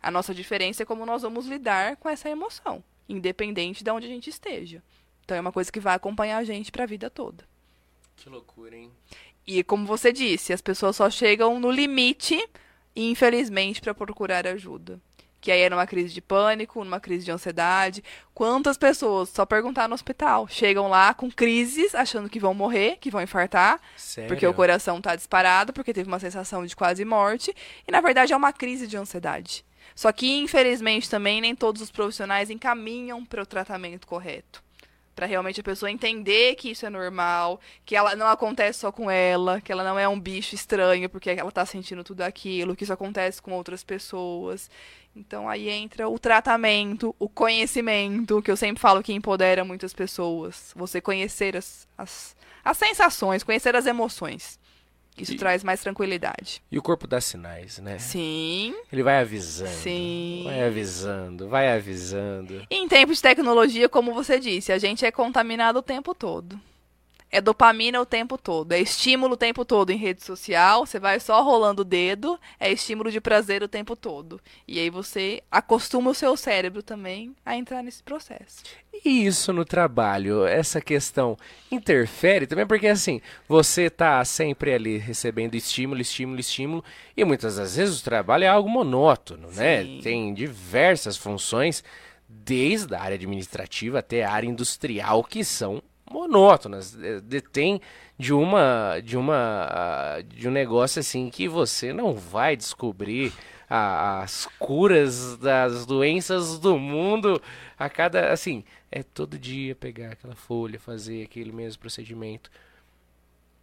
A 0.00 0.12
nossa 0.12 0.32
diferença 0.32 0.84
é 0.84 0.86
como 0.86 1.04
nós 1.04 1.22
vamos 1.22 1.46
lidar 1.46 1.96
com 1.96 2.08
essa 2.08 2.30
emoção, 2.30 2.84
independente 3.08 3.82
de 3.82 3.90
onde 3.90 4.06
a 4.06 4.08
gente 4.08 4.30
esteja. 4.30 4.80
Então, 5.24 5.36
é 5.36 5.40
uma 5.40 5.50
coisa 5.50 5.72
que 5.72 5.80
vai 5.80 5.96
acompanhar 5.96 6.38
a 6.38 6.44
gente 6.44 6.70
para 6.70 6.84
a 6.84 6.86
vida 6.86 7.10
toda. 7.10 7.44
Que 8.14 8.28
loucura, 8.28 8.76
hein? 8.76 8.88
E 9.44 9.64
como 9.64 9.84
você 9.84 10.12
disse, 10.12 10.52
as 10.52 10.62
pessoas 10.62 10.94
só 10.94 11.10
chegam 11.10 11.58
no 11.58 11.72
limite, 11.72 12.48
infelizmente, 12.94 13.80
para 13.80 13.92
procurar 13.92 14.46
ajuda. 14.46 15.00
Que 15.42 15.50
aí 15.50 15.60
é 15.60 15.68
numa 15.68 15.86
crise 15.86 16.14
de 16.14 16.22
pânico, 16.22 16.84
numa 16.84 17.00
crise 17.00 17.24
de 17.24 17.32
ansiedade. 17.32 18.02
Quantas 18.32 18.78
pessoas, 18.78 19.28
só 19.28 19.44
perguntar 19.44 19.88
no 19.88 19.94
hospital, 19.94 20.46
chegam 20.48 20.88
lá 20.88 21.12
com 21.12 21.28
crises, 21.28 21.96
achando 21.96 22.30
que 22.30 22.38
vão 22.38 22.54
morrer, 22.54 22.96
que 23.00 23.10
vão 23.10 23.20
infartar, 23.20 23.80
Sério? 23.96 24.28
porque 24.28 24.46
o 24.46 24.54
coração 24.54 24.98
está 24.98 25.16
disparado, 25.16 25.72
porque 25.72 25.92
teve 25.92 26.08
uma 26.08 26.20
sensação 26.20 26.64
de 26.64 26.76
quase 26.76 27.04
morte, 27.04 27.52
e 27.86 27.90
na 27.90 28.00
verdade 28.00 28.32
é 28.32 28.36
uma 28.36 28.52
crise 28.52 28.86
de 28.86 28.96
ansiedade. 28.96 29.64
Só 29.96 30.12
que, 30.12 30.38
infelizmente, 30.38 31.10
também 31.10 31.40
nem 31.40 31.56
todos 31.56 31.82
os 31.82 31.90
profissionais 31.90 32.48
encaminham 32.48 33.24
para 33.24 33.42
o 33.42 33.46
tratamento 33.46 34.06
correto 34.06 34.62
para 35.14 35.26
realmente 35.26 35.60
a 35.60 35.64
pessoa 35.64 35.90
entender 35.90 36.54
que 36.54 36.70
isso 36.70 36.86
é 36.86 36.90
normal, 36.90 37.60
que 37.84 37.94
ela 37.94 38.16
não 38.16 38.26
acontece 38.26 38.80
só 38.80 38.90
com 38.90 39.10
ela, 39.10 39.60
que 39.60 39.70
ela 39.70 39.84
não 39.84 39.98
é 39.98 40.08
um 40.08 40.18
bicho 40.18 40.54
estranho 40.54 41.08
porque 41.08 41.30
ela 41.30 41.48
está 41.48 41.66
sentindo 41.66 42.02
tudo 42.02 42.22
aquilo, 42.22 42.74
que 42.74 42.84
isso 42.84 42.92
acontece 42.92 43.40
com 43.40 43.52
outras 43.52 43.84
pessoas. 43.84 44.70
Então 45.14 45.48
aí 45.48 45.68
entra 45.68 46.08
o 46.08 46.18
tratamento, 46.18 47.14
o 47.18 47.28
conhecimento, 47.28 48.40
que 48.42 48.50
eu 48.50 48.56
sempre 48.56 48.80
falo 48.80 49.02
que 49.02 49.12
empodera 49.12 49.64
muitas 49.64 49.92
pessoas. 49.92 50.72
Você 50.74 51.00
conhecer 51.00 51.56
as, 51.56 51.86
as, 51.96 52.34
as 52.64 52.76
sensações, 52.78 53.42
conhecer 53.42 53.76
as 53.76 53.86
emoções. 53.86 54.58
Isso 55.16 55.34
E- 55.34 55.36
traz 55.36 55.62
mais 55.62 55.82
tranquilidade. 55.82 56.62
E 56.70 56.78
o 56.78 56.82
corpo 56.82 57.06
dá 57.06 57.20
sinais, 57.20 57.78
né? 57.78 57.98
Sim. 57.98 58.74
Ele 58.90 59.02
vai 59.02 59.18
avisando. 59.20 59.70
Sim. 59.70 60.42
Vai 60.46 60.62
avisando, 60.66 61.48
vai 61.50 61.70
avisando. 61.70 62.66
Em 62.70 62.88
tempos 62.88 63.16
de 63.18 63.22
tecnologia, 63.22 63.90
como 63.90 64.14
você 64.14 64.40
disse, 64.40 64.72
a 64.72 64.78
gente 64.78 65.04
é 65.04 65.12
contaminado 65.12 65.80
o 65.80 65.82
tempo 65.82 66.14
todo. 66.14 66.58
É 67.34 67.40
dopamina 67.40 67.98
o 67.98 68.04
tempo 68.04 68.36
todo, 68.36 68.72
é 68.72 68.78
estímulo 68.78 69.32
o 69.32 69.38
tempo 69.38 69.64
todo 69.64 69.88
em 69.88 69.96
rede 69.96 70.22
social, 70.22 70.84
você 70.84 71.00
vai 71.00 71.18
só 71.18 71.42
rolando 71.42 71.80
o 71.80 71.84
dedo, 71.84 72.38
é 72.60 72.70
estímulo 72.70 73.10
de 73.10 73.22
prazer 73.22 73.62
o 73.62 73.68
tempo 73.68 73.96
todo. 73.96 74.38
E 74.68 74.78
aí 74.78 74.90
você 74.90 75.42
acostuma 75.50 76.10
o 76.10 76.14
seu 76.14 76.36
cérebro 76.36 76.82
também 76.82 77.34
a 77.42 77.56
entrar 77.56 77.82
nesse 77.82 78.02
processo. 78.02 78.62
E 79.02 79.24
isso 79.24 79.50
no 79.50 79.64
trabalho, 79.64 80.44
essa 80.44 80.78
questão 80.78 81.38
interfere 81.70 82.46
também, 82.46 82.66
porque 82.66 82.86
assim, 82.86 83.22
você 83.48 83.88
tá 83.88 84.22
sempre 84.26 84.74
ali 84.74 84.98
recebendo 84.98 85.54
estímulo, 85.54 86.02
estímulo, 86.02 86.38
estímulo, 86.38 86.84
e 87.16 87.24
muitas 87.24 87.56
das 87.56 87.76
vezes 87.76 87.98
o 87.98 88.04
trabalho 88.04 88.44
é 88.44 88.48
algo 88.48 88.68
monótono, 88.68 89.48
né? 89.52 89.82
Sim. 89.82 90.00
Tem 90.02 90.34
diversas 90.34 91.16
funções, 91.16 91.82
desde 92.28 92.94
a 92.94 93.00
área 93.00 93.14
administrativa 93.14 94.00
até 94.00 94.22
a 94.22 94.32
área 94.32 94.46
industrial, 94.46 95.24
que 95.24 95.42
são 95.42 95.82
monótonas, 96.12 96.92
detém 97.24 97.80
de 98.18 98.32
uma 98.32 99.00
de 99.02 99.16
uma 99.16 99.66
ah, 99.70 100.22
de 100.22 100.46
um 100.48 100.50
negócio 100.52 101.00
assim 101.00 101.30
que 101.30 101.48
você 101.48 101.92
não 101.92 102.14
vai 102.14 102.56
descobrir 102.56 103.32
a- 103.68 104.20
as 104.22 104.46
curas 104.58 105.36
das 105.38 105.86
doenças 105.86 106.58
do 106.58 106.78
mundo 106.78 107.40
a 107.78 107.88
cada 107.88 108.32
assim 108.32 108.62
é 108.90 109.02
todo 109.02 109.38
dia 109.38 109.74
pegar 109.74 110.12
aquela 110.12 110.34
folha 110.34 110.78
fazer 110.78 111.24
aquele 111.24 111.50
mesmo 111.50 111.80
procedimento. 111.80 112.50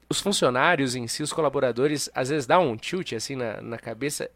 Os 0.09 0.19
funcionários 0.19 0.95
em 0.95 1.07
si 1.07 1.21
os 1.21 1.31
colaboradores 1.31 2.09
às 2.15 2.29
vezes 2.29 2.47
dá 2.47 2.57
um 2.59 2.75
tilt 2.75 3.13
assim 3.13 3.35
na, 3.35 3.61
na 3.61 3.77
cabeça 3.77 4.29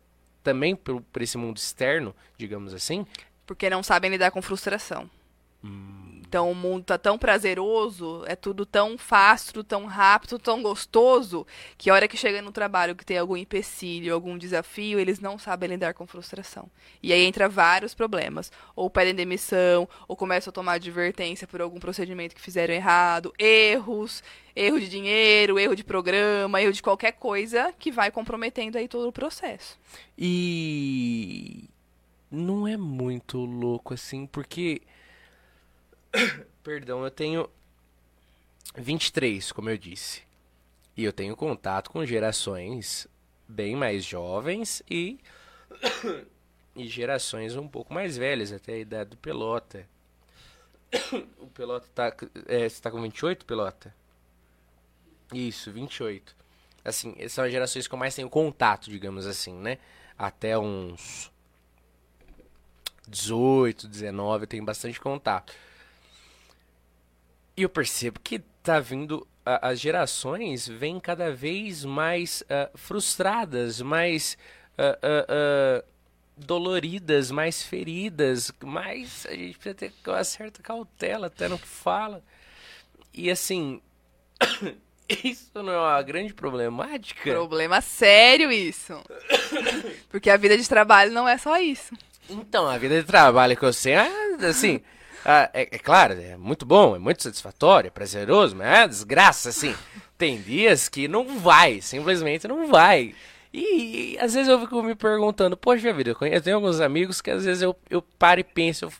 também 0.43 0.75
por, 0.75 1.01
por 1.01 1.21
esse 1.21 1.37
mundo 1.37 1.57
externo 1.57 2.15
digamos 2.37 2.73
assim? 2.73 3.05
Porque 3.45 3.69
não 3.69 3.81
sabem 3.83 4.11
lidar 4.11 4.31
com 4.31 4.41
frustração. 4.41 5.09
Então 6.33 6.49
o 6.49 6.55
mundo 6.55 6.85
tá 6.85 6.97
tão 6.97 7.15
prazeroso, 7.15 8.23
é 8.25 8.35
tudo 8.35 8.65
tão 8.65 8.97
fácil, 8.97 9.63
tão 9.63 9.85
rápido, 9.85 10.39
tão 10.39 10.63
gostoso, 10.63 11.45
que 11.77 11.91
a 11.91 11.93
hora 11.93 12.07
que 12.07 12.17
chega 12.17 12.41
no 12.41 12.51
trabalho 12.51 12.95
que 12.95 13.05
tem 13.05 13.19
algum 13.19 13.37
empecilho, 13.37 14.11
algum 14.11 14.35
desafio, 14.35 14.99
eles 14.99 15.19
não 15.19 15.37
sabem 15.37 15.69
lidar 15.69 15.93
com 15.93 16.07
frustração. 16.07 16.71
E 17.03 17.13
aí 17.13 17.23
entra 17.23 17.47
vários 17.47 17.93
problemas. 17.93 18.51
Ou 18.75 18.89
pedem 18.89 19.13
demissão, 19.13 19.87
ou 20.07 20.15
começam 20.15 20.49
a 20.49 20.51
tomar 20.51 20.73
advertência 20.73 21.45
por 21.45 21.61
algum 21.61 21.79
procedimento 21.79 22.33
que 22.33 22.41
fizeram 22.41 22.73
errado, 22.73 23.31
erros, 23.37 24.23
erro 24.55 24.79
de 24.79 24.89
dinheiro, 24.89 25.59
erro 25.59 25.75
de 25.75 25.83
programa, 25.83 26.59
erro 26.59 26.73
de 26.73 26.81
qualquer 26.81 27.11
coisa 27.11 27.71
que 27.77 27.91
vai 27.91 28.09
comprometendo 28.09 28.75
aí 28.79 28.87
todo 28.87 29.07
o 29.07 29.13
processo. 29.13 29.77
E 30.17 31.69
não 32.31 32.67
é 32.67 32.75
muito 32.75 33.37
louco 33.37 33.93
assim, 33.93 34.25
porque 34.25 34.81
perdão, 36.63 37.03
eu 37.03 37.11
tenho 37.11 37.49
23, 38.75 39.51
como 39.51 39.69
eu 39.69 39.77
disse. 39.77 40.21
E 40.95 41.03
eu 41.03 41.13
tenho 41.13 41.35
contato 41.35 41.89
com 41.89 42.05
gerações 42.05 43.07
bem 43.47 43.75
mais 43.75 44.05
jovens 44.05 44.81
e 44.89 45.19
e 46.75 46.87
gerações 46.87 47.55
um 47.55 47.67
pouco 47.67 47.93
mais 47.93 48.17
velhas, 48.17 48.51
até 48.51 48.73
a 48.73 48.79
idade 48.79 49.11
do 49.11 49.17
Pelota. 49.17 49.87
O 51.39 51.47
Pelota 51.47 51.87
tá 51.93 52.15
é, 52.47 52.67
você 52.67 52.81
tá 52.81 52.89
com 52.89 53.01
28, 53.01 53.45
Pelota? 53.45 53.93
Isso, 55.31 55.71
28. 55.71 56.35
Assim, 56.83 57.15
são 57.27 57.43
as 57.43 57.51
gerações 57.51 57.87
que 57.87 57.93
eu 57.93 57.99
mais 57.99 58.15
tenho 58.15 58.29
contato, 58.29 58.89
digamos 58.89 59.25
assim, 59.25 59.53
né? 59.53 59.77
Até 60.17 60.57
uns 60.57 61.31
18, 63.07 63.87
19, 63.87 64.43
eu 64.43 64.47
tenho 64.47 64.65
bastante 64.65 64.99
contato. 64.99 65.53
E 67.55 67.61
eu 67.63 67.69
percebo 67.69 68.19
que 68.19 68.39
tá 68.61 68.79
vindo. 68.79 69.27
a- 69.45 69.69
as 69.69 69.79
gerações 69.79 70.67
vêm 70.67 70.99
cada 71.01 71.29
vez 71.33 71.83
mais 71.83 72.43
ah, 72.49 72.69
frustradas, 72.75 73.81
mais 73.81 74.37
ah, 74.77 74.97
ah, 75.03 75.83
doloridas, 76.37 77.29
mais 77.29 77.61
feridas, 77.61 78.51
mais. 78.63 79.25
A 79.27 79.33
gente 79.35 79.57
precisa 79.57 79.75
ter 79.75 79.93
uma 80.07 80.23
certa 80.23 80.63
cautela 80.63 81.27
até 81.27 81.47
no 81.49 81.59
que 81.59 81.67
fala. 81.67 82.23
E 83.13 83.29
assim. 83.29 83.81
Isso 85.23 85.51
não 85.61 85.73
é 85.73 85.77
uma 85.77 86.01
grande 86.01 86.33
problemática? 86.33 87.29
Problema 87.29 87.81
sério 87.81 88.49
isso. 88.51 88.93
Porque 90.09 90.29
a 90.29 90.37
vida 90.37 90.57
de 90.57 90.67
trabalho 90.67 91.11
não 91.11 91.27
é 91.27 91.37
só 91.37 91.59
isso. 91.59 91.93
Então, 92.29 92.65
a 92.67 92.77
vida 92.77 93.01
de 93.01 93.05
trabalho 93.05 93.55
que 93.57 93.65
eu 93.65 93.73
sei, 93.73 93.95
ah, 93.95 94.09
assim, 94.49 94.81
ah, 95.25 95.49
é, 95.53 95.61
é 95.71 95.79
claro, 95.79 96.13
é 96.13 96.35
muito 96.35 96.65
bom, 96.65 96.95
é 96.95 96.99
muito 96.99 97.23
satisfatório, 97.23 97.87
é 97.87 97.91
prazeroso, 97.91 98.55
mas 98.55 98.67
é 98.67 98.81
uma 98.81 98.87
desgraça, 98.87 99.49
assim. 99.49 99.75
Tem 100.17 100.41
dias 100.41 100.89
que 100.89 101.07
não 101.07 101.39
vai, 101.39 101.81
simplesmente 101.81 102.47
não 102.47 102.67
vai. 102.67 103.13
E, 103.53 104.13
e, 104.15 104.19
às 104.19 104.33
vezes 104.33 104.49
eu 104.49 104.59
fico 104.59 104.81
me 104.81 104.95
perguntando, 104.95 105.55
poxa 105.55 105.93
vida, 105.93 106.09
eu, 106.09 106.15
conheço, 106.15 106.37
eu 106.37 106.41
tenho 106.41 106.55
alguns 106.55 106.81
amigos 106.81 107.21
que 107.21 107.29
às 107.29 107.45
vezes 107.45 107.61
eu, 107.61 107.75
eu 107.89 108.01
paro 108.01 108.39
e 108.39 108.43
penso, 108.43 108.85
eu, 108.85 108.91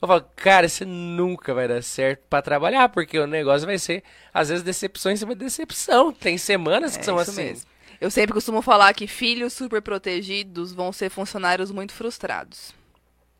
eu 0.00 0.08
falo, 0.08 0.24
cara, 0.34 0.66
isso 0.66 0.84
nunca 0.86 1.52
vai 1.52 1.68
dar 1.68 1.82
certo 1.82 2.22
pra 2.28 2.42
trabalhar, 2.42 2.88
porque 2.88 3.18
o 3.18 3.26
negócio 3.26 3.66
vai 3.66 3.78
ser, 3.78 4.02
às 4.32 4.48
vezes, 4.48 4.64
decepção 4.64 5.12
em 5.12 5.16
cima 5.16 5.34
de 5.34 5.44
decepção. 5.44 6.12
Tem 6.12 6.38
semanas 6.38 6.96
que 6.96 7.02
É 7.02 7.04
são 7.04 7.20
isso 7.20 7.30
assim. 7.30 7.44
mesmo. 7.44 7.66
Eu 8.00 8.10
sempre 8.10 8.32
costumo 8.32 8.62
falar 8.62 8.92
que 8.94 9.06
filhos 9.06 9.52
super 9.52 9.80
protegidos 9.80 10.72
vão 10.72 10.92
ser 10.92 11.08
funcionários 11.08 11.70
muito 11.70 11.92
frustrados. 11.92 12.74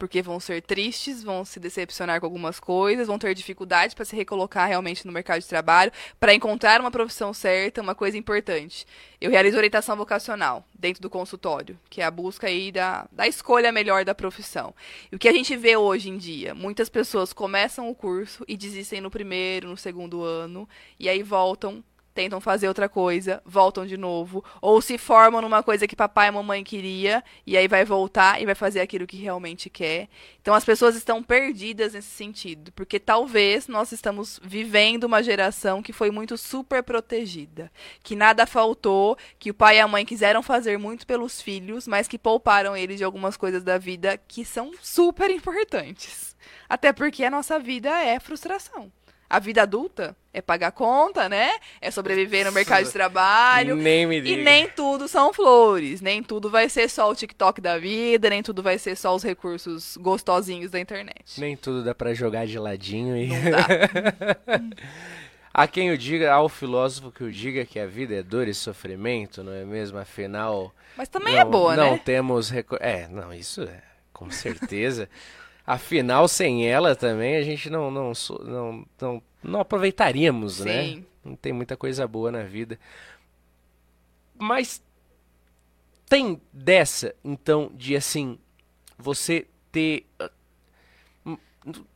Porque 0.03 0.21
vão 0.21 0.41
ser 0.41 0.61
tristes, 0.63 1.23
vão 1.23 1.45
se 1.45 1.61
decepcionar 1.61 2.19
com 2.19 2.27
algumas 2.27 2.59
coisas, 2.59 3.07
vão 3.07 3.21
ter 3.21 3.33
dificuldades 3.37 3.95
para 3.95 4.05
se 4.05 4.17
recolocar 4.17 4.67
realmente 4.67 5.07
no 5.07 5.13
mercado 5.13 5.41
de 5.41 5.47
trabalho, 5.47 5.93
para 6.19 6.35
encontrar 6.35 6.81
uma 6.81 6.91
profissão 6.91 7.33
certa, 7.33 7.81
uma 7.81 7.95
coisa 7.95 8.19
importante. 8.19 8.85
Eu 9.21 9.31
realizo 9.31 9.57
orientação 9.57 9.97
vocacional 9.97 10.67
dentro 10.77 11.01
do 11.01 11.09
consultório, 11.09 11.79
que 11.89 12.01
é 12.01 12.05
a 12.05 12.11
busca 12.11 12.49
aí 12.49 12.73
da, 12.73 13.07
da 13.13 13.29
escolha 13.29 13.71
melhor 13.71 14.05
da 14.05 14.13
profissão. 14.13 14.75
E 15.13 15.15
o 15.15 15.21
que 15.21 15.29
a 15.29 15.33
gente 15.33 15.57
vê 15.57 15.77
hoje 15.77 16.09
em 16.09 16.19
dia? 16.19 16.53
Muitas 16.53 16.89
pessoas 16.89 17.33
começam 17.33 17.89
o 17.89 17.95
curso 17.95 18.45
e 18.49 18.57
desistem 18.57 19.01
no 19.01 19.09
primeiro, 19.09 19.69
no 19.69 19.77
segundo 19.77 20.25
ano, 20.25 20.69
e 20.99 21.09
aí 21.09 21.23
voltam 21.23 21.85
tentam 22.15 22.41
fazer 22.41 22.69
outra 22.69 22.89
coisa, 22.89 23.43
voltam 23.45 23.87
de 23.87 23.97
novo, 23.97 24.45
ou 24.61 24.81
se 24.81 24.99
formam 24.99 25.41
numa 25.41 25.63
coisa 25.63 25.87
que 25.87 25.97
papai 25.97 26.29
e 26.29 26.31
mamãe 26.31 26.63
queria, 26.63 27.23
e 27.47 27.57
aí 27.57 27.67
vai 27.67 27.85
voltar 27.85 28.41
e 28.41 28.47
vai 28.47 28.55
fazer 28.55 28.81
aquilo 28.81 29.07
que 29.07 29.17
realmente 29.17 29.71
quer. 29.71 30.09
Então 30.41 30.55
as 30.55 30.65
pessoas 30.65 30.95
estão 30.95 31.23
perdidas 31.23 31.95
nesse 31.95 32.11
sentido, 32.11 32.73
porque 32.73 32.99
talvez 32.99 33.69
nós 33.69 33.93
estamos 33.93 34.41
vivendo 34.43 35.05
uma 35.05 35.23
geração 35.23 35.83
que 35.83 35.93
foi 35.93 36.11
muito 36.11 36.37
super 36.37 36.83
protegida, 36.83 37.71
que 38.03 38.15
nada 38.15 38.47
faltou, 38.47 39.17
que 39.39 39.51
o 39.51 39.55
pai 39.55 39.79
e 39.79 39.81
a 39.81 39.89
mãe 39.89 40.05
quiseram 40.05 40.43
fazer 40.43 40.79
muito 40.79 41.07
pelos 41.07 41.41
filhos, 41.41 41.87
mas 41.87 42.09
que 42.09 42.19
pouparam 42.19 42.77
eles 42.77 42.99
de 42.99 43.05
algumas 43.05 43.37
coisas 43.37 43.63
da 43.63 43.79
vida 43.79 44.19
que 44.29 44.45
são 44.45 44.73
super 44.81 45.31
importantes. 45.31 46.37
Até 46.69 46.93
porque 46.93 47.25
a 47.25 47.31
nossa 47.31 47.59
vida 47.59 47.91
é 47.91 48.19
frustração 48.19 48.91
a 49.33 49.39
vida 49.39 49.63
adulta 49.63 50.15
é 50.31 50.43
pagar 50.43 50.73
conta, 50.73 51.27
né? 51.27 51.53
É 51.81 51.91
sobreviver 51.91 52.45
no 52.45 52.53
mercado 52.53 52.85
de 52.85 52.93
trabalho. 52.93 53.75
Nem 53.75 54.05
me 54.05 54.21
diga. 54.21 54.39
E 54.39 54.45
nem 54.45 54.69
tudo 54.69 55.09
são 55.09 55.33
flores. 55.33 56.03
Nem 56.03 56.23
tudo 56.23 56.51
vai 56.51 56.69
ser 56.69 56.87
só 56.91 57.11
o 57.11 57.15
TikTok 57.15 57.59
da 57.59 57.79
vida, 57.79 58.29
nem 58.29 58.43
tudo 58.43 58.63
vai 58.63 58.77
ser 58.77 58.95
só 58.95 59.17
os 59.17 59.23
recursos 59.23 59.97
gostosinhos 59.97 60.71
da 60.71 60.79
internet. 60.79 61.41
Nem 61.41 61.57
tudo 61.57 61.83
dá 61.83 61.95
para 61.95 62.13
jogar 62.13 62.47
de 62.47 62.59
ladinho 62.59 63.17
e. 63.17 63.29
Não 63.29 63.41
dá. 63.51 64.61
Há 65.55 65.67
quem 65.67 65.91
o 65.91 65.97
diga, 65.97 66.31
ao 66.31 66.51
filósofo 66.51 67.11
que 67.11 67.25
o 67.25 67.33
diga 67.33 67.65
que 67.65 67.79
a 67.79 67.87
vida 67.87 68.15
é 68.15 68.23
dor 68.23 68.47
e 68.49 68.53
sofrimento, 68.53 69.43
não 69.43 69.53
é 69.55 69.65
mesmo? 69.65 69.97
Afinal. 69.97 70.75
Mas 70.95 71.09
também 71.09 71.37
não, 71.37 71.41
é 71.41 71.45
boa, 71.47 71.75
não 71.75 71.85
né? 71.85 71.91
Não 71.93 71.99
temos. 71.99 72.51
Reco... 72.51 72.77
É, 72.81 73.09
não, 73.09 73.33
isso 73.33 73.63
é, 73.63 73.83
com 74.13 74.31
certeza. 74.31 75.09
Afinal, 75.67 76.27
sem 76.27 76.67
ela 76.67 76.97
também 76.97 77.37
a 77.37 77.43
gente 77.43 77.71
não, 77.71 77.91
não, 77.91 78.13
não, 78.41 78.87
não, 79.01 79.23
não 79.43 79.61
aproveitaríamos, 79.61 80.55
Sim. 80.55 80.65
né? 80.65 81.03
Não 81.25 81.37
tem 81.37 81.53
muita 81.53 81.77
coisa 81.77 82.07
boa 82.07 82.33
na 82.33 82.43
vida. 82.43 82.79
Mas 84.37 84.83
tem 86.09 86.41
dessa, 86.53 87.15
então, 87.25 87.71
de 87.75 87.95
assim, 87.97 88.39
você 88.99 89.47
ter. 89.71 90.05
ah, 90.19 90.31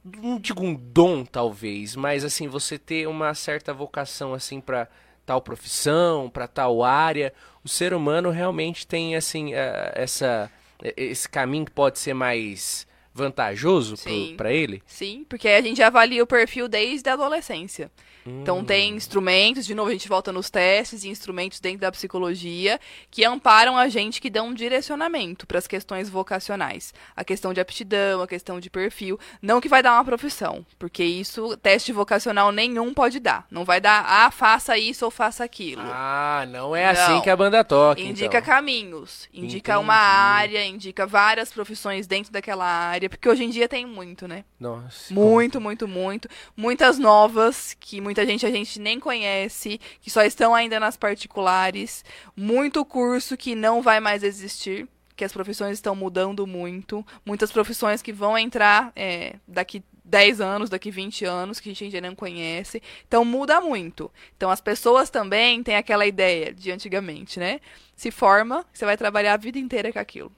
Não 0.05 0.39
digo 0.39 0.63
um 0.63 0.75
dom, 0.75 1.25
talvez, 1.25 1.97
mas 1.97 2.25
assim, 2.25 2.47
você 2.47 2.79
ter 2.79 3.09
uma 3.09 3.35
certa 3.35 3.75
vocação, 3.75 4.33
assim, 4.33 4.61
para 4.61 4.89
tal 5.27 5.43
profissão, 5.43 6.31
para 6.31 6.47
tal 6.47 6.85
área. 6.85 7.35
O 7.65 7.69
ser 7.69 7.93
humano 7.93 8.31
realmente 8.31 8.87
tem, 8.87 9.17
assim, 9.17 9.55
eh, 9.55 9.93
essa, 9.97 10.51
esse 10.97 11.29
caminho 11.29 11.65
que 11.65 11.73
pode 11.73 11.99
ser 11.99 12.15
mais 12.15 12.87
vantajoso 13.17 13.97
para 14.37 14.53
ele? 14.53 14.83
Sim, 14.87 15.25
porque 15.29 15.49
a 15.49 15.61
gente 15.63 15.83
avalia 15.83 16.23
o 16.23 16.27
perfil 16.27 16.69
desde 16.69 17.09
a 17.09 17.15
adolescência. 17.15 17.91
Então 18.27 18.59
Hum. 18.59 18.65
tem 18.65 18.95
instrumentos, 18.95 19.65
de 19.67 19.75
novo 19.75 19.91
a 19.91 19.93
gente 19.93 20.09
volta 20.09 20.33
nos 20.33 20.51
testes 20.51 21.05
e 21.05 21.09
instrumentos 21.09 21.61
dentro 21.61 21.81
da 21.81 21.93
psicologia 21.93 22.81
que 23.11 23.25
amparam 23.25 23.77
a 23.77 23.89
gente, 23.89 24.21
que 24.21 24.29
dão 24.31 24.49
um 24.49 24.55
direcionamento 24.55 25.47
para 25.47 25.59
as 25.59 25.67
questões 25.67 26.09
vocacionais. 26.09 26.93
A 27.15 27.25
questão 27.25 27.53
de 27.53 27.61
aptidão, 27.61 28.21
a 28.23 28.27
questão 28.27 28.59
de 28.61 28.69
perfil. 28.71 29.19
Não 29.41 29.61
que 29.61 29.69
vai 29.69 29.83
dar 29.83 29.93
uma 29.95 30.05
profissão, 30.05 30.65
porque 30.79 31.03
isso 31.05 31.57
teste 31.59 31.93
vocacional 31.93 32.51
nenhum 32.53 32.93
pode 32.95 33.19
dar. 33.21 33.47
Não 33.51 33.65
vai 33.65 33.81
dar, 33.81 34.05
ah, 34.07 34.31
faça 34.31 34.77
isso 34.79 35.05
ou 35.05 35.11
faça 35.11 35.45
aquilo. 35.45 35.83
Ah, 35.85 36.45
não 36.49 36.75
é 36.75 36.87
assim 36.87 37.15
Não. 37.15 37.21
que 37.23 37.31
a 37.31 37.37
banda 37.37 37.63
toca, 37.65 38.01
Indica 38.01 38.39
então. 38.39 38.43
caminhos, 38.55 39.29
indica 39.33 39.73
Entendi. 39.73 39.85
uma 39.85 39.95
área, 39.95 40.65
indica 40.65 41.07
várias 41.07 41.53
profissões 41.53 42.07
dentro 42.07 42.33
daquela 42.33 42.65
área, 42.67 43.09
porque 43.09 43.29
hoje 43.29 43.45
em 43.45 43.51
dia 43.51 43.69
tem 43.69 43.87
muito, 43.87 44.27
né? 44.29 44.45
Nossa. 44.59 45.13
Muito, 45.13 45.61
muito, 45.61 45.87
muito. 45.89 46.29
Muitas 46.57 46.99
novas 46.99 47.77
que 47.79 48.01
muita 48.17 48.25
gente 48.25 48.47
a 48.47 48.51
gente 48.51 48.81
nem 48.81 48.99
conhece, 48.99 49.79
que 50.01 50.11
só 50.11 50.23
estão 50.23 50.55
ainda 50.55 50.81
nas 50.81 50.97
particulares. 50.97 52.03
Muito 52.35 52.83
curso 52.83 53.37
que 53.37 53.55
não 53.55 53.83
vai 53.83 54.01
mais 54.01 54.23
existir, 54.23 54.89
que 55.15 55.25
as 55.25 55.33
profissões 55.33 55.75
estão 55.75 55.95
mudando 55.95 56.47
muito. 56.47 57.05
Muitas 57.27 57.53
profissões 57.53 58.01
que 58.01 58.15
vão 58.15 58.39
entrar 58.39 58.91
é, 58.97 59.35
daqui 59.47 59.83
10 60.03 60.41
anos, 60.41 60.71
daqui 60.71 60.91
20 60.91 61.27
anos, 61.27 61.61
que 61.61 61.69
a 61.69 61.75
gente 61.75 61.85
ainda 61.85 62.09
não 62.09 62.17
conhece. 62.17 62.83
Então 63.07 63.23
muda 63.23 63.61
muito. 63.61 64.11
Então 64.35 64.51
as 64.51 64.63
pessoas 64.63 65.11
também 65.11 65.63
têm 65.63 65.77
aquela 65.77 66.07
ideia 66.07 66.55
de 66.55 66.71
antigamente, 66.71 67.39
né? 67.39 67.61
Se 67.95 68.11
forma, 68.11 68.65
você 68.73 68.87
vai 68.87 68.97
trabalhar 68.97 69.35
a 69.35 69.39
vida 69.39 69.59
inteira 69.59 69.93
com 69.93 69.99
aquilo. 69.99 70.33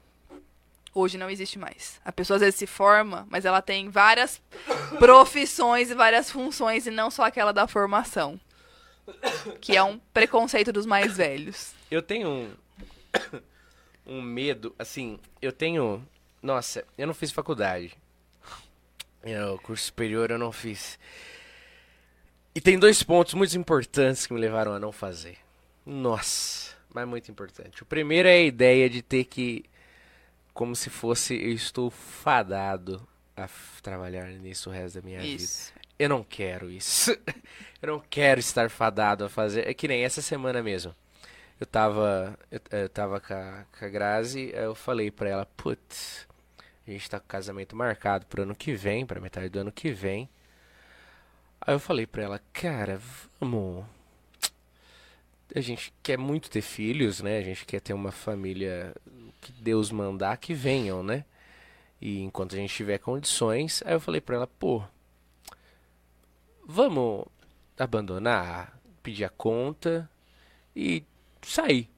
Hoje 0.94 1.18
não 1.18 1.30
existe 1.30 1.58
mais. 1.58 2.00
A 2.04 2.10
pessoa 2.10 2.36
às 2.36 2.40
vezes 2.40 2.56
se 2.56 2.66
forma, 2.66 3.26
mas 3.30 3.44
ela 3.44 3.62
tem 3.62 3.88
várias 3.88 4.40
profissões 4.98 5.90
e 5.90 5.94
várias 5.94 6.30
funções 6.30 6.86
e 6.86 6.90
não 6.90 7.10
só 7.10 7.24
aquela 7.24 7.52
da 7.52 7.66
formação. 7.66 8.40
Que 9.60 9.76
é 9.76 9.82
um 9.82 9.98
preconceito 10.12 10.72
dos 10.72 10.84
mais 10.84 11.16
velhos. 11.16 11.72
Eu 11.90 12.02
tenho 12.02 12.28
um, 12.28 12.50
um 14.06 14.22
medo, 14.22 14.74
assim, 14.78 15.18
eu 15.40 15.52
tenho. 15.52 16.06
Nossa, 16.42 16.84
eu 16.96 17.06
não 17.06 17.14
fiz 17.14 17.32
faculdade. 17.32 17.96
O 19.54 19.58
curso 19.58 19.84
superior 19.84 20.30
eu 20.30 20.38
não 20.38 20.52
fiz. 20.52 20.98
E 22.54 22.60
tem 22.60 22.78
dois 22.78 23.02
pontos 23.02 23.34
muito 23.34 23.56
importantes 23.56 24.26
que 24.26 24.32
me 24.32 24.40
levaram 24.40 24.72
a 24.72 24.78
não 24.78 24.90
fazer. 24.90 25.38
Nossa, 25.84 26.74
mas 26.92 27.06
muito 27.06 27.30
importante. 27.30 27.82
O 27.82 27.86
primeiro 27.86 28.28
é 28.28 28.32
a 28.32 28.42
ideia 28.42 28.88
de 28.90 29.02
ter 29.02 29.24
que. 29.24 29.64
Como 30.58 30.74
se 30.74 30.90
fosse 30.90 31.36
eu 31.36 31.52
estou 31.52 31.88
fadado 31.88 33.06
a 33.36 33.48
trabalhar 33.80 34.26
nisso 34.26 34.68
o 34.68 34.72
resto 34.72 34.96
da 34.96 35.06
minha 35.06 35.20
vida. 35.20 35.40
Isso. 35.40 35.72
Eu 35.96 36.08
não 36.08 36.24
quero 36.24 36.68
isso. 36.68 37.16
Eu 37.80 37.92
não 37.92 38.00
quero 38.10 38.40
estar 38.40 38.68
fadado 38.68 39.24
a 39.24 39.28
fazer. 39.28 39.68
É 39.68 39.72
que 39.72 39.86
nem 39.86 40.02
essa 40.02 40.20
semana 40.20 40.60
mesmo. 40.60 40.92
Eu 41.60 41.64
tava. 41.64 42.36
Eu, 42.50 42.60
eu 42.72 42.88
tava 42.88 43.20
com 43.20 43.34
a, 43.34 43.66
com 43.78 43.84
a 43.84 43.88
Grazi, 43.88 44.52
aí 44.52 44.64
eu 44.64 44.74
falei 44.74 45.12
pra 45.12 45.28
ela, 45.28 45.46
putz, 45.46 46.26
a 46.84 46.90
gente 46.90 47.08
tá 47.08 47.20
com 47.20 47.28
casamento 47.28 47.76
marcado 47.76 48.26
pro 48.26 48.42
ano 48.42 48.56
que 48.56 48.74
vem, 48.74 49.06
pra 49.06 49.20
metade 49.20 49.48
do 49.48 49.60
ano 49.60 49.70
que 49.70 49.92
vem. 49.92 50.28
Aí 51.60 51.72
eu 51.72 51.78
falei 51.78 52.04
pra 52.04 52.24
ela, 52.24 52.40
cara, 52.52 53.00
vamos. 53.40 53.86
A 55.54 55.60
gente 55.60 55.94
quer 56.02 56.18
muito 56.18 56.50
ter 56.50 56.62
filhos, 56.62 57.20
né? 57.20 57.38
A 57.38 57.42
gente 57.42 57.64
quer 57.64 57.80
ter 57.80 57.92
uma 57.92 58.10
família 58.10 58.92
que 59.40 59.52
Deus 59.52 59.90
mandar 59.90 60.36
que 60.36 60.54
venham, 60.54 61.02
né? 61.02 61.24
E 62.00 62.20
enquanto 62.20 62.54
a 62.54 62.58
gente 62.58 62.74
tiver 62.74 62.98
condições, 62.98 63.82
aí 63.84 63.92
eu 63.92 64.00
falei 64.00 64.20
pra 64.20 64.36
ela, 64.36 64.46
pô, 64.46 64.82
vamos 66.66 67.24
abandonar, 67.78 68.78
pedir 69.02 69.24
a 69.24 69.28
conta 69.28 70.08
e 70.74 71.02
sair. 71.42 71.88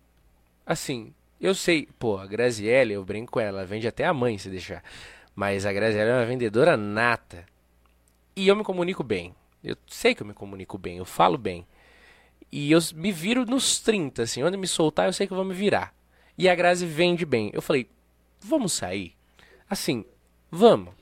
Assim, 0.64 1.12
eu 1.40 1.54
sei, 1.54 1.88
pô, 1.98 2.18
a 2.18 2.26
Graziella, 2.26 2.92
eu 2.92 3.04
brinco 3.04 3.32
com 3.32 3.40
ela, 3.40 3.66
vende 3.66 3.88
até 3.88 4.04
a 4.04 4.14
mãe 4.14 4.38
se 4.38 4.48
deixar. 4.48 4.82
Mas 5.34 5.66
a 5.66 5.72
Graziella 5.72 6.10
é 6.10 6.14
uma 6.18 6.26
vendedora 6.26 6.76
nata. 6.76 7.44
E 8.36 8.46
eu 8.48 8.56
me 8.56 8.62
comunico 8.62 9.02
bem. 9.02 9.34
Eu 9.62 9.76
sei 9.86 10.14
que 10.14 10.22
eu 10.22 10.26
me 10.26 10.34
comunico 10.34 10.78
bem, 10.78 10.98
eu 10.98 11.04
falo 11.04 11.36
bem. 11.36 11.66
E 12.50 12.72
eu 12.72 12.78
me 12.94 13.12
viro 13.12 13.44
nos 13.44 13.80
30, 13.80 14.22
assim, 14.22 14.42
onde 14.42 14.56
me 14.56 14.66
soltar 14.66 15.06
eu 15.06 15.12
sei 15.12 15.26
que 15.26 15.32
eu 15.32 15.36
vou 15.36 15.44
me 15.44 15.54
virar. 15.54 15.94
E 16.40 16.48
a 16.48 16.54
Grazi 16.54 16.86
vende 16.86 17.26
bem. 17.26 17.50
Eu 17.52 17.60
falei, 17.60 17.86
vamos 18.40 18.72
sair? 18.72 19.12
Assim, 19.68 20.06
vamos. 20.50 20.94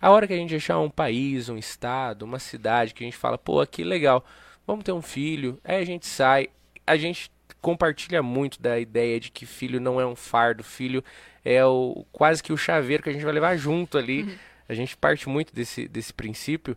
A 0.00 0.10
hora 0.10 0.26
que 0.26 0.32
a 0.32 0.36
gente 0.36 0.52
achar 0.52 0.80
um 0.80 0.90
país, 0.90 1.48
um 1.48 1.56
estado, 1.56 2.22
uma 2.22 2.40
cidade 2.40 2.92
que 2.92 3.04
a 3.04 3.06
gente 3.06 3.16
fala, 3.16 3.38
pô, 3.38 3.60
aqui 3.60 3.84
legal, 3.84 4.24
vamos 4.66 4.82
ter 4.82 4.90
um 4.90 5.00
filho, 5.00 5.60
aí 5.62 5.76
a 5.76 5.84
gente 5.84 6.08
sai, 6.08 6.48
a 6.84 6.96
gente 6.96 7.30
compartilha 7.60 8.20
muito 8.20 8.60
da 8.60 8.80
ideia 8.80 9.20
de 9.20 9.30
que 9.30 9.46
filho 9.46 9.80
não 9.80 10.00
é 10.00 10.04
um 10.04 10.16
fardo, 10.16 10.64
filho 10.64 11.04
é 11.44 11.64
o 11.64 12.04
quase 12.10 12.42
que 12.42 12.52
o 12.52 12.56
chaveiro 12.56 13.00
que 13.00 13.10
a 13.10 13.12
gente 13.12 13.24
vai 13.24 13.32
levar 13.32 13.56
junto 13.56 13.96
ali. 13.96 14.36
A 14.68 14.74
gente 14.74 14.96
parte 14.96 15.28
muito 15.28 15.54
desse, 15.54 15.86
desse 15.86 16.12
princípio. 16.12 16.76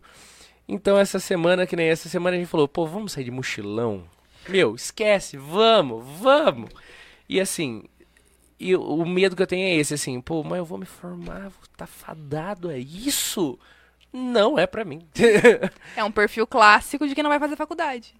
Então 0.68 0.96
essa 0.96 1.18
semana, 1.18 1.66
que 1.66 1.74
nem 1.74 1.88
essa 1.88 2.08
semana, 2.08 2.36
a 2.36 2.38
gente 2.38 2.48
falou, 2.48 2.68
pô, 2.68 2.86
vamos 2.86 3.10
sair 3.10 3.24
de 3.24 3.32
mochilão? 3.32 4.04
Meu, 4.48 4.76
esquece, 4.76 5.36
vamos, 5.36 6.04
vamos. 6.20 6.70
E 7.28 7.40
assim, 7.40 7.82
e 8.68 8.76
o- 8.76 9.04
medo 9.04 9.36
que 9.36 9.42
eu 9.42 9.46
tenho 9.46 9.66
é 9.66 9.74
esse, 9.76 9.94
assim, 9.94 10.20
pô, 10.20 10.42
mas 10.42 10.58
eu 10.58 10.64
vou 10.64 10.78
me 10.78 10.86
formar, 10.86 11.42
vou 11.42 11.52
tá 11.76 11.86
fadado, 11.86 12.70
é 12.70 12.78
isso? 12.78 13.58
Não 14.12 14.58
é 14.58 14.66
pra 14.66 14.84
mim. 14.84 15.06
É 15.96 16.04
um 16.04 16.10
perfil 16.12 16.46
clássico 16.46 17.06
de 17.08 17.14
quem 17.14 17.22
não 17.22 17.30
vai 17.30 17.38
fazer 17.40 17.56
faculdade. 17.56 18.14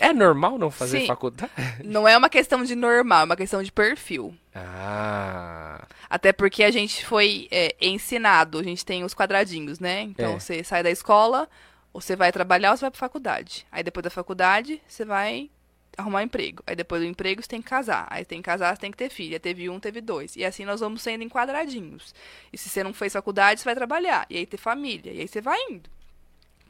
é 0.00 0.12
normal 0.12 0.58
não 0.58 0.70
fazer 0.70 1.00
Sim. 1.00 1.06
faculdade? 1.06 1.50
Não 1.84 2.06
é 2.06 2.16
uma 2.16 2.28
questão 2.28 2.62
de 2.64 2.74
normal, 2.76 3.20
é 3.22 3.24
uma 3.24 3.36
questão 3.36 3.62
de 3.62 3.70
perfil. 3.72 4.34
Ah, 4.54 5.84
Até 6.10 6.32
porque 6.32 6.62
a 6.64 6.70
gente 6.70 7.04
foi 7.04 7.48
é, 7.50 7.74
ensinado, 7.80 8.58
a 8.58 8.62
gente 8.62 8.84
tem 8.84 9.04
os 9.04 9.14
quadradinhos, 9.14 9.78
né? 9.80 10.02
Então 10.02 10.34
É. 10.34 10.38
você 10.40 10.62
sai 10.64 10.82
da 10.82 10.90
escola, 10.90 11.48
ou 11.92 12.00
você 12.00 12.14
vai 12.16 12.30
trabalhar 12.32 12.70
ou 12.70 12.76
você 12.76 12.82
vai 12.82 12.90
pra 12.90 12.98
faculdade. 13.00 13.66
Aí 13.72 13.82
depois 13.82 14.04
da 14.04 14.10
faculdade, 14.10 14.80
você 14.86 15.04
vai 15.04 15.50
arrumar 15.98 16.20
um 16.20 16.22
emprego. 16.22 16.62
Aí 16.66 16.76
depois 16.76 17.02
do 17.02 17.08
emprego 17.08 17.42
você 17.42 17.48
tem 17.48 17.60
que 17.60 17.68
casar. 17.68 18.06
Aí 18.08 18.24
tem 18.24 18.40
que 18.40 18.46
casar, 18.46 18.74
você 18.74 18.80
tem 18.80 18.90
que 18.90 18.96
ter 18.96 19.10
filho. 19.10 19.34
Aí 19.34 19.40
teve 19.40 19.68
um, 19.68 19.80
teve 19.80 20.00
dois. 20.00 20.36
E 20.36 20.44
assim 20.44 20.64
nós 20.64 20.80
vamos 20.80 21.02
sendo 21.02 21.24
em 21.24 21.28
quadradinhos. 21.28 22.14
E 22.52 22.56
se 22.56 22.68
você 22.68 22.84
não 22.84 22.94
fez 22.94 23.12
faculdade, 23.12 23.60
você 23.60 23.64
vai 23.64 23.74
trabalhar. 23.74 24.24
E 24.30 24.36
aí 24.36 24.46
ter 24.46 24.56
família. 24.56 25.12
E 25.12 25.20
aí 25.20 25.28
você 25.28 25.40
vai 25.40 25.58
indo. 25.68 25.90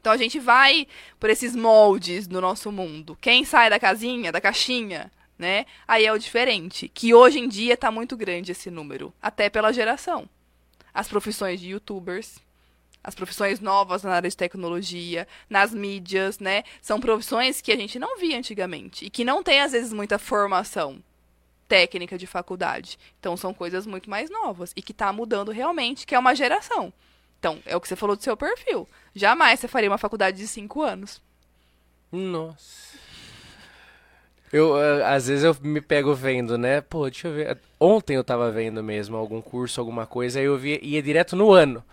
Então 0.01 0.11
a 0.11 0.17
gente 0.17 0.39
vai 0.39 0.87
por 1.19 1.29
esses 1.29 1.55
moldes 1.55 2.25
do 2.25 2.41
nosso 2.41 2.71
mundo. 2.71 3.17
Quem 3.21 3.45
sai 3.45 3.69
da 3.69 3.79
casinha, 3.79 4.31
da 4.31 4.41
caixinha, 4.41 5.11
né? 5.37 5.65
Aí 5.87 6.05
é 6.05 6.11
o 6.11 6.17
diferente. 6.17 6.89
Que 6.89 7.13
hoje 7.13 7.39
em 7.39 7.47
dia 7.47 7.77
tá 7.77 7.91
muito 7.91 8.17
grande 8.17 8.51
esse 8.51 8.71
número. 8.71 9.13
Até 9.21 9.49
pela 9.49 9.71
geração. 9.71 10.27
As 10.93 11.07
profissões 11.07 11.59
de 11.59 11.69
youtubers, 11.69 12.39
as 13.03 13.15
profissões 13.15 13.59
novas 13.59 14.03
na 14.03 14.11
área 14.11 14.29
de 14.29 14.37
tecnologia, 14.37 15.27
nas 15.49 15.73
mídias, 15.73 16.39
né? 16.39 16.63
São 16.81 16.99
profissões 16.99 17.61
que 17.61 17.71
a 17.71 17.75
gente 17.75 17.97
não 17.97 18.17
via 18.19 18.37
antigamente 18.37 19.05
e 19.05 19.09
que 19.09 19.23
não 19.23 19.41
tem 19.41 19.61
às 19.61 19.71
vezes 19.71 19.93
muita 19.93 20.19
formação 20.19 21.01
técnica 21.67 22.17
de 22.17 22.27
faculdade. 22.27 22.97
Então 23.19 23.37
são 23.37 23.53
coisas 23.53 23.85
muito 23.85 24.09
mais 24.09 24.29
novas 24.29 24.73
e 24.75 24.81
que 24.81 24.91
está 24.91 25.13
mudando 25.13 25.51
realmente, 25.51 26.05
que 26.05 26.15
é 26.15 26.19
uma 26.19 26.35
geração. 26.35 26.91
Então, 27.39 27.59
é 27.65 27.75
o 27.75 27.79
que 27.79 27.87
você 27.87 27.95
falou 27.95 28.17
do 28.17 28.23
seu 28.23 28.35
perfil. 28.35 28.87
Jamais 29.15 29.59
você 29.59 29.67
faria 29.67 29.89
uma 29.89 29.97
faculdade 29.97 30.37
de 30.37 30.47
cinco 30.47 30.81
anos. 30.81 31.21
Nossa. 32.11 32.97
Eu, 34.51 34.71
uh, 34.73 35.05
às 35.05 35.27
vezes 35.27 35.45
eu 35.45 35.55
me 35.61 35.79
pego 35.79 36.13
vendo, 36.13 36.57
né? 36.57 36.81
Pô, 36.81 37.09
deixa 37.09 37.27
eu 37.27 37.33
ver. 37.33 37.57
Ontem 37.79 38.15
eu 38.15 38.23
tava 38.23 38.51
vendo 38.51 38.83
mesmo 38.83 39.15
algum 39.15 39.41
curso, 39.41 39.79
alguma 39.79 40.05
coisa, 40.05 40.39
aí 40.39 40.45
eu 40.45 40.57
via, 40.57 40.83
ia 40.83 41.01
direto 41.01 41.35
no 41.35 41.51
ano. 41.51 41.83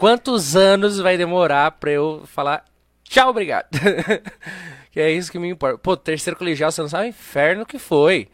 Quantos 0.00 0.56
anos 0.56 0.98
vai 0.98 1.18
demorar 1.18 1.72
pra 1.72 1.90
eu 1.90 2.22
falar 2.24 2.64
tchau, 3.04 3.28
obrigado? 3.28 3.68
que 4.90 4.98
é 4.98 5.10
isso 5.10 5.30
que 5.30 5.38
me 5.38 5.50
importa. 5.50 5.76
Pô, 5.76 5.94
terceiro 5.94 6.38
colegial, 6.38 6.72
você 6.72 6.80
não 6.80 6.88
sabe 6.88 7.04
o 7.04 7.08
inferno 7.08 7.66
que 7.66 7.78
foi. 7.78 8.28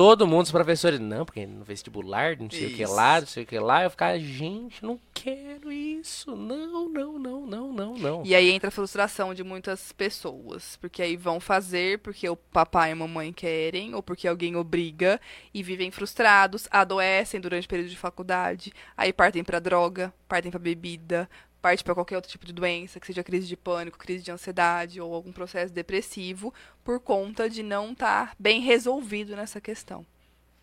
Todo 0.00 0.26
mundo, 0.26 0.44
os 0.44 0.50
professores, 0.50 0.98
não, 0.98 1.26
porque 1.26 1.46
no 1.46 1.62
vestibular, 1.62 2.34
não 2.38 2.48
sei 2.48 2.64
isso. 2.64 2.72
o 2.72 2.76
que 2.78 2.86
lá, 2.86 3.20
não 3.20 3.26
sei 3.26 3.42
o 3.42 3.46
que 3.46 3.58
lá. 3.58 3.84
Eu 3.84 3.90
ficava, 3.90 4.18
gente, 4.18 4.82
não 4.82 4.98
quero 5.12 5.70
isso. 5.70 6.34
Não, 6.34 6.88
não, 6.88 7.18
não, 7.18 7.46
não, 7.46 7.72
não, 7.74 7.94
não. 7.98 8.22
E 8.24 8.34
aí 8.34 8.50
entra 8.50 8.68
a 8.68 8.70
frustração 8.70 9.34
de 9.34 9.44
muitas 9.44 9.92
pessoas. 9.92 10.78
Porque 10.80 11.02
aí 11.02 11.18
vão 11.18 11.38
fazer 11.38 11.98
porque 11.98 12.26
o 12.26 12.34
papai 12.34 12.88
e 12.88 12.92
a 12.92 12.96
mamãe 12.96 13.30
querem, 13.30 13.94
ou 13.94 14.02
porque 14.02 14.26
alguém 14.26 14.56
obriga, 14.56 15.20
e 15.52 15.62
vivem 15.62 15.90
frustrados, 15.90 16.66
adoecem 16.70 17.38
durante 17.38 17.66
o 17.66 17.68
período 17.68 17.90
de 17.90 17.98
faculdade. 17.98 18.72
Aí 18.96 19.12
partem 19.12 19.44
pra 19.44 19.58
droga, 19.58 20.14
partem 20.26 20.50
pra 20.50 20.58
bebida, 20.58 21.28
parte 21.60 21.84
para 21.84 21.94
qualquer 21.94 22.16
outro 22.16 22.30
tipo 22.30 22.46
de 22.46 22.52
doença, 22.52 22.98
que 22.98 23.06
seja 23.06 23.22
crise 23.22 23.46
de 23.46 23.56
pânico, 23.56 23.98
crise 23.98 24.24
de 24.24 24.30
ansiedade 24.30 25.00
ou 25.00 25.14
algum 25.14 25.32
processo 25.32 25.72
depressivo, 25.72 26.52
por 26.82 27.00
conta 27.00 27.48
de 27.48 27.62
não 27.62 27.92
estar 27.92 28.28
tá 28.28 28.36
bem 28.38 28.60
resolvido 28.60 29.36
nessa 29.36 29.60
questão. 29.60 30.04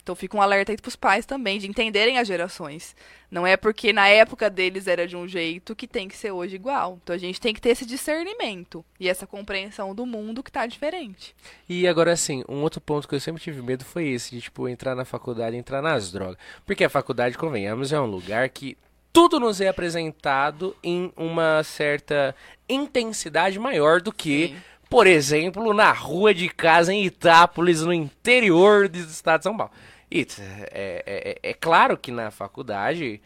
Então 0.08 0.16
fica 0.16 0.38
um 0.38 0.42
alerta 0.42 0.72
aí 0.72 0.78
para 0.78 0.88
os 0.88 0.96
pais 0.96 1.26
também, 1.26 1.60
de 1.60 1.68
entenderem 1.68 2.18
as 2.18 2.26
gerações. 2.26 2.96
Não 3.30 3.46
é 3.46 3.58
porque 3.58 3.92
na 3.92 4.08
época 4.08 4.50
deles 4.50 4.88
era 4.88 5.06
de 5.06 5.18
um 5.18 5.28
jeito 5.28 5.76
que 5.76 5.86
tem 5.86 6.08
que 6.08 6.16
ser 6.16 6.32
hoje 6.32 6.56
igual. 6.56 6.98
Então 7.04 7.14
a 7.14 7.20
gente 7.20 7.42
tem 7.42 7.54
que 7.54 7.60
ter 7.60 7.72
esse 7.72 7.86
discernimento 7.86 8.86
e 8.98 9.10
essa 9.10 9.28
compreensão 9.28 9.94
do 9.94 10.06
mundo 10.06 10.42
que 10.42 10.50
está 10.50 10.66
diferente. 10.66 11.36
E 11.68 11.86
agora 11.86 12.14
assim, 12.14 12.42
um 12.48 12.62
outro 12.62 12.80
ponto 12.80 13.06
que 13.06 13.16
eu 13.16 13.20
sempre 13.20 13.44
tive 13.44 13.62
medo 13.62 13.84
foi 13.84 14.08
esse, 14.08 14.34
de 14.34 14.40
tipo, 14.40 14.70
entrar 14.70 14.96
na 14.96 15.04
faculdade, 15.04 15.58
entrar 15.58 15.82
nas 15.82 16.10
drogas. 16.10 16.38
Porque 16.66 16.86
a 16.86 16.90
faculdade, 16.90 17.38
convenhamos, 17.38 17.92
é 17.92 18.00
um 18.00 18.06
lugar 18.06 18.48
que 18.48 18.78
tudo 19.12 19.40
nos 19.40 19.60
é 19.62 19.68
apresentado 19.68 20.76
em 20.84 21.12
uma 21.16 21.64
certa 21.64 22.36
intensidade 22.70 23.58
maior 23.60 24.02
do 24.02 24.12
que, 24.12 24.50
Sim. 24.50 24.58
por 24.90 25.08
exemplo, 25.08 25.74
na 25.74 25.92
rua 25.92 26.34
de 26.34 26.50
casa 26.50 26.94
em 26.94 27.06
Itápolis, 27.06 27.82
no 27.82 27.94
interior 27.94 28.88
do 28.88 28.98
estado 28.98 29.40
de 29.40 29.44
São 29.44 29.58
Paulo. 29.58 29.72
E 30.10 30.26
é, 30.72 31.04
é, 31.44 31.50
é, 31.50 31.54
claro 31.54 31.98
que 31.98 32.12
na 32.12 32.32
faculdade, 32.32 33.22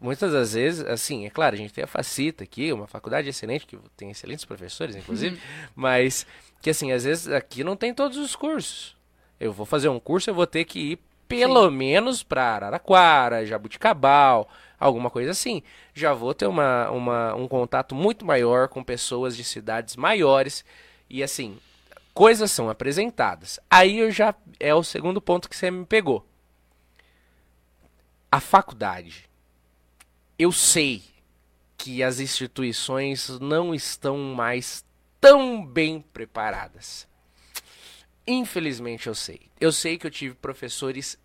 muitas 0.00 0.32
das 0.32 0.54
vezes, 0.54 0.84
assim, 0.86 1.26
é 1.26 1.30
claro, 1.30 1.54
a 1.54 1.58
gente 1.58 1.72
tem 1.72 1.84
a 1.84 1.86
Facita 1.86 2.44
aqui, 2.44 2.72
uma 2.72 2.86
faculdade 2.86 3.28
excelente, 3.28 3.66
que 3.66 3.78
tem 3.96 4.10
excelentes 4.10 4.44
professores, 4.44 4.96
inclusive, 4.96 5.36
uhum. 5.36 5.68
mas 5.74 6.26
que, 6.62 6.70
assim, 6.70 6.90
às 6.92 7.04
vezes 7.04 7.28
aqui 7.28 7.62
não 7.62 7.76
tem 7.76 7.92
todos 7.92 8.16
os 8.16 8.34
cursos. 8.34 8.96
Eu 9.38 9.52
vou 9.52 9.66
fazer 9.66 9.88
um 9.88 10.00
curso, 10.00 10.30
eu 10.30 10.34
vou 10.34 10.46
ter 10.46 10.64
que 10.64 10.92
ir 10.92 10.98
pelo 11.28 11.68
Sim. 11.68 11.76
menos 11.76 12.22
para 12.22 12.54
Araraquara, 12.54 13.44
Jabuticabal, 13.44 14.48
alguma 14.78 15.10
coisa 15.10 15.30
assim. 15.30 15.62
Já 15.94 16.12
vou 16.12 16.34
ter 16.34 16.46
uma, 16.46 16.90
uma, 16.90 17.34
um 17.34 17.48
contato 17.48 17.94
muito 17.94 18.24
maior 18.24 18.68
com 18.68 18.82
pessoas 18.82 19.36
de 19.36 19.44
cidades 19.44 19.96
maiores 19.96 20.64
e 21.08 21.22
assim, 21.22 21.58
coisas 22.12 22.50
são 22.50 22.68
apresentadas. 22.68 23.58
Aí 23.70 23.98
eu 23.98 24.10
já 24.10 24.34
é 24.60 24.74
o 24.74 24.82
segundo 24.82 25.20
ponto 25.20 25.48
que 25.48 25.56
você 25.56 25.70
me 25.70 25.84
pegou. 25.84 26.26
A 28.30 28.40
faculdade. 28.40 29.28
Eu 30.38 30.52
sei 30.52 31.02
que 31.78 32.02
as 32.02 32.20
instituições 32.20 33.28
não 33.40 33.74
estão 33.74 34.18
mais 34.18 34.84
tão 35.20 35.64
bem 35.64 36.00
preparadas. 36.12 37.06
Infelizmente 38.26 39.06
eu 39.06 39.14
sei. 39.14 39.40
Eu 39.58 39.72
sei 39.72 39.96
que 39.96 40.06
eu 40.06 40.10
tive 40.10 40.34
professores 40.34 41.18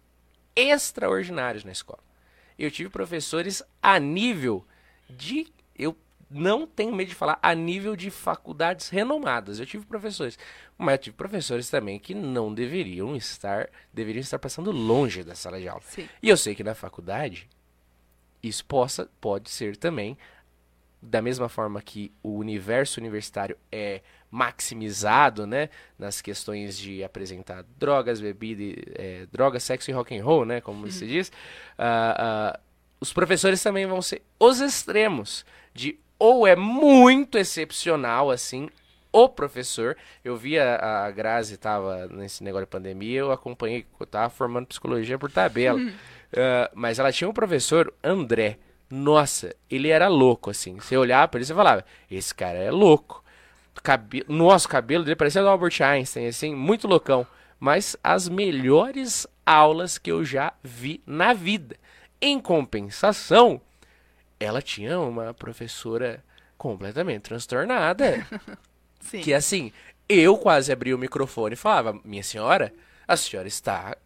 extraordinários 0.56 1.64
na 1.64 1.72
escola 1.72 2.11
eu 2.64 2.72
tive 2.72 2.90
professores 2.90 3.64
a 3.82 4.00
nível 4.00 4.66
de. 5.10 5.48
Eu 5.78 5.96
não 6.30 6.66
tenho 6.66 6.96
medo 6.96 7.10
de 7.10 7.16
falar 7.16 7.40
a 7.42 7.54
nível 7.54 7.96
de 7.96 8.10
faculdades 8.10 8.90
renomadas. 8.90 9.60
Eu 9.60 9.66
tive 9.66 9.86
professores, 9.86 10.38
mas 10.78 10.94
eu 10.94 10.98
tive 11.00 11.16
professores 11.16 11.70
também 11.70 12.00
que 12.00 12.14
não 12.14 12.54
deveriam 12.54 13.16
estar, 13.16 13.70
deveriam 13.94 14.22
estar 14.22 14.40
passando 14.40 14.72
longe 14.72 15.24
da 15.24 15.36
sala 15.36 15.60
de 15.60 15.68
aula. 15.68 15.82
Sim. 15.86 16.08
E 16.22 16.30
eu 16.30 16.38
sei 16.38 16.56
que 16.56 16.64
na 16.64 16.76
faculdade 16.76 17.50
isso 18.42 18.66
possa, 18.66 19.10
pode 19.20 19.50
ser 19.50 19.76
também 19.76 20.18
da 21.02 21.22
mesma 21.22 21.50
forma 21.50 21.82
que 21.82 22.12
o 22.22 22.38
universo 22.38 23.00
universitário 23.00 23.58
é 23.72 24.02
maximizado, 24.32 25.46
né, 25.46 25.70
nas 26.00 26.22
questões 26.22 26.78
de 26.78 27.04
apresentar 27.04 27.66
drogas, 27.78 28.22
bebida, 28.22 28.82
é, 28.96 29.28
drogas, 29.32 29.62
sexo 29.64 29.92
e 29.92 29.94
rock 29.94 30.18
and 30.18 30.24
roll, 30.24 30.46
né, 30.46 30.62
como 30.62 30.86
uhum. 30.86 30.92
se 30.92 31.06
diz, 31.06 31.28
uh, 31.78 32.56
uh, 32.56 32.60
os 33.00 33.12
professores 33.12 33.62
também 33.62 33.86
vão 33.86 34.02
ser 34.02 34.22
os 34.40 34.62
extremos 34.62 35.46
de 35.74 36.00
ou 36.18 36.48
é 36.48 36.56
muito 36.56 37.38
excepcional 37.38 38.32
assim 38.32 38.70
o 39.12 39.28
professor. 39.28 39.98
Eu 40.24 40.38
vi 40.38 40.58
a, 40.58 41.06
a 41.06 41.12
Grazi 41.12 41.56
estava 41.56 42.08
nesse 42.08 42.44
negócio 42.44 42.66
de 42.66 42.72
pandemia, 42.72 43.20
eu 43.20 43.32
acompanhei, 43.32 43.86
eu 44.00 44.06
tava 44.06 44.30
formando 44.30 44.68
psicologia 44.68 45.20
por 45.20 45.32
tabela. 45.32 45.78
Uhum. 45.78 45.90
Uh, 45.90 46.70
mas 46.74 46.98
ela 46.98 47.12
tinha 47.12 47.30
um 47.30 47.34
professor, 47.34 47.94
André, 48.04 48.58
nossa, 48.90 49.56
ele 49.70 49.90
era 49.90 50.08
louco, 50.08 50.50
assim. 50.50 50.76
Você 50.76 50.96
olhava 50.96 51.28
pra 51.28 51.40
ele 51.40 51.50
e 51.50 51.56
falava, 51.56 51.86
esse 52.10 52.34
cara 52.34 52.58
é 52.58 52.72
louco. 52.72 53.24
Cabe... 53.84 54.26
Nossa, 54.28 54.68
o 54.68 54.70
cabelo 54.70 55.04
dele 55.04 55.16
parecia 55.16 55.42
do 55.42 55.50
Albert 55.50 55.82
Einstein, 55.82 56.28
assim, 56.28 56.56
muito 56.56 56.88
loucão. 56.88 57.26
Mas 57.60 57.96
as 58.04 58.28
melhores 58.28 59.28
aulas 59.46 59.98
que 59.98 60.12
eu 60.12 60.24
já 60.24 60.54
vi 60.64 61.02
na 61.06 61.34
vida. 61.34 61.76
Em 62.20 62.40
compensação, 62.40 63.62
ela 64.40 64.62
tinha 64.62 65.00
uma 65.00 65.34
professora 65.34 66.24
completamente 66.58 67.24
transtornada. 67.24 68.26
Sim. 69.00 69.22
Que 69.22 69.34
assim, 69.34 69.72
eu 70.08 70.38
quase 70.38 70.72
abri 70.72 70.94
o 70.94 70.98
microfone 70.98 71.54
e 71.54 71.58
falava, 71.58 72.00
minha 72.04 72.24
senhora, 72.24 72.74
a 73.08 73.18
senhora 73.18 73.48
está 73.48 73.98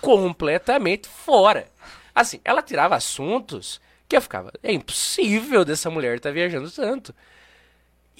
completamente 0.00 1.08
fora. 1.08 1.66
Assim, 2.14 2.40
ela 2.44 2.62
tirava 2.62 2.96
assuntos 2.96 3.80
que 4.08 4.16
eu 4.16 4.22
ficava, 4.22 4.50
é 4.62 4.72
impossível 4.72 5.64
dessa 5.64 5.88
mulher 5.88 6.16
estar 6.16 6.30
tá 6.30 6.34
viajando 6.34 6.70
tanto. 6.70 7.14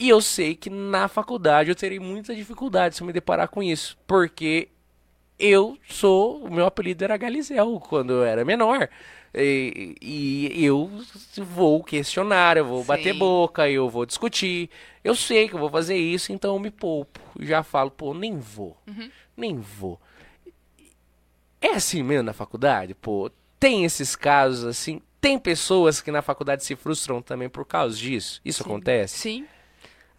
E 0.00 0.08
eu 0.08 0.22
sei 0.22 0.54
que 0.54 0.70
na 0.70 1.08
faculdade 1.08 1.68
eu 1.68 1.76
terei 1.76 2.00
muita 2.00 2.34
dificuldade 2.34 2.96
se 2.96 3.02
eu 3.02 3.06
me 3.06 3.12
deparar 3.12 3.48
com 3.48 3.62
isso, 3.62 3.98
porque 4.06 4.68
eu 5.38 5.76
sou, 5.86 6.42
o 6.42 6.50
meu 6.50 6.64
apelido 6.64 7.04
era 7.04 7.18
Galizel 7.18 7.78
quando 7.80 8.14
eu 8.14 8.24
era 8.24 8.42
menor. 8.42 8.88
E, 9.34 9.94
e 10.00 10.64
eu 10.64 10.90
vou 11.36 11.84
questionar, 11.84 12.56
eu 12.56 12.64
vou 12.64 12.80
Sim. 12.80 12.86
bater 12.86 13.12
boca, 13.12 13.68
eu 13.68 13.90
vou 13.90 14.06
discutir. 14.06 14.70
Eu 15.04 15.14
sei 15.14 15.46
que 15.46 15.54
eu 15.54 15.58
vou 15.58 15.68
fazer 15.68 15.98
isso, 15.98 16.32
então 16.32 16.54
eu 16.54 16.58
me 16.58 16.70
poupo. 16.70 17.20
Já 17.38 17.62
falo, 17.62 17.90
pô, 17.90 18.14
nem 18.14 18.38
vou. 18.38 18.78
Uhum. 18.86 19.10
Nem 19.36 19.58
vou. 19.58 20.00
É 21.60 21.72
assim 21.72 22.02
mesmo 22.02 22.22
na 22.22 22.32
faculdade, 22.32 22.94
pô. 22.94 23.30
Tem 23.58 23.84
esses 23.84 24.16
casos 24.16 24.64
assim, 24.64 25.02
tem 25.20 25.38
pessoas 25.38 26.00
que 26.00 26.10
na 26.10 26.22
faculdade 26.22 26.64
se 26.64 26.74
frustram 26.74 27.20
também 27.20 27.50
por 27.50 27.66
causa 27.66 27.98
disso. 27.98 28.40
Isso 28.42 28.64
Sim. 28.64 28.70
acontece? 28.70 29.18
Sim. 29.18 29.46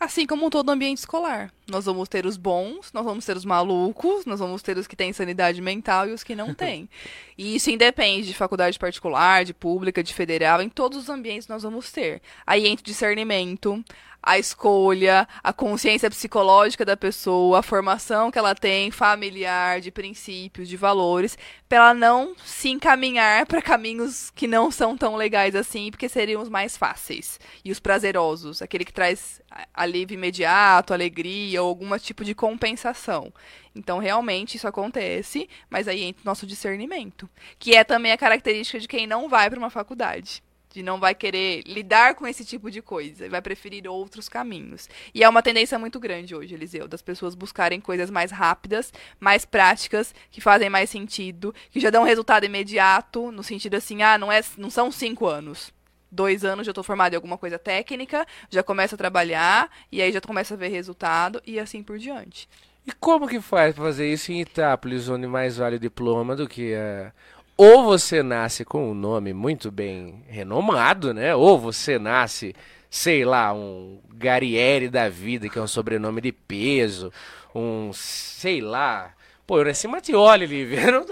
Assim 0.02 0.26
como 0.26 0.50
todo 0.50 0.68
ambiente 0.72 0.98
escolar. 0.98 1.54
nós 1.70 1.86
vamos 1.86 2.10
ter 2.10 2.26
os 2.26 2.36
bons, 2.36 2.92
nós 2.92 3.06
vamos 3.06 3.24
ter 3.24 3.38
os 3.38 3.46
malucos, 3.46 4.26
nós 4.26 4.40
vamos 4.40 4.64
ter 4.64 4.76
os 4.76 4.88
que 4.88 4.96
têm 4.96 5.14
sanidade 5.14 5.62
mental 5.62 6.10
e 6.10 6.12
os 6.12 6.24
que 6.24 6.36
não 6.36 6.56
têm. 6.56 6.90
e 7.38 7.56
isso 7.56 7.70
independe 7.70 8.28
de 8.28 8.34
faculdade 8.34 8.80
particular, 8.80 9.46
de 9.46 9.54
pública, 9.54 10.02
de 10.02 10.12
federal, 10.12 10.60
em 10.60 10.70
todos 10.70 10.98
os 10.98 11.08
ambientes 11.08 11.48
nós 11.48 11.62
vamos 11.62 11.92
ter. 11.92 12.20
Aí 12.48 12.66
entra 12.68 12.82
o 12.82 12.86
discernimento, 12.86 13.86
a 14.24 14.38
escolha, 14.38 15.28
a 15.44 15.52
consciência 15.52 16.10
psicológica 16.10 16.86
da 16.86 16.96
pessoa, 16.96 17.60
a 17.60 17.64
formação 17.64 18.30
que 18.30 18.38
ela 18.38 18.54
tem 18.54 18.92
familiar, 18.92 19.82
de 19.82 19.90
princípios, 19.92 20.70
de 20.70 20.78
valores, 20.78 21.38
para 21.68 21.78
ela 21.78 21.94
não 21.94 22.36
se 22.46 22.70
encaminhar 22.70 23.46
para 23.48 23.62
caminhos 23.62 24.30
que 24.30 24.48
não 24.48 24.70
são 24.70 24.96
tão 24.96 25.16
legais 25.16 25.56
assim, 25.56 25.90
porque 25.90 26.08
seriam 26.08 26.42
os 26.42 26.50
mais 26.50 26.78
fáceis 26.78 27.40
e 27.66 27.72
os 27.72 27.80
prazerosos, 27.80 28.62
aquele 28.62 28.86
que 28.86 28.94
traz 28.94 29.42
alívio 29.74 30.16
imediato, 30.16 30.94
alegria 30.94 31.64
ou 31.64 31.70
algum 31.70 31.98
tipo 31.98 32.24
de 32.24 32.36
compensação. 32.36 33.34
Então, 33.76 34.00
realmente, 34.00 34.58
isso 34.58 34.68
acontece, 34.68 35.50
mas 35.70 35.88
aí 35.88 36.04
entra 36.04 36.22
o 36.22 36.26
nosso 36.26 36.46
discernimento, 36.46 37.30
que 37.58 37.74
é 37.76 37.84
também 37.84 38.12
a 38.12 38.18
característica 38.18 38.80
de 38.80 38.88
quem 38.88 39.08
não 39.08 39.28
vai 39.28 39.50
para 39.50 39.60
uma 39.60 39.70
faculdade 39.70 40.44
de 40.74 40.82
não 40.82 41.00
vai 41.00 41.14
querer 41.14 41.64
lidar 41.66 42.16
com 42.16 42.26
esse 42.26 42.46
tipo 42.46 42.72
de 42.72 42.82
coisa, 42.82 43.30
vai 43.30 43.42
preferir 43.42 43.88
outros 43.88 44.30
caminhos. 44.30 44.90
E 45.14 45.24
é 45.24 45.30
uma 45.30 45.44
tendência 45.44 45.78
muito 45.78 46.00
grande 46.00 46.36
hoje, 46.36 46.54
Eliseu, 46.54 46.88
das 46.88 47.02
pessoas 47.02 47.36
buscarem 47.36 47.80
coisas 47.80 48.10
mais 48.10 48.32
rápidas, 48.32 48.94
mais 49.20 49.46
práticas, 49.46 50.14
que 50.30 50.42
fazem 50.42 50.70
mais 50.70 50.90
sentido, 50.90 51.54
que 51.70 51.80
já 51.80 51.90
dão 51.90 52.04
resultado 52.04 52.46
imediato, 52.46 53.32
no 53.32 53.44
sentido 53.44 53.76
assim, 53.76 54.02
ah, 54.02 54.18
não, 54.18 54.32
é, 54.32 54.42
não 54.58 54.70
são 54.70 54.92
cinco 54.92 55.28
anos. 55.28 55.74
Dois 56.12 56.44
anos 56.44 56.66
já 56.66 56.72
estou 56.72 56.84
formado 56.84 57.14
em 57.14 57.16
alguma 57.16 57.38
coisa 57.38 57.58
técnica, 57.58 58.26
já 58.50 58.62
começo 58.62 58.96
a 58.96 58.98
trabalhar, 58.98 59.70
e 59.92 60.02
aí 60.02 60.12
já 60.12 60.20
começo 60.20 60.54
a 60.54 60.58
ver 60.58 60.68
resultado, 60.68 61.42
e 61.46 61.58
assim 61.58 61.82
por 61.82 61.98
diante. 61.98 62.50
E 62.86 62.92
como 62.92 63.28
que 63.28 63.40
faz 63.40 63.76
para 63.76 63.84
fazer 63.84 64.12
isso 64.12 64.32
em 64.32 64.42
Itápolis, 64.42 65.08
onde 65.08 65.28
mais 65.28 65.58
vale 65.58 65.76
o 65.76 65.80
diploma 65.80 66.36
do 66.36 66.48
que 66.48 66.74
a 66.74 67.14
ou 67.64 67.84
você 67.84 68.24
nasce 68.24 68.66
com 68.66 68.90
um 68.90 68.94
nome 68.96 69.34
muito 69.34 69.70
bem 69.70 70.24
renomado, 70.28 71.14
né? 71.14 71.36
Ou 71.36 71.60
você 71.60 72.00
nasce, 72.00 72.56
sei 72.90 73.24
lá, 73.24 73.54
um 73.54 74.02
Garieri 74.16 74.90
da 74.90 75.08
vida, 75.08 75.48
que 75.48 75.60
é 75.60 75.62
um 75.62 75.68
sobrenome 75.68 76.22
de 76.22 76.32
peso, 76.32 77.14
um, 77.54 77.92
sei 77.94 78.62
lá. 78.62 79.14
Pô, 79.46 79.60
eu 79.60 79.66
nasci 79.66 79.88
Matioli, 79.88 80.48
Lívia. 80.48 80.90
Não 80.92 81.06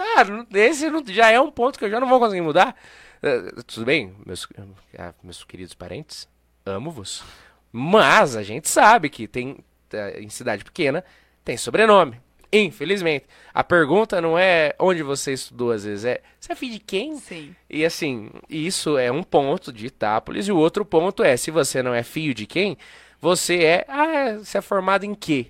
esse 0.51 0.89
já 1.13 1.30
é 1.30 1.39
um 1.39 1.51
ponto 1.51 1.77
que 1.77 1.85
eu 1.85 1.89
já 1.91 1.99
não 1.99 2.09
vou 2.09 2.19
conseguir 2.19 2.41
mudar. 2.41 2.76
Uh, 3.21 3.61
tudo 3.61 3.85
bem, 3.85 4.15
meus, 4.26 4.45
uh, 4.45 5.13
meus 5.21 5.43
queridos 5.43 5.76
parentes? 5.76 6.27
Amo-vos. 6.65 7.23
Mas 7.71 8.35
a 8.35 8.41
gente 8.41 8.67
sabe 8.67 9.07
que 9.07 9.27
tem, 9.27 9.51
uh, 9.51 10.17
em 10.19 10.30
cidade 10.30 10.63
pequena, 10.63 11.05
tem 11.45 11.55
sobrenome. 11.57 12.19
Infelizmente. 12.51 13.26
A 13.53 13.63
pergunta 13.63 14.19
não 14.19 14.38
é 14.38 14.73
onde 14.80 15.03
você 15.03 15.34
estudou, 15.34 15.71
às 15.71 15.84
vezes, 15.84 16.05
é 16.05 16.21
você 16.39 16.53
é 16.53 16.55
filho 16.55 16.73
de 16.73 16.80
quem? 16.80 17.17
Sim. 17.17 17.55
E 17.69 17.85
assim, 17.85 18.30
isso 18.49 18.97
é 18.97 19.11
um 19.11 19.21
ponto 19.21 19.71
de 19.71 19.85
Itápolis, 19.85 20.47
e 20.47 20.51
o 20.51 20.57
outro 20.57 20.84
ponto 20.84 21.23
é, 21.23 21.38
se 21.38 21.51
você 21.51 21.84
não 21.84 21.93
é 21.93 22.01
filho 22.01 22.34
de 22.34 22.45
quem, 22.45 22.77
você 23.21 23.63
é. 23.63 23.85
Ah, 23.88 24.38
você 24.38 24.57
é 24.57 24.61
formado 24.61 25.03
em 25.05 25.13
quê? 25.13 25.47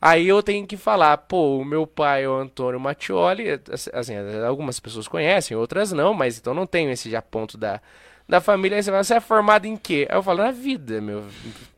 Aí 0.00 0.26
eu 0.26 0.42
tenho 0.42 0.66
que 0.66 0.78
falar, 0.78 1.18
pô, 1.18 1.58
o 1.58 1.64
meu 1.64 1.86
pai 1.86 2.24
é 2.24 2.28
o 2.28 2.34
Antônio 2.34 2.80
Mattioli, 2.80 3.60
assim, 3.92 4.14
algumas 4.46 4.80
pessoas 4.80 5.06
conhecem, 5.06 5.54
outras 5.54 5.92
não, 5.92 6.14
mas 6.14 6.38
então 6.38 6.54
não 6.54 6.66
tenho 6.66 6.90
esse 6.90 7.10
já 7.10 7.20
ponto 7.20 7.58
da, 7.58 7.82
da 8.26 8.40
família. 8.40 8.78
Aí 8.78 8.82
você 8.82 8.90
fala, 8.90 9.04
você 9.04 9.14
é 9.14 9.20
formado 9.20 9.66
em 9.66 9.76
quê? 9.76 10.06
Aí 10.08 10.16
eu 10.16 10.22
falo, 10.22 10.38
na 10.38 10.52
vida, 10.52 11.02
meu. 11.02 11.24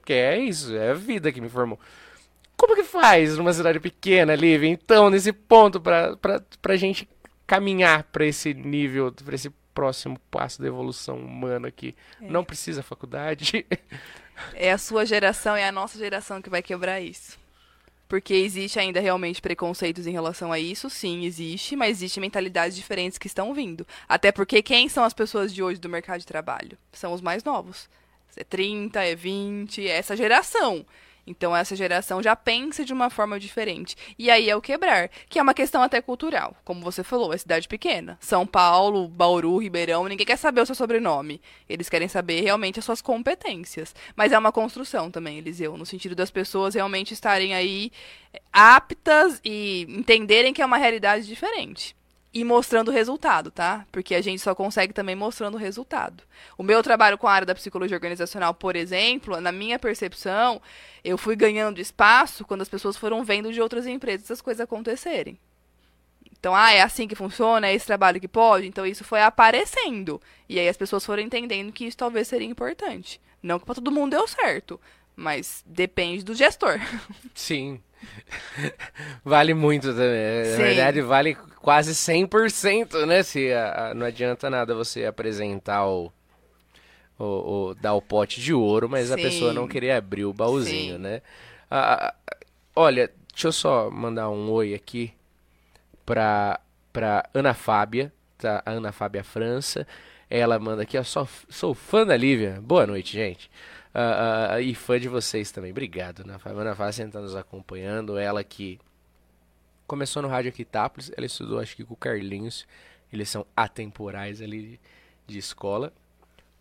Que 0.05 0.13
é 0.13 0.39
isso, 0.39 0.73
é 0.77 0.91
a 0.91 0.95
vida 0.95 1.33
que 1.33 1.41
me 1.41 1.49
formou. 1.49 1.81
Como 2.63 2.77
que 2.77 2.85
faz 2.85 3.37
numa 3.37 3.53
cidade 3.53 3.81
pequena, 3.81 4.37
Lívia? 4.37 4.69
Então, 4.69 5.11
nesse 5.11 5.33
ponto, 5.33 5.81
pra, 5.81 6.17
pra, 6.17 6.41
pra 6.63 6.77
gente 6.77 7.09
caminhar 7.45 8.05
para 8.05 8.25
esse 8.25 8.55
nível, 8.55 9.11
para 9.11 9.35
esse 9.35 9.51
próximo 9.75 10.17
passo 10.31 10.63
da 10.63 10.69
evolução 10.69 11.17
humana 11.19 11.67
aqui. 11.67 11.93
É. 12.21 12.31
Não 12.31 12.45
precisa 12.45 12.81
faculdade. 12.81 13.67
É 14.55 14.71
a 14.71 14.79
sua 14.79 15.05
geração, 15.05 15.57
é 15.57 15.67
a 15.67 15.73
nossa 15.73 15.99
geração 15.99 16.41
que 16.41 16.49
vai 16.49 16.63
quebrar 16.63 17.01
isso. 17.01 17.37
Porque 18.09 18.33
existe 18.33 18.79
ainda 18.79 19.01
realmente 19.01 19.43
preconceitos 19.43 20.07
em 20.07 20.13
relação 20.13 20.53
a 20.53 20.59
isso, 20.59 20.89
sim, 20.89 21.25
existe, 21.25 21.75
mas 21.75 21.99
existe 21.99 22.21
mentalidades 22.21 22.77
diferentes 22.77 23.19
que 23.19 23.27
estão 23.27 23.53
vindo. 23.53 23.85
Até 24.09 24.31
porque 24.33 24.63
quem 24.63 24.89
são 24.89 25.03
as 25.03 25.13
pessoas 25.13 25.53
de 25.53 25.63
hoje 25.63 25.81
do 25.81 25.89
mercado 25.89 26.21
de 26.21 26.27
trabalho? 26.27 26.79
São 26.93 27.13
os 27.13 27.21
mais 27.21 27.43
novos. 27.43 27.89
É 28.37 28.45
30, 28.45 29.03
é 29.03 29.15
20, 29.17 29.87
é 29.87 29.97
essa 29.97 30.17
geração. 30.17 30.87
Então 31.27 31.55
essa 31.55 31.77
geração 31.77 32.23
já 32.23 32.35
pensa 32.35 32.85
de 32.85 32.93
uma 32.93 33.09
forma 33.11 33.39
diferente. 33.39 33.97
E 34.19 34.31
aí 34.31 34.51
é 34.51 34.57
o 34.57 34.61
quebrar, 34.61 35.09
que 35.29 35.39
é 35.39 35.43
uma 35.43 35.55
questão 35.55 35.83
até 35.83 36.01
cultural. 36.01 36.57
Como 36.65 36.81
você 36.81 37.03
falou, 37.05 37.33
é 37.33 37.39
cidade 37.39 37.69
pequena. 37.69 38.19
São 38.21 38.47
Paulo, 38.47 39.09
Bauru, 39.09 39.59
Ribeirão, 39.59 40.09
ninguém 40.09 40.27
quer 40.27 40.37
saber 40.37 40.61
o 40.61 40.67
seu 40.67 40.75
sobrenome. 40.75 41.41
Eles 41.69 41.89
querem 41.89 42.09
saber 42.09 42.41
realmente 42.41 42.79
as 42.79 42.85
suas 42.85 43.01
competências. 43.01 43.95
Mas 44.17 44.33
é 44.33 44.39
uma 44.39 44.53
construção 44.53 45.11
também, 45.11 45.39
Eliseu, 45.39 45.77
no 45.77 45.87
sentido 45.87 46.15
das 46.15 46.31
pessoas 46.31 46.75
realmente 46.75 47.15
estarem 47.15 47.55
aí 47.55 47.93
aptas 48.53 49.41
e 49.45 49.87
entenderem 49.89 50.53
que 50.53 50.63
é 50.63 50.67
uma 50.67 50.77
realidade 50.77 51.27
diferente 51.27 51.95
e 52.35 52.45
mostrando 52.45 52.89
o 52.89 52.93
resultado, 52.93 53.51
tá? 53.51 53.87
Porque 53.93 54.15
a 54.15 54.23
gente 54.23 54.41
só 54.41 54.55
consegue 54.55 54.93
também 54.93 55.15
mostrando 55.15 55.55
o 55.55 55.59
resultado. 55.59 56.23
O 56.57 56.63
meu 56.63 56.83
trabalho 56.83 57.19
com 57.19 57.29
a 57.29 57.33
área 57.33 57.47
da 57.47 57.55
psicologia 57.55 57.97
organizacional, 57.97 58.55
por 58.55 58.75
exemplo, 58.75 59.39
na 59.41 59.53
minha 59.53 59.79
percepção, 59.79 60.61
eu 61.05 61.19
fui 61.19 61.37
ganhando 61.37 61.81
espaço 61.81 62.45
quando 62.45 62.63
as 62.63 62.69
pessoas 62.69 62.97
foram 62.97 63.23
vendo 63.23 63.53
de 63.53 63.61
outras 63.61 63.87
empresas 63.87 64.31
as 64.31 64.41
coisas 64.41 64.63
acontecerem. 64.63 65.39
Então, 66.39 66.57
ah, 66.57 66.73
é 66.73 66.81
assim 66.81 67.07
que 67.07 67.15
funciona, 67.15 67.69
é 67.69 67.75
esse 67.75 67.87
trabalho 67.87 68.21
que 68.21 68.27
pode. 68.27 68.67
Então, 68.67 68.85
isso 68.85 69.05
foi 69.05 69.23
aparecendo. 69.23 70.21
E 70.49 70.59
aí 70.59 70.69
as 70.69 70.77
pessoas 70.77 71.05
foram 71.05 71.23
entendendo 71.23 71.71
que 71.71 71.85
isso 71.85 71.97
talvez 71.97 72.27
seria 72.27 72.49
importante. 72.49 73.21
Não 73.43 73.59
que 73.59 73.67
para 73.67 73.77
todo 73.77 73.93
mundo 73.93 74.13
deu 74.13 74.27
certo, 74.27 74.81
mas 75.15 75.63
depende 75.67 76.25
do 76.25 76.35
gestor. 76.35 76.81
Sim. 77.35 77.81
vale 79.25 79.55
muito 79.55 79.89
também. 79.89 80.51
Na 80.51 80.57
verdade, 80.57 81.01
vale 81.03 81.37
quase 81.63 81.93
100%, 81.93 83.07
né? 83.07 83.23
Se 83.23 83.53
a, 83.53 83.91
a, 83.91 83.95
não 83.95 84.07
adianta 84.07 84.51
nada 84.51 84.75
você 84.75 85.07
apresentar 85.07 85.87
o, 85.87 86.13
o, 87.19 87.25
o, 87.25 87.75
dar 87.75 87.95
o 87.95 88.03
pote 88.03 88.41
de 88.41 88.53
ouro, 88.53 88.89
mas 88.89 89.09
Sim. 89.09 89.15
a 89.15 89.17
pessoa 89.17 89.53
não 89.53 89.67
querer 89.67 89.93
abrir 89.93 90.25
o 90.25 90.33
baúzinho, 90.33 90.97
Sim. 90.97 91.03
né? 91.03 91.23
Ah, 91.71 92.15
olha, 92.77 93.11
deixa 93.33 93.49
eu 93.49 93.53
só 93.53 93.91
mandar 93.91 94.29
um 94.29 94.51
oi 94.51 94.75
aqui 94.75 95.15
pra, 96.05 96.61
pra 96.93 97.25
Ana 97.33 97.55
Fábia, 97.55 98.13
tá? 98.37 98.63
A 98.67 98.73
Ana 98.73 98.93
Fábia 98.93 99.25
França. 99.25 99.87
Ela 100.29 100.59
manda 100.59 100.83
aqui, 100.83 100.99
ó, 100.99 101.03
sou, 101.03 101.29
sou 101.49 101.75
fã 101.75 102.07
da 102.07 102.17
Lívia. 102.17 102.59
Boa 102.63 102.87
noite, 102.87 103.13
gente 103.13 103.51
uh, 103.95 104.57
uh, 104.57 104.61
e 104.61 104.75
fã 104.75 104.99
de 104.99 105.09
vocês 105.09 105.51
também. 105.51 105.71
Obrigado, 105.71 106.23
Ana 106.23 106.39
Fábio. 106.39 106.61
Ana 106.61 106.75
Fábio 106.75 107.07
está 107.07 107.21
nos 107.21 107.37
acompanhando. 107.37 108.19
Ela 108.19 108.43
que 108.43 108.79
começou 109.93 110.23
no 110.23 110.29
Rádio 110.29 110.49
Aquitápolis, 110.49 111.13
ela 111.15 111.27
estudou 111.27 111.59
acho 111.59 111.77
que 111.77 111.85
com 111.85 111.93
o 111.93 111.97
Carlinhos. 111.99 112.67
Eles 113.13 113.29
são 113.29 113.47
atemporais 113.55 114.41
ali 114.41 114.81
de, 115.27 115.37
escola. 115.37 115.93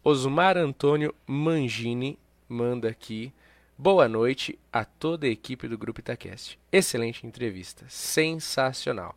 Osmar 0.04 0.58
Antônio 0.58 1.16
Mangini 1.26 2.20
manda 2.50 2.90
aqui. 2.90 3.32
Boa 3.78 4.10
noite 4.10 4.60
a 4.70 4.84
toda 4.84 5.28
a 5.28 5.30
equipe 5.30 5.66
do 5.70 5.78
Grupo 5.78 6.02
Itacast. 6.02 6.60
Excelente 6.74 7.26
entrevista, 7.26 7.86
sensacional. 7.88 9.16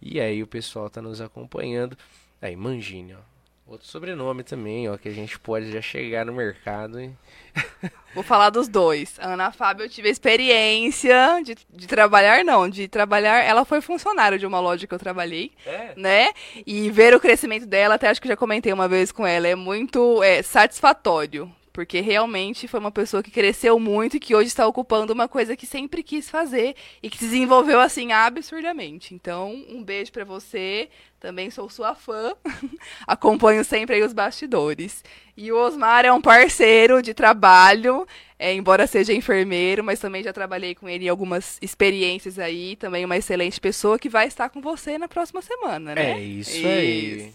E 0.00 0.18
aí 0.18 0.42
o 0.42 0.46
pessoal 0.46 0.86
está 0.86 1.02
nos 1.02 1.20
acompanhando. 1.20 1.98
Aí, 2.40 2.56
Mangini, 2.56 3.12
ó. 3.12 3.33
Outro 3.66 3.86
sobrenome 3.88 4.42
também, 4.42 4.90
ó, 4.90 4.96
que 4.98 5.08
a 5.08 5.12
gente 5.12 5.38
pode 5.38 5.72
já 5.72 5.80
chegar 5.80 6.26
no 6.26 6.34
mercado. 6.34 7.00
Hein? 7.00 7.16
Vou 8.14 8.22
falar 8.22 8.50
dos 8.50 8.68
dois. 8.68 9.18
A 9.18 9.32
Ana 9.32 9.50
Fábio, 9.52 9.84
eu 9.84 9.88
tive 9.88 10.08
a 10.08 10.12
experiência 10.12 11.40
de, 11.42 11.56
de 11.70 11.86
trabalhar, 11.86 12.44
não, 12.44 12.68
de 12.68 12.86
trabalhar. 12.88 13.40
Ela 13.42 13.64
foi 13.64 13.80
funcionária 13.80 14.38
de 14.38 14.44
uma 14.44 14.60
loja 14.60 14.86
que 14.86 14.92
eu 14.92 14.98
trabalhei, 14.98 15.50
é. 15.64 15.94
né? 15.96 16.32
E 16.66 16.90
ver 16.90 17.14
o 17.14 17.20
crescimento 17.20 17.64
dela, 17.64 17.94
até 17.94 18.08
acho 18.08 18.20
que 18.20 18.28
já 18.28 18.36
comentei 18.36 18.70
uma 18.70 18.86
vez 18.86 19.10
com 19.10 19.26
ela, 19.26 19.48
é 19.48 19.54
muito 19.54 20.22
é, 20.22 20.42
satisfatório 20.42 21.50
porque 21.74 22.00
realmente 22.00 22.68
foi 22.68 22.78
uma 22.78 22.92
pessoa 22.92 23.20
que 23.20 23.32
cresceu 23.32 23.80
muito 23.80 24.16
e 24.16 24.20
que 24.20 24.32
hoje 24.32 24.46
está 24.46 24.64
ocupando 24.64 25.12
uma 25.12 25.26
coisa 25.26 25.56
que 25.56 25.66
sempre 25.66 26.04
quis 26.04 26.30
fazer 26.30 26.76
e 27.02 27.10
que 27.10 27.18
se 27.18 27.24
desenvolveu 27.24 27.80
assim 27.80 28.12
absurdamente. 28.12 29.12
Então, 29.12 29.52
um 29.68 29.82
beijo 29.82 30.12
para 30.12 30.24
você. 30.24 30.88
Também 31.18 31.50
sou 31.50 31.68
sua 31.68 31.96
fã. 31.96 32.32
Acompanho 33.08 33.64
sempre 33.64 33.96
aí 33.96 34.04
os 34.04 34.12
bastidores. 34.12 35.02
E 35.36 35.50
o 35.50 35.56
Osmar 35.56 36.04
é 36.04 36.12
um 36.12 36.20
parceiro 36.20 37.02
de 37.02 37.12
trabalho, 37.12 38.06
é, 38.38 38.54
embora 38.54 38.86
seja 38.86 39.12
enfermeiro, 39.12 39.82
mas 39.82 39.98
também 39.98 40.22
já 40.22 40.32
trabalhei 40.32 40.76
com 40.76 40.88
ele 40.88 41.06
em 41.06 41.08
algumas 41.08 41.58
experiências 41.60 42.38
aí. 42.38 42.76
Também 42.76 43.04
uma 43.04 43.16
excelente 43.16 43.60
pessoa 43.60 43.98
que 43.98 44.08
vai 44.08 44.28
estar 44.28 44.48
com 44.48 44.60
você 44.60 44.96
na 44.96 45.08
próxima 45.08 45.42
semana, 45.42 45.92
né? 45.92 46.12
É 46.12 46.20
isso, 46.20 46.56
isso. 46.56 46.66
aí. 46.68 47.32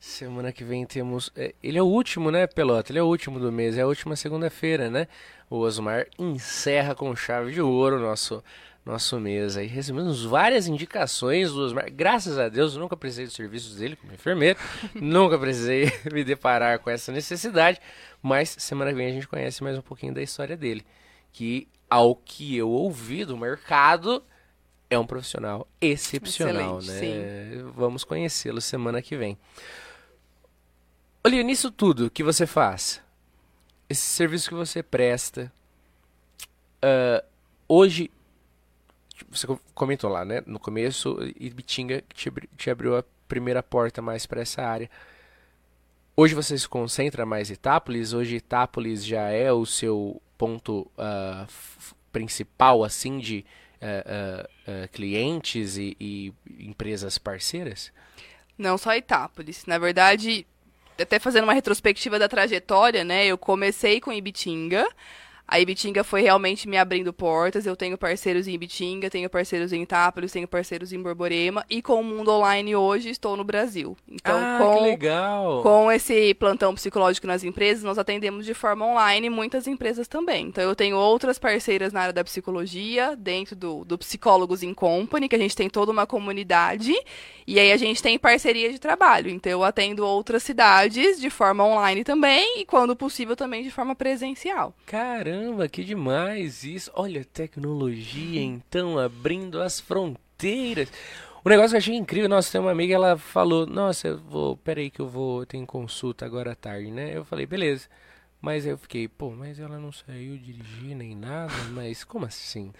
Semana 0.00 0.52
que 0.52 0.62
vem 0.62 0.86
temos. 0.86 1.30
é, 1.34 1.54
Ele 1.62 1.76
é 1.78 1.82
o 1.82 1.86
último, 1.86 2.30
né, 2.30 2.46
Pelota? 2.46 2.92
Ele 2.92 3.00
é 3.00 3.02
o 3.02 3.06
último 3.06 3.40
do 3.40 3.50
mês, 3.50 3.76
é 3.76 3.82
a 3.82 3.86
última 3.86 4.14
segunda-feira, 4.14 4.88
né? 4.88 5.08
O 5.50 5.56
Osmar 5.58 6.06
encerra 6.18 6.94
com 6.94 7.14
chave 7.16 7.52
de 7.52 7.60
ouro 7.60 7.96
o 7.96 8.00
nosso, 8.00 8.42
nosso 8.86 9.18
mês 9.18 9.56
aí. 9.56 9.66
Recebemos 9.66 10.24
várias 10.24 10.68
indicações 10.68 11.50
do 11.50 11.62
Osmar. 11.62 11.90
Graças 11.92 12.38
a 12.38 12.48
Deus, 12.48 12.74
eu 12.74 12.80
nunca 12.80 12.96
precisei 12.96 13.24
dos 13.24 13.34
serviços 13.34 13.74
dele 13.76 13.96
como 13.96 14.12
enfermeiro. 14.12 14.56
nunca 14.94 15.36
precisei 15.36 15.90
me 16.12 16.22
deparar 16.22 16.78
com 16.78 16.90
essa 16.90 17.10
necessidade. 17.10 17.80
Mas 18.22 18.50
semana 18.50 18.92
que 18.92 18.96
vem 18.96 19.08
a 19.08 19.12
gente 19.12 19.26
conhece 19.26 19.64
mais 19.64 19.76
um 19.76 19.82
pouquinho 19.82 20.14
da 20.14 20.22
história 20.22 20.56
dele. 20.56 20.86
Que, 21.32 21.66
ao 21.90 22.14
que 22.14 22.56
eu 22.56 22.70
ouvi 22.70 23.24
do 23.24 23.36
mercado, 23.36 24.22
é 24.88 24.98
um 24.98 25.06
profissional 25.06 25.66
excepcional, 25.80 26.78
Excelente, 26.78 27.18
né? 27.18 27.70
Vamos 27.74 28.04
conhecê-lo 28.04 28.60
semana 28.60 29.02
que 29.02 29.16
vem. 29.16 29.36
Olha, 31.24 31.42
nisso 31.42 31.70
tudo 31.70 32.10
que 32.10 32.22
você 32.22 32.46
faz, 32.46 33.02
esse 33.88 34.02
serviço 34.02 34.48
que 34.48 34.54
você 34.54 34.82
presta, 34.82 35.52
ah, 36.82 37.24
hoje, 37.68 38.10
tipo, 39.14 39.36
você 39.36 39.46
co- 39.46 39.60
comentou 39.74 40.10
lá, 40.10 40.24
né? 40.24 40.42
No 40.46 40.58
começo, 40.58 41.18
Ibitinga 41.38 42.02
te, 42.14 42.28
abri- 42.28 42.48
te 42.56 42.70
abriu 42.70 42.96
a 42.96 43.04
primeira 43.26 43.62
porta 43.62 44.00
mais 44.00 44.26
para 44.26 44.40
essa 44.42 44.62
área. 44.62 44.90
Hoje 46.16 46.34
você 46.34 46.58
se 46.58 46.68
concentra 46.68 47.24
mais 47.24 47.50
em 47.50 47.54
Itápolis? 47.54 48.12
Hoje 48.12 48.36
Itápolis 48.36 49.04
já 49.04 49.28
é 49.30 49.52
o 49.52 49.64
seu 49.64 50.20
ponto 50.36 50.90
f- 51.46 51.94
principal, 52.12 52.82
assim, 52.82 53.18
de 53.18 53.44
ah, 53.80 54.48
ah, 54.66 54.88
clientes 54.88 55.76
e, 55.76 55.96
e 56.00 56.32
empresas 56.58 57.18
parceiras? 57.18 57.92
Não 58.56 58.76
só 58.76 58.94
Itápolis. 58.96 59.64
Na 59.66 59.78
verdade, 59.78 60.44
até 61.00 61.18
fazendo 61.18 61.44
uma 61.44 61.52
retrospectiva 61.54 62.18
da 62.18 62.28
trajetória, 62.28 63.04
né? 63.04 63.26
Eu 63.26 63.38
comecei 63.38 64.00
com 64.00 64.12
Ibitinga. 64.12 64.86
A 65.50 65.58
Ibitinga 65.58 66.04
foi 66.04 66.20
realmente 66.20 66.68
me 66.68 66.76
abrindo 66.76 67.10
portas. 67.10 67.64
Eu 67.64 67.74
tenho 67.74 67.96
parceiros 67.96 68.46
em 68.46 68.52
Ibitinga, 68.52 69.08
tenho 69.08 69.30
parceiros 69.30 69.72
em 69.72 69.82
Itápolis, 69.82 70.30
tenho 70.30 70.46
parceiros 70.46 70.92
em 70.92 71.00
Borborema. 71.00 71.64
E 71.70 71.80
com 71.80 72.02
o 72.02 72.04
Mundo 72.04 72.30
Online 72.30 72.76
hoje 72.76 73.08
estou 73.08 73.34
no 73.34 73.42
Brasil. 73.42 73.96
Então, 74.06 74.36
ah, 74.38 74.58
com, 74.58 74.76
que 74.76 74.82
legal! 74.82 75.62
com 75.62 75.90
esse 75.90 76.34
plantão 76.34 76.74
psicológico 76.74 77.26
nas 77.26 77.42
empresas, 77.42 77.82
nós 77.82 77.96
atendemos 77.96 78.44
de 78.44 78.52
forma 78.52 78.84
online 78.84 79.30
muitas 79.30 79.66
empresas 79.66 80.06
também. 80.06 80.48
Então, 80.48 80.62
eu 80.62 80.76
tenho 80.76 80.98
outras 80.98 81.38
parceiras 81.38 81.94
na 81.94 82.02
área 82.02 82.12
da 82.12 82.22
psicologia, 82.22 83.16
dentro 83.16 83.56
do, 83.56 83.86
do 83.86 83.96
Psicólogos 83.96 84.62
in 84.62 84.74
Company, 84.74 85.30
que 85.30 85.36
a 85.36 85.38
gente 85.38 85.56
tem 85.56 85.70
toda 85.70 85.90
uma 85.90 86.06
comunidade. 86.06 86.92
E 87.46 87.58
aí, 87.58 87.72
a 87.72 87.76
gente 87.78 88.02
tem 88.02 88.18
parceria 88.18 88.70
de 88.70 88.78
trabalho. 88.78 89.30
Então, 89.30 89.50
eu 89.50 89.64
atendo 89.64 90.04
outras 90.04 90.42
cidades 90.42 91.18
de 91.18 91.30
forma 91.30 91.64
online 91.64 92.04
também, 92.04 92.60
e 92.60 92.66
quando 92.66 92.94
possível, 92.94 93.34
também 93.34 93.62
de 93.62 93.70
forma 93.70 93.94
presencial. 93.94 94.74
Caramba, 94.84 95.37
que 95.70 95.84
demais 95.84 96.64
isso! 96.64 96.90
Olha, 96.94 97.24
tecnologia 97.24 98.40
então 98.40 98.98
abrindo 98.98 99.60
as 99.60 99.80
fronteiras. 99.80 100.90
O 101.44 101.48
negócio 101.48 101.70
que 101.70 101.76
eu 101.76 101.78
achei 101.78 101.94
incrível, 101.94 102.28
nossa, 102.28 102.52
tem 102.52 102.60
uma 102.60 102.72
amiga, 102.72 102.94
ela 102.94 103.16
falou, 103.16 103.66
nossa, 103.66 104.08
eu 104.08 104.18
vou, 104.18 104.56
peraí 104.56 104.90
que 104.90 105.00
eu 105.00 105.08
vou, 105.08 105.46
tem 105.46 105.64
consulta 105.64 106.26
agora 106.26 106.52
à 106.52 106.54
tarde, 106.54 106.90
né? 106.90 107.16
Eu 107.16 107.24
falei, 107.24 107.46
beleza. 107.46 107.88
Mas 108.40 108.64
aí 108.64 108.72
eu 108.72 108.78
fiquei, 108.78 109.08
pô, 109.08 109.30
mas 109.30 109.58
ela 109.58 109.78
não 109.78 109.90
saiu 109.90 110.36
dirigir 110.36 110.94
nem 110.94 111.14
nada, 111.16 111.52
mas 111.72 112.04
como 112.04 112.26
assim? 112.26 112.72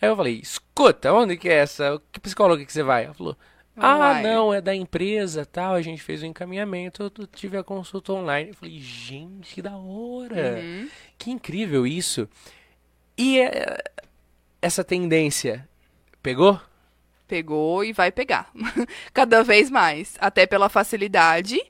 Aí 0.00 0.08
eu 0.08 0.16
falei, 0.16 0.40
escuta, 0.40 1.12
onde 1.12 1.36
que 1.36 1.48
é 1.48 1.54
essa? 1.54 2.00
Que 2.12 2.20
psicóloga 2.20 2.64
que 2.64 2.72
você 2.72 2.82
vai? 2.82 3.04
Ela 3.04 3.14
falou, 3.14 3.36
ah, 3.78 4.20
não, 4.22 4.52
é 4.52 4.60
da 4.60 4.74
empresa, 4.74 5.46
tal, 5.46 5.74
a 5.74 5.82
gente 5.82 6.02
fez 6.02 6.22
o 6.22 6.26
encaminhamento, 6.26 7.02
eu 7.02 7.26
tive 7.26 7.56
a 7.56 7.64
consulta 7.64 8.12
online. 8.12 8.50
Eu 8.50 8.54
falei, 8.54 8.78
gente, 8.78 9.54
que 9.54 9.62
da 9.62 9.76
hora! 9.76 10.58
Uhum. 10.58 10.88
Que 11.16 11.30
incrível 11.30 11.86
isso. 11.86 12.28
E 13.16 13.40
é, 13.40 13.78
essa 14.60 14.84
tendência 14.84 15.68
pegou? 16.22 16.60
pegou 17.28 17.84
e 17.84 17.92
vai 17.92 18.10
pegar. 18.10 18.50
Cada 19.12 19.44
vez 19.44 19.70
mais. 19.70 20.16
Até 20.18 20.46
pela 20.46 20.70
facilidade, 20.70 21.60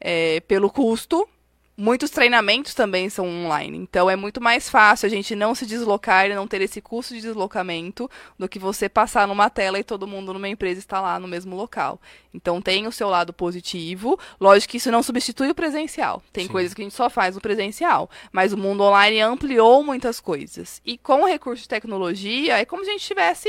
é, 0.00 0.40
pelo 0.40 0.68
custo. 0.68 1.26
Muitos 1.76 2.10
treinamentos 2.10 2.72
também 2.72 3.10
são 3.10 3.26
online. 3.26 3.76
Então 3.78 4.08
é 4.08 4.14
muito 4.14 4.40
mais 4.40 4.68
fácil 4.68 5.06
a 5.06 5.10
gente 5.10 5.34
não 5.34 5.56
se 5.56 5.66
deslocar 5.66 6.26
e 6.26 6.34
não 6.34 6.46
ter 6.46 6.60
esse 6.60 6.80
custo 6.80 7.14
de 7.14 7.20
deslocamento 7.20 8.08
do 8.38 8.48
que 8.48 8.60
você 8.60 8.88
passar 8.88 9.26
numa 9.26 9.50
tela 9.50 9.78
e 9.78 9.84
todo 9.84 10.06
mundo 10.06 10.32
numa 10.32 10.48
empresa 10.48 10.78
está 10.78 11.00
lá 11.00 11.18
no 11.18 11.26
mesmo 11.26 11.56
local. 11.56 12.00
Então 12.32 12.62
tem 12.62 12.86
o 12.86 12.92
seu 12.92 13.08
lado 13.08 13.32
positivo. 13.32 14.18
Lógico 14.40 14.70
que 14.70 14.76
isso 14.76 14.90
não 14.92 15.02
substitui 15.02 15.50
o 15.50 15.54
presencial. 15.54 16.22
Tem 16.32 16.46
Sim. 16.46 16.52
coisas 16.52 16.72
que 16.72 16.80
a 16.80 16.84
gente 16.84 16.94
só 16.94 17.10
faz 17.10 17.34
no 17.34 17.40
presencial. 17.40 18.08
Mas 18.30 18.52
o 18.52 18.56
mundo 18.56 18.84
online 18.84 19.20
ampliou 19.20 19.82
muitas 19.82 20.20
coisas. 20.20 20.80
E 20.84 20.96
com 20.96 21.22
o 21.22 21.26
recurso 21.26 21.62
de 21.62 21.68
tecnologia, 21.68 22.56
é 22.56 22.64
como 22.64 22.84
se 22.84 22.90
a 22.90 22.92
gente 22.92 23.02
estivesse 23.02 23.48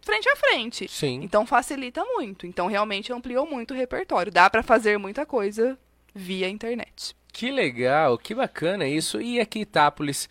frente 0.00 0.28
a 0.28 0.36
frente. 0.36 0.88
Sim. 0.88 1.20
Então 1.22 1.46
facilita 1.46 2.04
muito. 2.04 2.44
Então 2.44 2.66
realmente 2.66 3.12
ampliou 3.12 3.46
muito 3.46 3.72
o 3.72 3.76
repertório. 3.76 4.32
Dá 4.32 4.50
pra 4.50 4.64
fazer 4.64 4.98
muita 4.98 5.24
coisa 5.24 5.78
via 6.14 6.48
internet. 6.48 7.15
Que 7.36 7.50
legal, 7.50 8.16
que 8.16 8.34
bacana 8.34 8.88
isso. 8.88 9.20
E 9.20 9.38
aqui 9.38 9.58
Itápolis, 9.58 10.26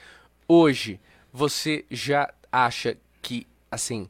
hoje, 0.48 1.00
você 1.32 1.86
já 1.92 2.34
acha 2.52 2.98
que, 3.22 3.46
assim, 3.70 4.10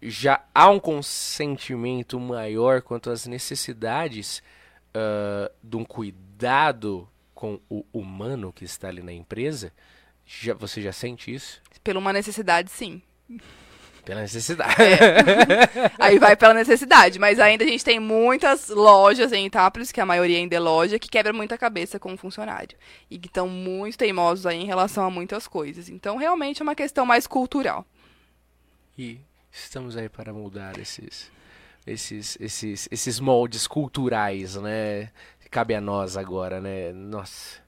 já 0.00 0.40
há 0.54 0.70
um 0.70 0.78
consentimento 0.78 2.20
maior 2.20 2.82
quanto 2.82 3.10
às 3.10 3.26
necessidades 3.26 4.44
ah, 4.94 5.50
de 5.60 5.76
um 5.76 5.84
cuidado 5.84 7.08
com 7.34 7.58
o 7.68 7.84
humano 7.92 8.52
que 8.52 8.64
está 8.64 8.86
ali 8.86 9.02
na 9.02 9.12
empresa? 9.12 9.72
Já, 10.24 10.54
você 10.54 10.80
já 10.80 10.92
sente 10.92 11.34
isso? 11.34 11.60
Pela 11.82 11.98
uma 11.98 12.12
necessidade, 12.12 12.70
sim. 12.70 13.02
Pela 14.04 14.22
necessidade. 14.22 14.74
Aí 15.98 16.18
vai 16.18 16.36
pela 16.36 16.54
necessidade. 16.54 17.18
Mas 17.18 17.38
ainda 17.38 17.64
a 17.64 17.66
gente 17.66 17.84
tem 17.84 18.00
muitas 18.00 18.68
lojas 18.68 19.32
em 19.32 19.46
Itápolis, 19.46 19.92
que 19.92 20.00
a 20.00 20.06
maioria 20.06 20.38
ainda 20.38 20.56
é 20.56 20.60
loja, 20.60 20.98
que 20.98 21.08
quebra 21.08 21.32
muita 21.32 21.58
cabeça 21.58 21.98
com 21.98 22.14
o 22.14 22.16
funcionário. 22.16 22.76
E 23.10 23.18
que 23.18 23.28
estão 23.28 23.48
muito 23.48 23.98
teimosos 23.98 24.46
aí 24.46 24.58
em 24.58 24.66
relação 24.66 25.04
a 25.04 25.10
muitas 25.10 25.46
coisas. 25.46 25.88
Então 25.88 26.16
realmente 26.16 26.60
é 26.60 26.62
uma 26.62 26.74
questão 26.74 27.04
mais 27.04 27.26
cultural. 27.26 27.86
E 28.96 29.20
estamos 29.50 29.96
aí 29.96 30.08
para 30.08 30.32
mudar 30.32 30.78
esses, 30.78 31.30
esses, 31.86 32.36
esses, 32.40 32.88
esses 32.90 33.20
moldes 33.20 33.66
culturais, 33.66 34.56
né? 34.56 35.10
Cabe 35.50 35.74
a 35.74 35.80
nós 35.80 36.16
agora, 36.16 36.60
né? 36.60 36.92
Nossa. 36.92 37.58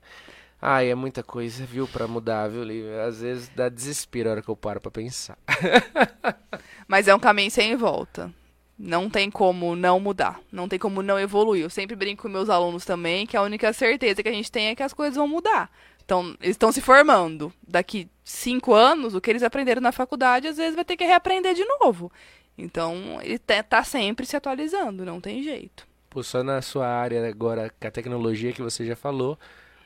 Ai, 0.64 0.90
é 0.90 0.94
muita 0.94 1.24
coisa, 1.24 1.66
viu, 1.66 1.88
pra 1.88 2.06
mudar, 2.06 2.48
viu, 2.48 2.62
Lívia? 2.62 3.02
Às 3.04 3.20
vezes 3.20 3.48
dá 3.48 3.68
desespero 3.68 4.28
a 4.28 4.32
hora 4.32 4.42
que 4.42 4.48
eu 4.48 4.56
paro 4.56 4.80
pra 4.80 4.92
pensar. 4.92 5.36
Mas 6.86 7.08
é 7.08 7.14
um 7.14 7.18
caminho 7.18 7.50
sem 7.50 7.74
volta. 7.76 8.32
Não 8.78 9.10
tem 9.10 9.28
como 9.28 9.74
não 9.74 9.98
mudar. 9.98 10.40
Não 10.52 10.68
tem 10.68 10.78
como 10.78 11.02
não 11.02 11.18
evoluir. 11.18 11.64
Eu 11.64 11.70
sempre 11.70 11.96
brinco 11.96 12.22
com 12.22 12.28
meus 12.28 12.48
alunos 12.48 12.84
também 12.84 13.26
que 13.26 13.36
a 13.36 13.42
única 13.42 13.72
certeza 13.72 14.22
que 14.22 14.28
a 14.28 14.32
gente 14.32 14.50
tem 14.52 14.68
é 14.68 14.74
que 14.74 14.82
as 14.82 14.92
coisas 14.92 15.16
vão 15.16 15.26
mudar. 15.26 15.68
Então, 16.04 16.36
eles 16.40 16.54
estão 16.54 16.70
se 16.72 16.80
formando. 16.80 17.52
Daqui 17.66 18.08
cinco 18.24 18.72
anos, 18.72 19.14
o 19.14 19.20
que 19.20 19.30
eles 19.30 19.42
aprenderam 19.42 19.80
na 19.82 19.92
faculdade, 19.92 20.46
às 20.48 20.56
vezes 20.56 20.74
vai 20.76 20.84
ter 20.84 20.96
que 20.96 21.04
reaprender 21.04 21.54
de 21.54 21.64
novo. 21.64 22.10
Então, 22.56 23.18
ele 23.22 23.38
te- 23.38 23.62
tá 23.64 23.82
sempre 23.82 24.26
se 24.26 24.36
atualizando, 24.36 25.04
não 25.04 25.20
tem 25.20 25.42
jeito. 25.42 25.86
Pô, 26.10 26.22
só 26.22 26.42
na 26.44 26.60
sua 26.60 26.86
área 26.86 27.26
agora, 27.28 27.72
com 27.80 27.88
a 27.88 27.90
tecnologia 27.90 28.52
que 28.52 28.60
você 28.62 28.84
já 28.84 28.94
falou, 28.96 29.38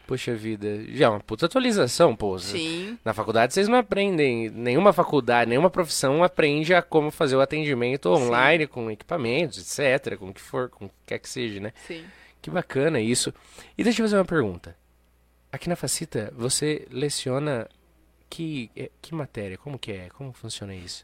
poxa 0.06 0.34
vida, 0.34 0.84
já 0.94 1.06
é 1.06 1.08
uma 1.08 1.20
puta 1.20 1.46
atualização, 1.46 2.14
pô. 2.14 2.38
Sim, 2.38 2.98
Na 3.04 3.12
faculdade 3.12 3.52
vocês 3.52 3.68
não 3.68 3.78
aprendem, 3.78 4.48
nenhuma 4.50 4.92
faculdade, 4.92 5.48
nenhuma 5.50 5.70
profissão 5.70 6.22
aprende 6.22 6.74
a 6.74 6.80
como 6.82 7.10
fazer 7.10 7.36
o 7.36 7.40
atendimento 7.40 8.08
online 8.08 8.66
com 8.66 8.90
equipamentos, 8.90 9.58
etc, 9.78 10.16
com 10.16 10.28
o 10.28 10.34
que 10.34 10.40
for, 10.40 10.68
com 10.68 10.86
o 10.86 10.88
que 10.88 10.94
quer 11.06 11.18
que 11.18 11.28
seja, 11.28 11.60
né? 11.60 11.72
sim. 11.86 12.04
Que 12.40 12.50
bacana 12.50 13.00
isso. 13.00 13.34
E 13.76 13.82
deixa 13.82 14.00
eu 14.00 14.04
fazer 14.04 14.16
uma 14.18 14.24
pergunta. 14.24 14.76
Aqui 15.50 15.68
na 15.68 15.74
Facita, 15.74 16.32
você 16.36 16.86
leciona 16.92 17.68
que, 18.30 18.70
eh, 18.76 18.90
que 19.02 19.12
matéria? 19.14 19.58
Como 19.58 19.76
que 19.76 19.90
é? 19.90 20.08
Como 20.10 20.32
funciona 20.32 20.72
isso? 20.72 21.02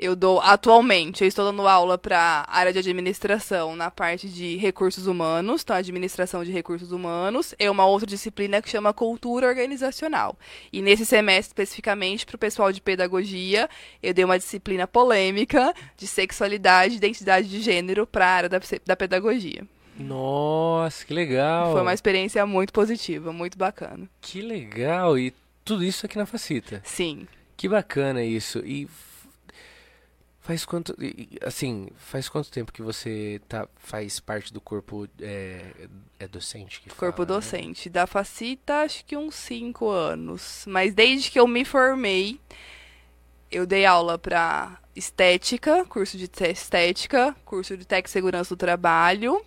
Eu 0.00 0.14
dou 0.14 0.40
atualmente, 0.40 1.22
eu 1.22 1.28
estou 1.28 1.44
dando 1.44 1.66
aula 1.66 1.98
para 1.98 2.44
área 2.48 2.72
de 2.72 2.78
administração 2.78 3.74
na 3.74 3.90
parte 3.90 4.28
de 4.28 4.56
recursos 4.56 5.06
humanos, 5.06 5.62
então 5.62 5.74
administração 5.76 6.44
de 6.44 6.52
recursos 6.52 6.92
humanos, 6.92 7.54
é 7.58 7.70
uma 7.70 7.84
outra 7.84 8.06
disciplina 8.06 8.62
que 8.62 8.70
chama 8.70 8.92
cultura 8.92 9.48
organizacional. 9.48 10.38
E 10.72 10.80
nesse 10.80 11.04
semestre 11.04 11.50
especificamente 11.50 12.24
para 12.24 12.36
o 12.36 12.38
pessoal 12.38 12.72
de 12.72 12.80
pedagogia, 12.80 13.68
eu 14.02 14.14
dei 14.14 14.24
uma 14.24 14.38
disciplina 14.38 14.86
polêmica 14.86 15.74
de 15.96 16.06
sexualidade 16.06 16.94
e 16.94 16.96
identidade 16.98 17.48
de 17.48 17.60
gênero 17.60 18.06
para 18.06 18.26
a 18.26 18.30
área 18.30 18.48
da, 18.48 18.60
da 18.86 18.96
pedagogia. 18.96 19.66
Nossa, 19.98 21.04
que 21.04 21.12
legal. 21.12 21.72
Foi 21.72 21.82
uma 21.82 21.92
experiência 21.92 22.46
muito 22.46 22.72
positiva, 22.72 23.32
muito 23.32 23.58
bacana. 23.58 24.08
Que 24.20 24.40
legal. 24.40 25.18
E 25.18 25.34
tudo 25.64 25.84
isso 25.84 26.06
aqui 26.06 26.16
na 26.16 26.24
Facita. 26.24 26.80
Sim. 26.84 27.26
Que 27.56 27.68
bacana 27.68 28.22
isso. 28.22 28.60
E 28.64 28.88
Faz 30.48 30.64
quanto, 30.64 30.96
assim, 31.44 31.90
faz 31.98 32.26
quanto 32.26 32.50
tempo 32.50 32.72
que 32.72 32.80
você 32.80 33.38
tá, 33.46 33.68
faz 33.76 34.18
parte 34.18 34.50
do 34.50 34.62
corpo 34.62 35.06
é, 35.20 35.60
é 36.18 36.26
docente? 36.26 36.80
Corpo 36.96 37.18
fala, 37.18 37.28
né? 37.28 37.34
docente. 37.34 37.90
Né? 37.90 37.92
Da 37.92 38.06
Facita, 38.06 38.76
acho 38.76 39.04
que 39.04 39.14
uns 39.14 39.34
cinco 39.34 39.90
anos. 39.90 40.64
Mas 40.66 40.94
desde 40.94 41.30
que 41.30 41.38
eu 41.38 41.46
me 41.46 41.66
formei, 41.66 42.40
eu 43.50 43.66
dei 43.66 43.84
aula 43.84 44.16
para 44.16 44.78
estética, 44.96 45.84
curso 45.84 46.16
de 46.16 46.30
estética, 46.50 47.36
curso 47.44 47.76
de 47.76 47.86
tech 47.86 48.08
segurança 48.08 48.54
do 48.54 48.58
trabalho 48.58 49.44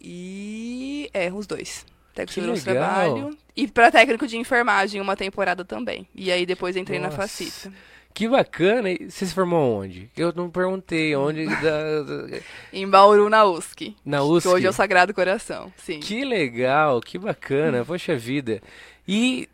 e 0.00 1.08
é 1.14 1.32
os 1.32 1.46
dois. 1.46 1.86
Técnico 2.12 2.26
de 2.26 2.34
segurança 2.34 2.62
do 2.62 2.72
trabalho 2.72 3.38
e 3.54 3.68
para 3.68 3.92
técnico 3.92 4.26
de 4.26 4.36
enfermagem 4.36 5.00
uma 5.00 5.14
temporada 5.14 5.64
também. 5.64 6.08
E 6.12 6.32
aí 6.32 6.44
depois 6.44 6.74
entrei 6.74 6.98
Nossa. 6.98 7.16
na 7.16 7.16
Facita. 7.16 7.72
Que 8.16 8.26
bacana. 8.26 8.90
E 8.90 9.10
você 9.10 9.26
se 9.26 9.34
formou 9.34 9.78
onde? 9.78 10.10
Eu 10.16 10.32
não 10.34 10.48
perguntei 10.48 11.14
onde. 11.14 11.44
da, 11.60 12.02
da... 12.02 12.40
em 12.72 12.88
Bauru, 12.88 13.28
na 13.28 13.44
USC. 13.44 13.94
Na 14.02 14.22
USC? 14.22 14.48
Que 14.48 14.54
hoje 14.54 14.66
é 14.66 14.70
o 14.70 14.72
Sagrado 14.72 15.12
Coração, 15.12 15.70
sim. 15.76 16.00
Que 16.00 16.24
legal, 16.24 16.98
que 17.02 17.18
bacana. 17.18 17.84
Poxa 17.86 18.16
vida. 18.16 18.62
E 19.06 19.46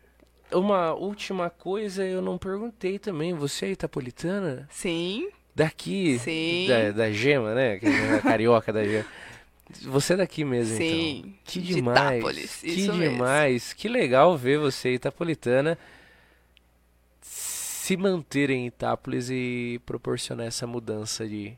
uma 0.49 0.93
última 0.93 1.49
coisa 1.49 2.05
eu 2.05 2.21
não 2.21 2.37
perguntei 2.37 2.97
também. 2.97 3.33
Você 3.33 3.65
é 3.65 3.71
itapolitana? 3.71 4.65
Sim. 4.71 5.27
Daqui? 5.53 6.17
Sim. 6.19 6.67
Da, 6.69 6.91
da 6.91 7.11
Gema, 7.11 7.53
né? 7.53 7.81
É 7.83 8.19
carioca 8.21 8.71
da 8.71 8.85
Gema. 8.85 9.05
Você 9.81 10.13
é 10.13 10.17
daqui 10.17 10.45
mesmo, 10.45 10.77
Sim, 10.77 11.17
então. 11.17 11.33
Que 11.43 11.59
demais. 11.59 12.19
Itápolis, 12.19 12.55
que 12.61 12.87
demais. 12.87 13.53
Mesmo. 13.53 13.75
Que 13.75 13.89
legal 13.89 14.37
ver 14.37 14.57
você, 14.57 14.93
itapolitana, 14.93 15.77
se 17.83 17.97
manter 17.97 18.49
em 18.49 18.65
Itápolis 18.65 19.29
e 19.29 19.77
proporcionar 19.85 20.47
essa 20.47 20.65
mudança 20.65 21.27
de, 21.27 21.57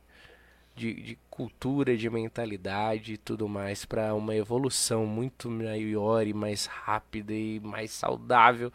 de, 0.75 0.91
de 0.95 1.19
cultura, 1.29 1.95
de 1.95 2.09
mentalidade 2.09 3.13
e 3.13 3.17
tudo 3.17 3.47
mais 3.47 3.85
para 3.85 4.11
uma 4.15 4.35
evolução 4.35 5.05
muito 5.05 5.51
maior 5.51 6.25
e 6.25 6.33
mais 6.33 6.65
rápida 6.65 7.31
e 7.31 7.59
mais 7.59 7.91
saudável 7.91 8.73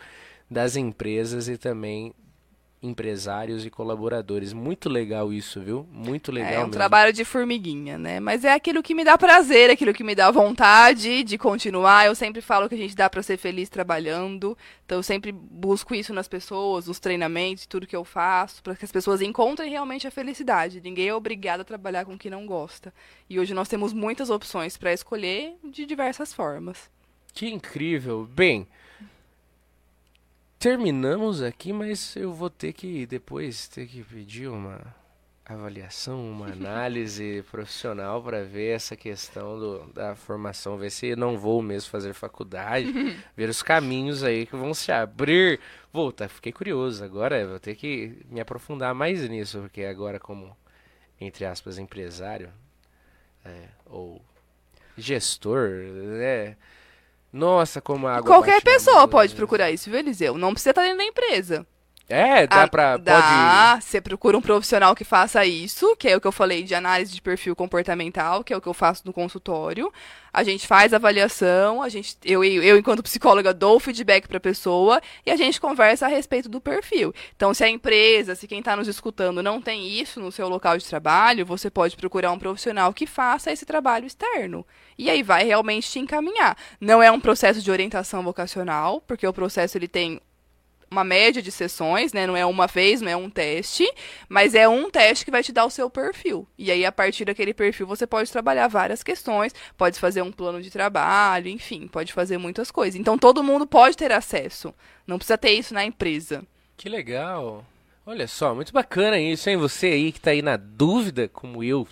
das 0.48 0.76
empresas 0.76 1.48
e 1.48 1.58
também 1.58 2.14
empresários 2.82 3.66
e 3.66 3.70
colaboradores. 3.70 4.52
Muito 4.52 4.88
legal 4.88 5.32
isso, 5.32 5.60
viu? 5.60 5.86
Muito 5.92 6.32
legal. 6.32 6.50
É 6.50 6.56
um 6.58 6.60
mesmo. 6.60 6.72
trabalho 6.72 7.12
de 7.12 7.24
formiguinha, 7.24 7.98
né? 7.98 8.20
Mas 8.20 8.44
é 8.44 8.52
aquilo 8.52 8.82
que 8.82 8.94
me 8.94 9.04
dá 9.04 9.18
prazer, 9.18 9.68
é 9.68 9.74
aquilo 9.74 9.92
que 9.92 10.02
me 10.02 10.14
dá 10.14 10.30
vontade 10.30 11.22
de 11.22 11.36
continuar. 11.36 12.06
Eu 12.06 12.14
sempre 12.14 12.40
falo 12.40 12.68
que 12.68 12.74
a 12.74 12.78
gente 12.78 12.96
dá 12.96 13.10
para 13.10 13.22
ser 13.22 13.36
feliz 13.36 13.68
trabalhando. 13.68 14.56
Então 14.86 14.98
eu 14.98 15.02
sempre 15.02 15.30
busco 15.30 15.94
isso 15.94 16.14
nas 16.14 16.26
pessoas, 16.26 16.86
nos 16.86 16.98
treinamentos, 16.98 17.66
tudo 17.66 17.86
que 17.86 17.96
eu 17.96 18.04
faço, 18.04 18.62
para 18.62 18.74
que 18.74 18.84
as 18.84 18.92
pessoas 18.92 19.20
encontrem 19.20 19.70
realmente 19.70 20.06
a 20.06 20.10
felicidade. 20.10 20.80
Ninguém 20.80 21.08
é 21.08 21.14
obrigado 21.14 21.60
a 21.60 21.64
trabalhar 21.64 22.06
com 22.06 22.14
o 22.14 22.18
que 22.18 22.30
não 22.30 22.46
gosta. 22.46 22.92
E 23.28 23.38
hoje 23.38 23.52
nós 23.52 23.68
temos 23.68 23.92
muitas 23.92 24.30
opções 24.30 24.76
para 24.76 24.92
escolher 24.92 25.54
de 25.62 25.84
diversas 25.84 26.32
formas. 26.32 26.90
Que 27.32 27.48
incrível. 27.48 28.26
Bem, 28.34 28.66
terminamos 30.60 31.40
aqui, 31.40 31.72
mas 31.72 32.14
eu 32.14 32.34
vou 32.34 32.50
ter 32.50 32.74
que 32.74 33.06
depois 33.06 33.66
ter 33.66 33.86
que 33.86 34.04
pedir 34.04 34.46
uma 34.46 34.94
avaliação, 35.42 36.30
uma 36.30 36.48
análise 36.52 37.42
profissional 37.50 38.22
para 38.22 38.44
ver 38.44 38.76
essa 38.76 38.94
questão 38.94 39.58
do, 39.58 39.92
da 39.94 40.14
formação, 40.14 40.76
ver 40.76 40.90
se 40.90 41.16
não 41.16 41.38
vou 41.38 41.62
mesmo 41.62 41.90
fazer 41.90 42.12
faculdade, 42.12 42.92
ver 43.34 43.48
os 43.48 43.62
caminhos 43.62 44.22
aí 44.22 44.44
que 44.44 44.54
vão 44.54 44.74
se 44.74 44.92
abrir. 44.92 45.58
Volta, 45.90 46.28
fiquei 46.28 46.52
curioso. 46.52 47.02
Agora 47.02 47.46
vou 47.46 47.58
ter 47.58 47.74
que 47.74 48.18
me 48.28 48.38
aprofundar 48.38 48.94
mais 48.94 49.26
nisso, 49.30 49.60
porque 49.60 49.84
agora 49.84 50.20
como 50.20 50.54
entre 51.18 51.46
aspas 51.46 51.78
empresário 51.78 52.50
é, 53.46 53.68
ou 53.86 54.22
gestor, 54.98 55.70
né? 55.70 56.54
Nossa, 57.32 57.80
como 57.80 58.06
a 58.06 58.16
água. 58.16 58.26
Qualquer 58.26 58.62
pessoa 58.62 59.06
pode 59.06 59.34
procurar 59.34 59.70
isso, 59.70 59.88
viu, 59.88 59.98
Eliseu? 59.98 60.36
Não 60.36 60.52
precisa 60.52 60.70
estar 60.70 60.82
dentro 60.82 60.98
da 60.98 61.04
empresa. 61.04 61.66
É, 62.10 62.44
dá 62.44 62.64
a, 62.64 62.68
pra. 62.68 62.96
Dá, 62.96 63.72
pode... 63.72 63.84
você 63.84 64.00
procura 64.00 64.36
um 64.36 64.42
profissional 64.42 64.96
que 64.96 65.04
faça 65.04 65.46
isso, 65.46 65.94
que 65.96 66.08
é 66.08 66.16
o 66.16 66.20
que 66.20 66.26
eu 66.26 66.32
falei 66.32 66.64
de 66.64 66.74
análise 66.74 67.14
de 67.14 67.22
perfil 67.22 67.54
comportamental, 67.54 68.42
que 68.42 68.52
é 68.52 68.56
o 68.56 68.60
que 68.60 68.66
eu 68.66 68.74
faço 68.74 69.02
no 69.06 69.12
consultório. 69.12 69.92
A 70.32 70.42
gente 70.42 70.66
faz 70.66 70.92
avaliação, 70.92 71.82
a 71.82 71.88
gente, 71.88 72.16
eu, 72.24 72.42
eu 72.42 72.76
enquanto 72.76 73.02
psicóloga, 73.02 73.54
dou 73.54 73.78
feedback 73.78 74.26
para 74.26 74.38
a 74.38 74.40
pessoa 74.40 75.00
e 75.24 75.30
a 75.30 75.36
gente 75.36 75.60
conversa 75.60 76.06
a 76.06 76.08
respeito 76.08 76.48
do 76.48 76.60
perfil. 76.60 77.14
Então, 77.34 77.54
se 77.54 77.62
a 77.62 77.68
empresa, 77.68 78.34
se 78.34 78.48
quem 78.48 78.58
está 78.58 78.74
nos 78.74 78.88
escutando 78.88 79.42
não 79.42 79.60
tem 79.60 79.88
isso 79.88 80.20
no 80.20 80.32
seu 80.32 80.48
local 80.48 80.76
de 80.78 80.84
trabalho, 80.84 81.46
você 81.46 81.70
pode 81.70 81.96
procurar 81.96 82.32
um 82.32 82.38
profissional 82.38 82.92
que 82.92 83.06
faça 83.06 83.52
esse 83.52 83.64
trabalho 83.64 84.06
externo. 84.06 84.66
E 84.98 85.08
aí 85.08 85.22
vai 85.22 85.44
realmente 85.44 85.88
te 85.88 85.98
encaminhar. 86.00 86.56
Não 86.80 87.02
é 87.02 87.10
um 87.10 87.20
processo 87.20 87.62
de 87.62 87.70
orientação 87.70 88.22
vocacional, 88.22 89.00
porque 89.00 89.26
o 89.26 89.32
processo 89.32 89.78
ele 89.78 89.88
tem 89.88 90.20
uma 90.90 91.04
média 91.04 91.40
de 91.40 91.52
sessões, 91.52 92.12
né? 92.12 92.26
Não 92.26 92.36
é 92.36 92.44
uma 92.44 92.66
vez, 92.66 93.00
não 93.00 93.08
é 93.08 93.16
um 93.16 93.30
teste, 93.30 93.88
mas 94.28 94.56
é 94.56 94.68
um 94.68 94.90
teste 94.90 95.24
que 95.24 95.30
vai 95.30 95.42
te 95.42 95.52
dar 95.52 95.64
o 95.64 95.70
seu 95.70 95.88
perfil. 95.88 96.48
E 96.58 96.70
aí, 96.70 96.84
a 96.84 96.90
partir 96.90 97.24
daquele 97.24 97.54
perfil, 97.54 97.86
você 97.86 98.06
pode 98.06 98.30
trabalhar 98.30 98.66
várias 98.66 99.02
questões, 99.02 99.54
pode 99.76 100.00
fazer 100.00 100.22
um 100.22 100.32
plano 100.32 100.60
de 100.60 100.68
trabalho, 100.68 101.48
enfim, 101.48 101.86
pode 101.86 102.12
fazer 102.12 102.38
muitas 102.38 102.72
coisas. 102.72 102.98
Então, 102.98 103.16
todo 103.16 103.42
mundo 103.42 103.68
pode 103.68 103.96
ter 103.96 104.10
acesso. 104.10 104.74
Não 105.06 105.16
precisa 105.16 105.38
ter 105.38 105.52
isso 105.52 105.72
na 105.72 105.84
empresa. 105.84 106.42
Que 106.76 106.88
legal. 106.88 107.64
Olha 108.04 108.26
só, 108.26 108.52
muito 108.52 108.72
bacana 108.72 109.20
isso, 109.20 109.48
hein? 109.48 109.56
Você 109.58 109.86
aí 109.86 110.10
que 110.10 110.18
está 110.18 110.32
aí 110.32 110.42
na 110.42 110.56
dúvida, 110.56 111.28
como 111.28 111.62
eu 111.62 111.86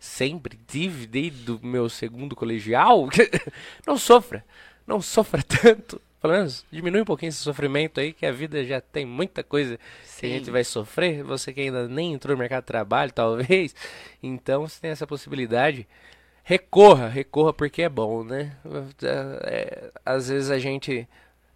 sempre 0.00 0.58
tive 0.66 1.06
desde 1.06 1.52
o 1.52 1.60
meu 1.62 1.88
segundo 1.88 2.34
colegial, 2.34 3.08
não 3.86 3.96
sofra, 3.96 4.44
não 4.84 5.00
sofra 5.00 5.40
tanto 5.40 6.00
pelo 6.24 6.32
menos 6.32 6.64
diminui 6.72 7.02
um 7.02 7.04
pouquinho 7.04 7.28
esse 7.28 7.40
sofrimento 7.40 8.00
aí, 8.00 8.10
que 8.10 8.24
a 8.24 8.32
vida 8.32 8.64
já 8.64 8.80
tem 8.80 9.04
muita 9.04 9.44
coisa 9.44 9.78
Sim. 10.04 10.20
que 10.20 10.26
a 10.26 10.28
gente 10.30 10.50
vai 10.50 10.64
sofrer. 10.64 11.22
Você 11.22 11.52
que 11.52 11.60
ainda 11.60 11.86
nem 11.86 12.14
entrou 12.14 12.34
no 12.34 12.38
mercado 12.38 12.62
de 12.62 12.68
trabalho, 12.68 13.12
talvez. 13.12 13.76
Então, 14.22 14.66
se 14.66 14.80
tem 14.80 14.90
essa 14.90 15.06
possibilidade, 15.06 15.86
recorra, 16.42 17.08
recorra 17.08 17.52
porque 17.52 17.82
é 17.82 17.90
bom, 17.90 18.24
né? 18.24 18.56
É, 19.42 19.92
às 20.02 20.30
vezes 20.30 20.50
a 20.50 20.58
gente 20.58 21.06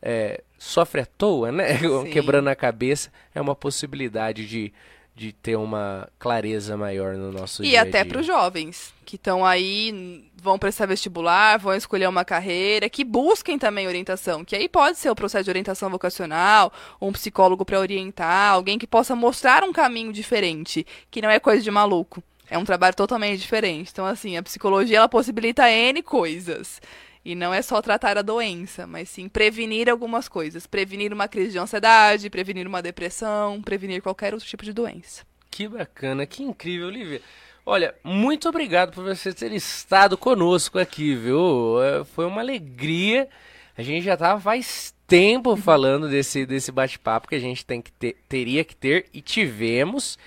é, 0.03 0.43
sofre 0.59 1.01
à 1.01 1.07
toa, 1.07 1.51
né? 1.51 1.79
Sim. 1.81 2.11
Quebrando 2.11 2.49
a 2.49 2.55
cabeça, 2.55 3.11
é 3.35 3.41
uma 3.41 3.57
possibilidade 3.57 4.47
de 4.47 4.71
de 5.19 5.33
ter 5.33 5.57
uma 5.57 6.09
clareza 6.17 6.77
maior 6.77 7.17
no 7.17 7.33
nosso 7.33 7.63
e 7.63 7.71
dia. 7.71 7.75
E 7.75 7.77
até 7.77 8.05
para 8.05 8.21
os 8.21 8.27
jovens 8.27 8.95
que 9.05 9.17
estão 9.17 9.45
aí, 9.45 10.23
vão 10.37 10.59
prestar 10.59 10.87
vestibular, 10.87 11.59
vão 11.59 11.75
escolher 11.75 12.09
uma 12.09 12.25
carreira, 12.25 12.89
que 12.89 13.03
busquem 13.05 13.59
também 13.59 13.89
orientação, 13.89 14.45
que 14.45 14.55
aí 14.55 14.69
pode 14.69 14.99
ser 14.99 15.11
o 15.11 15.15
processo 15.15 15.45
de 15.45 15.51
orientação 15.51 15.91
vocacional, 15.91 16.73
um 17.01 17.11
psicólogo 17.11 17.65
para 17.65 17.81
orientar, 17.81 18.53
alguém 18.53 18.79
que 18.79 18.87
possa 18.87 19.17
mostrar 19.17 19.65
um 19.65 19.73
caminho 19.73 20.13
diferente, 20.13 20.87
que 21.11 21.21
não 21.21 21.31
é 21.31 21.41
coisa 21.41 21.63
de 21.63 21.71
maluco. 21.71 22.23
É 22.51 22.57
um 22.57 22.65
trabalho 22.65 22.95
totalmente 22.95 23.41
diferente. 23.41 23.91
Então, 23.93 24.07
assim, 24.07 24.37
a 24.37 24.43
psicologia 24.43 24.99
ela 24.99 25.09
possibilita 25.09 25.71
N 25.71 26.03
coisas. 26.03 26.81
E 27.25 27.35
não 27.35 27.53
é 27.53 27.61
só 27.63 27.83
tratar 27.83 28.17
a 28.17 28.23
doença, 28.23 28.87
mas 28.87 29.09
sim 29.09 29.29
prevenir 29.29 29.89
algumas 29.89 30.29
coisas. 30.29 30.67
Prevenir 30.67 31.13
uma 31.13 31.29
crise 31.29 31.53
de 31.53 31.59
ansiedade, 31.59 32.31
prevenir 32.31 32.67
uma 32.67 32.81
depressão, 32.81 33.61
prevenir 33.61 34.03
qualquer 34.03 34.33
outro 34.33 34.49
tipo 34.49 34.65
de 34.65 34.73
doença. 34.73 35.25
Que 35.51 35.69
bacana, 35.69 36.27
que 36.27 36.43
incrível, 36.43 36.87
Olivia. 36.87 37.21
Olha, 37.67 37.95
muito 38.03 38.49
obrigado 38.49 38.93
por 38.93 39.05
você 39.05 39.33
ter 39.33 39.53
estado 39.53 40.17
conosco 40.17 40.79
aqui, 40.79 41.15
viu? 41.15 41.83
É, 41.83 42.05
foi 42.05 42.25
uma 42.25 42.41
alegria. 42.41 43.29
A 43.77 43.83
gente 43.83 44.05
já 44.05 44.15
estava 44.15 44.41
faz 44.41 44.95
tempo 45.07 45.55
falando 45.59 46.09
desse, 46.09 46.47
desse 46.47 46.73
bate-papo 46.73 47.29
que 47.29 47.35
a 47.35 47.41
gente 47.41 47.67
tem 47.67 47.83
que 47.83 47.93
ter, 47.93 48.17
teria 48.29 48.65
que 48.65 48.75
ter 48.75 49.07
e 49.13 49.21
tivemos. 49.21 50.19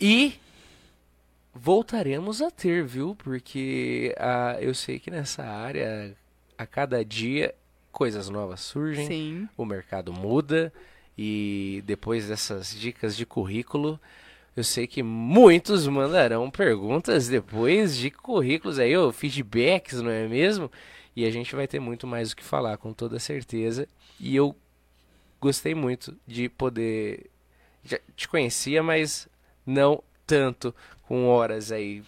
E 0.00 0.34
voltaremos 1.56 2.42
a 2.42 2.50
ter, 2.50 2.84
viu? 2.84 3.14
Porque 3.16 4.14
ah, 4.18 4.56
eu 4.60 4.74
sei 4.74 4.98
que 4.98 5.10
nessa 5.10 5.42
área, 5.42 6.14
a 6.56 6.66
cada 6.66 7.04
dia, 7.04 7.54
coisas 7.90 8.28
novas 8.28 8.60
surgem, 8.60 9.06
Sim. 9.06 9.48
o 9.56 9.64
mercado 9.64 10.12
muda, 10.12 10.72
e 11.16 11.82
depois 11.86 12.28
dessas 12.28 12.70
dicas 12.70 13.16
de 13.16 13.24
currículo, 13.24 13.98
eu 14.54 14.62
sei 14.62 14.86
que 14.86 15.02
muitos 15.02 15.86
mandarão 15.86 16.50
perguntas 16.50 17.28
depois 17.28 17.96
de 17.96 18.10
currículos 18.10 18.78
aí, 18.78 18.96
ou 18.96 19.12
feedbacks, 19.12 20.00
não 20.00 20.10
é 20.10 20.28
mesmo? 20.28 20.70
E 21.14 21.24
a 21.24 21.30
gente 21.30 21.54
vai 21.54 21.66
ter 21.66 21.80
muito 21.80 22.06
mais 22.06 22.32
o 22.32 22.36
que 22.36 22.44
falar, 22.44 22.76
com 22.76 22.92
toda 22.92 23.18
certeza. 23.18 23.88
E 24.20 24.36
eu 24.36 24.54
gostei 25.40 25.74
muito 25.74 26.14
de 26.26 26.48
poder. 26.48 27.30
Já 27.82 27.98
te 28.14 28.28
conhecia, 28.28 28.82
mas 28.82 29.26
não 29.64 30.02
tanto 30.26 30.74
com 31.06 31.26
horas 31.28 31.70
aí 31.70 32.02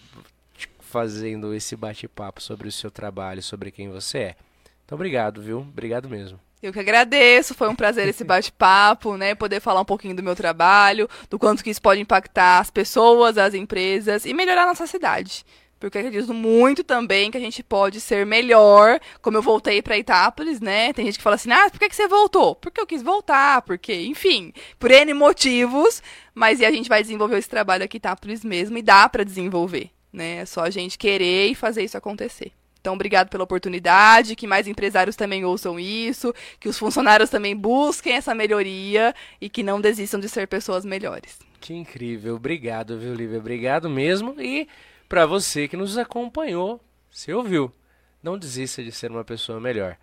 fazendo 0.79 1.53
esse 1.53 1.75
bate-papo 1.75 2.41
sobre 2.41 2.67
o 2.67 2.71
seu 2.71 2.89
trabalho, 2.89 3.41
sobre 3.43 3.71
quem 3.71 3.89
você 3.89 4.17
é. 4.17 4.35
Então, 4.83 4.95
obrigado, 4.95 5.41
viu? 5.41 5.59
Obrigado 5.59 6.09
mesmo. 6.09 6.39
Eu 6.61 6.73
que 6.73 6.79
agradeço, 6.79 7.53
foi 7.53 7.69
um 7.69 7.75
prazer 7.75 8.07
esse 8.07 8.23
bate-papo, 8.23 9.15
né? 9.15 9.33
Poder 9.33 9.61
falar 9.61 9.79
um 9.79 9.85
pouquinho 9.85 10.15
do 10.15 10.23
meu 10.23 10.35
trabalho, 10.35 11.07
do 11.29 11.39
quanto 11.39 11.63
que 11.63 11.69
isso 11.69 11.81
pode 11.81 12.01
impactar 12.01 12.59
as 12.59 12.69
pessoas, 12.69 13.37
as 13.37 13.53
empresas 13.53 14.25
e 14.25 14.33
melhorar 14.33 14.63
a 14.63 14.67
nossa 14.67 14.85
cidade. 14.85 15.45
Porque 15.79 15.97
eu 15.97 16.01
acredito 16.01 16.33
muito 16.33 16.83
também 16.83 17.31
que 17.31 17.37
a 17.37 17.41
gente 17.41 17.63
pode 17.63 18.01
ser 18.01 18.25
melhor. 18.25 18.99
Como 19.21 19.37
eu 19.37 19.41
voltei 19.41 19.81
para 19.81 19.97
Itápolis, 19.97 20.59
né? 20.59 20.91
Tem 20.91 21.05
gente 21.05 21.17
que 21.17 21.23
fala 21.23 21.35
assim: 21.35 21.51
ah, 21.51 21.69
por 21.69 21.79
que, 21.79 21.87
que 21.87 21.95
você 21.95 22.07
voltou? 22.07 22.55
Porque 22.55 22.81
eu 22.81 22.85
quis 22.85 23.01
voltar, 23.01 23.61
porque, 23.61 23.93
enfim, 23.93 24.51
por 24.77 24.91
N 24.91 25.13
motivos. 25.13 26.03
Mas 26.35 26.59
e 26.59 26.65
a 26.65 26.71
gente 26.71 26.89
vai 26.89 27.01
desenvolver 27.01 27.37
esse 27.37 27.49
trabalho 27.49 27.83
aqui 27.83 27.97
em 27.97 27.99
Itápolis 27.99 28.43
mesmo 28.43 28.77
e 28.77 28.81
dá 28.81 29.07
para 29.07 29.23
desenvolver, 29.23 29.89
né? 30.11 30.37
É 30.37 30.45
só 30.45 30.63
a 30.63 30.69
gente 30.69 30.97
querer 30.97 31.47
e 31.47 31.55
fazer 31.55 31.83
isso 31.83 31.97
acontecer. 31.97 32.51
Então, 32.81 32.93
obrigado 32.93 33.29
pela 33.29 33.43
oportunidade, 33.43 34.35
que 34.35 34.47
mais 34.47 34.67
empresários 34.67 35.15
também 35.15 35.43
ouçam 35.43 35.77
isso, 35.79 36.33
que 36.59 36.69
os 36.69 36.79
funcionários 36.79 37.29
também 37.29 37.55
busquem 37.55 38.13
essa 38.13 38.33
melhoria 38.33 39.13
e 39.41 39.49
que 39.49 39.61
não 39.61 39.81
desistam 39.81 40.19
de 40.19 40.29
ser 40.29 40.47
pessoas 40.47 40.85
melhores. 40.85 41.39
Que 41.59 41.73
incrível. 41.73 42.35
Obrigado, 42.35 42.97
viu, 42.97 43.13
Lívia? 43.13 43.37
Obrigado 43.37 43.89
mesmo. 43.89 44.35
E 44.39 44.65
para 45.09 45.25
você 45.25 45.67
que 45.67 45.75
nos 45.75 45.97
acompanhou, 45.97 46.79
se 47.09 47.33
ouviu, 47.33 47.73
não 48.21 48.37
desista 48.37 48.83
de 48.83 48.91
ser 48.91 49.09
uma 49.09 49.25
pessoa 49.25 49.59
melhor. 49.59 49.97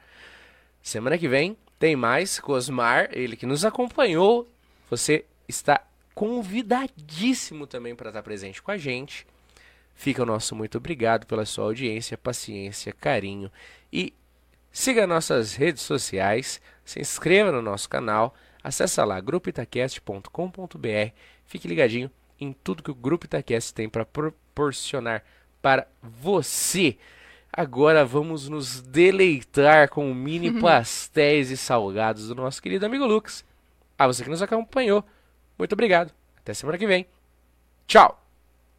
Semana 0.83 1.17
que 1.17 1.29
vem 1.29 1.57
tem 1.79 1.95
mais 1.95 2.41
Cosmar, 2.41 3.09
ele 3.13 3.37
que 3.37 3.47
nos 3.47 3.65
acompanhou. 3.65 4.49
Você 4.91 5.25
está 5.49 5.81
convidadíssimo 6.13 7.67
também 7.67 7.95
para 7.95 8.11
estar 8.11 8.23
presente 8.23 8.61
com 8.61 8.73
a 8.73 8.77
gente. 8.77 9.25
Fica 9.95 10.23
o 10.23 10.27
nosso 10.27 10.57
muito 10.57 10.77
obrigado 10.79 11.25
pela 11.25 11.47
sua 11.47 11.65
audiência, 11.67 12.19
paciência, 12.19 12.93
carinho 12.93 13.51
e 13.93 14.13
siga 14.73 15.07
nossas 15.07 15.55
redes 15.55 15.83
sociais, 15.83 16.61
se 16.85 17.01
inscreva 17.01 17.53
no 17.53 17.63
nosso 17.63 17.89
canal, 17.89 18.35
acessa 18.63 19.05
lá 19.05 19.21
grupoitacast.com.br, 19.21 21.13
fique 21.47 21.69
ligadinho 21.69 22.11
em 22.39 22.53
tudo 22.53 22.83
que 22.83 22.91
o 22.91 22.95
Grupo 22.95 23.25
Itacast 23.25 23.73
tem 23.73 23.89
para 23.89 24.05
proporcionar 24.57 25.23
para 25.61 25.87
você. 26.03 26.97
Agora 27.53 28.05
vamos 28.05 28.49
nos 28.49 28.81
deleitar 28.81 29.91
com 29.91 30.13
mini 30.15 30.51
pastéis 30.61 31.51
e 31.51 31.57
salgados 31.57 32.29
do 32.29 32.35
nosso 32.35 32.63
querido 32.63 32.87
amigo 32.87 33.07
Lucas. 33.07 33.45
A 33.99 34.07
você 34.07 34.25
que 34.25 34.31
nos 34.31 34.43
acompanhou, 34.43 35.05
muito 35.59 35.75
obrigado. 35.75 36.13
Até 36.39 36.55
semana 36.55 36.79
que 36.79 36.87
vem. 36.87 37.07
Tchau! 37.87 38.26